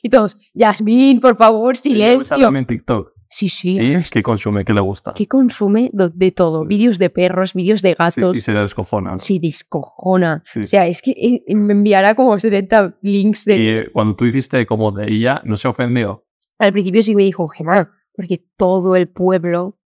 Y 0.03 0.11
todos, 0.11 0.37
Yasmín, 0.53 1.20
por 1.22 1.39
favor, 1.39 1.79
silencio. 1.79 2.37
también 2.39 2.66
TikTok. 2.66 3.14
Sí, 3.35 3.49
sí. 3.49 3.76
¿Y 3.80 4.01
qué 4.12 4.22
consume? 4.22 4.64
¿Qué 4.64 4.72
le 4.72 4.80
gusta? 4.80 5.12
Que 5.12 5.26
consume 5.26 5.91
de 5.93 6.30
todo. 6.30 6.64
Vídeos 6.64 7.01
de 7.01 7.11
perros, 7.11 7.53
vídeos 7.53 7.82
de 7.82 7.89
Sí, 7.89 7.95
gatos. 7.99 8.37
y 8.37 8.41
se 8.41 8.53
descojona. 8.53 9.11
¿no? 9.11 9.18
Sí, 9.18 9.41
descojona. 9.41 10.45
Sí. 10.47 10.61
O 10.61 10.66
sea, 10.68 10.87
es 10.87 11.03
que 11.03 11.11
eh, 11.11 11.55
me 11.57 11.72
enviará 11.72 12.14
como 12.14 12.39
70 12.39 12.99
links 13.03 13.45
de, 13.45 13.57
Y 13.57 13.68
eh, 13.70 13.91
cuando 13.93 14.14
tú 14.14 14.24
hiciste 14.24 14.64
como 14.66 14.93
de 14.93 15.12
ella, 15.12 15.43
¿no 15.45 15.57
se 15.57 15.66
ofendió? 15.66 16.24
Al 16.61 16.72
principio 16.72 17.03
sí 17.03 17.16
me 17.16 17.24
dijo, 17.24 17.49
Gemma, 17.49 17.91
porque 18.14 18.41
todo 18.57 18.95
el 18.95 19.09
pueblo, 19.09 19.80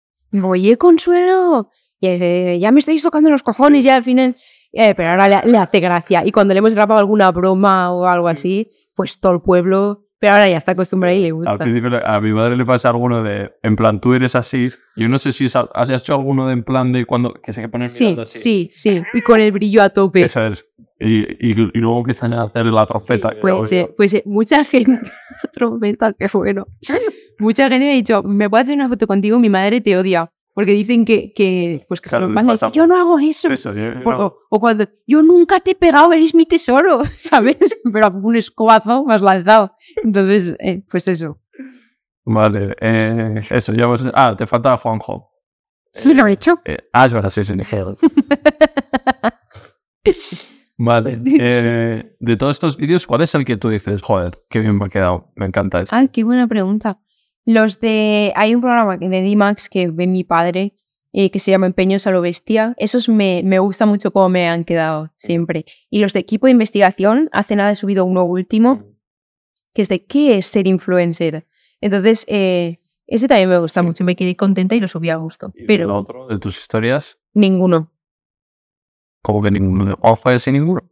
oye, 0.42 0.76
Consuelo, 0.76 1.70
y, 2.00 2.08
eh, 2.08 2.58
ya 2.60 2.72
me 2.72 2.80
estáis 2.80 3.00
tocando 3.04 3.30
los 3.30 3.44
cojones 3.44 3.84
ya 3.84 3.94
al 3.94 4.02
final. 4.02 4.34
Eh, 4.72 4.92
pero 4.96 5.10
ahora 5.10 5.28
le, 5.28 5.52
le 5.52 5.58
hace 5.58 5.78
gracia. 5.78 6.26
Y 6.26 6.32
cuando 6.32 6.52
le 6.52 6.58
hemos 6.58 6.74
grabado 6.74 6.98
alguna 6.98 7.30
broma 7.30 7.92
o 7.92 8.06
algo 8.06 8.26
así, 8.26 8.68
pues 8.96 9.20
todo 9.20 9.34
el 9.34 9.40
pueblo, 9.40 10.05
pero 10.18 10.32
ahora 10.34 10.48
ya 10.48 10.56
está 10.56 10.72
acostumbrado 10.72 11.14
y 11.16 11.22
le 11.22 11.30
gusta. 11.32 11.50
Al 11.52 11.58
principio 11.58 11.90
a 12.04 12.20
mi 12.20 12.32
madre 12.32 12.56
le 12.56 12.64
pasa 12.64 12.88
alguno 12.90 13.22
de, 13.22 13.52
en 13.62 13.76
plan, 13.76 14.00
tú 14.00 14.14
eres 14.14 14.34
así. 14.34 14.70
Yo 14.96 15.08
no 15.08 15.18
sé 15.18 15.32
si 15.32 15.46
has 15.74 15.90
hecho 15.90 16.14
alguno 16.14 16.46
de 16.46 16.54
en 16.54 16.62
plan 16.64 16.92
de 16.92 17.04
cuando 17.04 17.34
que 17.34 17.52
se 17.52 17.68
ponen 17.68 17.88
Sí, 17.88 18.04
mirando 18.04 18.22
así. 18.22 18.38
sí, 18.38 18.68
sí. 18.70 19.02
Y 19.14 19.20
con 19.22 19.40
el 19.40 19.52
brillo 19.52 19.82
a 19.82 19.90
tope. 19.90 20.22
Eso 20.22 20.46
es. 20.46 20.66
Y, 20.98 21.18
y, 21.20 21.50
y 21.50 21.78
luego 21.78 21.98
empiezan 21.98 22.32
a 22.32 22.44
hacer 22.44 22.64
la 22.66 22.86
trompeta. 22.86 23.30
que 23.30 23.36
Pues, 23.40 23.70
eh, 23.72 23.92
pues 23.94 24.14
eh, 24.14 24.22
mucha 24.24 24.64
gente, 24.64 24.98
trompeta, 25.52 26.12
qué 26.14 26.26
bueno. 26.32 26.66
Mucha 27.38 27.64
gente 27.68 27.84
me 27.84 27.92
ha 27.92 27.94
dicho, 27.94 28.22
¿me 28.22 28.48
puedo 28.48 28.62
hacer 28.62 28.74
una 28.74 28.88
foto 28.88 29.06
contigo? 29.06 29.38
Mi 29.38 29.50
madre 29.50 29.82
te 29.82 29.96
odia. 29.98 30.30
Porque 30.56 30.72
dicen 30.72 31.04
que, 31.04 31.34
que 31.34 31.82
pues 31.86 32.00
que 32.00 32.08
se 32.08 32.18
lo 32.18 32.32
van 32.32 32.48
yo 32.72 32.86
no 32.86 32.96
hago 32.96 33.18
eso. 33.18 33.50
Eso, 33.50 33.74
yo- 33.74 34.00
Por- 34.02 34.16
no. 34.16 34.26
o, 34.26 34.38
o 34.48 34.58
cuando 34.58 34.88
yo 35.06 35.22
nunca 35.22 35.60
te 35.60 35.72
he 35.72 35.74
pegado, 35.74 36.10
eres 36.14 36.34
mi 36.34 36.46
tesoro, 36.46 37.02
¿sabes? 37.18 37.58
Pero 37.92 38.08
un 38.10 38.36
escobazo 38.36 39.04
me 39.04 39.14
has 39.14 39.20
lanzado. 39.20 39.76
Entonces, 40.02 40.56
eh, 40.58 40.82
pues 40.90 41.08
eso. 41.08 41.42
Vale, 42.24 42.74
eh, 42.80 43.42
eso, 43.50 43.74
ya 43.74 43.84
hemos... 43.84 44.10
Ah, 44.14 44.34
te 44.34 44.46
falta 44.46 44.74
Juanjo. 44.78 45.30
Sí, 45.92 46.14
lo 46.14 46.26
he 46.26 46.32
hecho. 46.32 46.58
Eh, 46.64 46.78
ah, 46.90 47.04
es 47.04 47.12
verdad, 47.12 47.28
sí, 47.28 47.44
sí. 47.44 47.52
Vale, 50.78 51.20
eh, 51.38 52.02
de 52.18 52.36
todos 52.38 52.52
estos 52.56 52.78
vídeos, 52.78 53.06
¿cuál 53.06 53.20
es 53.20 53.34
el 53.34 53.44
que 53.44 53.58
tú 53.58 53.68
dices, 53.68 54.00
joder, 54.00 54.38
qué 54.48 54.60
bien 54.60 54.78
me 54.78 54.86
ha 54.86 54.88
quedado, 54.88 55.32
me 55.36 55.44
encanta 55.44 55.80
esto? 55.80 55.94
Ah, 55.94 56.06
qué 56.06 56.24
buena 56.24 56.46
pregunta. 56.46 56.98
Los 57.46 57.80
de. 57.80 58.32
Hay 58.36 58.54
un 58.54 58.60
programa 58.60 58.98
de 58.98 59.22
D-Max 59.22 59.70
que 59.70 59.88
ve 59.88 60.06
mi 60.06 60.24
padre 60.24 60.74
eh, 61.12 61.30
que 61.30 61.38
se 61.38 61.50
llama 61.50 61.66
Empeños 61.66 62.06
a 62.06 62.10
lo 62.10 62.20
Bestia. 62.20 62.74
Esos 62.76 63.08
me, 63.08 63.42
me 63.42 63.58
gusta 63.58 63.86
mucho 63.86 64.10
cómo 64.10 64.28
me 64.28 64.48
han 64.48 64.64
quedado 64.64 65.12
siempre. 65.16 65.64
Y 65.88 66.00
los 66.00 66.12
de 66.12 66.20
equipo 66.20 66.46
de 66.46 66.52
investigación, 66.52 67.30
hace 67.32 67.56
nada 67.56 67.70
he 67.70 67.76
subido 67.76 68.04
uno 68.04 68.24
último, 68.24 68.84
que 69.72 69.80
es 69.80 69.88
de 69.88 70.04
¿qué 70.04 70.36
es 70.36 70.46
ser 70.46 70.66
influencer? 70.66 71.46
Entonces, 71.80 72.26
eh, 72.28 72.80
ese 73.06 73.28
también 73.28 73.48
me 73.48 73.58
gusta 73.58 73.82
mucho. 73.82 74.04
Me 74.04 74.16
quedé 74.16 74.36
contenta 74.36 74.74
y 74.74 74.80
lo 74.80 74.88
subí 74.88 75.08
a 75.08 75.16
gusto. 75.16 75.52
Y 75.54 75.72
el 75.72 75.90
otro, 75.90 76.26
de 76.26 76.38
tus 76.38 76.58
historias, 76.58 77.18
ninguno. 77.32 77.92
como 79.22 79.40
que 79.40 79.50
ninguno 79.50 79.84
de 79.84 79.92
Juanjo 79.94 80.30
es 80.30 80.48
ninguno. 80.48 80.82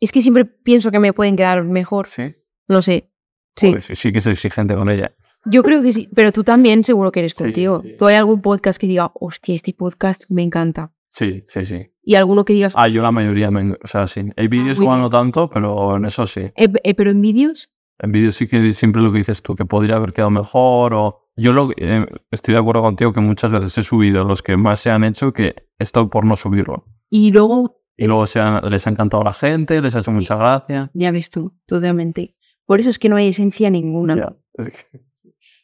Es 0.00 0.12
que 0.12 0.22
siempre 0.22 0.44
pienso 0.44 0.90
que 0.90 1.00
me 1.00 1.12
pueden 1.12 1.36
quedar 1.36 1.64
mejor. 1.64 2.06
Sí. 2.06 2.34
No 2.68 2.80
sé. 2.82 3.10
Sí, 3.58 3.66
Joder, 3.68 3.82
sí, 3.82 3.94
sí 3.94 4.12
que 4.12 4.18
es 4.18 4.26
exigente 4.26 4.74
con 4.74 4.88
ella. 4.88 5.12
yo 5.44 5.62
creo 5.62 5.82
que 5.82 5.92
sí. 5.92 6.08
Pero 6.14 6.32
tú 6.32 6.44
también 6.44 6.84
seguro 6.84 7.10
que 7.12 7.20
eres 7.20 7.32
Sí, 7.36 7.44
contigo. 7.44 7.80
sí. 7.82 7.96
¿Tú 7.98 8.06
hay 8.06 8.16
algún 8.16 8.40
podcast 8.40 8.80
que 8.80 8.86
diga, 8.86 9.10
hostia, 9.14 9.54
este 9.54 9.74
podcast 9.74 10.24
me 10.28 10.42
encanta? 10.42 10.92
Sí, 11.08 11.42
sí, 11.46 11.64
sí. 11.64 11.90
Y 12.02 12.14
alguno 12.14 12.44
que 12.44 12.52
digas, 12.52 12.72
Ah, 12.76 12.88
yo 12.88 13.02
la 13.02 13.10
mayoría, 13.12 13.50
me, 13.50 13.72
o 13.72 13.86
sea, 13.86 14.06
sí. 14.06 14.22
Hay 14.36 14.48
vídeos 14.48 14.78
muy 14.78 14.84
igual 14.86 15.00
no 15.00 15.10
tanto, 15.10 15.48
pero 15.50 15.96
en 15.96 16.04
eso 16.04 16.26
sí. 16.26 16.40
"Eh, 16.56 16.68
eh, 16.84 16.94
pero 16.94 17.10
en 17.10 17.20
vídeos, 17.20 17.70
En 18.00 18.12
vídeos 18.12 18.36
sí 18.36 18.46
que 18.46 18.72
siempre 18.74 19.02
lo 19.02 19.10
que 19.10 19.18
dices 19.18 19.42
tú, 19.42 19.56
que 19.56 19.64
podría 19.64 19.96
haber 19.96 20.12
quedado 20.12 20.30
mejor 20.30 20.94
o... 20.94 21.24
Yo 21.36 21.52
lo, 21.52 21.70
eh, 21.76 22.06
estoy 22.30 22.54
de 22.54 22.60
acuerdo 22.60 22.82
contigo 22.82 23.12
que 23.12 23.20
muchas 23.20 23.50
veces 23.50 23.76
he 23.78 23.82
subido 23.82 24.22
los 24.24 24.40
que 24.42 24.56
más 24.56 24.78
se 24.80 24.90
han 24.90 25.02
hecho 25.02 25.32
que 25.32 25.48
he 25.78 25.82
estado 25.84 26.08
por 26.08 26.24
no 26.24 26.36
subirlo. 26.36 26.84
y 27.10 27.32
luego, 27.32 27.80
Y 27.96 28.06
luego 28.06 28.26
se 28.26 28.38
han- 28.38 28.60
les 28.70 28.86
ha 28.86 28.90
encantado 28.90 29.22
a 29.22 29.24
la 29.24 29.32
gente, 29.32 29.80
les 29.82 29.94
ha 29.96 29.98
hecho 30.00 30.12
mucha 30.12 30.36
gracia. 30.36 30.90
ya 30.94 31.10
ves 31.10 31.30
tú, 31.30 31.52
totalmente. 31.66 32.36
Por 32.68 32.80
eso 32.80 32.90
es 32.90 32.98
que 32.98 33.08
no 33.08 33.16
hay 33.16 33.28
esencia 33.28 33.70
ninguna. 33.70 34.36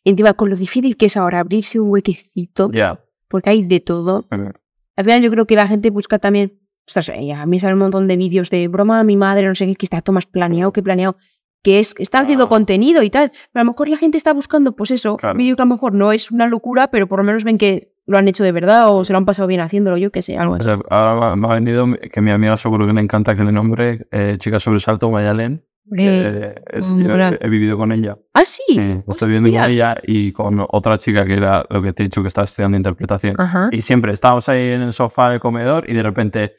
Y 0.02 0.10
encima, 0.10 0.32
con 0.32 0.48
lo 0.48 0.56
difícil 0.56 0.96
que 0.96 1.06
es 1.06 1.16
ahora 1.18 1.40
abrirse 1.40 1.78
un 1.78 1.90
huequecito, 1.90 2.70
ya. 2.72 2.98
porque 3.28 3.50
hay 3.50 3.62
de 3.66 3.80
todo. 3.80 4.26
Al 4.30 5.04
final 5.04 5.22
yo 5.22 5.30
creo 5.30 5.46
que 5.46 5.54
la 5.54 5.68
gente 5.68 5.90
busca 5.90 6.18
también, 6.18 6.58
ostras, 6.86 7.10
eh, 7.10 7.32
a 7.34 7.44
mí 7.44 7.60
sale 7.60 7.74
un 7.74 7.80
montón 7.80 8.08
de 8.08 8.16
vídeos 8.16 8.48
de 8.48 8.68
broma 8.68 9.04
mi 9.04 9.16
madre, 9.18 9.46
no 9.46 9.54
sé 9.54 9.66
qué, 9.66 9.74
que 9.76 9.84
está 9.84 10.00
todo 10.00 10.14
más 10.14 10.24
planeado 10.26 10.72
que 10.72 10.82
planeado, 10.82 11.16
que 11.62 11.78
es 11.78 11.92
que 11.92 12.02
están 12.02 12.22
haciendo 12.22 12.44
Ah. 12.46 12.48
contenido 12.48 13.02
y 13.02 13.10
tal, 13.10 13.30
pero 13.52 13.60
a 13.60 13.64
lo 13.64 13.72
mejor 13.72 13.88
la 13.90 13.98
gente 13.98 14.16
está 14.16 14.32
buscando, 14.32 14.74
pues 14.74 14.90
eso, 14.90 15.16
Claro. 15.18 15.34
un 15.34 15.38
vídeo 15.38 15.56
que 15.56 15.62
a 15.62 15.66
lo 15.66 15.74
mejor 15.74 15.92
no 15.94 16.10
es 16.12 16.30
una 16.30 16.46
locura, 16.46 16.88
pero 16.90 17.06
por 17.06 17.18
lo 17.18 17.24
menos 17.24 17.44
ven 17.44 17.58
que 17.58 17.92
lo 18.06 18.16
han 18.18 18.28
hecho 18.28 18.44
de 18.44 18.52
verdad 18.52 18.90
o 18.94 19.04
se 19.04 19.12
lo 19.12 19.18
han 19.18 19.24
pasado 19.26 19.48
bien 19.48 19.60
haciéndolo, 19.62 19.96
yo 19.98 20.10
qué 20.10 20.22
sé, 20.22 20.36
algo 20.38 20.54
O 20.54 20.56
así. 20.56 20.64
sea, 20.64 20.78
ahora 20.90 21.36
me 21.36 21.46
ha 21.48 21.54
venido 21.54 21.86
que 22.12 22.20
mi 22.22 22.30
amiga 22.30 22.56
seguro 22.56 22.86
que 22.86 22.92
le 22.92 23.00
encanta 23.00 23.34
que 23.34 23.44
le 23.44 23.52
nombre 23.52 24.06
eh, 24.10 24.36
Chica 24.38 24.58
Sobresalto 24.60 25.10
Mayalen. 25.10 25.64
Eh, 25.96 26.54
es- 26.72 26.90
he, 26.90 27.38
he 27.40 27.48
vivido 27.48 27.76
con 27.76 27.92
ella. 27.92 28.16
ah, 28.32 28.44
sí. 28.44 28.62
Sí, 28.68 29.02
estoy 29.06 29.28
viviendo 29.28 29.50
con 29.60 29.70
ella 29.70 29.96
y 30.02 30.32
con 30.32 30.64
otra 30.70 30.96
chica 30.98 31.24
que 31.26 31.34
era 31.34 31.64
lo 31.68 31.82
que 31.82 31.92
te 31.92 32.02
he 32.02 32.06
dicho 32.06 32.22
que 32.22 32.28
estaba 32.28 32.46
estudiando 32.46 32.76
interpretación. 32.76 33.38
Ajá. 33.38 33.68
Y 33.70 33.82
siempre 33.82 34.12
estábamos 34.12 34.48
ahí 34.48 34.68
en 34.68 34.80
el 34.82 34.92
sofá, 34.92 35.28
en 35.28 35.32
el 35.34 35.40
comedor, 35.40 35.88
y 35.88 35.94
de 35.94 36.02
repente, 36.02 36.54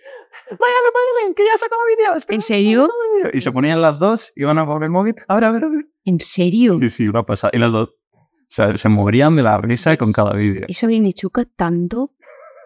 ¡Mayalen, 0.51 0.91
Mayalen, 0.93 1.34
que 1.36 1.43
ya 1.43 1.53
ha 1.53 1.57
sacado 1.57 1.82
vídeo! 1.88 2.36
¿En 2.36 2.41
serio? 2.41 2.89
Y 3.34 3.41
se 3.41 3.51
ponían 3.51 3.82
las 3.82 3.97
dos, 3.99 4.32
iban 4.36 4.59
a 4.59 4.65
por 4.65 4.84
el 4.84 4.91
móvil, 4.91 5.15
a 5.28 5.36
ver, 5.36 5.43
a 5.45 5.51
ver, 5.51 5.63
a 5.63 5.69
ver. 5.69 5.86
¿En 6.05 6.19
serio? 6.19 6.78
Sí, 6.80 6.89
sí, 6.89 7.07
una 7.07 7.23
pasada. 7.23 7.49
Y 7.53 7.57
las 7.57 7.71
dos, 7.71 7.89
o 8.13 8.28
sea, 8.47 8.78
se 8.78 8.89
morían 8.89 9.36
de 9.36 9.41
la 9.41 9.57
risa 9.57 9.97
con 9.97 10.11
cada 10.11 10.34
vídeo. 10.36 10.65
Eso 10.67 10.86
a 10.86 10.89
mí 10.89 11.01
me 11.01 11.13
choca 11.13 11.45
tanto. 11.45 12.11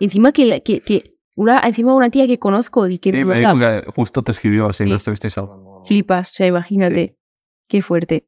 Y 0.02 0.06
encima 0.06 0.34
que, 0.34 0.62
que, 0.62 0.82
que 0.82 1.16
una, 1.36 1.60
encima 1.60 1.96
una 1.96 2.10
tía 2.10 2.28
que 2.28 2.38
conozco 2.38 2.86
y 2.90 3.00
que 3.00 3.12
Sí, 3.12 3.18
me 3.20 3.26
me 3.26 3.40
dijo 3.40 3.58
que 3.58 3.84
justo 3.96 4.24
te 4.24 4.34
escribió 4.34 4.68
así, 4.68 4.84
Sí. 4.84 4.90
no 4.90 4.98
estuvisteis 4.98 5.38
hablando. 5.38 5.69
Flipas, 5.90 6.32
o 6.32 6.34
sea, 6.36 6.48
imagínate. 6.48 7.18
Qué 7.68 7.82
fuerte. 7.82 8.26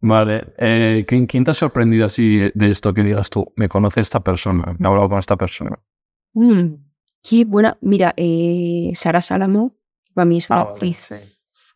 Vale. 0.00 0.52
eh, 0.58 1.04
¿quién, 1.06 1.26
quién 1.26 1.44
te 1.44 1.52
ha 1.52 1.54
sorprendido 1.54 2.04
así 2.06 2.38
de 2.54 2.70
esto 2.70 2.92
que 2.92 3.02
digas 3.04 3.30
tú? 3.30 3.52
Me 3.56 3.68
conoce 3.68 4.00
esta 4.00 4.20
persona, 4.20 4.76
me 4.78 4.84
he 4.86 4.88
hablado 4.88 5.08
con 5.08 5.18
esta 5.18 5.36
persona. 5.36 5.78
Mm, 6.34 6.74
qué 7.22 7.44
buena. 7.44 7.78
Mira, 7.80 8.12
eh, 8.16 8.90
Sara 8.94 9.20
Salamo, 9.20 9.76
para 10.14 10.24
mí 10.24 10.38
es 10.38 10.50
una 10.50 10.60
Ah, 10.60 10.64
vale, 10.64 10.72
actriz 10.72 10.96
sí. 10.96 11.14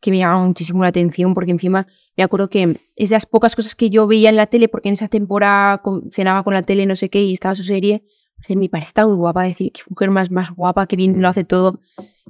que 0.01 0.11
me 0.11 0.19
llama 0.19 0.45
muchísimo 0.45 0.83
la 0.83 0.89
atención 0.89 1.35
porque 1.35 1.53
encima 1.53 1.87
me 2.17 2.25
acuerdo 2.25 2.49
que 2.51 2.77
es 2.97 3.09
de 3.11 3.15
las 3.17 3.27
pocas 3.27 3.55
cosas 3.55 3.75
que 3.77 3.91
yo 3.91 4.07
veía 4.09 4.29
en 4.31 4.37
la 4.37 4.47
tele 4.47 4.69
porque 4.69 4.89
en 4.89 4.95
esa 4.95 5.09
temporada 5.09 5.79
con- 5.79 6.11
cenaba 6.11 6.43
con 6.43 6.55
la 6.55 6.63
tele 6.63 6.85
no 6.87 6.97
sé 6.97 7.09
qué 7.11 7.23
y 7.23 7.33
estaba 7.33 7.55
su 7.55 7.63
serie. 7.63 8.05
Me 8.49 8.69
parece 8.69 8.93
tan 8.93 9.15
guapa 9.17 9.45
decir 9.45 9.73
qué 9.73 9.83
mujer 9.89 10.11
más, 10.11 10.31
más 10.31 10.51
guapa, 10.51 10.87
que 10.87 10.97
bien 10.97 11.21
lo 11.23 11.29
hace 11.29 11.45
todo. 11.45 11.81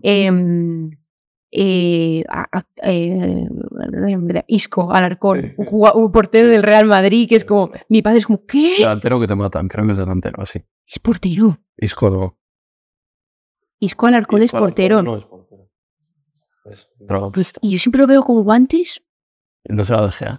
Em, 0.03 0.91
eh, 1.59 2.23
a- 2.29 2.63
eh, 2.83 3.47
Isco 4.47 4.93
Alarcón, 4.93 5.41
Sí. 5.41 5.55
un, 5.57 6.13
portero 6.13 6.49
del 6.49 6.63
Real 6.63 6.85
Madrid 6.87 7.27
que 7.29 7.37
es 7.37 7.45
como, 7.47 7.71
mi 7.89 8.03
padre 8.03 8.19
es 8.19 8.27
como, 8.27 8.45
¿qué? 8.45 8.75
Delantero 8.79 9.19
que 9.19 9.27
te 9.27 9.35
matan, 9.35 9.67
creo 9.69 9.87
que 9.87 9.93
es 9.93 9.99
delantero, 9.99 10.43
así. 10.43 10.63
Es 10.87 10.99
portero. 10.99 11.59
Isco 11.79 12.11
no. 12.11 12.39
Isco 13.81 14.07
Alarcón 14.07 14.39
es 14.41 14.45
Isco 14.47 14.59
portero. 14.59 15.03
No 15.03 15.17
es 15.17 15.25
portero. 15.25 15.71
Es 16.71 16.89
drogadista. 16.99 17.59
Y 17.63 17.71
yo 17.73 17.79
siempre 17.79 18.03
lo 18.03 18.07
veo 18.07 18.23
con 18.23 18.43
guantes. 18.43 19.03
No 19.69 19.83
se 19.85 19.93
la 19.95 20.05
dejé. 20.05 20.27
¿eh? 20.27 20.39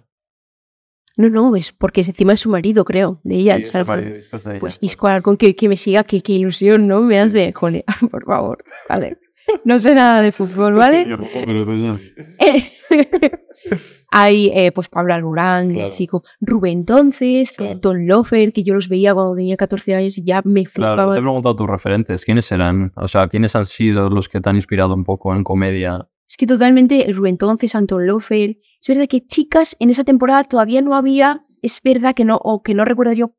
No, 1.17 1.29
no, 1.29 1.55
es 1.55 1.71
porque 1.71 2.01
es 2.01 2.09
encima 2.09 2.33
de 2.33 2.37
su 2.37 2.49
marido, 2.49 2.85
creo, 2.85 3.21
de 3.23 3.35
ella. 3.37 3.55
Sí, 3.57 3.63
es 3.63 3.87
marido 3.87 4.11
de 4.13 4.19
Isco, 4.19 4.37
es 4.37 4.43
de 4.43 4.51
ella. 4.51 4.59
Pues 4.59 4.77
Isco 4.81 5.07
Alarcón, 5.07 5.37
que, 5.37 5.55
que 5.55 5.67
me 5.67 5.77
siga, 5.77 6.03
que, 6.03 6.21
que 6.21 6.33
ilusión, 6.33 6.87
¿no? 6.87 7.01
Me 7.01 7.19
hace, 7.19 7.51
joder, 7.53 7.83
por 8.11 8.23
favor, 8.23 8.57
vale. 8.87 9.17
No 9.63 9.79
sé 9.79 9.95
nada 9.95 10.21
de 10.21 10.31
fútbol, 10.31 10.73
¿vale? 10.73 11.05
Sí. 11.05 12.71
Hay, 14.11 14.51
eh, 14.53 14.71
pues, 14.71 14.87
Pablo 14.87 15.13
Alborán, 15.13 15.73
Claro. 15.73 15.89
chico, 15.89 16.23
Rubén 16.39 16.79
entonces, 16.79 17.51
Claro. 17.53 17.79
Don 17.79 18.07
Lofer, 18.07 18.53
que 18.53 18.63
yo 18.63 18.73
los 18.73 18.87
veía 18.89 19.13
cuando 19.13 19.35
tenía 19.35 19.57
14 19.57 19.95
años 19.95 20.17
y 20.17 20.23
ya 20.23 20.41
me 20.45 20.65
flipaba. 20.65 20.95
Claro, 20.95 21.11
te 21.13 21.19
he 21.19 21.21
preguntado 21.21 21.55
tus 21.55 21.67
referentes. 21.69 22.23
¿Quiénes 22.25 22.51
eran? 22.51 22.93
O 22.95 23.07
sea, 23.07 23.27
¿quiénes 23.27 23.55
han 23.55 23.65
sido 23.65 24.09
los 24.09 24.29
que 24.29 24.39
te 24.41 24.49
han 24.49 24.55
inspirado 24.55 24.93
un 24.93 25.03
poco 25.03 25.35
en 25.35 25.43
comedia? 25.43 26.07
Es 26.27 26.37
que 26.37 26.47
totalmente, 26.47 27.05
Rubén 27.13 27.33
entonces, 27.33 27.73
Anton 27.75 28.05
Lofer. 28.05 28.57
Es 28.81 28.87
verdad 28.87 29.07
que 29.07 29.25
chicas 29.25 29.75
en 29.79 29.89
esa 29.89 30.03
temporada 30.03 30.43
todavía 30.43 30.81
no 30.81 30.95
había, 30.95 31.45
es 31.61 31.81
verdad 31.83 32.13
que 32.15 32.25
no, 32.25 32.37
o 32.43 32.63
que 32.63 32.73
no 32.73 32.85
recuerdo 32.85 33.13
yo. 33.13 33.33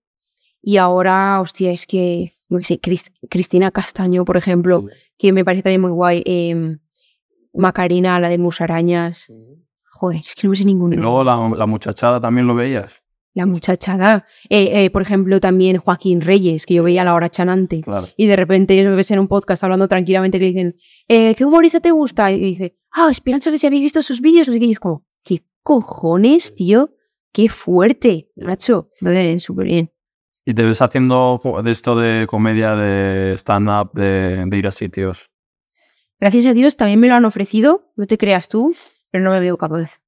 Y 0.61 0.77
ahora, 0.79 1.41
hostia, 1.41 1.71
es 1.71 1.87
que, 1.87 2.33
no 2.49 2.61
sé, 2.61 2.81
Cris- 2.81 3.13
Cristina 3.29 3.71
Castaño, 3.71 4.25
por 4.25 4.37
ejemplo, 4.37 4.87
que 5.17 5.33
me 5.33 5.45
parece 5.45 5.63
también 5.63 5.81
muy 5.83 5.91
guay. 5.91 6.23
eh, 6.27 6.77
Macarena, 7.55 8.21
la 8.21 8.29
de 8.29 8.39
Musarañas. 8.39 9.27
Joder, 9.91 10.21
es 10.21 10.35
que 10.35 10.47
no 10.47 10.51
me 10.51 10.57
sé 10.57 10.65
ninguno. 10.65 10.95
Y 10.95 10.99
luego 10.99 11.25
la, 11.25 11.49
la 11.57 11.67
muchachada 11.67 12.21
también 12.21 12.47
lo 12.47 12.55
veías. 12.55 13.03
La 13.35 13.47
muchachada. 13.47 14.25
Eh, 14.49 14.85
eh, 14.85 14.91
por 14.91 15.03
ejemplo, 15.03 15.41
también 15.41 15.79
Joaquín 15.79 16.21
Reyes, 16.21 16.67
que 16.67 16.75
yo 16.75 16.83
veía 16.83 17.03
a 17.03 17.05
la 17.05 17.15
hora 17.15 17.29
chanante. 17.29 17.81
Claro. 17.81 18.09
Y 18.17 18.27
de 18.27 18.37
repente 18.37 18.81
lo 18.83 18.95
ves 18.97 19.11
en 19.11 19.19
un 19.19 19.29
podcast 19.29 19.65
hablando 19.65 19.89
tranquilamente 19.89 20.39
que 20.39 20.45
le 20.47 20.51
dicen, 20.53 20.77
eh, 21.09 21.35
¿qué 21.35 21.45
humorista 21.45 21.81
te 21.81 21.91
gusta? 21.91 22.31
Y 22.33 22.39
dice, 22.41 22.77
ah, 22.93 23.09
Esperanza, 23.11 23.51
que 23.51 23.59
si 23.59 23.67
habéis 23.67 23.83
visto 23.83 24.03
sus 24.03 24.21
vídeos. 24.21 24.49
Y 24.49 24.73
es 24.73 24.79
como, 24.81 25.05
¿qué 25.25 25.43
cojones, 25.63 26.55
tío? 26.55 26.91
Qué 27.33 27.49
fuerte, 27.49 28.31
macho. 28.37 28.89
Súper 29.41 29.67
bien. 29.67 29.91
¿Y 30.49 30.55
te 30.55 30.65
ves 30.65 30.81
haciendo 30.81 31.39
de 31.63 31.71
esto 31.71 31.95
de 31.95 32.27
comedia, 32.27 32.75
de 32.75 33.35
stand-up, 33.37 33.91
de, 33.93 34.47
de 34.47 34.57
ir 34.57 34.67
a 34.67 34.71
sitios? 34.71 35.29
Gracias 36.19 36.47
a 36.47 36.55
Dios 36.55 36.75
también 36.79 36.99
me 37.01 37.09
lo 37.09 37.17
han 37.17 37.27
ofrecido, 37.27 37.93
no 37.97 38.07
te 38.07 38.17
creas 38.17 38.49
tú, 38.49 38.75
pero 39.11 39.23
no 39.23 39.31
me 39.31 39.41
veo 39.41 39.59
capaz. 39.59 40.01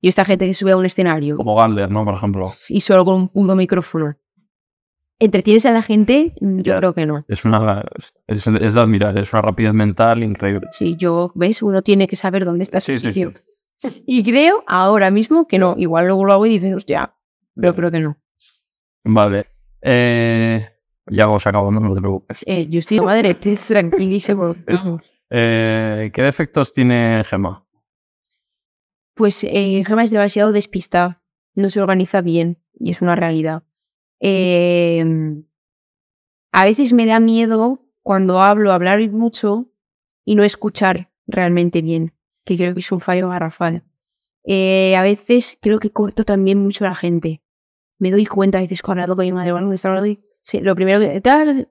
Y 0.00 0.08
esta 0.08 0.24
gente 0.24 0.46
que 0.48 0.54
sube 0.54 0.72
a 0.72 0.76
un 0.76 0.84
escenario 0.84 1.36
Como 1.36 1.54
Galder, 1.54 1.92
¿no? 1.92 2.04
Por 2.04 2.14
ejemplo. 2.14 2.54
y 2.68 2.80
solo 2.80 3.04
con 3.04 3.14
un 3.14 3.28
puto 3.28 3.54
micrófono. 3.54 4.16
¿Entretienes 5.20 5.64
a 5.64 5.70
la 5.70 5.80
gente? 5.80 6.34
Mm, 6.40 6.56
Yo 6.62 6.72
Ya. 6.72 6.78
creo 6.78 6.92
que 6.92 7.06
no. 7.06 7.24
Es, 7.28 7.44
una, 7.44 7.84
es, 8.26 8.46
es 8.48 8.74
de 8.74 8.80
admirar, 8.80 9.16
es 9.16 9.32
una 9.32 9.42
rapidez 9.42 9.74
mental 9.74 10.24
increíble. 10.24 10.66
Sí, 10.72 10.96
yo, 10.98 11.30
¿ves? 11.36 11.62
Uno 11.62 11.82
tiene 11.82 12.08
que 12.08 12.16
saber 12.16 12.44
dónde 12.44 12.64
está 12.64 12.80
Sí, 12.80 12.94
su 12.98 12.98
sí, 12.98 13.12
sí. 13.12 13.24
sitio. 13.26 13.32
Y 14.06 14.24
creo 14.24 14.64
ahora 14.66 15.12
mismo 15.12 15.46
que 15.46 15.60
no. 15.60 15.76
Igual 15.78 16.06
luego 16.08 16.24
lo 16.24 16.32
hago 16.32 16.46
y 16.46 16.50
dices, 16.50 16.74
hostia, 16.74 17.14
pero 17.54 17.76
creo 17.76 17.92
que 17.92 18.00
no. 18.00 18.16
Vale. 19.04 19.46
Eh, 19.86 20.66
ya 21.06 21.26
vamos 21.26 21.46
acabando, 21.46 21.78
no 21.78 21.92
te 21.92 22.00
preocupes. 22.00 22.42
Eh, 22.46 22.66
yo 22.68 22.78
estoy 22.78 23.00
madre, 23.00 23.30
estoy 23.30 23.56
tranquilísimo. 23.56 24.54
Eh, 25.36 26.10
¿Qué 26.12 26.22
defectos 26.22 26.72
tiene 26.72 27.24
Gemma? 27.24 27.66
Pues 29.14 29.42
eh, 29.42 29.82
Gemma 29.84 30.04
es 30.04 30.10
demasiado 30.10 30.52
despistada, 30.52 31.22
no 31.56 31.70
se 31.70 31.80
organiza 31.80 32.20
bien 32.20 32.62
y 32.78 32.90
es 32.90 33.02
una 33.02 33.16
realidad. 33.16 33.64
Eh, 34.20 35.02
a 36.52 36.64
veces 36.64 36.92
me 36.92 37.06
da 37.06 37.18
miedo 37.18 37.80
cuando 38.02 38.40
hablo 38.40 38.70
hablar 38.70 39.10
mucho 39.10 39.72
y 40.24 40.36
no 40.36 40.44
escuchar 40.44 41.10
realmente 41.26 41.82
bien, 41.82 42.14
que 42.44 42.56
creo 42.56 42.74
que 42.74 42.80
es 42.80 42.92
un 42.92 43.00
fallo 43.00 43.28
garrafal. 43.30 43.82
Eh, 44.44 44.94
a 44.94 45.02
veces 45.02 45.58
creo 45.60 45.80
que 45.80 45.90
corto 45.90 46.24
también 46.24 46.58
mucho 46.58 46.84
a 46.84 46.90
la 46.90 46.94
gente. 46.94 47.42
Me 47.98 48.10
doy 48.10 48.26
cuenta 48.26 48.58
a 48.58 48.60
veces 48.60 48.82
cuando 48.82 49.02
hablo 49.02 49.16
con 49.16 49.24
mi 49.24 49.32
madre, 49.32 49.52
bueno, 49.52 49.72
está 49.72 50.02
sí, 50.42 50.60
lo 50.60 50.74
primero 50.74 51.00
que 51.00 51.20
tal, 51.20 51.68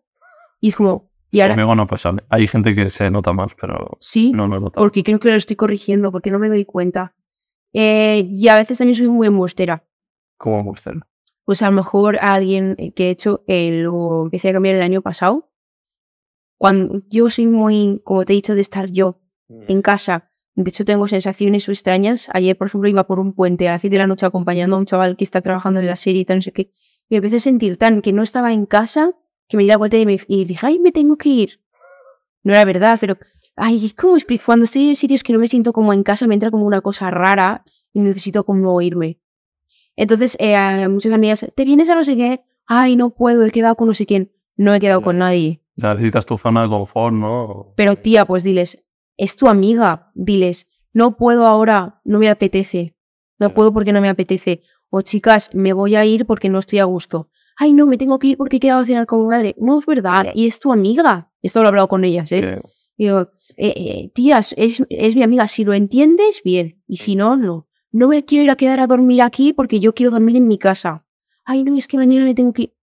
y 0.60 0.70
es 0.70 0.76
como, 0.76 1.12
y 1.34 1.42
ahora 1.42 1.56
Conmigo 1.56 1.76
no 1.76 1.88
pasa. 1.88 2.16
Hay 2.30 2.48
gente 2.48 2.76
que 2.76 2.92
se 2.92 3.10
nota 3.10 3.34
más, 3.34 3.56
pero 3.60 3.98
sí, 4.00 4.32
no 4.32 4.48
lo 4.48 4.60
nota. 4.60 4.80
porque 4.80 5.04
creo 5.04 5.20
que 5.20 5.30
lo 5.30 5.36
estoy 5.36 5.56
corrigiendo, 5.56 6.12
porque 6.12 6.30
no 6.30 6.38
me 6.38 6.48
doy 6.48 6.64
cuenta. 6.64 7.16
Eh, 7.74 8.28
y 8.30 8.48
a 8.50 8.56
veces 8.56 8.78
también 8.78 8.96
soy 8.96 9.08
muy 9.08 9.26
embustera. 9.26 9.84
Como 10.38 10.70
usted. 10.70 10.92
Pues 11.44 11.64
a 11.64 11.72
lo 11.72 11.76
mejor 11.76 12.18
a 12.18 12.36
alguien 12.36 12.76
que 12.96 13.08
he 13.08 13.10
hecho 13.10 13.44
eh, 13.48 13.82
lo 13.82 14.26
empecé 14.26 14.50
a 14.50 14.54
cambiar 14.54 14.76
el 14.76 14.84
año 14.84 15.02
pasado. 15.02 15.52
Cuando 16.60 17.02
yo 17.10 17.30
soy 17.32 17.48
muy, 17.48 18.02
como 18.04 18.24
te 18.26 18.34
he 18.34 18.36
dicho, 18.36 18.54
de 18.54 18.62
estar 18.62 18.92
yo 18.92 19.20
en 19.50 19.82
casa. 19.82 20.32
De 20.56 20.70
hecho, 20.70 20.86
tengo 20.86 21.08
sensaciones 21.08 21.68
extrañas. 21.68 22.30
Ayer, 22.32 22.58
por 22.58 22.68
ejemplo, 22.68 22.88
iba 22.89 23.06
por 23.08 23.20
un 23.20 23.34
puente 23.34 23.68
a 23.68 23.72
las 23.72 23.82
7 23.82 23.95
de 23.95 23.99
la 23.99 24.08
noche 24.08 24.26
acompañando 24.26 24.76
a 24.76 24.80
un 24.80 24.86
chaval 24.86 25.18
que 25.18 25.24
está 25.24 25.41
trabajando 25.41 25.80
en 25.80 25.88
la 25.88 25.95
serie 25.95 26.22
y 26.22 26.26
tal, 26.26 26.38
no 26.38 26.41
sé 26.43 26.51
qué. 26.51 26.72
Y 27.10 27.16
me 27.16 27.18
empecé 27.18 27.38
a 27.38 27.39
sentir 27.39 27.78
tan 27.78 28.01
que 28.01 28.14
no 28.14 28.22
estaba 28.22 28.54
en 28.54 28.66
casa 28.66 29.14
que 29.47 29.58
me 29.58 29.64
di 29.64 29.70
la 29.70 29.78
vuelta 29.78 29.97
y, 29.97 30.06
me, 30.06 30.20
y 30.28 30.45
dije, 30.45 30.66
ay, 30.66 30.80
me 30.80 30.91
tengo 30.91 31.18
que 31.18 31.30
ir. 31.30 31.60
No 32.43 32.54
era 32.54 32.66
verdad, 32.66 32.97
pero, 33.01 33.18
ay, 33.56 33.91
¿cómo 33.91 34.16
explico? 34.16 34.43
Cuando 34.45 34.66
estoy 34.66 34.89
en 34.89 34.95
sitios 34.95 35.24
que 35.24 35.34
no 35.34 35.39
me 35.39 35.47
siento 35.47 35.74
como 35.74 35.93
en 35.93 36.04
casa, 36.04 36.28
me 36.28 36.34
entra 36.34 36.51
como 36.51 36.66
una 36.66 36.82
cosa 36.82 37.10
rara 37.10 37.64
y 37.91 38.01
necesito 38.01 38.45
como 38.45 38.80
irme. 38.82 39.20
Entonces, 39.95 40.38
eh, 40.39 40.88
muchas 40.88 41.14
amigas, 41.14 41.45
¿te 41.56 41.66
vienes 41.66 41.89
a 41.89 41.95
no 41.95 42.04
sé 42.04 42.16
qué? 42.16 42.43
Ay, 42.66 42.95
no 42.95 43.12
puedo, 43.12 43.45
he 43.45 43.51
quedado 43.51 43.76
con 43.76 43.88
no 43.88 43.93
sé 43.93 44.06
quién. 44.06 44.32
No 44.56 44.74
he 44.74 44.80
quedado 44.80 45.01
con 45.01 45.18
nadie. 45.18 45.62
O 45.78 45.82
sea, 45.82 45.93
necesitas 45.93 46.26
tu 46.26 46.38
zona 46.38 46.64
de 46.64 46.70
confort, 46.70 47.14
¿no? 47.14 47.74
Pero 47.76 47.95
tía, 47.95 48.26
pues 48.26 48.43
diles, 48.43 48.83
es 49.18 49.36
tu 49.36 49.47
amiga, 49.47 50.11
diles, 50.16 50.72
no 50.93 51.18
puedo 51.18 51.45
ahora, 51.45 52.01
no 52.03 52.20
me 52.20 52.30
apetece. 52.30 52.95
No 53.39 53.53
puedo 53.53 53.74
porque 53.74 53.91
no 53.91 54.01
me 54.01 54.09
apetece. 54.09 54.61
O 54.89 55.01
chicas, 55.01 55.49
me 55.53 55.74
voy 55.74 55.95
a 55.95 56.05
ir 56.05 56.26
porque 56.26 56.49
no 56.49 56.59
estoy 56.59 56.80
a 56.80 56.86
gusto. 56.86 57.30
Ay, 57.57 57.74
no, 57.74 57.86
me 57.88 57.97
tengo 57.97 58.20
que 58.20 58.28
ir 58.28 58.38
porque 58.38 58.57
he 58.57 58.59
quedado 58.59 58.82
a 58.82 58.86
cenar 58.86 59.05
con 59.05 59.22
mi 59.22 59.28
madre. 59.28 59.55
No 59.57 59.80
es 59.80 59.86
verdad, 59.86 60.28
y 60.34 60.47
es 60.47 60.59
tu 60.59 60.72
amiga. 60.72 61.32
Esto 61.41 61.59
lo 61.59 61.66
he 61.66 61.70
hablado 61.70 61.88
con 61.88 62.03
ellas, 62.03 62.32
¿eh? 62.32 62.61
Digo, 62.97 63.32
eh, 63.57 63.74
eh, 63.76 64.11
tías, 64.14 64.53
es, 64.57 64.84
es 64.89 65.16
mi 65.16 65.24
amiga. 65.24 65.47
Si 65.47 65.64
lo 65.64 65.74
entiendes, 65.74 66.41
bien. 66.43 66.82
Y 66.88 66.97
si 66.97 67.16
no, 67.16 67.36
no. 67.36 67.68
No 67.91 68.07
me 68.07 68.24
quiero 68.24 68.43
ir 68.43 68.51
a 68.51 68.55
quedar 68.55 68.80
a 68.80 68.88
dormir 68.88 69.22
aquí 69.22 69.53
porque 69.53 69.80
yo 69.80 69.93
quiero 69.93 70.11
dormir 70.11 70.36
en 70.36 70.47
mi 70.47 70.57
casa. 70.57 71.05
Ay, 71.43 71.64
no, 71.64 71.76
es 71.76 71.88
que 71.88 71.97
mañana 71.97 72.26
me 72.26 72.34
tengo 72.34 72.53
que 72.53 72.61
ir. 72.64 72.74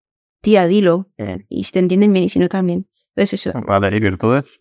Tía, 0.41 0.67
dilo. 0.67 1.11
Y 1.49 1.65
si 1.65 1.73
te 1.73 1.79
entienden 1.81 2.13
bien 2.13 2.25
y 2.25 2.29
si 2.29 2.39
no, 2.39 2.49
también. 2.49 2.89
Entonces, 3.15 3.47
eso. 3.47 3.61
Vale, 3.67 3.97
¿y 3.97 4.01
virtudes? 4.01 4.60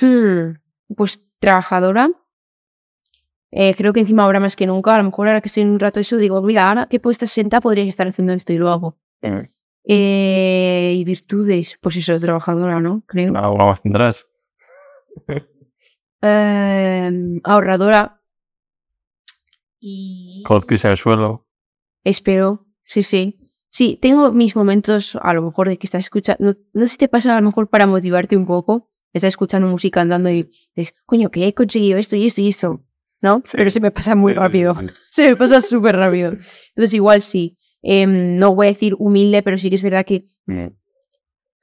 Hmm, 0.00 0.54
Pues 0.96 1.28
trabajadora. 1.38 2.10
Eh, 3.50 3.74
creo 3.74 3.92
que 3.92 4.00
encima 4.00 4.22
ahora 4.24 4.40
más 4.40 4.56
que 4.56 4.66
nunca, 4.66 4.94
a 4.94 4.98
lo 4.98 5.04
mejor 5.04 5.28
ahora 5.28 5.40
que 5.42 5.48
estoy 5.48 5.64
en 5.64 5.70
un 5.70 5.80
rato 5.80 6.00
eso, 6.00 6.16
digo, 6.16 6.40
mira, 6.40 6.68
ahora 6.68 6.86
que 6.86 7.00
puedo 7.00 7.12
estar 7.12 7.28
sentada 7.28 7.60
podría 7.60 7.84
estar 7.84 8.06
haciendo 8.08 8.32
esto 8.32 8.52
y 8.54 8.58
lo 8.58 8.70
hago. 8.70 8.98
Eh, 9.84 10.94
y 10.96 11.04
virtudes, 11.04 11.76
pues 11.82 11.96
eso, 11.96 12.18
trabajadora, 12.18 12.80
¿no? 12.80 13.02
Creo. 13.06 13.36
¿Alguna 13.36 13.66
más 13.66 13.82
tendrás? 13.82 14.26
Eh, 16.22 17.10
ahorradora. 17.44 18.22
Y 19.80 20.42
Con 20.46 20.62
pisa 20.62 20.90
el 20.90 20.96
suelo. 20.96 21.46
espero, 22.04 22.66
sí, 22.84 23.02
sí. 23.02 23.38
Sí, 23.68 23.98
tengo 24.00 24.32
mis 24.32 24.54
momentos, 24.54 25.16
a 25.20 25.32
lo 25.34 25.42
mejor, 25.42 25.68
de 25.68 25.78
que 25.78 25.86
estás 25.86 26.04
escuchando. 26.04 26.44
No, 26.44 26.56
no 26.74 26.82
sé 26.82 26.88
si 26.92 26.98
te 26.98 27.08
pasa 27.08 27.36
a 27.36 27.40
lo 27.40 27.46
mejor 27.46 27.68
para 27.68 27.86
motivarte 27.86 28.36
un 28.36 28.46
poco. 28.46 28.90
Estás 29.12 29.28
escuchando 29.28 29.68
música 29.68 30.00
andando 30.00 30.30
y 30.30 30.50
dices, 30.74 30.94
coño, 31.06 31.30
que 31.30 31.46
he 31.46 31.54
conseguido 31.54 31.98
esto 31.98 32.16
y 32.16 32.26
esto 32.26 32.40
y 32.40 32.48
esto. 32.48 32.82
¿No? 33.20 33.42
Pero 33.52 33.70
se 33.70 33.80
me 33.80 33.92
pasa 33.92 34.16
muy 34.16 34.32
rápido. 34.34 34.74
Se 35.10 35.28
me 35.28 35.36
pasa 35.36 35.60
súper 35.60 35.94
rápido. 35.94 36.30
Entonces, 36.30 36.94
igual 36.94 37.22
sí. 37.22 37.56
Em, 37.80 38.36
no 38.36 38.54
voy 38.54 38.66
a 38.66 38.70
decir 38.70 38.96
humilde, 38.98 39.42
pero 39.42 39.58
sí 39.58 39.68
que 39.68 39.76
es 39.76 39.82
verdad 39.82 40.04
que, 40.04 40.24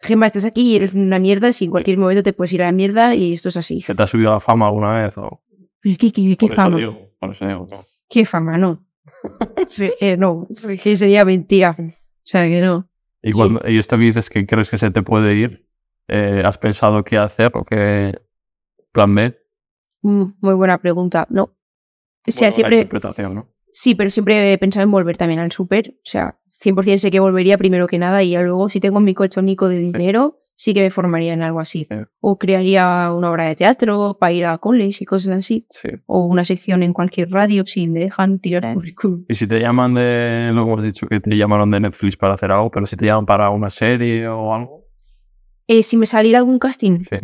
Gemma, 0.01 0.27
estás 0.27 0.45
aquí 0.45 0.61
y 0.61 0.75
eres 0.77 0.93
una 0.93 1.19
mierda. 1.19 1.51
Si 1.51 1.65
en 1.65 1.71
cualquier 1.71 1.97
momento 1.97 2.23
te 2.23 2.31
puedes 2.31 2.53
ir 2.53 2.61
a 2.61 2.67
la 2.67 2.71
mierda 2.71 3.13
y 3.13 3.33
esto 3.33 3.49
es 3.49 3.57
así. 3.57 3.81
¿Que 3.81 3.93
te 3.93 4.03
ha 4.03 4.07
subido 4.07 4.31
la 4.31 4.39
fama 4.39 4.67
alguna 4.67 5.03
vez? 5.03 5.17
O... 5.17 5.43
¿Qué, 5.81 5.97
qué, 5.97 6.11
qué 6.11 6.35
Por 6.39 6.51
eso 6.51 6.55
fama? 6.55 6.77
digo, 6.77 7.11
por 7.19 7.31
eso 7.31 7.45
digo, 7.45 7.67
no. 7.69 7.85
qué 8.07 8.25
fama, 8.25 8.57
no. 8.57 8.85
Sí, 9.69 9.91
que 9.99 10.15
no, 10.17 10.47
que 10.81 10.97
sería 10.97 11.25
mentira. 11.25 11.75
O 11.77 11.91
sea, 12.23 12.47
que 12.47 12.61
no. 12.61 12.89
Y 13.21 13.33
cuando 13.33 13.61
y 13.67 13.77
esto 13.77 13.97
que 13.97 14.03
dices 14.03 14.29
que 14.29 14.45
crees 14.45 14.69
que 14.69 14.77
se 14.77 14.91
te 14.91 15.03
puede 15.03 15.35
ir, 15.35 15.67
eh, 16.10 16.41
¿has 16.45 16.57
pensado 16.57 17.03
qué 17.03 17.18
hacer 17.18 17.51
o 17.53 17.64
qué 17.64 18.20
plan 18.91 19.14
B? 19.16 19.38
Mm, 20.01 20.24
Muy 20.41 20.53
buena 20.55 20.78
pregunta. 20.78 21.28
No. 21.30 21.43
O 21.43 22.32
sea, 22.32 22.47
Bueno, 22.47 22.47
la 22.47 22.51
siempre, 22.51 22.76
interpretación, 22.78 23.36
¿no? 23.36 23.47
sí, 23.72 23.95
pero 23.95 24.10
siempre 24.10 24.53
he 24.53 24.57
pensado 24.57 24.84
en 24.84 24.91
volver 24.91 25.18
también 25.18 25.39
al 25.39 25.51
súper. 25.51 25.89
O 25.97 26.01
sea, 26.03 26.39
100% 26.64 26.97
sé 26.97 27.12
que 27.12 27.20
volvería 27.20 27.57
primero 27.57 27.88
que 27.88 27.97
nada 27.97 28.24
y 28.24 28.36
luego, 28.36 28.70
si 28.70 28.80
tengo 28.80 28.99
mi 28.99 29.14
colchonico 29.14 29.70
de 29.70 29.78
dinero, 29.78 30.41
sí 30.55 30.74
que 30.74 30.82
me 30.82 30.89
formaría 30.89 31.34
en 31.34 31.41
algo 31.41 31.62
así. 31.62 31.88
Sí. 31.89 31.95
O 32.20 32.38
crearía 32.38 33.14
una 33.14 33.32
obra 33.32 33.45
de 33.47 33.55
teatro 33.55 34.18
para 34.20 34.34
ir 34.34 34.45
a 34.45 34.57
college 34.57 34.97
y 35.01 35.05
cosas 35.05 35.38
así. 35.38 35.66
Sí. 35.70 35.88
O 36.05 36.26
una 36.26 36.43
sección 36.43 36.84
en 36.84 36.91
cualquier 36.91 37.32
radio 37.32 37.64
si 37.66 37.88
me 37.88 38.01
dejan 38.01 38.39
tirar 38.39 38.74
currículum. 38.74 39.24
Y 39.30 39.36
si 39.36 39.47
te 39.47 39.62
llaman 39.62 39.93
de, 39.93 40.51
lo 40.53 40.66
que 40.66 40.72
hemos 40.72 40.84
dicho, 40.84 41.07
que 41.07 41.22
te 41.22 41.38
llamaron 41.38 41.72
de 41.72 41.80
Netflix 41.80 42.18
para 42.18 42.34
hacer 42.34 42.51
algo, 42.51 42.70
pero 42.70 42.86
si 42.86 42.97
te 42.97 43.05
llaman 43.05 43.26
para 43.26 43.49
una 43.51 43.70
serie 43.70 44.28
o 44.28 44.53
algo, 44.53 44.84
Eh, 45.72 45.84
si 45.84 45.97
me 45.97 46.05
saliera 46.07 46.39
algún 46.39 46.57
casting, 46.57 46.99
sí. 47.01 47.17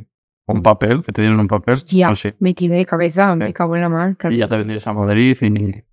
Un 0.47 0.61
papel, 0.61 1.03
que 1.03 1.11
te 1.11 1.21
dieron 1.23 1.39
un 1.39 1.47
papel, 1.47 1.73
Hostia, 1.73 2.07
pues 2.09 2.19
sí. 2.19 2.29
me 2.37 2.53
tiré 2.53 2.75
de 2.75 2.85
cabeza, 2.85 3.33
Sí. 3.33 3.39
me 3.39 3.51
cago 3.53 3.75
en 3.75 3.81
la 3.81 3.89
mar. 3.89 4.15
claro. 4.17 4.35
Y 4.35 4.37
ya 4.39 4.47
te 4.47 4.57
vendrías 4.57 4.85
a 4.85 4.93
Madrid 4.93 5.35
y 5.41 5.83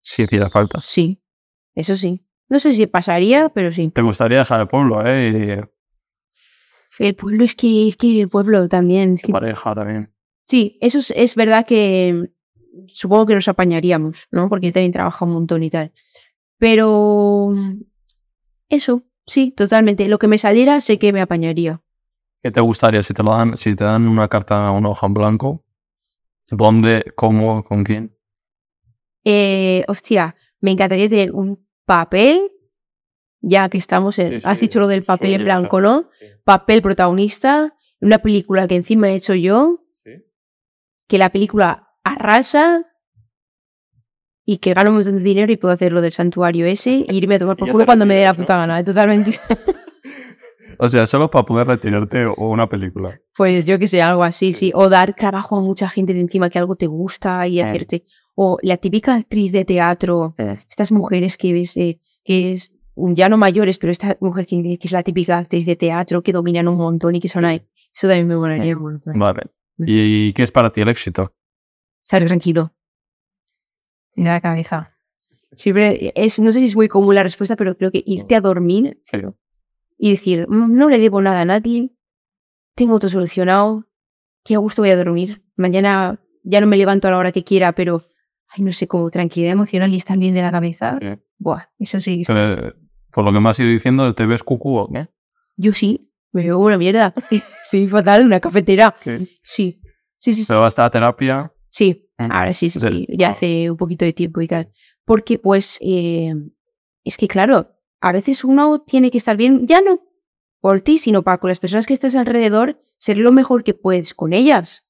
si 0.00 0.22
hiciera 0.22 0.48
falta. 0.48 0.80
Sí, 0.80 1.20
eso 1.74 1.94
sí. 1.94 2.24
No 2.48 2.58
sé 2.58 2.72
si 2.72 2.86
pasaría, 2.86 3.50
pero 3.50 3.70
sí. 3.72 3.90
Te 3.90 4.00
gustaría 4.00 4.38
dejar 4.38 4.60
el 4.62 4.68
pueblo, 4.68 5.02
¿eh? 5.06 5.62
El 6.98 7.14
pueblo 7.14 7.44
es 7.44 7.54
que, 7.54 7.88
es 7.88 7.96
que 7.96 8.20
el 8.22 8.28
pueblo 8.30 8.66
también. 8.68 9.14
es 9.14 9.22
que- 9.22 9.32
pareja 9.32 9.74
también. 9.74 10.14
Sí, 10.46 10.78
eso 10.80 10.98
es, 10.98 11.10
es 11.14 11.34
verdad 11.34 11.66
que 11.66 12.30
supongo 12.88 13.26
que 13.26 13.34
nos 13.34 13.48
apañaríamos, 13.48 14.26
¿no? 14.30 14.48
Porque 14.48 14.68
yo 14.68 14.72
también 14.72 14.92
trabajo 14.92 15.24
un 15.26 15.32
montón 15.32 15.62
y 15.62 15.68
tal. 15.70 15.92
Pero 16.58 17.50
eso, 18.68 19.04
sí, 19.26 19.52
totalmente. 19.52 20.08
Lo 20.08 20.18
que 20.18 20.28
me 20.28 20.38
saliera 20.38 20.80
sé 20.80 20.98
que 20.98 21.12
me 21.12 21.20
apañaría. 21.20 21.80
¿Qué 22.42 22.50
te 22.50 22.60
gustaría 22.60 23.02
si 23.02 23.14
te, 23.14 23.22
lo 23.22 23.30
dan, 23.30 23.56
si 23.56 23.76
te 23.76 23.84
dan 23.84 24.08
una 24.08 24.28
carta, 24.28 24.70
una 24.72 24.88
hoja 24.88 25.06
en 25.06 25.14
blanco? 25.14 25.64
¿Dónde, 26.50 27.04
cómo, 27.14 27.62
con 27.64 27.84
quién? 27.84 28.16
Eh, 29.24 29.84
hostia, 29.86 30.34
me 30.60 30.72
encantaría 30.72 31.08
tener 31.08 31.32
un 31.32 31.66
papel, 31.86 32.50
ya 33.40 33.68
que 33.68 33.78
estamos 33.78 34.18
en... 34.18 34.28
Sí, 34.32 34.40
sí, 34.40 34.42
has 34.44 34.60
dicho 34.60 34.80
lo 34.80 34.88
del 34.88 35.04
papel 35.04 35.34
en 35.34 35.44
blanco, 35.44 35.80
¿no? 35.80 36.10
Sí. 36.18 36.26
Papel 36.44 36.82
protagonista, 36.82 37.76
una 38.00 38.18
película 38.18 38.66
que 38.66 38.76
encima 38.76 39.08
he 39.08 39.14
hecho 39.14 39.34
yo, 39.34 39.84
Sí. 40.04 40.10
que 41.06 41.18
la 41.18 41.30
película 41.30 41.94
arrasa 42.02 42.91
y 44.44 44.58
que 44.58 44.74
gano 44.74 44.90
un 44.90 44.96
montón 44.96 45.16
de 45.16 45.22
dinero 45.22 45.52
y 45.52 45.56
puedo 45.56 45.72
hacer 45.74 45.92
lo 45.92 46.00
del 46.00 46.12
santuario 46.12 46.66
ese 46.66 47.04
e 47.08 47.14
irme 47.14 47.36
a 47.36 47.38
tomar 47.38 47.56
por 47.56 47.70
culo 47.70 47.86
cuando 47.86 48.06
me 48.06 48.14
dé 48.16 48.24
la 48.24 48.34
puta 48.34 48.56
gana, 48.56 48.78
¿eh? 48.80 48.84
totalmente. 48.84 49.38
O 50.78 50.88
sea, 50.88 51.06
solo 51.06 51.30
para 51.30 51.44
poder 51.44 51.66
retirarte 51.68 52.24
o 52.26 52.48
una 52.48 52.68
película. 52.68 53.20
Pues 53.36 53.64
yo 53.66 53.78
que 53.78 53.86
sé, 53.86 54.02
algo 54.02 54.24
así, 54.24 54.52
sí. 54.52 54.72
O 54.74 54.88
dar 54.88 55.14
trabajo 55.14 55.56
a 55.56 55.60
mucha 55.60 55.88
gente 55.88 56.12
de 56.12 56.20
encima 56.20 56.50
que 56.50 56.58
algo 56.58 56.74
te 56.74 56.86
gusta 56.86 57.46
y 57.46 57.62
Mm. 57.62 57.66
hacerte. 57.66 58.04
O 58.34 58.58
la 58.62 58.78
típica 58.78 59.14
actriz 59.14 59.52
de 59.52 59.64
teatro, 59.64 60.34
estas 60.68 60.90
mujeres 60.90 61.36
que 61.36 61.52
ves, 61.52 61.76
eh, 61.76 62.00
que 62.24 62.52
es 62.54 62.72
un- 62.94 63.14
ya 63.14 63.28
no 63.28 63.36
mayores, 63.36 63.78
pero 63.78 63.92
esta 63.92 64.16
mujer 64.20 64.46
que, 64.46 64.60
que 64.78 64.86
es 64.86 64.92
la 64.92 65.02
típica 65.04 65.38
actriz 65.38 65.66
de 65.66 65.76
teatro 65.76 66.22
que 66.22 66.32
dominan 66.32 66.66
un 66.66 66.78
montón 66.78 67.14
y 67.14 67.20
que 67.20 67.28
son 67.28 67.44
ahí. 67.44 67.62
Eso 67.94 68.08
también 68.08 68.26
me 68.26 68.36
molaría 68.36 68.74
montón. 68.74 69.18
Vale. 69.18 69.42
¿Y 69.78 70.32
qué 70.32 70.42
es 70.42 70.50
para 70.50 70.70
ti 70.70 70.80
el 70.80 70.88
éxito? 70.88 71.32
Estar 72.02 72.24
tranquilo. 72.24 72.72
En 74.16 74.24
la 74.24 74.40
cabeza. 74.40 74.96
Siempre 75.52 76.12
es, 76.14 76.38
no 76.40 76.50
sé 76.52 76.60
si 76.60 76.66
es 76.66 76.74
muy 76.76 76.88
común 76.88 77.14
la 77.14 77.22
respuesta, 77.22 77.56
pero 77.56 77.76
creo 77.76 77.90
que 77.90 78.02
irte 78.06 78.34
a 78.36 78.40
dormir 78.40 78.98
Sí. 79.02 79.18
y 79.98 80.10
decir, 80.10 80.46
"Mm, 80.48 80.76
no 80.76 80.88
le 80.88 80.98
debo 80.98 81.20
nada 81.20 81.40
a 81.42 81.44
nadie, 81.44 81.90
tengo 82.74 82.98
todo 82.98 83.10
solucionado, 83.10 83.84
qué 84.44 84.54
a 84.54 84.58
gusto 84.58 84.82
voy 84.82 84.90
a 84.90 84.96
dormir. 84.96 85.42
Mañana 85.56 86.20
ya 86.42 86.60
no 86.60 86.66
me 86.66 86.76
levanto 86.76 87.06
a 87.08 87.10
la 87.10 87.18
hora 87.18 87.32
que 87.32 87.44
quiera, 87.44 87.72
pero, 87.72 88.02
ay, 88.48 88.64
no 88.64 88.72
sé, 88.72 88.86
como 88.88 89.10
tranquilidad 89.10 89.52
emocional 89.52 89.92
y 89.92 89.96
estar 89.98 90.16
bien 90.18 90.34
de 90.34 90.42
la 90.42 90.50
cabeza. 90.50 90.98
Sí. 91.00 91.08
Buah, 91.38 91.64
eso 91.78 92.00
sí. 92.00 92.22
Eh, 92.28 92.72
Por 93.12 93.24
lo 93.24 93.32
que 93.32 93.40
me 93.40 93.50
has 93.50 93.60
ido 93.60 93.68
diciendo, 93.68 94.10
¿te 94.14 94.24
ves 94.24 94.42
cucú 94.42 94.76
o 94.78 94.88
qué? 94.90 95.06
Yo 95.56 95.72
sí, 95.72 96.10
me 96.32 96.42
veo 96.44 96.54
como 96.54 96.66
una 96.68 96.78
mierda. 96.78 97.12
Estoy 97.62 97.86
fatal 97.88 98.22
en 98.22 98.26
una 98.28 98.40
cafetera. 98.40 98.94
Sí. 98.96 99.38
Sí, 99.42 99.82
sí, 100.18 100.32
sí. 100.32 100.44
¿Se 100.46 100.54
va 100.54 100.64
a 100.64 100.68
estar 100.68 100.86
a 100.86 100.90
terapia? 100.90 101.52
Sí, 101.72 102.06
ahora 102.18 102.52
sí, 102.52 102.68
sí, 102.68 102.78
sí. 102.78 103.06
Ya 103.08 103.30
hace 103.30 103.70
un 103.70 103.78
poquito 103.78 104.04
de 104.04 104.12
tiempo 104.12 104.42
y 104.42 104.46
tal. 104.46 104.70
Porque, 105.06 105.38
pues, 105.38 105.78
eh, 105.80 106.34
es 107.02 107.16
que, 107.16 107.26
claro, 107.26 107.70
a 108.00 108.12
veces 108.12 108.44
uno 108.44 108.82
tiene 108.82 109.10
que 109.10 109.16
estar 109.16 109.38
bien, 109.38 109.66
ya 109.66 109.80
no 109.80 110.00
por 110.60 110.80
ti, 110.82 110.98
sino 110.98 111.22
para 111.22 111.38
con 111.38 111.48
las 111.48 111.58
personas 111.58 111.86
que 111.86 111.94
estás 111.94 112.14
alrededor, 112.14 112.78
ser 112.96 113.18
lo 113.18 113.32
mejor 113.32 113.64
que 113.64 113.74
puedes 113.74 114.14
con 114.14 114.32
ellas. 114.32 114.86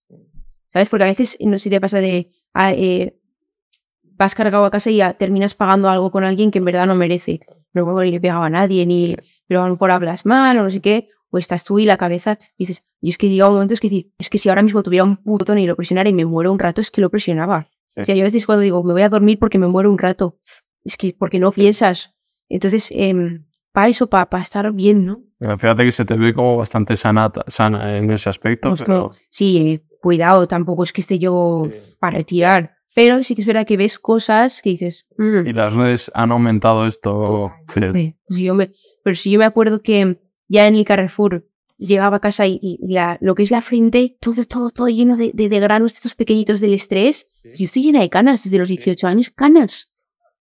¿Sabes? 0.67 0.89
Porque 0.89 1.05
a 1.05 1.07
veces, 1.07 1.39
no 1.41 1.57
sé 1.57 1.65
si 1.65 1.71
te 1.71 1.81
pasa 1.81 2.01
de. 2.01 2.31
ah, 2.53 2.73
eh, 2.73 3.17
vas 4.03 4.35
cargado 4.35 4.65
a 4.65 4.71
casa 4.71 4.91
y 4.91 5.01
terminas 5.19 5.55
pagando 5.55 5.89
algo 5.89 6.11
con 6.11 6.25
alguien 6.25 6.51
que 6.51 6.59
en 6.59 6.65
verdad 6.65 6.87
no 6.87 6.95
merece. 6.95 7.41
No 7.73 8.03
ni 8.03 8.11
le 8.11 8.21
pegaba 8.21 8.47
a 8.47 8.51
nadie, 8.51 8.85
ni. 8.85 9.17
Pero 9.53 9.65
a 9.65 9.67
lo 9.67 9.73
mejor 9.73 9.91
hablas 9.91 10.25
mal 10.25 10.57
o 10.59 10.63
no 10.63 10.71
sé 10.71 10.81
qué, 10.81 11.09
o 11.29 11.37
estás 11.37 11.63
tú 11.63 11.79
y 11.79 11.85
la 11.85 11.99
cabeza 11.99 12.39
dices, 12.57 12.85
y 13.03 13.11
es 13.11 13.19
que 13.19 13.29
llega 13.29 13.49
un 13.49 13.53
momento 13.53 13.75
es 13.75 13.81
que 13.81 13.89
decir, 13.91 14.11
es 14.19 14.31
que 14.31 14.39
si 14.39 14.49
ahora 14.49 14.63
mismo 14.63 14.83
tuviera 14.83 15.05
un 15.05 15.21
botón 15.25 15.59
y 15.59 15.67
lo 15.67 15.77
presionara 15.77 16.09
y 16.09 16.15
me 16.15 16.25
muero 16.25 16.51
un 16.51 16.59
rato, 16.59 16.81
es 16.81 16.91
que 16.91 17.03
lo 17.03 17.11
presionaba. 17.11 17.69
Sí. 17.97 18.01
O 18.01 18.05
sea, 18.05 18.15
yo 18.15 18.23
a 18.23 18.25
veces 18.25 18.47
cuando 18.47 18.63
digo, 18.63 18.83
me 18.83 18.95
voy 18.95 19.03
a 19.03 19.11
dormir 19.11 19.39
porque 19.39 19.59
me 19.59 19.67
muero 19.67 19.91
un 19.91 19.99
rato, 19.99 20.39
es 20.85 20.97
que 20.97 21.15
porque 21.19 21.39
no 21.39 21.53
piensas. 21.53 22.15
Entonces, 22.49 22.91
para 23.73 23.89
eso, 23.89 24.07
para 24.09 24.41
estar 24.41 24.73
bien, 24.73 25.05
¿no? 25.05 25.21
Eh, 25.41 25.55
Fíjate 25.59 25.85
que 25.85 25.93
se 25.93 26.07
te 26.07 26.17
ve 26.17 26.33
como 26.33 26.57
bastante 26.57 26.97
sanata, 26.97 27.45
sana 27.47 27.95
en 27.95 28.11
ese 28.11 28.31
aspecto. 28.31 28.71
Pues 28.71 28.83
pero- 28.83 28.95
no, 28.99 29.11
sí, 29.29 29.59
eh, 29.59 29.85
cuidado, 30.01 30.49
tampoco 30.49 30.83
es 30.85 30.95
que 30.95 31.03
esté 31.03 31.19
yo 31.19 31.69
Sí. 31.71 31.95
para 32.01 32.17
retirar. 32.17 32.77
Pero 32.95 33.23
sí 33.23 33.35
que 33.35 33.41
es 33.41 33.47
verdad 33.47 33.67
que 33.67 33.77
ves 33.77 33.99
cosas 33.99 34.61
que 34.63 34.71
dices, 34.71 35.07
"Mm, 35.17 35.47
Y 35.47 35.53
las 35.55 35.75
redes 35.75 36.11
han 36.15 36.31
aumentado 36.33 36.87
esto. 36.87 37.53
Sí. 37.75 37.81
Sí, 37.93 38.17
si 38.31 38.45
yo 38.45 38.55
me, 38.55 38.71
pero 39.03 39.17
si 39.17 39.31
yo 39.31 39.39
me 39.39 39.45
acuerdo 39.47 39.81
que 39.83 40.21
ya 40.49 40.67
en 40.67 40.75
el 40.75 40.85
Carrefour 40.85 41.49
llegaba 41.79 42.19
a 42.19 42.21
casa 42.21 42.47
y, 42.47 42.59
y 42.63 42.79
la, 42.93 43.19
lo 43.21 43.35
que 43.35 43.43
es 43.45 43.51
la 43.51 43.63
frente, 43.63 44.17
todo, 44.21 44.45
todo, 44.45 44.71
todo 44.71 44.89
lleno 44.89 45.17
de, 45.17 45.33
de, 45.35 45.49
de 45.49 45.61
granos, 45.61 45.95
estos 45.95 46.15
pequeñitos 46.15 46.61
del 46.61 46.75
estrés. 46.75 47.27
Yo 47.57 47.65
estoy 47.65 47.83
llena 47.83 48.01
de 48.01 48.11
canas 48.11 48.45
desde 48.45 48.59
los 48.59 48.69
18 48.69 49.07
años, 49.07 49.31
canas. 49.31 49.91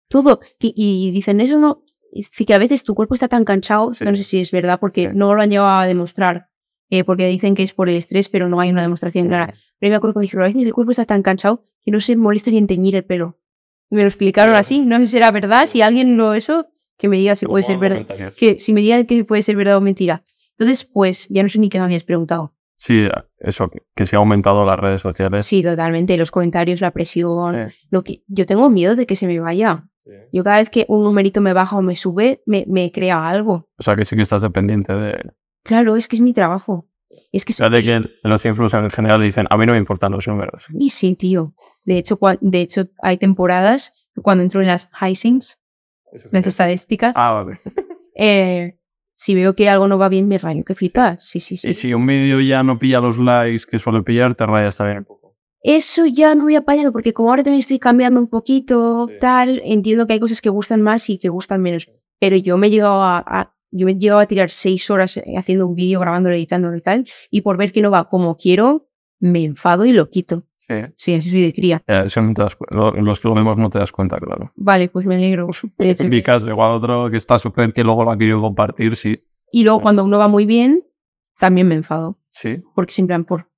Todo. 0.07 0.39
Y, 0.59 0.73
y 0.77 1.11
dicen, 1.11 1.41
eso 1.41 1.57
no. 1.57 1.81
Dice 2.13 2.45
que 2.45 2.53
a 2.53 2.57
veces 2.59 2.83
tu 2.83 2.93
cuerpo 2.95 3.15
está 3.15 3.27
tan 3.27 3.43
cansado, 3.43 3.91
Sí. 3.91 4.05
no 4.05 4.15
sé 4.15 4.23
si 4.23 4.39
es 4.39 4.51
verdad, 4.51 4.79
porque 4.79 5.09
Sí. 5.09 5.15
no 5.17 5.33
lo 5.35 5.41
han 5.41 5.49
llegado 5.49 5.67
a 5.69 5.85
demostrar. 5.87 6.47
Eh, 6.89 7.03
porque 7.03 7.27
dicen 7.27 7.55
que 7.55 7.63
es 7.63 7.73
por 7.73 7.89
el 7.89 7.95
estrés, 7.95 8.29
pero 8.29 8.47
no 8.49 8.59
hay 8.59 8.69
una 8.69 8.81
demostración 8.81 9.27
clara. 9.27 9.53
Pero 9.79 9.89
me 9.91 9.95
acuerdo 9.95 10.13
que 10.13 10.19
me 10.19 10.23
dijeron, 10.23 10.43
a 10.43 10.47
veces 10.47 10.65
el 10.65 10.73
cuerpo 10.73 10.91
está 10.91 11.05
tan 11.05 11.21
cansado 11.21 11.65
que 11.83 11.91
no 11.91 11.99
se 11.99 12.15
molesta 12.15 12.51
ni 12.51 12.57
en 12.57 12.67
teñir 12.67 12.95
el 12.95 13.03
pelo. 13.05 13.39
Me 13.89 14.01
lo 14.01 14.07
explicaron 14.07 14.55
así, 14.55 14.79
no 14.79 14.97
sé 14.99 15.05
si 15.05 15.11
será 15.13 15.31
verdad, 15.31 15.67
si 15.67 15.81
alguien 15.81 16.17
lo 16.17 16.33
eso, 16.33 16.67
que 16.97 17.07
me 17.09 17.17
diga 17.17 17.35
si 17.35 17.45
puede 17.45 17.63
ser 17.63 17.77
verdad, 17.77 18.05
que 18.37 18.57
si 18.59 18.73
me 18.73 18.81
diga 18.81 19.03
que 19.03 19.23
puede 19.25 19.41
ser 19.41 19.55
verdad 19.55 19.77
o 19.77 19.81
mentira. 19.81 20.23
Entonces, 20.57 20.83
pues, 20.85 21.27
ya 21.29 21.43
no 21.43 21.49
sé 21.49 21.59
ni 21.59 21.69
qué 21.69 21.77
me 21.79 21.85
habías 21.85 22.03
preguntado. 22.03 22.53
Sí, 22.77 23.07
eso, 23.39 23.69
que- 23.95 24.05
se 24.05 24.15
ha 24.15 24.19
aumentado 24.19 24.65
las 24.65 24.79
redes 24.79 25.01
sociales. 25.01 25.45
Sí, 25.45 25.61
totalmente, 25.63 26.17
los 26.17 26.31
comentarios, 26.31 26.81
la 26.81 26.91
presión, 26.91 27.69
Sí. 27.69 27.87
lo 27.91 28.03
que 28.03 28.23
yo 28.27 28.45
tengo 28.45 28.69
miedo 28.69 28.95
de 28.95 29.05
que 29.05 29.15
se 29.15 29.27
me 29.27 29.39
vaya. 29.39 29.87
Yo 30.31 30.43
cada 30.43 30.57
vez 30.57 30.69
que 30.69 30.85
un 30.87 31.03
numerito 31.03 31.41
me 31.41 31.53
baja 31.53 31.77
o 31.77 31.81
me 31.81 31.95
sube, 31.95 32.43
me, 32.45 32.63
me 32.67 32.91
crea 32.91 33.27
algo. 33.27 33.69
O 33.77 33.83
sea 33.83 33.95
que 33.95 34.05
sí 34.05 34.15
que 34.15 34.21
estás 34.21 34.41
dependiente 34.43 34.93
de. 34.93 35.31
Claro, 35.65 35.95
es 35.97 36.07
que 36.07 36.15
es 36.15 36.21
mi 36.21 36.31
trabajo. 36.31 36.87
Es 37.31 37.43
que 37.43 37.51
Fíjate 37.53 37.81
que 37.83 38.01
los 38.23 38.45
influencers 38.45 38.83
en 38.83 38.89
general 38.91 39.21
dicen, 39.21 39.47
a 39.49 39.57
mí 39.57 39.65
no 39.65 39.73
me 39.73 39.77
importan 39.79 40.11
los 40.11 40.27
números. 40.27 40.65
Y 40.79 40.89
sí, 40.89 41.15
tío. 41.15 41.53
De 41.83 41.97
hecho, 41.97 42.17
de 42.39 42.61
hecho 42.61 42.87
hay 43.01 43.17
temporadas 43.17 43.93
que 44.13 44.21
cuando 44.21 44.43
entro 44.43 44.61
en 44.61 44.67
las 44.67 44.89
Hisings, 45.01 45.57
las 46.31 46.47
estadísticas, 46.47 47.13
Ah, 47.17 47.31
vale. 47.43 47.59
eh, 48.15 48.79
si 49.15 49.33
veo 49.35 49.55
que 49.55 49.67
algo 49.69 49.87
no 49.87 49.97
va 49.97 50.07
bien, 50.07 50.27
me 50.27 50.37
rayo. 50.37 50.63
¿Qué 50.63 50.75
flipas? 50.75 51.23
Sí, 51.27 51.39
sí, 51.39 51.55
sí. 51.57 51.69
Y 51.69 51.73
si 51.73 51.93
un 51.93 52.05
vídeo 52.05 52.39
ya 52.41 52.63
no 52.63 52.77
pilla 52.79 52.99
los 52.99 53.17
likes 53.17 53.63
que 53.69 53.79
suele 53.79 54.03
pillar, 54.03 54.35
te 54.35 54.45
rayas 54.45 54.77
también 54.77 54.99
un 54.99 55.05
poco. 55.05 55.35
Eso 55.61 56.05
ya 56.05 56.35
me 56.35 56.43
voy 56.43 56.55
apañado 56.55 56.91
porque 56.91 57.11
como 57.13 57.29
ahora 57.31 57.41
también 57.43 57.59
estoy 57.61 57.79
cambiando 57.79 58.19
un 58.19 58.27
poquito, 58.27 59.07
Sí. 59.09 59.15
tal, 59.19 59.61
entiendo 59.65 60.05
que 60.05 60.13
hay 60.13 60.19
cosas 60.19 60.39
que 60.41 60.49
gustan 60.49 60.81
más 60.83 61.09
y 61.09 61.17
que 61.17 61.29
gustan 61.29 61.61
menos. 61.61 61.89
Pero 62.19 62.35
yo 62.37 62.55
me 62.57 62.67
he 62.67 62.69
llegado 62.69 63.01
a, 63.01 63.17
a- 63.17 63.54
yo 63.77 63.85
me 63.85 63.93
he 63.93 63.95
llegado 63.95 64.19
a 64.19 64.25
tirar 64.25 64.49
seis 64.49 64.89
horas 64.89 65.17
eh, 65.17 65.35
haciendo 65.37 65.67
un 65.67 65.75
vídeo, 65.75 65.99
grabándolo, 65.99 66.35
editándolo 66.35 66.77
y 66.77 66.81
tal, 66.81 67.05
y 67.29 67.41
por 67.41 67.57
ver 67.57 67.71
que 67.71 67.81
no 67.81 67.91
va 67.91 68.09
como 68.09 68.37
quiero, 68.37 68.87
me 69.19 69.43
enfado 69.43 69.85
y 69.85 69.91
lo 69.91 70.09
quito. 70.09 70.43
Sí. 70.57 70.73
Sí, 70.95 71.13
así 71.13 71.29
soy 71.29 71.41
de 71.41 71.53
cría. 71.53 71.83
Eh, 71.85 72.07
no 72.15 72.33
te 72.33 72.41
das 72.41 72.57
los 72.95 73.19
que 73.19 73.27
lo 73.27 73.35
vemos 73.35 73.55
no 73.57 73.69
te 73.69 73.77
das 73.77 73.91
cuenta, 73.91 74.17
claro. 74.17 74.51
Vale, 74.55 74.89
pues 74.89 75.05
me 75.05 75.15
alegro. 75.15 75.49
En 75.77 76.09
mi 76.09 76.23
caso, 76.23 76.49
igual 76.49 76.71
otro 76.71 77.11
que 77.11 77.17
está 77.17 77.37
súper 77.37 77.71
que 77.71 77.83
luego 77.83 78.03
lo 78.03 78.11
ha 78.11 78.17
querido 78.17 78.41
compartir, 78.41 78.95
sí. 78.95 79.23
Y 79.51 79.63
luego 79.63 79.81
cuando 79.81 80.03
uno 80.03 80.17
va 80.17 80.27
muy 80.27 80.45
bien, 80.45 80.83
también 81.37 81.67
me 81.67 81.75
enfado. 81.75 82.19
Sí. 82.29 82.63
Porque 82.73 82.93
siempre 82.93 83.15
en 83.15 83.25
plan 83.25 83.45
por... 83.45 83.51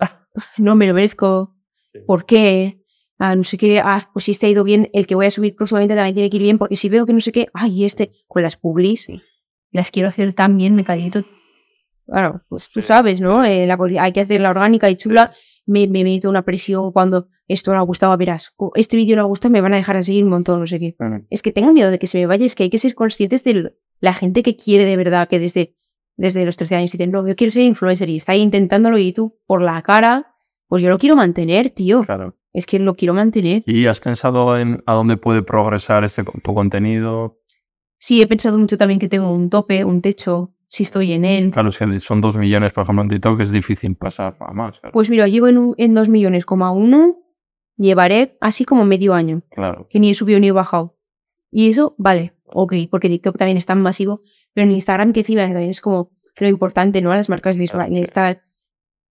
No 0.58 0.74
me 0.74 0.88
lo 0.88 0.94
merezco. 0.94 1.54
Sí. 1.92 2.00
¿Por 2.04 2.26
qué? 2.26 2.80
ah, 3.20 3.36
no 3.36 3.44
sé 3.44 3.58
qué, 3.58 3.80
ah, 3.80 4.10
pues 4.12 4.24
si 4.24 4.30
este 4.32 4.46
ha 4.46 4.50
ido 4.50 4.64
bien, 4.64 4.88
el 4.92 5.06
que 5.06 5.14
voy 5.14 5.26
a 5.26 5.30
subir 5.30 5.54
próximamente 5.54 5.94
también 5.94 6.14
tiene 6.14 6.30
que 6.30 6.38
ir 6.38 6.42
bien, 6.42 6.58
porque 6.58 6.74
si 6.74 6.88
veo 6.88 7.06
que 7.06 7.12
no 7.12 7.20
sé 7.20 7.30
qué, 7.30 7.48
ay, 7.52 7.84
este, 7.84 8.10
con 8.26 8.42
las 8.42 8.56
publis, 8.56 9.08
las 9.72 9.90
quiero 9.90 10.08
hacer 10.08 10.34
tan 10.34 10.56
bien, 10.56 10.74
me 10.74 10.84
caliento. 10.84 11.24
Claro, 12.06 12.42
pues 12.48 12.68
tú 12.70 12.80
sabes, 12.80 13.20
¿no? 13.20 13.44
Eh, 13.44 13.66
la, 13.66 13.78
hay 14.00 14.12
que 14.12 14.20
hacer 14.20 14.40
la 14.40 14.50
orgánica 14.50 14.90
y 14.90 14.96
chula. 14.96 15.30
Me, 15.66 15.86
me 15.86 16.02
meto 16.02 16.28
una 16.28 16.44
presión 16.44 16.90
cuando 16.90 17.28
esto 17.46 17.72
no 17.72 17.78
ha 17.78 17.82
gustado, 17.82 18.16
verás, 18.16 18.52
o 18.56 18.72
este 18.74 18.96
vídeo 18.96 19.16
no 19.16 19.22
ha 19.22 19.26
gustado, 19.26 19.52
me 19.52 19.60
van 19.60 19.74
a 19.74 19.76
dejar 19.76 19.96
de 19.96 20.02
seguir 20.02 20.24
un 20.24 20.30
montón, 20.30 20.60
no 20.60 20.66
sé 20.66 20.78
qué. 20.78 20.96
Es 21.30 21.42
que 21.42 21.52
tengo 21.52 21.72
miedo 21.72 21.90
de 21.90 21.98
que 21.98 22.06
se 22.06 22.18
me 22.18 22.26
vaya, 22.26 22.46
es 22.46 22.54
que 22.54 22.64
hay 22.64 22.70
que 22.70 22.78
ser 22.78 22.94
conscientes 22.94 23.44
de 23.44 23.74
la 24.00 24.14
gente 24.14 24.42
que 24.42 24.56
quiere 24.56 24.84
de 24.84 24.96
verdad, 24.96 25.28
que 25.28 25.38
desde, 25.38 25.76
desde 26.16 26.44
los 26.44 26.56
13 26.56 26.76
años 26.76 26.92
dicen, 26.92 27.10
no, 27.10 27.26
yo 27.26 27.34
quiero 27.34 27.50
ser 27.50 27.62
influencer 27.62 28.08
y 28.08 28.16
está 28.16 28.32
ahí 28.32 28.40
intentándolo 28.40 28.98
y 28.98 29.12
tú 29.12 29.38
por 29.46 29.62
la 29.62 29.82
cara, 29.82 30.34
pues 30.68 30.82
yo 30.82 30.90
lo 30.90 30.98
quiero 30.98 31.16
mantener, 31.16 31.70
tío. 31.70 32.02
Claro. 32.02 32.36
Es 32.52 32.66
que 32.66 32.78
lo 32.78 32.94
quiero 32.94 33.14
mantener. 33.14 33.62
¿Y 33.66 33.86
has 33.86 34.00
pensado 34.00 34.56
en 34.56 34.82
a 34.86 34.94
dónde 34.94 35.16
puede 35.16 35.42
progresar 35.42 36.04
este 36.04 36.24
tu 36.24 36.54
contenido? 36.54 37.39
Sí, 38.02 38.22
he 38.22 38.26
pensado 38.26 38.56
mucho 38.58 38.78
también 38.78 38.98
que 38.98 39.08
tengo 39.10 39.30
un 39.30 39.50
tope, 39.50 39.84
un 39.84 40.00
techo, 40.00 40.54
si 40.66 40.84
estoy 40.84 41.12
en 41.12 41.26
él. 41.26 41.50
Claro, 41.50 41.68
es 41.68 41.76
que 41.76 42.00
son 42.00 42.22
dos 42.22 42.34
millones, 42.38 42.72
por 42.72 42.84
ejemplo, 42.84 43.02
en 43.02 43.10
TikTok, 43.10 43.38
es 43.40 43.52
difícil 43.52 43.94
pasar 43.94 44.36
a 44.40 44.52
más. 44.54 44.80
Claro. 44.80 44.94
Pues 44.94 45.10
mira, 45.10 45.28
llevo 45.28 45.48
en, 45.48 45.58
un- 45.58 45.74
en 45.76 45.94
2 45.94 46.08
millones, 46.08 46.46
coma 46.46 46.72
uno, 46.72 47.18
llevaré 47.76 48.38
así 48.40 48.64
como 48.64 48.86
medio 48.86 49.12
año, 49.12 49.42
claro. 49.50 49.86
que 49.90 50.00
ni 50.00 50.08
he 50.10 50.14
subido 50.14 50.40
ni 50.40 50.48
he 50.48 50.52
bajado. 50.52 50.96
Y 51.50 51.68
eso, 51.68 51.94
vale, 51.98 52.32
ok, 52.46 52.72
porque 52.90 53.08
TikTok 53.10 53.36
también 53.36 53.58
es 53.58 53.66
tan 53.66 53.82
masivo, 53.82 54.22
pero 54.54 54.66
en 54.66 54.72
Instagram 54.72 55.12
que 55.12 55.20
encima 55.20 55.42
también 55.42 55.68
es 55.70 55.82
como 55.82 56.10
lo 56.40 56.48
importante, 56.48 57.02
¿no? 57.02 57.12
A 57.12 57.16
las 57.16 57.28
marcas 57.28 57.58
les 57.58 57.70
Claro, 57.70 57.90
les 57.92 58.06
sí. 58.08 58.14
tal. 58.14 58.40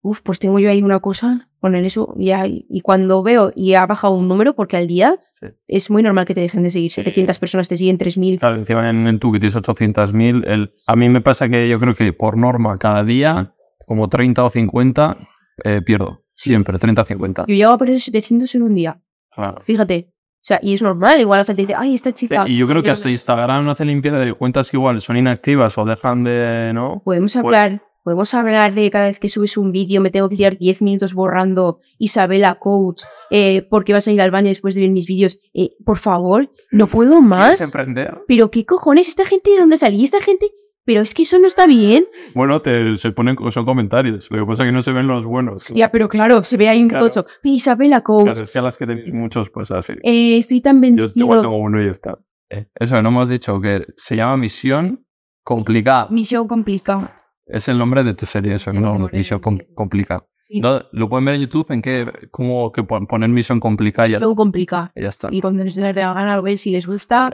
Uf, 0.02 0.20
pues 0.22 0.38
tengo 0.40 0.58
yo 0.58 0.68
ahí 0.70 0.82
una 0.82 0.98
cosa, 1.00 1.48
poner 1.60 1.84
eso, 1.84 2.14
ya, 2.18 2.46
y 2.46 2.80
cuando 2.82 3.22
veo 3.22 3.52
y 3.54 3.74
ha 3.74 3.86
bajado 3.86 4.14
un 4.14 4.26
número, 4.28 4.54
porque 4.54 4.76
al 4.76 4.86
día 4.86 5.18
Sí. 5.30 5.46
es 5.68 5.90
muy 5.90 6.02
normal 6.02 6.24
que 6.24 6.34
te 6.34 6.40
dejen 6.40 6.62
de 6.62 6.70
seguir, 6.70 6.88
Sí. 6.90 6.96
700 6.96 7.38
personas 7.38 7.68
te 7.68 7.76
siguen, 7.76 7.98
3000. 7.98 8.38
Claro, 8.40 8.56
encima 8.56 8.88
en, 8.90 9.06
en 9.06 9.18
tú 9.18 9.30
que 9.32 9.38
tienes 9.38 9.56
800.000, 9.56 10.44
el- 10.46 10.72
a 10.86 10.96
mí 10.96 11.08
me 11.08 11.20
pasa 11.20 11.48
que 11.48 11.68
yo 11.68 11.78
creo 11.78 11.94
que 11.94 12.12
por 12.12 12.36
norma 12.36 12.76
cada 12.78 13.04
día, 13.04 13.54
como 13.86 14.08
30 14.08 14.42
o 14.44 14.50
50, 14.50 15.16
eh, 15.64 15.82
pierdo. 15.84 16.24
Siempre, 16.34 16.78
30 16.78 17.02
o 17.02 17.04
50. 17.04 17.44
Yo 17.48 17.54
llego 17.54 17.72
a 17.72 17.78
perder 17.78 18.00
700 18.00 18.54
en 18.54 18.62
un 18.62 18.74
día, 18.74 19.00
Claro. 19.30 19.60
fíjate. 19.64 20.12
O 20.12 20.42
sea, 20.42 20.58
y 20.62 20.72
es 20.72 20.80
normal, 20.80 21.20
igual 21.20 21.40
la 21.40 21.44
gente 21.44 21.60
dice, 21.62 21.74
ay, 21.76 21.94
esta 21.94 22.12
chica. 22.14 22.44
Y 22.48 22.56
yo 22.56 22.66
creo 22.66 22.82
que 22.82 22.88
hasta 22.90 23.10
Instagram 23.10 23.62
no 23.62 23.72
hace 23.72 23.84
limpieza 23.84 24.18
de 24.18 24.32
cuentas 24.32 24.70
que 24.70 24.78
igual 24.78 24.98
son 25.02 25.18
inactivas 25.18 25.76
o 25.76 25.84
dejan 25.84 26.24
de. 26.24 26.70
¿No? 26.72 27.02
Podemos 27.04 27.34
Pues- 27.34 27.44
hablar, 27.44 27.82
podemos 28.02 28.32
hablar 28.34 28.74
de 28.74 28.90
cada 28.90 29.06
vez 29.06 29.18
que 29.20 29.28
subes 29.28 29.56
un 29.56 29.72
vídeo, 29.72 30.00
me 30.00 30.10
tengo 30.10 30.28
que 30.28 30.36
tirar 30.36 30.56
10 30.58 30.82
minutos 30.82 31.14
borrando 31.14 31.80
Isabela 31.98 32.54
Coach, 32.56 33.02
eh, 33.30 33.66
porque 33.70 33.92
vas 33.92 34.06
a 34.08 34.12
ir 34.12 34.20
al 34.20 34.30
baño 34.30 34.48
después 34.48 34.74
de 34.74 34.80
ver 34.82 34.90
mis 34.90 35.06
vídeos. 35.06 35.38
Eh, 35.54 35.70
por 35.84 35.98
favor, 35.98 36.50
no 36.72 36.86
puedo 36.86 37.10
¿Quieres 37.10 37.24
más. 37.28 37.60
emprender? 37.60 38.18
Pero 38.26 38.50
qué 38.50 38.64
cojones, 38.64 39.08
esta 39.08 39.24
gente 39.24 39.50
de 39.50 39.58
dónde 39.60 39.76
salí, 39.76 40.04
esta 40.04 40.20
gente. 40.20 40.50
Pero 40.86 41.02
es 41.02 41.12
que 41.14 41.22
eso 41.22 41.38
no 41.38 41.46
está 41.46 41.66
bien. 41.66 42.06
Bueno, 42.34 42.62
te, 42.62 42.96
se 42.96 43.12
ponen, 43.12 43.36
son 43.50 43.64
comentarios. 43.66 44.28
Lo 44.30 44.38
que 44.40 44.46
pasa 44.46 44.62
es 44.64 44.68
que 44.68 44.72
no 44.72 44.80
se 44.82 44.92
ven 44.92 45.06
los 45.06 45.24
buenos. 45.26 45.68
Ya, 45.68 45.92
pero 45.92 46.08
claro, 46.08 46.42
se 46.42 46.56
ve 46.56 46.68
ahí 46.70 46.82
un 46.82 46.88
Claro. 46.88 47.04
tocho. 47.10 47.26
Isabela 47.44 48.00
Coach, 48.00 48.24
Claro, 48.24 48.42
es 48.42 48.50
que 48.50 48.58
a 48.58 48.62
las 48.62 48.76
que 48.78 48.86
tenéis 48.86 49.12
muchos, 49.12 49.50
pues 49.50 49.70
así. 49.70 49.92
eh, 50.02 50.38
estoy 50.38 50.60
tan 50.62 50.76
Yo 50.76 50.80
bendecido. 50.80 51.24
igual 51.26 51.42
tengo 51.42 51.56
uno 51.58 51.80
y 51.80 51.84
ya 51.84 51.90
está. 51.90 52.18
Eh, 52.48 52.66
Eso, 52.74 53.00
no 53.02 53.10
hemos 53.10 53.28
dicho 53.28 53.60
que 53.60 53.86
se 53.96 54.16
llama 54.16 54.38
Misión 54.38 55.06
Complicada. 55.44 56.08
Misión 56.10 56.48
complicada. 56.48 57.14
Es 57.52 57.68
el 57.68 57.78
nombre 57.78 58.04
de 58.04 58.14
tu 58.14 58.26
serie, 58.26 58.54
eso, 58.54 58.72
no, 58.72 59.06
de 59.08 59.16
Misión 59.16 59.40
Com-. 59.40 59.58
Complicada. 59.74 60.26
Sí. 60.48 60.60
No, 60.60 60.82
Lo 60.92 61.08
pueden 61.08 61.24
ver 61.24 61.34
en 61.36 61.42
YouTube 61.42 61.70
en 61.70 61.80
qué, 61.82 62.10
cómo 62.30 62.72
que 62.72 62.82
pon- 62.82 63.06
poner 63.06 63.28
Misión 63.28 63.60
Complicada 63.60 64.08
ya, 64.08 64.18
Misión 64.18 64.34
complicada. 64.34 64.92
ya 64.96 65.08
está. 65.08 65.28
Y 65.30 65.40
cuando 65.40 65.64
les 65.64 65.74
dé 65.76 65.92
la 65.92 66.12
gana 66.14 66.34
a 66.34 66.40
ver 66.40 66.58
si 66.58 66.70
les 66.70 66.86
gusta. 66.86 67.32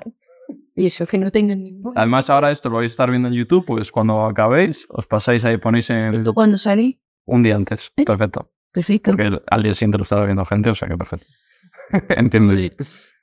Y 0.75 0.87
eso, 0.87 1.07
que 1.07 1.17
no 1.19 1.31
tengan 1.31 1.63
ningún. 1.65 1.93
Además, 1.97 2.29
ahora 2.31 2.51
esto 2.51 2.69
lo 2.69 2.77
vais 2.77 2.91
a 2.91 2.93
estar 2.93 3.11
viendo 3.11 3.29
en 3.29 3.35
YouTube, 3.35 3.65
pues 3.67 3.91
cuando 3.91 4.25
acabéis, 4.27 4.87
os 4.91 5.07
pasáis 5.07 5.45
ahí, 5.45 5.57
ponéis 5.57 5.89
en 5.91 6.15
¿Esto 6.15 6.35
cuándo 6.35 6.59
sale? 6.59 7.01
un 7.25 7.43
día 7.43 7.57
antes. 7.57 7.91
Perfecto. 8.05 8.53
Perfecto. 8.73 9.13
Porque 9.13 9.41
al 9.51 9.63
día 9.63 9.73
siguiente 9.75 9.97
lo 9.99 10.03
estará 10.03 10.25
viendo 10.27 10.45
gente, 10.45 10.69
o 10.71 10.75
sea 10.75 10.87
que 10.87 10.97
perfecto. 10.99 11.27
Entiendo. 12.11 12.55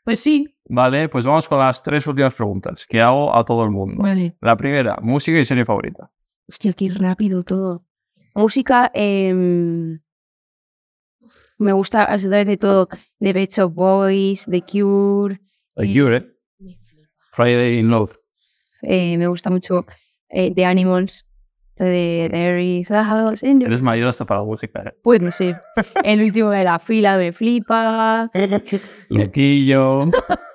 Pues 0.03 0.19
sí. 0.19 0.55
Vale, 0.65 1.07
pues 1.09 1.25
vamos 1.25 1.47
con 1.47 1.59
las 1.59 1.81
tres 1.83 2.07
últimas 2.07 2.33
preguntas 2.33 2.85
que 2.89 2.99
hago 3.01 3.35
a 3.35 3.43
todo 3.43 3.63
el 3.63 3.69
mundo. 3.69 4.01
Vale. 4.01 4.35
La 4.41 4.57
primera, 4.57 4.97
música 5.01 5.37
y 5.39 5.45
serie 5.45 5.63
favorita. 5.65 6.11
Hostia, 6.47 6.73
qué 6.73 6.89
rápido 6.89 7.43
todo. 7.43 7.85
Música, 8.35 8.91
em, 8.93 9.99
me 11.57 11.71
gusta 11.73 12.03
absolutamente 12.03 12.57
todo. 12.57 12.89
The 13.19 13.33
Pet 13.33 13.51
Shop 13.51 13.73
Boys, 13.73 14.45
The 14.45 14.61
Cure. 14.61 15.39
The 15.75 15.85
eh, 15.85 15.93
Cure, 15.93 16.17
¿eh? 16.17 16.77
Friday 17.31 17.79
in 17.79 17.89
Love. 17.89 18.15
Eh, 18.81 19.17
me 19.17 19.27
gusta 19.27 19.49
mucho 19.49 19.85
eh, 20.29 20.53
The 20.53 20.65
Animals. 20.65 21.25
De 21.75 22.29
There 22.31 23.03
house 23.03 23.41
Eres 23.41 23.81
mayor 23.81 24.07
hasta 24.07 24.25
para 24.25 24.41
la 24.41 24.45
música, 24.45 24.83
¿eh? 24.85 24.93
Puede 25.01 25.31
ser. 25.31 25.59
El 26.03 26.21
último 26.21 26.51
de 26.51 26.63
la 26.63 26.77
fila 26.77 27.17
me 27.17 27.31
flipa. 27.31 28.29
Loquillo. 29.09 30.11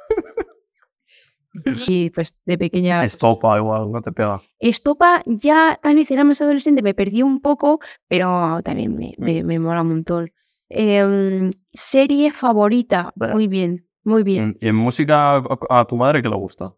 Y 1.88 2.10
pues 2.10 2.40
de 2.44 2.58
pequeña. 2.58 3.04
Estopa 3.04 3.56
igual, 3.56 3.90
no 3.90 4.00
te 4.02 4.12
pega. 4.12 4.42
Estopa 4.58 5.22
ya 5.26 5.78
tal 5.82 5.94
vez 5.94 6.10
era 6.10 6.24
más 6.24 6.40
adolescente, 6.40 6.82
me 6.82 6.94
perdí 6.94 7.22
un 7.22 7.40
poco, 7.40 7.80
pero 8.06 8.60
también 8.62 8.96
me, 8.96 9.14
me, 9.18 9.42
me 9.42 9.58
mola 9.58 9.82
un 9.82 9.88
montón. 9.88 10.30
Em, 10.68 11.50
serie 11.72 12.32
favorita, 12.32 13.12
muy 13.16 13.48
bien, 13.48 13.86
muy 14.04 14.22
bien. 14.22 14.56
Y 14.60 14.68
en 14.68 14.76
música, 14.76 15.42
a, 15.70 15.84
tu 15.86 15.96
madre 15.96 16.22
que 16.22 16.28
le 16.28 16.36
gusta. 16.36 16.74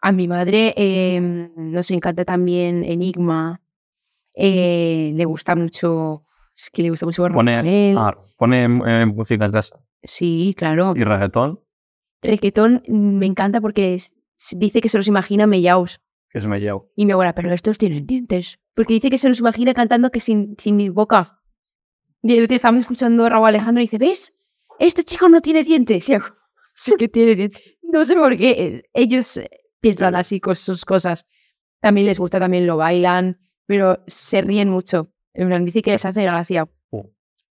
A 0.00 0.12
mi 0.12 0.26
madre 0.26 0.74
em, 0.76 1.50
nos 1.56 1.90
encanta 1.90 2.24
también 2.24 2.84
Enigma, 2.84 3.60
eh, 4.34 5.12
le 5.14 5.24
gusta 5.24 5.54
mucho, 5.54 6.24
es 6.56 6.70
que 6.70 6.82
le 6.82 6.90
gusta 6.90 7.06
mucho 7.06 7.26
Pone, 7.28 7.94
ah, 7.96 8.16
pone 8.36 8.64
eh, 8.64 9.06
música 9.06 9.44
en 9.44 9.52
casa. 9.52 9.80
Sí, 10.02 10.54
claro. 10.56 10.94
Y 10.96 11.04
reggaetón, 11.04 11.60
Reggaetón 12.22 12.82
mm, 12.88 13.18
me 13.18 13.26
encanta 13.26 13.60
porque 13.60 13.94
es- 13.94 14.12
dice 14.52 14.80
que 14.80 14.88
se 14.88 14.98
los 14.98 15.08
imagina 15.08 15.46
mellaos. 15.46 16.00
que 16.30 16.38
es 16.38 16.46
mellao. 16.46 16.90
Y 16.96 17.06
mi 17.06 17.12
abuela, 17.12 17.34
pero 17.34 17.52
estos 17.52 17.78
tienen 17.78 18.06
dientes. 18.06 18.58
Porque 18.74 18.94
dice 18.94 19.10
que 19.10 19.18
se 19.18 19.28
los 19.28 19.40
imagina 19.40 19.74
cantando 19.74 20.10
que 20.10 20.20
sin, 20.20 20.54
sin 20.58 20.92
boca. 20.94 21.40
Y 22.22 22.32
el 22.32 22.38
otro 22.40 22.48
día 22.48 22.56
estábamos 22.56 22.80
escuchando 22.82 23.24
a 23.24 23.28
Raúl 23.30 23.48
Alejandro 23.48 23.80
y 23.80 23.84
dice, 23.84 23.98
¿ves? 23.98 24.36
Este 24.78 25.02
chico 25.04 25.28
no 25.28 25.40
tiene 25.40 25.64
dientes. 25.64 26.08
Y 26.08 26.12
yo, 26.12 26.18
sí 26.74 26.92
que 26.98 27.08
tiene 27.08 27.34
dientes. 27.34 27.62
No 27.82 28.04
sé 28.04 28.14
por 28.14 28.36
qué. 28.36 28.50
eh, 28.50 28.82
Ellos 28.92 29.36
eh, 29.38 29.48
piensan 29.80 30.14
así 30.16 30.38
con 30.40 30.54
sus 30.56 30.84
cosas. 30.84 31.26
También 31.80 32.06
les 32.06 32.18
gusta, 32.18 32.38
también 32.40 32.66
lo 32.66 32.76
bailan, 32.76 33.40
pero 33.66 34.02
se 34.06 34.40
ríen 34.42 34.68
mucho. 34.68 35.12
Dice 35.32 35.82
que 35.82 35.92
les 35.92 36.04
hace 36.04 36.22
gracia. 36.24 36.68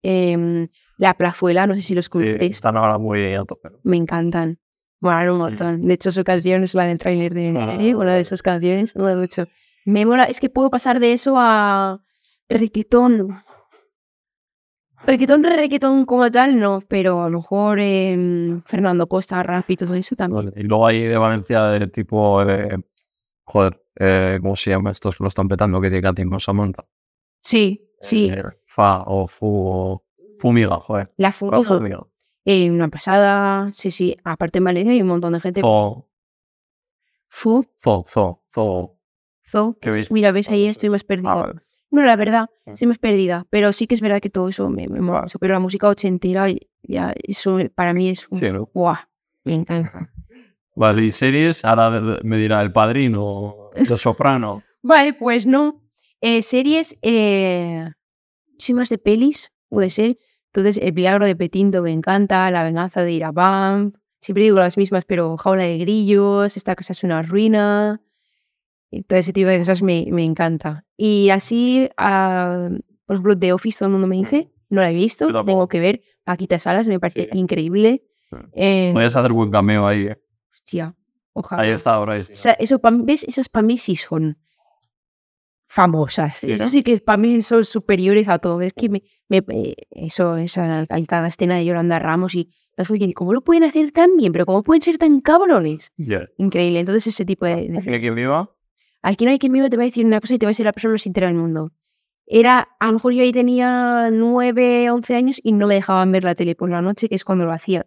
Em, 0.09 0.67
la 0.97 1.13
plazuela, 1.15 1.67
no 1.67 1.75
sé 1.75 1.81
si 1.81 1.93
los 1.93 2.05
Sí, 2.05 2.11
conocéis. 2.11 2.51
están 2.55 2.77
ahora 2.77 2.97
muy 2.97 3.35
a 3.35 3.43
tope. 3.43 3.69
¿no? 3.71 3.77
Me 3.83 3.97
encantan. 3.97 4.57
Molan 5.01 5.29
un 5.31 5.37
montón. 5.39 5.85
De 5.85 5.93
hecho, 5.93 6.11
su 6.13 6.23
canción 6.23 6.63
es 6.63 6.73
la 6.73 6.85
del 6.85 6.97
tráiler 6.97 7.33
de 7.33 7.51
mi 7.51 7.59
Ah, 7.59 7.65
serie, 7.71 7.93
una 7.95 8.15
de 8.15 8.23
sus 8.23 8.41
canciones. 8.41 8.95
Me 8.95 9.01
mola 9.03 9.15
mucho. 9.17 9.45
Me 9.85 10.05
mola, 10.05 10.23
es 10.23 10.39
que 10.39 10.49
puedo 10.49 10.69
pasar 10.69 10.99
de 11.01 11.11
eso 11.13 11.35
a 11.37 11.99
reggaetón. 12.49 13.43
Reggaetón, 15.05 15.43
reggaetón 15.43 16.05
como 16.05 16.29
tal, 16.31 16.57
no, 16.59 16.81
pero 16.87 17.21
a 17.23 17.29
lo 17.29 17.37
mejor 17.39 17.79
em, 17.79 18.61
Fernando 18.63 19.07
Costa, 19.07 19.43
rap 19.43 19.69
y 19.69 19.75
todo 19.75 19.93
eso 19.93 20.15
también. 20.15 20.51
Y 20.55 20.63
luego 20.63 20.87
hay 20.87 21.01
de 21.03 21.17
Valencia 21.17 21.63
de 21.65 21.87
tipo, 21.87 22.41
eh, 22.43 22.77
joder, 23.43 23.79
eh, 23.99 24.39
¿cómo 24.41 24.55
se 24.55 24.71
llama? 24.71 24.91
Estos 24.91 25.17
que 25.17 25.23
lo 25.23 25.27
están 25.27 25.47
petando 25.47 25.79
que 25.79 25.91
te 25.91 26.01
canten 26.01 26.29
con 26.29 26.39
Samantha. 26.39 26.85
Sí, 27.41 27.87
sí. 28.01 28.31
Fa 28.77 29.01
o 29.07 29.25
fu 29.25 29.99
fumiga, 30.37 30.77
joder. 30.79 31.09
La 31.17 31.31
fumiga. 31.31 31.63
fumiga. 31.63 31.99
eh, 32.45 32.69
una 32.69 32.89
pasada, 32.89 33.71
sí, 33.73 33.89
sí. 33.89 34.15
Aparte 34.23 34.59
en 34.59 34.65
Valencia 34.65 34.91
hay 34.93 35.01
un 35.01 35.07
montón 35.07 35.33
de 35.33 35.39
gente. 35.39 35.61
Zo, 35.61 36.07
Fu, 37.27 37.63
zo, 37.75 38.03
zo. 38.05 38.95
zo. 39.51 39.77
¿Qué 39.81 39.89
veis? 39.89 40.11
Mira, 40.11 40.31
ves 40.31 40.49
ahí 40.51 40.67
Ah, 40.67 40.71
estoy 40.71 40.89
más 40.91 41.03
perdida. 41.03 41.31
Ah, 41.31 41.35
vale. 41.41 41.61
No, 41.89 42.03
la 42.05 42.15
verdad, 42.15 42.49
Mm. 42.65 42.75
sí 42.75 42.85
me 42.85 42.93
es 42.93 42.99
perdida. 42.99 43.45
Pero 43.49 43.73
sí 43.73 43.87
que 43.87 43.95
es 43.95 44.01
verdad 44.01 44.21
que 44.21 44.29
todo 44.29 44.47
eso 44.49 44.69
me, 44.69 44.87
me 44.87 45.01
mola 45.01 45.21
mucho. 45.23 45.39
Pero 45.39 45.53
la 45.53 45.59
música 45.59 45.87
ochentera, 45.87 46.45
ya, 46.83 47.13
eso 47.23 47.57
para 47.73 47.93
mí 47.93 48.09
es 48.09 48.27
un. 48.29 48.39
Sí, 48.39 48.51
¿no? 48.51 48.69
¡Guau! 48.73 48.95
Me 49.43 49.55
encanta. 49.55 50.11
Vale, 50.75 51.05
y 51.05 51.11
series, 51.11 51.65
ahora 51.65 51.89
me 52.23 52.37
dirá 52.37 52.61
El 52.61 52.71
Padrino, 52.71 53.71
Los 53.89 54.01
Soprano. 54.01 54.61
vale, 54.83 55.13
pues 55.15 55.47
no. 55.47 55.81
Eh, 56.21 56.43
series, 56.43 56.97
eh, 57.01 57.89
soy 58.59 58.75
más 58.75 58.89
de 58.89 58.97
pelis, 58.97 59.51
puede 59.69 59.89
ser. 59.89 60.17
Entonces, 60.53 60.77
El 60.81 60.93
Milagro 60.93 61.25
de 61.25 61.35
Petinto 61.35 61.81
me 61.81 61.91
encanta, 61.91 62.49
La 62.51 62.63
Venganza 62.63 63.03
de 63.03 63.11
Irabam. 63.11 63.93
Siempre 64.19 64.43
digo 64.43 64.57
las 64.57 64.77
mismas, 64.77 65.05
pero 65.05 65.37
Jaula 65.37 65.63
de 65.63 65.77
Grillos, 65.77 66.57
Esta 66.57 66.75
casa 66.75 66.93
es 66.93 67.03
una 67.03 67.21
ruina. 67.21 68.01
Y 68.89 69.03
todo 69.03 69.19
ese 69.19 69.33
tipo 69.33 69.49
de 69.49 69.59
cosas 69.59 69.81
me, 69.81 70.07
me 70.11 70.23
encanta. 70.23 70.85
Y 70.95 71.29
así, 71.29 71.89
ah, 71.97 72.69
por 73.05 73.15
ejemplo, 73.15 73.37
The 73.37 73.53
Office, 73.53 73.79
todo 73.79 73.87
el 73.87 73.91
mundo 73.91 74.07
me 74.07 74.15
dice, 74.15 74.49
no 74.69 74.81
la 74.81 74.89
he 74.89 74.93
visto, 74.93 75.27
tengo 75.45 75.67
que 75.67 75.79
ver. 75.79 76.01
Paquita 76.23 76.57
Salas 76.57 76.87
me 76.87 76.99
parece 76.99 77.29
Sí. 77.31 77.37
increíble. 77.37 78.03
Eh, 78.53 78.89
Podrías 78.93 79.15
hacer 79.15 79.31
buen 79.33 79.51
cameo 79.51 79.85
ahí. 79.87 80.07
eh. 80.07 80.17
hostia, 80.51 80.95
ojalá. 81.33 81.63
Ahí 81.63 81.71
está 81.71 81.93
ahora. 81.93 82.13
ahí 82.13 82.23
sí. 82.23 82.33
O 82.33 82.35
sea, 82.35 82.53
eso, 82.53 82.79
¿ves? 83.03 83.23
Esas 83.25 83.47
para 83.49 83.65
mí 83.65 83.77
sí 83.77 83.95
son 83.95 84.37
famosas. 85.77 86.37
Sí, 86.37 86.51
eso 86.51 86.67
sí 86.67 86.81
que 86.81 86.97
para 86.97 87.17
mí 87.17 87.41
son 87.43 87.63
superiores 87.63 88.27
a 88.29 88.39
todo. 88.39 88.61
Es 88.61 88.73
que 88.73 88.89
me, 88.89 89.03
me- 89.29 89.43
eso, 89.91 90.35
esa, 90.37 90.85
hay 90.89 91.05
cada 91.05 91.27
escena 91.27 91.55
de 91.57 91.65
Yolanda 91.65 91.99
Ramos 91.99 92.33
y 92.33 92.49
¿cómo 93.13 93.31
lo 93.33 93.41
pueden 93.43 93.63
hacer 93.63 93.91
tan 93.91 94.17
bien? 94.17 94.31
Pero 94.33 94.45
¿cómo 94.47 94.63
pueden 94.63 94.81
ser 94.81 94.97
tan 94.97 95.19
cabrones? 95.21 95.91
Ya. 95.97 96.27
Increíble. 96.37 96.79
Entonces 96.79 97.05
ese 97.07 97.25
tipo 97.25 97.45
de... 97.45 97.69
de- 97.69 97.79
¿Tiene 97.81 97.99
quien 97.99 98.15
viva? 98.15 98.49
Aquí 99.03 99.25
no 99.25 99.31
hay 99.31 99.37
quien 99.37 99.53
viva 99.53 99.69
te 99.69 99.77
va 99.77 99.83
a 99.83 99.85
decir 99.85 100.03
una 100.05 100.19
cosa 100.19 100.33
y 100.33 100.39
te 100.39 100.47
va 100.47 100.49
a 100.49 100.51
decir 100.55 100.65
la 100.65 100.73
persona 100.73 100.93
más 100.93 101.05
entera 101.05 101.27
del 101.27 101.37
mundo. 101.37 101.71
Era, 102.25 102.67
a 102.79 102.87
lo 102.87 102.93
mejor 102.93 103.13
yo 103.13 103.21
ahí 103.21 103.31
tenía 103.31 104.09
9, 104.11 104.89
11 104.89 105.15
años 105.15 105.39
y 105.43 105.51
no 105.53 105.67
me 105.67 105.75
dejaban 105.75 106.11
ver 106.11 106.23
la 106.23 106.33
tele 106.35 106.55
por 106.55 106.69
la 106.71 106.81
noche, 106.81 107.07
que 107.07 107.15
es 107.15 107.23
cuando 107.23 107.45
lo 107.45 107.53
hacía. 107.53 107.85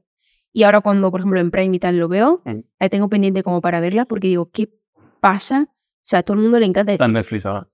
Y 0.53 0.63
ahora 0.63 0.81
cuando, 0.81 1.11
por 1.11 1.21
ejemplo, 1.21 1.41
en 1.41 1.51
Prime 1.51 1.77
y 1.77 1.79
tal 1.81 1.99
lo 1.99 2.09
veo, 2.09 2.41
Mm. 2.45 2.61
la 2.79 2.89
tengo 2.89 3.09
pendiente 3.09 3.43
como 3.43 3.61
para 3.61 3.81
verla 3.81 4.05
porque 4.07 4.29
digo, 4.29 4.49
¿qué 4.51 4.69
pasa? 5.21 5.69
O 5.71 6.03
sea, 6.11 6.21
a 6.21 6.23
todo 6.23 6.37
el 6.37 6.43
mundo 6.43 6.59
le 6.59 6.67
encanta. 6.67 6.93
Está 6.93 7.05
en 7.05 7.13
Netflix 7.13 7.45
ahora. 7.45 7.69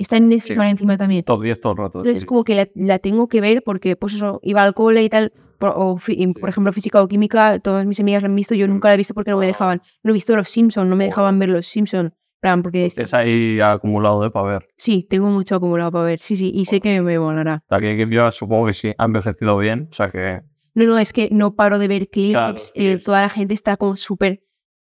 Está 0.00 0.16
en 0.16 0.28
Netflix 0.28 0.56
Sí. 0.56 0.68
encima 0.68 0.96
también. 0.96 1.24
Top 1.24 1.42
10 1.42 1.60
todo 1.60 1.72
el 1.72 1.78
rato. 1.78 1.98
Entonces 1.98 2.20
sí. 2.20 2.26
como 2.26 2.42
que 2.44 2.54
la, 2.54 2.68
la 2.74 2.98
tengo 2.98 3.28
que 3.28 3.40
ver 3.40 3.62
porque, 3.64 3.96
pues 3.96 4.14
eso, 4.14 4.40
iba 4.42 4.62
al 4.62 4.74
cole 4.74 5.02
y 5.02 5.08
tal, 5.08 5.32
por, 5.58 5.72
o 5.76 5.98
y, 6.08 6.32
por 6.32 6.48
ejemplo, 6.48 6.72
física 6.72 7.02
o 7.02 7.06
química, 7.08 7.58
todas 7.58 7.84
mis 7.86 8.00
amigas 8.00 8.22
la 8.22 8.28
han 8.28 8.34
visto, 8.36 8.54
yo 8.54 8.66
nunca 8.66 8.88
la 8.88 8.94
he 8.94 8.96
visto 8.96 9.12
porque 9.14 9.30
no 9.30 9.36
me 9.38 9.44
Ah. 9.44 9.48
dejaban. 9.48 9.82
No 10.02 10.10
he 10.10 10.14
visto 10.14 10.34
Los 10.34 10.48
Simpsons, 10.48 10.88
no 10.88 10.96
me 10.96 11.04
dejaban 11.04 11.38
ver 11.38 11.50
Los 11.50 11.66
Simpsons. 11.66 12.12
plan, 12.42 12.62
porque 12.62 12.86
Es 12.86 13.12
ahí 13.12 13.60
acumulado 13.60 14.22
de 14.22 14.30
para 14.30 14.46
ver. 14.52 14.68
sí, 14.78 15.06
tengo 15.10 15.28
mucho 15.28 15.56
acumulado 15.56 15.92
para 15.92 16.04
ver. 16.06 16.18
Sí, 16.20 16.36
sí, 16.36 16.50
y 16.54 16.64
sé 16.64 16.80
que 16.80 17.02
me 17.02 17.18
molará. 17.18 17.62
O 17.66 17.68
sea, 17.68 17.78
que 17.80 18.06
viva 18.06 18.30
supongo 18.30 18.64
que 18.68 18.72
sí. 18.72 18.94
Ha 18.96 19.04
envejecido 19.04 19.58
bien. 19.58 19.88
O 19.90 19.94
sea 19.94 20.10
que. 20.10 20.40
No, 20.74 20.84
no, 20.86 20.98
es 20.98 21.12
que 21.12 21.28
no 21.30 21.54
paro 21.54 21.78
de 21.78 21.86
ver 21.88 22.08
clips, 22.08 22.32
Claro, 22.32 22.56
eh, 22.76 22.96
sí. 22.98 23.04
toda 23.04 23.20
la 23.20 23.28
gente 23.28 23.52
está 23.52 23.76
como 23.76 23.94
súper... 23.96 24.40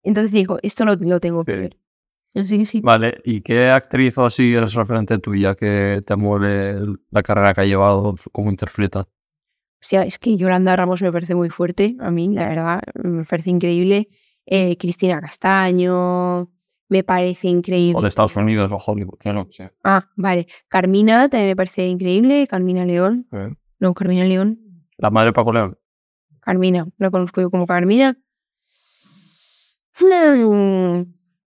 Entonces 0.02 0.32
digo, 0.32 0.58
esto 0.62 0.86
lo, 0.86 0.94
lo 0.94 1.20
tengo 1.20 1.44
que 1.44 1.52
Sí. 1.52 1.58
ver. 1.60 1.76
Que 2.34 2.42
sí. 2.42 2.80
Vale. 2.80 3.20
¿Y 3.24 3.40
qué 3.42 3.66
actriz 3.70 4.18
o 4.18 4.24
así 4.26 4.54
es 4.54 4.74
referente 4.74 5.18
tuya 5.18 5.54
que 5.54 6.02
te 6.04 6.16
muere 6.16 6.74
la 7.10 7.22
carrera 7.22 7.54
que 7.54 7.60
ha 7.60 7.64
llevado 7.64 8.16
como 8.32 8.50
interpreta? 8.50 9.02
O 9.02 9.86
sea, 9.86 10.02
es 10.02 10.18
que 10.18 10.36
Yolanda 10.36 10.74
Ramos 10.74 11.00
me 11.02 11.12
parece 11.12 11.34
muy 11.34 11.50
fuerte, 11.50 11.96
a 12.00 12.10
mí, 12.10 12.34
la 12.34 12.48
verdad, 12.48 12.82
me 13.02 13.24
parece 13.24 13.50
increíble. 13.50 14.08
Eh, 14.46 14.76
Cristina 14.78 15.20
Castaño, 15.20 16.50
me 16.88 17.04
parece 17.04 17.48
increíble. 17.48 17.98
O 17.98 18.02
de 18.02 18.08
Estados 18.08 18.34
Unidos 18.36 18.72
o 18.72 18.76
Hollywood. 18.76 19.18
no 19.26 19.46
sé. 19.50 19.70
Ah, 19.84 20.08
vale. 20.16 20.46
Carmina 20.68 21.28
también 21.28 21.50
me 21.50 21.56
parece 21.56 21.86
increíble. 21.86 22.46
Carmina 22.48 22.84
León. 22.84 23.26
Eh, 23.32 23.54
No, 23.78 23.94
Carmina 23.94 24.24
León. 24.24 24.58
La 24.96 25.10
madre 25.10 25.28
de 25.28 25.32
Paco 25.34 25.52
León. 25.52 25.78
Carmina, 26.40 26.86
la 26.98 27.10
conozco 27.10 27.40
yo 27.40 27.50
como 27.50 27.66
Carmina. 27.66 28.18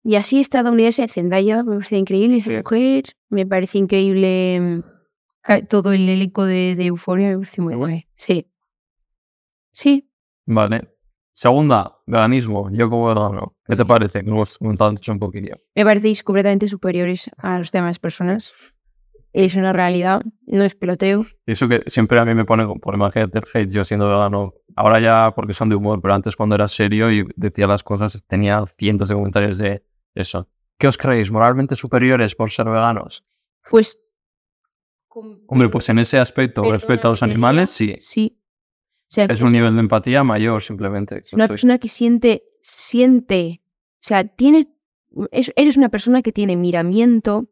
Y 0.08 0.16
así 0.16 0.40
estadounidense, 0.40 1.06
Zendaya, 1.10 1.66
me 1.66 1.76
parece 1.76 1.98
increíble 1.98 2.38
esa 2.38 2.54
mujer. 2.54 3.04
Me 3.28 3.46
parece 3.46 3.78
increíble 3.78 4.58
mm, 4.62 5.66
todo 5.68 5.92
el 5.92 6.08
elenco 6.08 6.46
de, 6.46 6.76
de 6.78 6.86
Euforia, 6.86 7.32
me 7.32 7.40
parece 7.40 7.62
muy 7.62 7.76
guay. 7.76 8.08
Sí. 8.16 8.50
Sí, 9.74 10.10
Vale. 10.46 10.88
Segunda, 11.34 11.98
veganismo. 12.08 12.70
Yo 12.72 12.90
como 12.90 13.10
vegano. 13.10 13.58
¿Qué 13.66 13.76
te 13.76 13.84
parece? 13.84 14.24
Que 14.24 14.32
antes 14.80 15.10
un 15.10 15.20
poquillo. 15.20 15.58
me 15.76 15.84
parecéis 15.84 16.24
completamente 16.24 16.70
superiores 16.70 17.30
a 17.38 17.60
los 17.60 17.74
demás 17.74 18.00
personas. 18.00 18.74
Es 19.34 19.56
una 19.56 19.74
realidad, 19.74 20.22
no 20.46 20.64
es 20.64 20.74
peloteo. 20.74 21.26
Eso 21.46 21.68
que 21.68 21.84
siempre 21.88 22.18
a 22.18 22.24
mí 22.24 22.34
me 22.34 22.46
pone 22.46 22.66
por 22.82 22.96
imagen 22.96 23.30
del 23.30 23.44
hate, 23.54 23.70
yo 23.70 23.84
siendo 23.84 24.08
vegano. 24.08 24.54
Ahora 24.78 25.02
ya 25.02 25.34
porque 25.36 25.52
son 25.52 25.68
de 25.68 25.76
humor, 25.76 26.00
pero 26.02 26.14
antes 26.14 26.38
cuando 26.38 26.56
era 26.56 26.70
serio 26.70 27.12
y 27.12 27.26
decía 27.36 27.68
las 27.68 27.84
cosas, 27.84 28.24
tenía 28.26 28.64
cientos 28.78 29.10
de 29.10 29.16
comentarios 29.16 29.58
de 29.58 29.84
eso. 30.16 30.48
¿Qué 30.78 30.88
os 30.88 30.98
creéis? 30.98 31.32
¿Moralmente 31.32 31.76
superiores 31.76 32.36
por 32.36 32.52
ser 32.52 32.66
veganos? 32.68 33.24
Pues. 33.70 34.04
Hombre, 35.48 35.70
pues 35.70 35.90
en 35.90 35.98
ese 36.00 36.20
aspecto, 36.20 36.62
respecto 36.72 37.08
a 37.08 37.12
los 37.12 37.24
animales, 37.24 37.72
sí. 37.72 37.96
Sí. 38.00 38.40
O 38.40 39.10
sea, 39.10 39.26
Es 39.26 39.40
que 39.40 39.46
un 39.46 39.52
nivel 39.52 39.74
de 39.74 39.80
empatía 39.80 40.24
mayor, 40.24 40.62
simplemente. 40.62 41.20
Es 41.20 41.34
una 41.34 41.46
Estoy- 41.46 41.54
persona 41.54 41.78
que 41.80 41.90
siente, 41.90 42.44
siente, 42.62 43.62
o 43.94 43.98
sea, 44.02 44.26
tiene, 44.28 44.68
es- 45.32 45.52
eres 45.56 45.78
una 45.78 45.90
persona 45.90 46.22
que 46.22 46.32
tiene 46.32 46.56
miramiento 46.56 47.50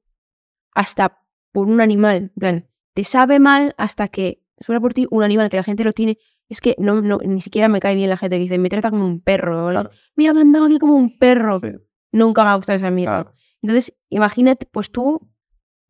hasta 0.74 1.22
por 1.52 1.68
un 1.68 1.82
animal, 1.82 2.18
en 2.18 2.30
plan, 2.40 2.70
te 2.94 3.04
sabe 3.04 3.40
mal 3.40 3.74
hasta 3.78 4.10
que 4.10 4.44
suena 4.60 4.80
por 4.82 4.94
ti 4.94 5.08
un 5.10 5.24
animal 5.24 5.50
que 5.50 5.58
la 5.58 5.64
gente 5.64 5.84
lo 5.86 5.94
tiene, 5.94 6.18
es 6.50 6.62
que 6.62 6.76
no, 6.78 7.02
no, 7.02 7.18
ni 7.24 7.42
siquiera 7.42 7.68
me 7.70 7.80
cae 7.80 7.96
bien 7.96 8.10
la 8.10 8.18
gente 8.18 8.36
que 8.36 8.42
dice, 8.44 8.58
me 8.60 8.70
trata 8.70 8.92
como 8.92 9.06
un 9.08 9.22
perro, 9.22 9.62
¿no? 9.64 9.70
Claro. 9.72 9.90
mira, 10.16 10.34
me 10.34 10.42
han 10.42 10.52
dado 10.52 10.66
aquí 10.66 10.78
como 10.78 10.96
un 10.96 11.18
perro, 11.18 11.60
Sí, 11.62 11.70
nunca 12.16 12.44
me 12.44 12.50
ha 12.50 12.56
gustado 12.56 12.76
esa 12.76 12.90
mierda. 12.90 13.34
Entonces, 13.62 13.98
imagínate, 14.10 14.66
pues 14.72 14.92
tú 14.92 15.30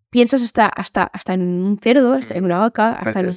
piensas 0.10 0.42
hasta, 0.42 0.68
hasta, 0.68 1.04
hasta 1.04 1.34
en 1.34 1.42
un 1.42 1.78
cerdo, 1.78 2.14
hasta 2.14 2.36
en 2.36 2.46
una 2.46 2.60
vaca, 2.60 2.94
hasta 2.94 3.20
en, 3.20 3.30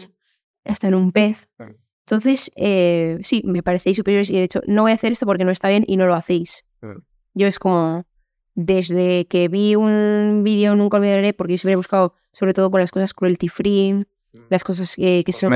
hasta 0.64 0.88
en 0.88 0.94
un 0.94 1.12
pez. 1.12 1.48
Claro. 1.56 1.76
Entonces, 2.06 2.50
eh, 2.56 3.18
sí, 3.22 3.42
me 3.44 3.62
parecéis 3.62 3.96
superiores 3.96 4.30
y 4.30 4.34
de 4.34 4.44
hecho, 4.44 4.60
no 4.66 4.82
voy 4.82 4.92
a 4.92 4.94
hacer 4.94 5.12
esto 5.12 5.26
porque 5.26 5.44
no 5.44 5.50
está 5.50 5.68
bien 5.68 5.84
y 5.86 5.96
no 5.96 6.06
lo 6.06 6.14
hacéis. 6.14 6.64
Claro. 6.80 7.04
Yo 7.34 7.46
es 7.46 7.58
como, 7.58 8.06
desde 8.54 9.26
que 9.26 9.48
vi 9.48 9.74
un 9.74 10.42
vídeo, 10.42 10.74
nunca 10.74 10.96
olvidaré, 10.96 11.34
porque 11.34 11.54
yo 11.54 11.58
siempre 11.58 11.74
he 11.74 11.76
buscado, 11.76 12.14
sobre 12.32 12.54
todo 12.54 12.70
por 12.70 12.80
las 12.80 12.90
cosas 12.90 13.12
cruelty 13.12 13.48
free, 13.48 14.06
las 14.48 14.64
cosas 14.64 14.94
que, 14.96 15.22
que 15.24 15.32
son 15.32 15.52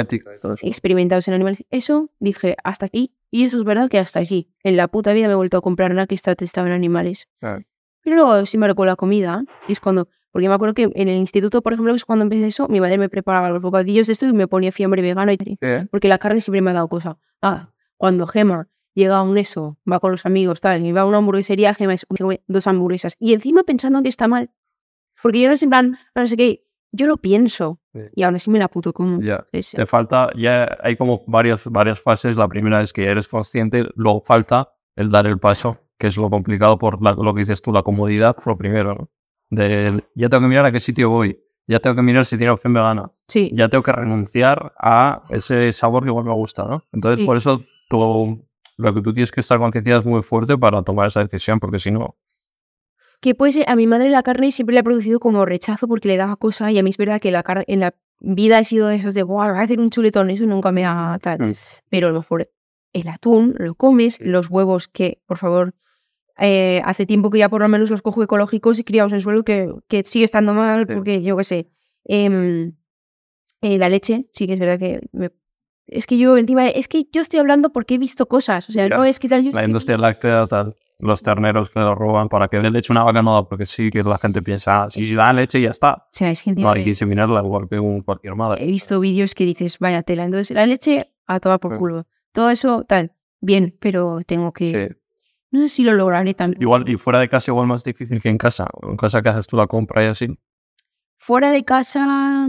experimentados 0.63 1.29
en 1.29 1.35
animales. 1.35 1.65
Eso 1.71 2.11
dije, 2.19 2.57
hasta 2.65 2.87
aquí. 2.87 3.15
Y 3.31 3.45
eso 3.45 3.57
es 3.57 3.65
verdad 3.65 3.89
que 3.89 3.99
hasta 3.99 4.21
aquí. 4.21 4.51
En 4.63 4.77
la 4.77 4.89
puta 4.89 5.13
vida 5.13 5.27
me 5.27 5.33
he 5.33 5.37
vuelto 5.37 5.57
a 5.57 5.61
comprar 5.63 5.91
nada 5.91 6.07
que 6.07 6.15
está 6.15 6.35
testado 6.35 6.67
en 6.67 6.75
animales. 6.75 7.29
Claro. 7.41 7.65
Pero 8.03 8.17
luego 8.17 8.47
sí 8.47 8.59
me 8.59 8.75
con 8.75 8.87
la 8.87 8.97
comida. 8.97 9.45
Y 9.69 9.73
es 9.73 9.81
cuando. 9.81 10.09
Porque 10.31 10.49
me 10.49 10.55
acuerdo 10.55 10.75
que 10.75 10.91
en 10.95 11.09
el 11.09 11.17
instituto, 11.17 11.61
por 11.61 11.75
ejemplo, 11.75 11.95
es 11.95 12.07
cuando 12.07 12.23
empecé 12.23 12.47
eso, 12.47 12.67
mi 12.69 12.81
madre 12.81 12.97
me 12.97 13.11
preparaba 13.11 13.51
los 13.51 13.61
bocadillos 13.61 14.07
de 14.07 14.15
esto 14.15 14.27
y 14.27 14.33
me 14.33 14.49
ponía 14.49 14.73
fiambre 14.73 15.03
vegano 15.03 15.31
y 15.31 15.37
tal. 15.37 15.89
Porque 15.91 16.09
la 16.09 16.19
carne 16.19 16.41
siempre 16.41 16.63
me 16.63 16.71
ha 16.71 16.75
dado 16.75 16.89
cosa. 16.89 17.19
Ah, 17.43 17.71
cuando 17.99 18.27
Gema 18.27 18.69
llega 18.95 19.19
a 19.19 19.23
un 19.23 19.37
eso, 19.37 19.79
va 19.91 20.01
con 20.01 20.11
los 20.11 20.25
amigos, 20.25 20.61
tal, 20.61 20.85
y 20.87 20.93
va 20.93 21.03
a 21.03 21.05
una 21.05 21.19
hamburguesería, 21.19 21.75
Gema 21.75 21.95
es, 21.95 22.07
dos 22.47 22.67
hamburguesas. 22.67 23.17
Y 23.19 23.35
encima 23.35 23.63
pensando 23.63 24.03
que 24.03 24.09
está 24.09 24.27
mal. 24.27 24.51
Porque 25.23 25.41
yo 25.41 25.49
no 25.49 25.55
es 25.55 25.63
en 25.63 25.69
plan, 25.69 25.99
no 26.15 26.27
sé 26.27 26.37
qué, 26.37 26.65
yo 26.93 27.07
lo 27.07 27.17
pienso. 27.17 27.81
Sí. 27.93 28.01
Y 28.15 28.23
aún 28.23 28.35
así 28.37 28.51
me 28.51 28.59
la 28.59 28.69
puto 28.69 28.93
como. 28.93 29.21
Ya. 29.21 29.45
Es- 29.53 29.73
Te 29.73 29.87
falta, 29.87 30.31
ya 30.37 30.79
hay 30.83 30.97
como 30.97 31.23
varias, 31.27 31.63
varias 31.67 32.01
fases. 32.01 32.37
La 32.37 32.49
primera 32.49 32.81
es 32.83 32.93
que 32.93 33.05
eres 33.07 33.27
consciente, 33.29 33.87
luego 33.97 34.21
falta 34.21 34.73
el 34.97 35.11
dar 35.11 35.27
el 35.27 35.39
paso, 35.39 35.79
que 35.99 36.07
es 36.09 36.17
lo 36.17 36.29
complicado 36.31 36.79
por 36.79 37.03
la- 37.03 37.13
lo 37.13 37.35
que 37.35 37.41
dices 37.41 37.61
tú, 37.63 37.73
la 37.73 37.83
comodidad, 37.83 38.37
lo 38.45 38.57
primero, 38.57 38.95
¿no? 38.95 39.11
Del, 39.51 40.05
ya 40.15 40.29
tengo 40.29 40.43
que 40.43 40.49
mirar 40.49 40.65
a 40.67 40.73
qué 40.73 40.81
sitio 40.81 41.11
voy, 41.11 41.39
ya 41.67 41.79
tengo 41.79 41.95
que 41.97 42.03
mirar 42.03 42.25
si 42.25 42.37
tiene 42.39 42.51
opción 42.53 42.73
vegana, 42.73 43.11
sí. 43.29 43.51
ya 43.55 43.69
tengo 43.69 43.83
que 43.83 43.93
renunciar 43.93 44.73
a 44.79 45.23
ese 45.29 45.73
sabor 45.73 46.03
que 46.05 46.09
igual 46.09 46.25
me 46.25 46.33
gusta, 46.33 46.65
¿no? 46.65 46.83
Entonces, 46.93 47.21
Sí. 47.21 47.27
por 47.27 47.37
eso 47.37 47.63
tú, 47.91 48.43
lo 48.79 48.95
que 48.95 49.03
tú 49.03 49.13
tienes 49.13 49.31
que 49.31 49.41
estar 49.41 49.59
concienciado 49.59 50.01
es 50.01 50.07
muy 50.07 50.23
fuerte 50.23 50.57
para 50.57 50.83
tomar 50.83 51.09
esa 51.09 51.21
decisión, 51.23 51.61
porque 51.61 51.79
si 51.79 51.91
no, 51.91 52.17
Que 53.23 53.35
puede 53.37 53.53
ser, 53.53 53.65
a 53.69 53.77
mi 53.77 53.87
madre 53.87 54.11
la 54.11 54.23
carne 54.25 54.51
siempre 54.51 54.75
le 54.75 54.81
ha 54.81 54.83
producido 54.83 55.21
como 55.21 55.47
rechazo 55.47 55.87
porque 55.87 56.09
le 56.09 56.17
daba 56.17 56.35
cosa 56.37 56.73
y 56.73 56.79
a 56.79 56.83
mí 56.83 56.91
es 56.91 56.97
verdad 56.97 57.21
que 57.21 57.31
la 57.31 57.45
carne 57.45 57.65
en 57.69 57.79
la 57.81 57.95
vida 58.21 58.59
he 58.59 58.65
sido 58.65 58.89
de 58.89 58.97
esos 58.97 59.15
de, 59.15 59.23
"Buah, 59.23 59.51
voy 59.53 59.59
a 59.59 59.63
hacer 59.63 59.79
un 59.79 59.91
chuletón, 59.91 60.29
eso 60.31 60.45
nunca 60.45 60.73
me 60.73 60.85
ha 60.85 61.19
tal. 61.23 61.39
Mm. 61.41 61.53
Pero 61.89 62.09
a 62.09 62.11
lo 62.11 62.19
mejor 62.19 62.51
el 62.93 63.07
atún 63.09 63.55
lo 63.59 63.75
comes, 63.77 64.21
los 64.21 64.51
huevos 64.51 64.89
que, 64.89 65.23
por 65.27 65.39
favor, 65.39 65.73
eh, 66.39 66.83
hace 66.85 67.07
tiempo 67.07 67.31
que 67.31 67.39
ya 67.39 67.49
por 67.49 67.63
lo 67.63 67.69
menos 67.69 67.91
los 67.91 68.03
cojo 68.03 68.23
ecológicos 68.25 68.81
y 68.81 68.85
criados 68.85 69.13
en 69.13 69.21
suelo 69.21 69.45
que, 69.45 69.73
que 69.89 70.03
sigue 70.03 70.25
estando 70.25 70.53
mal 70.53 70.87
Sí. 70.89 70.95
porque 70.95 71.23
yo 71.23 71.37
qué 71.37 71.45
sé. 71.45 71.69
Em, 72.05 72.75
eh, 73.61 73.79
la 73.79 73.89
leche, 73.89 74.27
sí 74.33 74.49
que 74.49 74.55
es 74.55 74.59
verdad 74.59 74.81
que 74.81 75.01
me- 75.13 75.31
es 75.87 76.07
que 76.07 76.19
yo 76.19 76.37
encima, 76.37 76.69
es 76.69 76.89
que 76.89 77.05
yo 77.13 77.21
estoy 77.23 77.39
hablando 77.39 77.71
porque 77.73 77.95
he 77.95 77.99
visto 77.99 78.27
cosas, 78.27 78.69
o 78.69 78.73
sea, 78.73 78.89
no 78.89 79.05
es 79.05 79.21
que 79.21 79.29
tal, 79.29 79.45
yo 79.45 79.53
la 79.53 79.65
industria 79.65 79.97
láctea, 79.99 80.47
tal, 80.49 80.75
los 81.03 81.21
terneros 81.23 81.69
que 81.71 81.81
lo 81.81 81.95
roban 81.95 82.29
para 82.29 82.47
que 82.49 82.61
dé 82.61 82.71
leche 82.71 82.93
una 82.93 83.03
vaca 83.03 83.23
no 83.23 83.35
da, 83.35 83.49
porque 83.49 83.67
sí 83.67 83.91
que 83.91 84.03
la 84.05 84.19
gente 84.19 84.41
piensa, 84.41 84.85
ah, 84.85 84.91
si 84.91 85.15
da 85.15 85.33
leche 85.33 85.61
ya 85.61 85.71
está. 85.71 85.95
o 85.95 86.09
sea, 86.13 86.31
es 86.31 86.43
que 86.43 86.53
No 86.53 86.71
hay 86.71 86.85
que 86.85 86.91
inseminarla 86.91 87.41
igual 87.41 87.69
que 87.69 87.79
un 87.79 88.03
cualquier 88.03 88.37
madre. 88.37 88.63
he 88.63 88.67
visto 88.69 89.01
vídeos 89.01 89.35
que 89.35 89.45
dices, 89.45 89.79
vaya 89.81 90.03
tela. 90.03 90.25
Entonces, 90.25 90.55
la 90.55 90.65
leche 90.65 91.13
a 91.27 91.41
tomar 91.41 91.59
por 91.61 91.73
Sí. 91.73 91.79
culo. 91.79 92.07
Todo 92.33 92.51
eso, 92.51 92.85
tal, 92.85 93.13
bien, 93.41 93.77
pero 93.81 94.21
tengo 94.27 94.53
que. 94.53 94.89
Sí. 94.89 94.97
No 95.51 95.61
sé 95.61 95.69
si 95.69 95.85
lo 95.85 95.93
lograré 95.93 96.33
también. 96.35 96.63
Igual, 96.63 96.89
y 96.89 96.97
fuera 96.97 97.19
de 97.21 97.29
casa 97.29 97.51
igual 97.51 97.67
más 97.67 97.85
difícil 97.85 98.23
que 98.23 98.29
en 98.31 98.39
casa. 98.39 98.69
En 98.83 98.97
casa 98.97 99.21
que 99.21 99.29
haces 99.29 99.47
tú 99.47 99.57
la 99.57 99.67
compra 99.67 100.03
y 100.05 100.07
así. 100.07 100.29
Fuera 101.19 101.51
de 101.51 101.65
casa. 101.65 102.49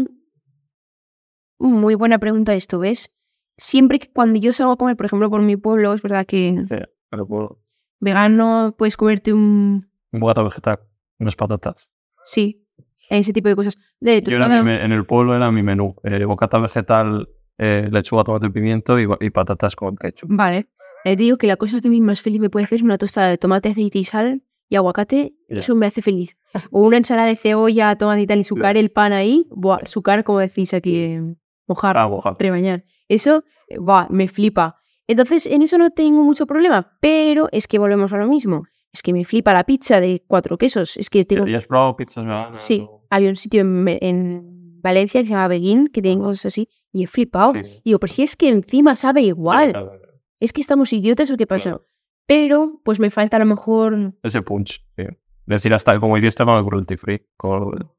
Muy 1.59 1.95
buena 1.95 2.19
pregunta 2.19 2.53
esto, 2.53 2.79
¿ves? 2.79 3.13
Siempre 3.57 3.99
que 3.99 4.11
cuando 4.11 4.37
yo 4.39 4.53
salgo 4.53 4.73
a 4.73 4.77
comer, 4.77 4.95
por 4.97 5.05
ejemplo, 5.05 5.29
por 5.29 5.41
mi 5.41 5.57
pueblo, 5.57 5.93
es 5.93 6.01
verdad 6.01 6.25
que 6.25 6.63
Sí, 6.67 6.75
pero 7.09 7.27
puedo. 7.27 7.59
Vegano 8.03 8.75
puedes 8.77 8.97
comerte 8.97 9.33
un. 9.33 9.89
Un 10.11 10.19
bocata 10.19 10.43
vegetal, 10.43 10.79
unas 11.19 11.35
patatas. 11.35 11.87
Sí, 12.23 12.65
ese 13.09 13.33
tipo 13.33 13.49
de 13.49 13.55
cosas. 13.55 13.77
De 13.99 14.21
Yo 14.21 14.35
era 14.37 14.63
mi 14.63 14.71
en 14.71 14.91
el 14.91 15.05
pueblo 15.05 15.35
era 15.35 15.51
mi 15.51 15.63
menú. 15.63 15.95
eh, 16.03 16.23
bocata 16.25 16.59
vegetal 16.59 17.27
eh, 17.57 17.87
lechuga, 17.91 18.23
tomate, 18.23 18.49
pimiento 18.49 18.99
y, 18.99 19.07
y 19.19 19.29
patatas 19.29 19.75
con 19.75 19.95
ketchup. 19.95 20.29
Vale. 20.31 20.67
Eh, 21.05 21.15
digo 21.17 21.37
que 21.37 21.47
la 21.47 21.57
cosa 21.57 21.81
que 21.81 21.87
a 21.87 21.91
mí 21.91 21.99
más 22.01 22.21
feliz 22.21 22.39
me 22.39 22.49
puede 22.49 22.65
hacer 22.65 22.77
es 22.77 22.81
una 22.83 22.97
tostada 22.97 23.27
de 23.29 23.37
tomate, 23.37 23.69
aceite 23.69 23.99
y 23.99 24.03
sal 24.05 24.41
y 24.69 24.75
aguacate. 24.75 25.33
Eso 25.49 25.75
me 25.75 25.85
hace 25.85 26.01
feliz. 26.01 26.37
O 26.71 26.81
una 26.83 26.97
ensalada 26.97 27.27
de 27.27 27.35
cebolla, 27.35 27.95
tomate 27.97 28.21
y 28.21 28.27
tal, 28.27 28.39
y 28.39 28.43
sucar 28.43 28.77
el 28.77 28.89
pan 28.91 29.11
ahí. 29.13 29.45
Buah, 29.51 29.85
sucar, 29.85 30.23
como 30.23 30.39
decís 30.39 30.73
aquí, 30.73 30.95
eh, 30.97 31.35
mojar, 31.67 31.97
Ah, 31.97 32.07
mojar. 32.07 32.35
rebañar. 32.39 32.85
Eso, 33.09 33.43
buah, 33.77 34.07
me 34.09 34.27
flipa. 34.29 34.77
Entonces, 35.07 35.45
en 35.45 35.61
eso 35.61 35.77
no 35.77 35.89
tengo 35.91 36.23
mucho 36.23 36.45
problema, 36.47 36.97
pero 37.01 37.49
es 37.51 37.67
que 37.67 37.77
volvemos 37.79 38.13
a 38.13 38.17
lo 38.17 38.27
mismo. 38.27 38.63
Es 38.91 39.01
que 39.01 39.11
me 39.11 39.25
flipa 39.25 39.53
la 39.53 39.63
pizza 39.63 39.99
de 39.99 40.23
cuatro 40.27 40.57
quesos. 40.57 40.97
Es 40.97 41.09
que 41.09 41.25
tengo... 41.25 41.47
¿Y 41.47 41.55
has 41.55 41.65
probado 41.65 41.95
pizzas 41.95 42.25
veganas? 42.25 42.61
Sí, 42.61 42.87
había 43.09 43.29
un 43.29 43.35
sitio 43.35 43.61
en, 43.61 43.87
en 44.01 44.81
Valencia 44.81 45.21
que 45.21 45.27
se 45.27 45.33
llama 45.33 45.47
Beguín, 45.47 45.87
que 45.87 46.01
tiene 46.01 46.21
cosas 46.21 46.47
así, 46.47 46.69
y 46.91 47.03
he 47.03 47.07
flipado. 47.07 47.53
Sí. 47.53 47.81
Digo, 47.83 47.99
pero 47.99 48.13
si 48.13 48.21
es 48.23 48.35
que 48.35 48.49
encima 48.49 48.95
sabe 48.95 49.21
igual. 49.21 49.71
Claro, 49.71 49.87
claro. 49.89 50.13
Es 50.39 50.53
que 50.53 50.61
estamos 50.61 50.93
idiotas 50.93 51.31
o 51.31 51.37
qué 51.37 51.47
pasa. 51.47 51.81
Pero, 52.25 52.79
pues 52.85 52.99
me 52.99 53.09
falta 53.09 53.37
a 53.37 53.39
lo 53.39 53.45
mejor. 53.45 54.13
Ese 54.23 54.41
punch, 54.41 54.85
sí. 54.95 55.03
Decir 55.45 55.73
hasta, 55.73 55.99
como 55.99 56.15
dijiste, 56.15 56.45
no, 56.45 56.65
cruelty 56.65 56.95
free. 56.95 57.21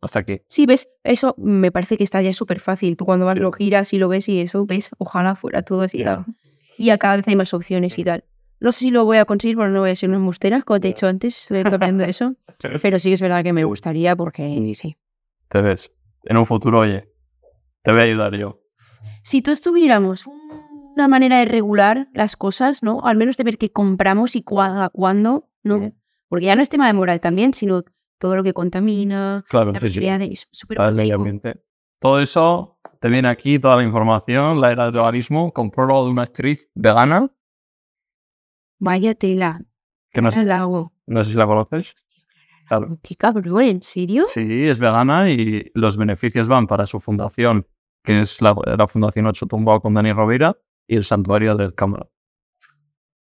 hasta 0.01 0.21
aquí. 0.21 0.41
Sí, 0.49 0.65
ves, 0.65 0.89
eso 1.03 1.35
me 1.37 1.71
parece 1.71 1.99
que 1.99 2.05
está 2.05 2.23
ya 2.23 2.33
súper 2.33 2.59
fácil. 2.61 2.97
Tú 2.97 3.05
cuando 3.05 3.27
vas 3.27 3.35
Sí. 3.35 3.41
lo 3.41 3.53
giras 3.53 3.93
y 3.93 3.99
lo 3.99 4.09
ves 4.09 4.29
y 4.31 4.41
eso, 4.41 4.65
ves, 4.65 4.89
ojalá 4.97 5.37
fuera 5.37 5.63
todo 5.63 5.83
así. 5.83 5.99
Ya. 5.99 6.25
Y 6.79 6.87
ya 6.87 6.99
cada 6.99 7.17
vez 7.17 7.29
hay 7.29 7.37
más 7.37 7.55
opciones 7.55 7.99
y 7.99 8.05
tal. 8.05 8.25
No 8.61 8.73
sé 8.73 8.81
si 8.81 8.91
lo 8.91 9.05
voy 9.05 9.19
a 9.19 9.25
conseguir 9.25 9.57
porque 9.57 9.71
no 9.73 9.81
voy 9.81 9.91
a 9.91 9.97
ser 9.97 10.09
una 10.09 10.19
embustera, 10.19 10.63
como 10.63 10.81
te 10.81 10.89
he 10.89 10.93
dicho 10.93 11.07
antes, 11.07 11.39
estoy 11.39 11.63
cambiando 11.65 12.05
eso. 12.05 12.35
Pero 12.83 12.99
sí 12.99 13.13
es 13.13 13.21
verdad 13.21 13.43
que 13.43 13.53
me 13.53 13.65
gustaría 13.65 14.17
porque 14.17 14.73
sí. 14.75 14.97
Te 15.49 15.63
ves. 15.63 15.93
En 16.25 16.37
un 16.39 16.47
futuro, 16.47 16.81
oye, 16.81 17.09
te 17.83 17.93
voy 17.93 18.01
a 18.01 18.05
ayudar 18.05 18.35
yo. 18.37 18.61
Si 19.23 19.43
tú 19.43 19.51
estuviéramos 19.51 20.27
una 20.97 21.09
manera 21.09 21.39
de 21.39 21.45
regular 21.45 22.09
las 22.15 22.37
cosas, 22.37 22.83
¿no? 22.83 23.01
Al 23.05 23.17
menos 23.17 23.37
de 23.37 23.45
ver 23.45 23.59
qué 23.59 23.71
compramos 23.71 24.37
y 24.37 24.43
cuándo, 24.43 24.91
cuándo, 24.91 25.51
¿no? 25.63 25.77
Ujú. 25.77 25.95
Porque 26.29 26.47
ya 26.47 26.57
no 26.57 26.63
es 26.63 26.69
tema 26.69 26.87
de 26.87 26.93
moral 26.95 27.21
también, 27.21 27.53
sino 27.53 27.85
todo 28.19 28.37
lo 28.37 28.43
que 28.43 28.55
contamina, 28.55 29.45
Claro, 29.49 29.73
la 29.73 29.81
sí, 29.81 29.91
sí. 29.91 30.01
de... 30.01 30.39
Súper 30.51 30.79
Todo 32.05 32.21
eso 32.21 32.77
te 33.01 33.09
viene 33.09 33.29
aquí, 33.29 33.59
toda 33.59 33.77
la 33.77 33.83
información, 33.83 34.61
la 34.61 34.71
era 34.71 34.85
del 34.85 34.93
veganismo, 34.93 35.55
con 35.55 35.71
prólogo 35.71 36.05
de 36.05 36.11
una 36.11 36.25
actriz 36.25 36.69
vegana, 36.75 37.31
Vaya 38.79 39.15
tela. 39.15 39.63
que 40.13 40.21
no, 40.21 40.31
sé- 40.31 40.45
no 41.07 41.25
si 41.25 41.33
la 41.33 41.47
conoces. 41.47 41.95
Claro. 42.69 42.99
Qué 43.03 43.17
cabrón, 43.17 43.63
¿en 43.63 43.81
serio? 43.83 44.25
Sí, 44.27 44.67
es 44.69 44.79
vegana 44.81 45.31
y 45.31 45.71
los 45.75 45.97
beneficios 45.97 46.47
van 46.47 46.67
para 46.67 46.85
su 46.85 47.01
fundación, 47.01 47.67
que 48.03 48.21
es 48.21 48.43
la, 48.43 48.55
la 48.77 48.87
Fundación 48.87 49.25
Ocho 49.27 49.47
Tumbao 49.47 49.81
con 49.81 49.95
Dani 49.95 50.13
Rovira, 50.13 50.59
y 50.87 50.97
el 50.97 51.05
Santuario 51.05 51.57
del 51.57 51.75
Cámara. 51.75 52.07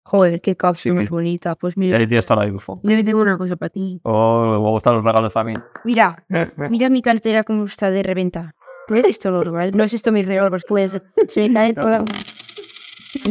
Joder, 0.05 0.41
qué 0.41 0.57
cápsula 0.57 0.95
Sí. 0.97 0.99
más 1.03 1.09
bonita. 1.09 1.55
Pues 1.55 1.77
mira, 1.77 1.97
ahí 1.99 2.07
la 2.07 2.47
info. 2.49 2.81
debe 2.83 3.03
tener 3.05 3.15
una 3.15 3.39
cosa 3.39 3.55
para 3.55 3.71
ti. 3.71 4.01
Oh, 4.03 4.51
me 4.51 4.59
gustan 4.59 4.97
los 4.97 5.05
regalos 5.05 5.37
a 5.37 5.45
mí. 5.45 5.55
Mira, 5.85 6.27
mira 6.69 6.91
mi 6.91 7.01
cartera 7.01 7.45
cómo 7.45 7.65
está 7.65 7.91
de 7.93 8.03
reventa. 8.03 8.55
¿No 8.89 8.97
es 8.97 9.07
esto 9.07 9.31
normal? 9.31 9.73
No 9.75 9.85
es 9.85 9.95
esto 9.95 10.13
mi 10.13 10.23
regalo, 10.23 10.57
pues. 10.69 11.01
Se 11.29 11.49
me 11.49 11.55
cae 11.55 11.75
toda... 11.75 12.05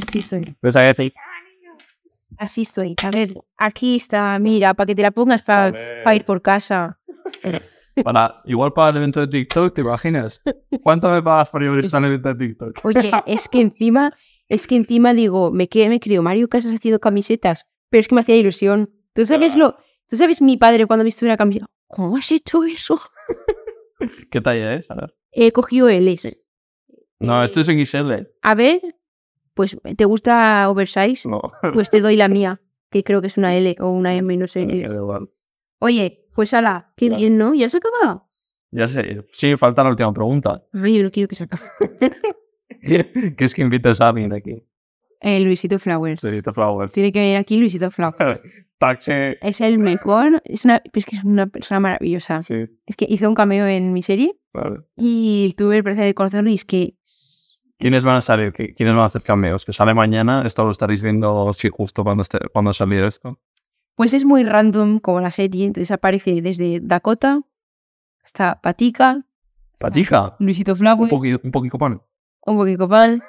Así 0.08 0.20
estoy. 0.20 0.56
¿Ves 0.62 0.76
a 0.76 0.82
decir? 0.82 1.14
Así 2.38 2.62
estoy. 2.62 2.96
A 3.04 3.12
ver, 3.12 3.34
aquí 3.58 3.96
está, 3.96 4.38
mira, 4.40 4.74
para 4.74 4.88
que 4.88 4.96
te 4.96 5.02
la 5.02 5.12
pongas 5.12 5.42
para 5.44 6.16
ir 6.16 6.26
por 6.26 6.42
casa. 6.42 7.00
Para, 8.04 8.42
igual 8.46 8.74
para 8.74 8.92
el 8.92 8.98
evento 8.98 9.20
de 9.20 9.28
TikTok, 9.28 9.74
¿te 9.74 9.82
imaginas? 9.82 10.42
¿Cuánto 10.82 11.10
me 11.10 11.22
pagas 11.22 11.50
por 11.50 11.62
ir 11.62 11.70
al 11.70 12.06
evento 12.06 12.34
de 12.34 12.48
TikTok? 12.48 12.80
Oye, 12.84 13.12
es 13.26 13.50
que 13.50 13.62
encima, 13.62 14.16
es 14.48 14.66
que 14.66 14.76
encima 14.76 15.14
digo, 15.14 15.52
me, 15.52 15.70
me 15.74 16.00
creo 16.00 16.24
Mario 16.24 16.48
Casas 16.48 16.74
haciendo 16.74 17.00
camisetas, 17.00 17.68
pero 17.90 18.00
es 18.02 18.08
que 18.08 18.16
me 18.16 18.22
hacía 18.22 18.36
ilusión. 18.36 18.90
¿Tú 19.14 19.26
sabes 19.26 19.56
lo? 19.56 19.76
¿Tú 20.08 20.16
sabes 20.16 20.42
mi 20.42 20.58
padre 20.58 20.88
cuando 20.88 21.04
me 21.04 21.08
visto 21.08 21.26
una 21.26 21.38
camiseta? 21.38 21.68
¿Cómo 21.88 22.16
has 22.18 22.32
hecho 22.32 22.64
eso? 22.64 23.00
¿Qué 24.32 24.42
talla 24.42 24.76
es? 24.76 24.90
A 24.90 24.96
ver. 24.96 25.16
He 25.32 25.52
cogido 25.52 25.90
L's. 25.90 26.38
No, 27.20 27.42
Eh, 27.42 27.46
esto 27.46 27.62
es 27.62 27.68
XL. 27.68 28.12
A 28.42 28.56
ver, 28.56 28.82
pues, 29.54 29.78
¿te 29.96 30.06
gusta 30.06 30.70
oversize? 30.70 31.28
No. 31.30 31.42
Pues 31.74 31.90
te 31.90 32.00
doy 32.02 32.16
la 32.16 32.28
mía, 32.28 32.62
que 32.90 33.04
creo 33.04 33.22
que 33.22 33.28
es 33.28 33.38
una 33.38 33.56
L 33.56 33.76
o 33.80 33.90
una 33.92 34.16
M, 34.16 34.36
no 34.38 34.48
sé. 34.48 34.68
Oye, 35.80 36.26
pues 36.34 36.54
ala, 36.54 36.94
qué 36.96 37.10
bien, 37.10 37.38
¿no? 37.38 37.54
¿Ya 37.54 37.70
se 37.70 37.78
ha 37.78 37.80
acabado? 37.80 38.28
Ya 38.72 38.88
sé. 38.88 39.22
Sí, 39.32 39.58
falta 39.58 39.84
la 39.84 39.90
última 39.90 40.14
pregunta. 40.14 40.64
Ay, 40.74 40.98
yo 40.98 41.04
no 41.04 41.12
quiero 41.12 41.28
que 41.28 41.36
se 41.36 41.44
acabe. 41.44 41.62
¿Qué 42.82 43.46
es 43.46 43.54
que 43.54 43.62
invites 43.62 44.00
a 44.02 44.10
alguien 44.10 44.34
aquí? 44.34 44.64
Eh, 45.20 45.40
Luisito 45.42 45.78
Flowers. 45.78 46.24
Luisito 46.24 46.54
Flowers. 46.54 46.94
Tiene 46.94 47.12
que 47.12 47.20
venir 47.20 47.38
aquí 47.38 47.58
Luisito 47.60 47.92
Flowers. 47.92 48.42
Taxi. 48.80 49.12
Es 49.42 49.62
el 49.62 49.78
mejor, 49.78 50.42
es, 50.46 50.66
una, 50.66 50.82
es 50.92 51.06
que 51.06 51.16
es 51.18 51.24
una 51.24 51.46
persona 51.48 51.80
maravillosa. 51.80 52.42
Sí, 52.42 52.66
Es 52.88 52.96
que 52.96 53.06
hizo 53.08 53.30
un 53.30 53.36
cameo 53.36 53.68
en 53.68 53.94
mi 53.94 54.02
serie 54.02 54.40
vale. 54.54 54.82
y 54.96 55.54
tuve 55.58 55.78
el 55.78 55.84
placer 55.84 56.06
de 56.06 56.14
conocerlo 56.14 56.50
y 56.50 56.56
es 56.56 56.66
que 56.66 56.96
¿Quiénes 57.78 58.04
van 58.06 58.18
a 58.18 58.22
salir? 58.22 58.54
¿Qui- 58.54 58.76
¿Quiénes 58.76 58.94
van 58.94 59.04
a 59.04 59.06
hacer 59.08 59.24
cameos? 59.24 59.66
Que 59.66 59.74
sale 59.74 59.96
mañana. 59.96 60.44
Esto 60.46 60.64
lo 60.64 60.70
estaréis 60.70 61.02
viendo 61.02 61.52
sí, 61.54 61.68
justo 61.72 62.04
cuando, 62.04 62.22
esté, 62.22 62.38
cuando 62.54 62.70
ha 62.70 62.74
salido 62.74 63.08
esto. 63.08 63.40
pues 63.96 64.14
es 64.14 64.24
muy 64.24 64.44
random 64.44 65.00
como 65.00 65.20
la 65.20 65.32
serie, 65.32 65.66
entonces 65.66 65.90
aparece 65.90 66.44
desde 66.44 66.80
Dakota 66.80 67.42
hasta 68.24 68.62
Patica, 68.62 69.26
Patija. 69.80 70.36
Luisito 70.40 70.74
Un 70.74 70.78
Flowers, 70.78 71.10
poquito, 71.10 71.40
un 71.44 71.50
poquito 71.52 71.78
pan. 71.80 72.02
un 72.46 72.56
poquito 72.56 72.88
Pan, 72.88 73.20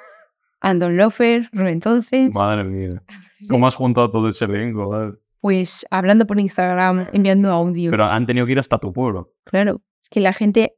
Andon 0.61 0.97
Lofer, 0.97 1.49
Rubén 1.51 1.73
Entonces, 1.73 2.31
Madre 2.31 2.63
mía. 2.63 3.01
¿Cómo 3.49 3.65
has 3.65 3.73
juntado 3.75 4.09
todo 4.11 4.29
ese 4.29 4.45
elenco? 4.45 5.15
Pues 5.41 5.83
hablando 5.89 6.27
por 6.27 6.39
Instagram, 6.39 7.07
enviando 7.11 7.49
audio. 7.49 7.89
Pero 7.89 8.05
han 8.05 8.27
tenido 8.27 8.45
que 8.45 8.51
ir 8.51 8.59
hasta 8.59 8.77
tu 8.77 8.93
pueblo. 8.93 9.33
Claro, 9.45 9.81
es 10.01 10.09
que 10.09 10.19
la 10.19 10.31
gente 10.31 10.75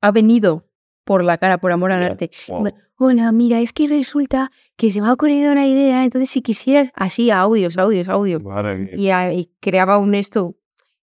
ha 0.00 0.10
venido 0.12 0.66
por 1.04 1.24
la 1.24 1.38
cara, 1.38 1.58
por 1.58 1.72
amor 1.72 1.92
al 1.92 2.02
arte. 2.02 2.30
Wow. 2.48 2.70
Hola, 2.98 3.32
mira, 3.32 3.60
es 3.60 3.72
que 3.72 3.88
resulta 3.88 4.50
que 4.76 4.90
se 4.90 5.00
me 5.00 5.08
ha 5.08 5.12
ocurrido 5.12 5.50
una 5.52 5.66
idea, 5.66 6.04
entonces 6.04 6.30
si 6.30 6.42
quisieras, 6.42 6.92
así, 6.94 7.30
audios, 7.30 7.78
audios, 7.78 8.08
audios. 8.08 8.42
Y, 8.92 9.10
ah, 9.10 9.32
y 9.32 9.50
creaba 9.58 9.98
un 9.98 10.14
esto, 10.14 10.56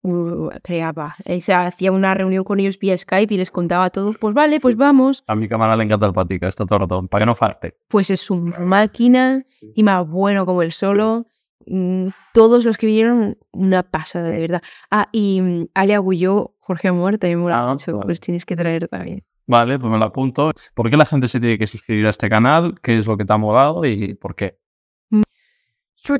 uh, 0.02 0.50
creaba, 0.64 1.16
o 1.26 1.40
sea, 1.40 1.68
hacía 1.68 1.92
una 1.92 2.16
reunión 2.16 2.44
con 2.44 2.60
ellos 2.60 2.80
vía 2.80 2.98
Skype 2.98 3.34
y 3.34 3.38
les 3.38 3.52
contaba 3.52 3.86
a 3.86 3.90
todos, 3.92 4.18
pues 4.18 4.34
vale, 4.34 4.60
pues 4.60 4.76
vamos. 4.76 5.24
A 5.28 5.36
mi 5.36 5.48
cámara 5.48 5.78
le 5.78 5.84
encanta 5.84 6.08
el 6.08 6.14
patica, 6.14 6.48
está 6.48 6.66
todo 6.66 7.00
el. 7.00 7.08
Para 7.08 7.22
que 7.22 7.26
no 7.28 7.36
falte. 7.36 7.78
Pues 7.88 8.10
es 8.10 8.30
una 8.32 8.60
máquina, 8.60 9.46
encima 9.62 10.02
bueno 10.02 10.46
como 10.46 10.64
el 10.64 10.72
solo. 10.72 11.28
Mm, 11.66 12.08
Todos 12.34 12.66
los 12.66 12.78
que 12.78 12.88
vinieron, 12.88 13.38
una 13.52 13.84
pasada, 13.84 14.30
de 14.30 14.40
verdad. 14.40 14.62
Ah, 14.92 15.08
y 15.12 15.40
mm, 15.40 15.68
Ale 15.76 15.94
Agulló, 15.94 16.53
Jorge 16.66 16.88
Amor, 16.88 17.18
también 17.18 17.44
me 17.44 17.52
Ah, 17.52 17.70
ha 17.70 17.72
dicho, 17.76 17.92
vale. 17.94 18.06
pues 18.06 18.20
tienes 18.20 18.46
que 18.46 18.56
traer 18.56 18.88
también. 18.88 19.24
Vale, 19.46 19.78
pues 19.78 19.92
me 19.92 19.98
lo 19.98 20.06
apunto. 20.06 20.52
¿Por 20.74 20.90
qué 20.90 20.96
la 20.96 21.06
gente 21.06 21.28
se 21.28 21.40
tiene 21.40 21.58
que 21.58 21.68
suscribir 21.68 22.06
a 22.08 22.10
este 22.10 22.30
canal? 22.30 22.76
¿Qué 22.82 22.98
es 22.98 23.06
lo 23.08 23.18
que 23.18 23.26
te 23.26 23.34
ha 23.34 23.38
molado 23.38 23.84
y 23.86 24.14
por 24.16 24.36
qué? 24.36 24.58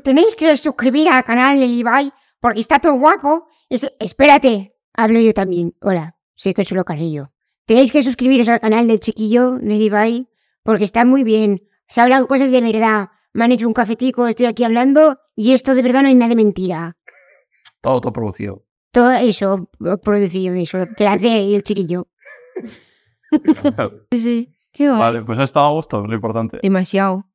Tenéis 0.02 0.34
que 0.36 0.56
suscribir 0.56 1.08
al 1.08 1.24
canal 1.24 1.58
de 1.58 1.66
Ibai 1.66 2.12
porque 2.40 2.60
está 2.60 2.78
todo 2.78 2.94
guapo. 2.94 3.48
Es- 3.68 3.90
espérate, 4.00 4.74
hablo 4.94 5.20
yo 5.20 5.32
también. 5.34 5.74
Hola, 5.80 6.16
soy 6.34 6.54
Consuelo 6.54 6.84
Carrillo. 6.84 7.32
Tenéis 7.66 7.92
que 7.92 8.02
suscribiros 8.02 8.48
al 8.48 8.60
canal 8.60 8.86
del 8.86 9.00
chiquillo 9.00 9.52
de 9.58 9.74
Ibai 9.74 10.28
porque 10.62 10.84
está 10.84 11.04
muy 11.04 11.22
bien. 11.24 11.62
Se 11.88 12.00
hablan 12.00 12.26
cosas 12.26 12.50
de 12.50 12.60
verdad. 12.60 13.08
Me 13.32 13.44
han 13.44 13.52
hecho 13.52 13.66
un 13.66 13.74
cafetico, 13.74 14.26
estoy 14.26 14.46
aquí 14.46 14.64
hablando 14.64 15.18
y 15.34 15.52
esto 15.52 15.74
de 15.74 15.82
verdad 15.82 16.02
no 16.02 16.08
hay 16.08 16.14
nada 16.14 16.30
de 16.30 16.36
mentira. 16.36 16.96
Todo 17.80 17.94
autoproducido. 17.94 18.64
Todo 18.94 19.10
eso 19.12 19.68
producido, 20.02 20.54
eso, 20.54 20.78
que 20.96 21.06
hace 21.06 21.54
el 21.54 21.62
chiquillo. 21.62 22.06
Sí, 24.12 24.18
sí, 24.20 24.54
qué 24.72 24.86
guay. 24.88 24.98
vale, 25.00 25.22
pues 25.22 25.38
ha 25.40 25.42
estado 25.42 25.66
a 25.66 25.70
gusto, 25.72 26.02
es 26.02 26.08
lo 26.08 26.14
importante. 26.14 26.60
Demasiado, 26.62 27.26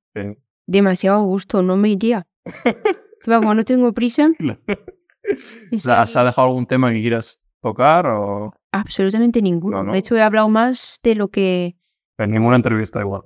demasiado 0.65 1.23
gusto, 1.23 1.61
no 1.61 1.75
me 1.75 1.89
iría. 1.89 2.25
Como 3.25 3.53
no 3.53 3.65
tengo 3.65 3.91
prisa, 3.93 4.29
es 5.23 5.81
¿Se 5.83 5.91
ha 5.91 6.01
que- 6.01 6.07
se 6.07 6.19
ha 6.19 6.23
dejado 6.23 6.47
algún 6.47 6.65
tema 6.65 6.91
que 6.91 7.01
quieras 7.01 7.37
tocar 7.61 8.05
o 8.07 8.53
absolutamente 8.71 9.41
ninguno. 9.41 9.77
No, 9.77 9.83
no. 9.83 9.91
De 9.91 9.99
hecho, 9.99 10.15
he 10.15 10.21
hablado 10.21 10.47
más 10.47 10.99
de 11.03 11.15
lo 11.15 11.27
que... 11.27 11.75
en 12.17 12.31
ninguna 12.31 12.55
entrevista 12.55 13.01
igual? 13.01 13.23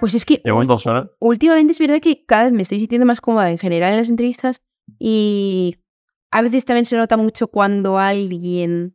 Pues 0.00 0.14
es 0.14 0.24
que 0.24 0.40
Llevamos 0.42 0.66
dos 0.68 0.86
horas. 0.86 1.08
últimamente 1.20 1.72
es 1.72 1.78
verdad 1.78 2.00
que 2.00 2.24
cada 2.24 2.44
vez 2.44 2.52
me 2.54 2.62
estoy 2.62 2.78
sintiendo 2.80 3.04
más 3.06 3.20
cómoda 3.20 3.50
en 3.50 3.58
general 3.58 3.92
en 3.92 3.98
las 3.98 4.08
entrevistas 4.10 4.62
y 4.98 5.76
a 6.38 6.42
veces 6.42 6.64
también 6.66 6.84
se 6.84 6.96
nota 6.96 7.16
mucho 7.16 7.48
cuando 7.48 7.98
alguien 7.98 8.94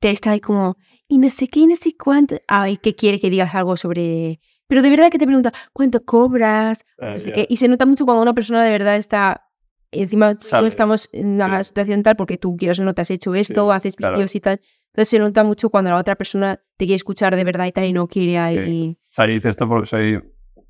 te 0.00 0.10
está 0.10 0.30
ahí 0.30 0.40
como, 0.40 0.76
y 1.08 1.18
no 1.18 1.28
sé 1.30 1.48
qué, 1.48 1.60
y 1.60 1.66
no 1.66 1.74
sé 1.76 1.96
cuánto, 1.96 2.36
ay, 2.46 2.76
que 2.78 2.94
quiere 2.94 3.18
que 3.20 3.28
digas 3.28 3.54
algo 3.56 3.76
sobre... 3.76 4.40
Pero 4.68 4.82
de 4.82 4.90
verdad 4.90 5.10
que 5.10 5.18
te 5.18 5.26
pregunta, 5.26 5.52
¿cuánto 5.72 6.04
cobras? 6.04 6.84
Ah, 7.00 7.10
No 7.10 7.18
sé 7.18 7.32
qué. 7.32 7.44
Y 7.48 7.56
se 7.56 7.66
nota 7.66 7.86
mucho 7.86 8.04
cuando 8.04 8.22
una 8.22 8.34
persona 8.34 8.64
de 8.64 8.70
verdad 8.70 8.96
está 8.96 9.46
encima 9.90 10.34
no 10.52 10.66
estamos 10.66 11.08
en 11.12 11.36
la 11.38 11.64
Sí. 11.64 11.68
situación 11.70 12.04
tal 12.04 12.14
porque 12.14 12.38
tú 12.38 12.56
quieras 12.56 12.78
o 12.78 12.84
no 12.84 12.94
te 12.94 13.02
has 13.02 13.10
hecho 13.10 13.34
esto, 13.34 13.66
o 13.66 13.72
haces 13.72 13.96
claro. 13.96 14.14
vídeos 14.16 14.32
y 14.36 14.40
tal. 14.40 14.60
Entonces 14.92 15.08
se 15.08 15.18
nota 15.18 15.42
mucho 15.42 15.70
cuando 15.70 15.90
la 15.90 15.96
otra 15.96 16.14
persona 16.14 16.56
te 16.76 16.84
quiere 16.84 16.94
escuchar 16.94 17.34
de 17.34 17.42
verdad 17.42 17.66
y 17.66 17.72
tal 17.72 17.84
y 17.86 17.92
no 17.92 18.06
quiere 18.06 18.38
ahí. 18.38 18.96
O 18.96 19.08
sea, 19.10 19.26
yo 19.26 19.32
hice 19.32 19.48
esto 19.48 19.68
porque 19.68 19.86
soy 19.86 20.20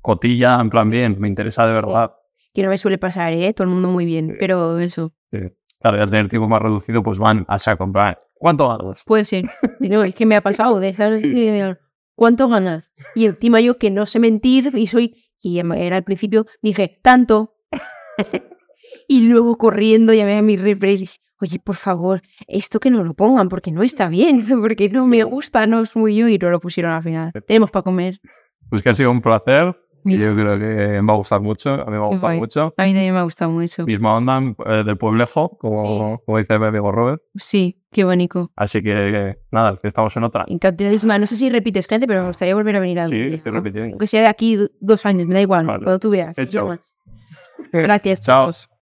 cotilla, 0.01 0.59
en 0.59 0.71
plan 0.71 0.89
bien, 0.89 1.17
me 1.19 1.27
interesa 1.27 1.67
de 1.67 1.73
verdad. 1.73 2.11
Que 2.53 2.63
no 2.63 2.69
me 2.69 2.77
suele 2.77 2.97
pasar, 2.97 3.33
¿eh? 3.33 3.53
Todo 3.53 3.65
el 3.65 3.73
mundo 3.73 3.89
muy 3.89 4.05
bien, 4.05 4.35
pero 4.39 4.79
eso. 4.79 5.13
Sí. 5.31 5.39
Claro, 5.79 6.01
al 6.01 6.09
tener 6.09 6.27
tiempo 6.27 6.47
más 6.47 6.61
reducido, 6.61 7.01
pues 7.01 7.17
van 7.17 7.43
a 7.47 7.57
saco, 7.57 7.91
plan, 7.91 8.15
¿cuánto 8.35 8.67
ganas? 8.67 9.03
Puede 9.05 9.25
ser. 9.25 9.45
No, 9.79 10.03
es 10.03 10.13
que 10.13 10.27
me 10.27 10.35
ha 10.35 10.41
pasado 10.41 10.79
de 10.79 10.89
estar 10.89 11.13
Sí. 11.15 11.51
¿Cuánto 12.13 12.47
ganas? 12.49 12.91
Y 13.15 13.25
encima 13.25 13.59
yo 13.61 13.79
que 13.79 13.89
no 13.89 14.05
sé 14.05 14.19
mentir 14.19 14.69
y 14.75 14.85
soy, 14.85 15.15
y 15.39 15.57
era 15.57 15.97
al 15.97 16.03
principio, 16.03 16.45
dije, 16.61 16.99
tanto. 17.01 17.55
y 19.07 19.21
luego 19.21 19.57
corriendo 19.57 20.13
llamé 20.13 20.37
a 20.37 20.41
mi 20.43 20.55
refresh 20.55 20.97
y 20.97 20.99
dije, 20.99 21.17
oye, 21.41 21.59
por 21.59 21.75
favor, 21.75 22.21
esto 22.47 22.79
que 22.79 22.91
no 22.91 23.03
lo 23.03 23.15
pongan 23.15 23.49
porque 23.49 23.71
no 23.71 23.81
está 23.81 24.07
bien, 24.07 24.43
porque 24.61 24.89
no 24.89 25.07
me 25.07 25.23
gusta, 25.23 25.65
no 25.65 25.81
es 25.81 25.95
muy 25.95 26.15
yo 26.15 26.27
y 26.27 26.37
no 26.37 26.51
lo 26.51 26.59
pusieron 26.59 26.91
al 26.91 27.01
final. 27.01 27.31
Tenemos 27.47 27.71
para 27.71 27.83
comer. 27.83 28.19
Pues 28.69 28.83
que 28.83 28.89
ha 28.89 28.93
sido 28.93 29.09
un 29.09 29.21
placer. 29.21 29.75
Mira. 30.03 30.21
yo 30.25 30.35
creo 30.35 30.57
que 30.59 30.65
me 30.65 31.01
va 31.01 31.13
a 31.13 31.17
gustar 31.17 31.41
mucho. 31.41 31.73
A 31.73 31.85
mí 31.85 31.91
me 31.91 31.97
va 31.97 32.05
a 32.05 32.09
gustar 32.09 32.29
guay. 32.31 32.39
mucho. 32.39 32.61
A 32.77 32.83
mí 32.85 32.93
también 32.93 33.13
me 33.13 33.19
ha 33.19 33.23
gustado 33.23 33.51
mucho. 33.51 33.85
Misma 33.85 34.15
onda 34.15 34.41
eh, 34.65 34.83
del 34.85 34.97
pueblejo, 34.97 35.57
como, 35.57 36.21
como 36.25 36.37
dice 36.37 36.57
mi 36.59 36.65
amigo 36.65 36.91
Robert. 36.91 37.21
Sí, 37.35 37.81
qué 37.91 38.03
bonito. 38.03 38.51
Así 38.55 38.81
que, 38.81 39.37
nada, 39.51 39.73
estamos 39.83 40.15
en 40.17 40.23
otra. 40.23 40.45
Encantadísima. 40.47 41.17
No 41.19 41.25
sé 41.27 41.35
si 41.35 41.49
repites 41.49 41.87
gente, 41.87 42.07
pero 42.07 42.21
me 42.21 42.27
gustaría 42.27 42.55
volver 42.55 42.75
a 42.75 42.79
venir 42.79 42.99
a 42.99 43.07
Sí, 43.07 43.13
día, 43.15 43.35
estoy 43.35 43.51
¿no? 43.51 43.59
repitiendo. 43.59 43.93
Aunque 43.93 44.07
sea 44.07 44.21
de 44.21 44.27
aquí 44.27 44.55
do- 44.55 44.69
dos 44.79 45.05
años, 45.05 45.27
me 45.27 45.33
da 45.35 45.41
igual, 45.41 45.65
Vale. 45.67 45.83
cuando 45.83 45.99
tú 45.99 46.09
veas. 46.09 46.35
Gracias, 47.71 48.21
Chao. 48.21 48.45
chicos. 48.51 48.69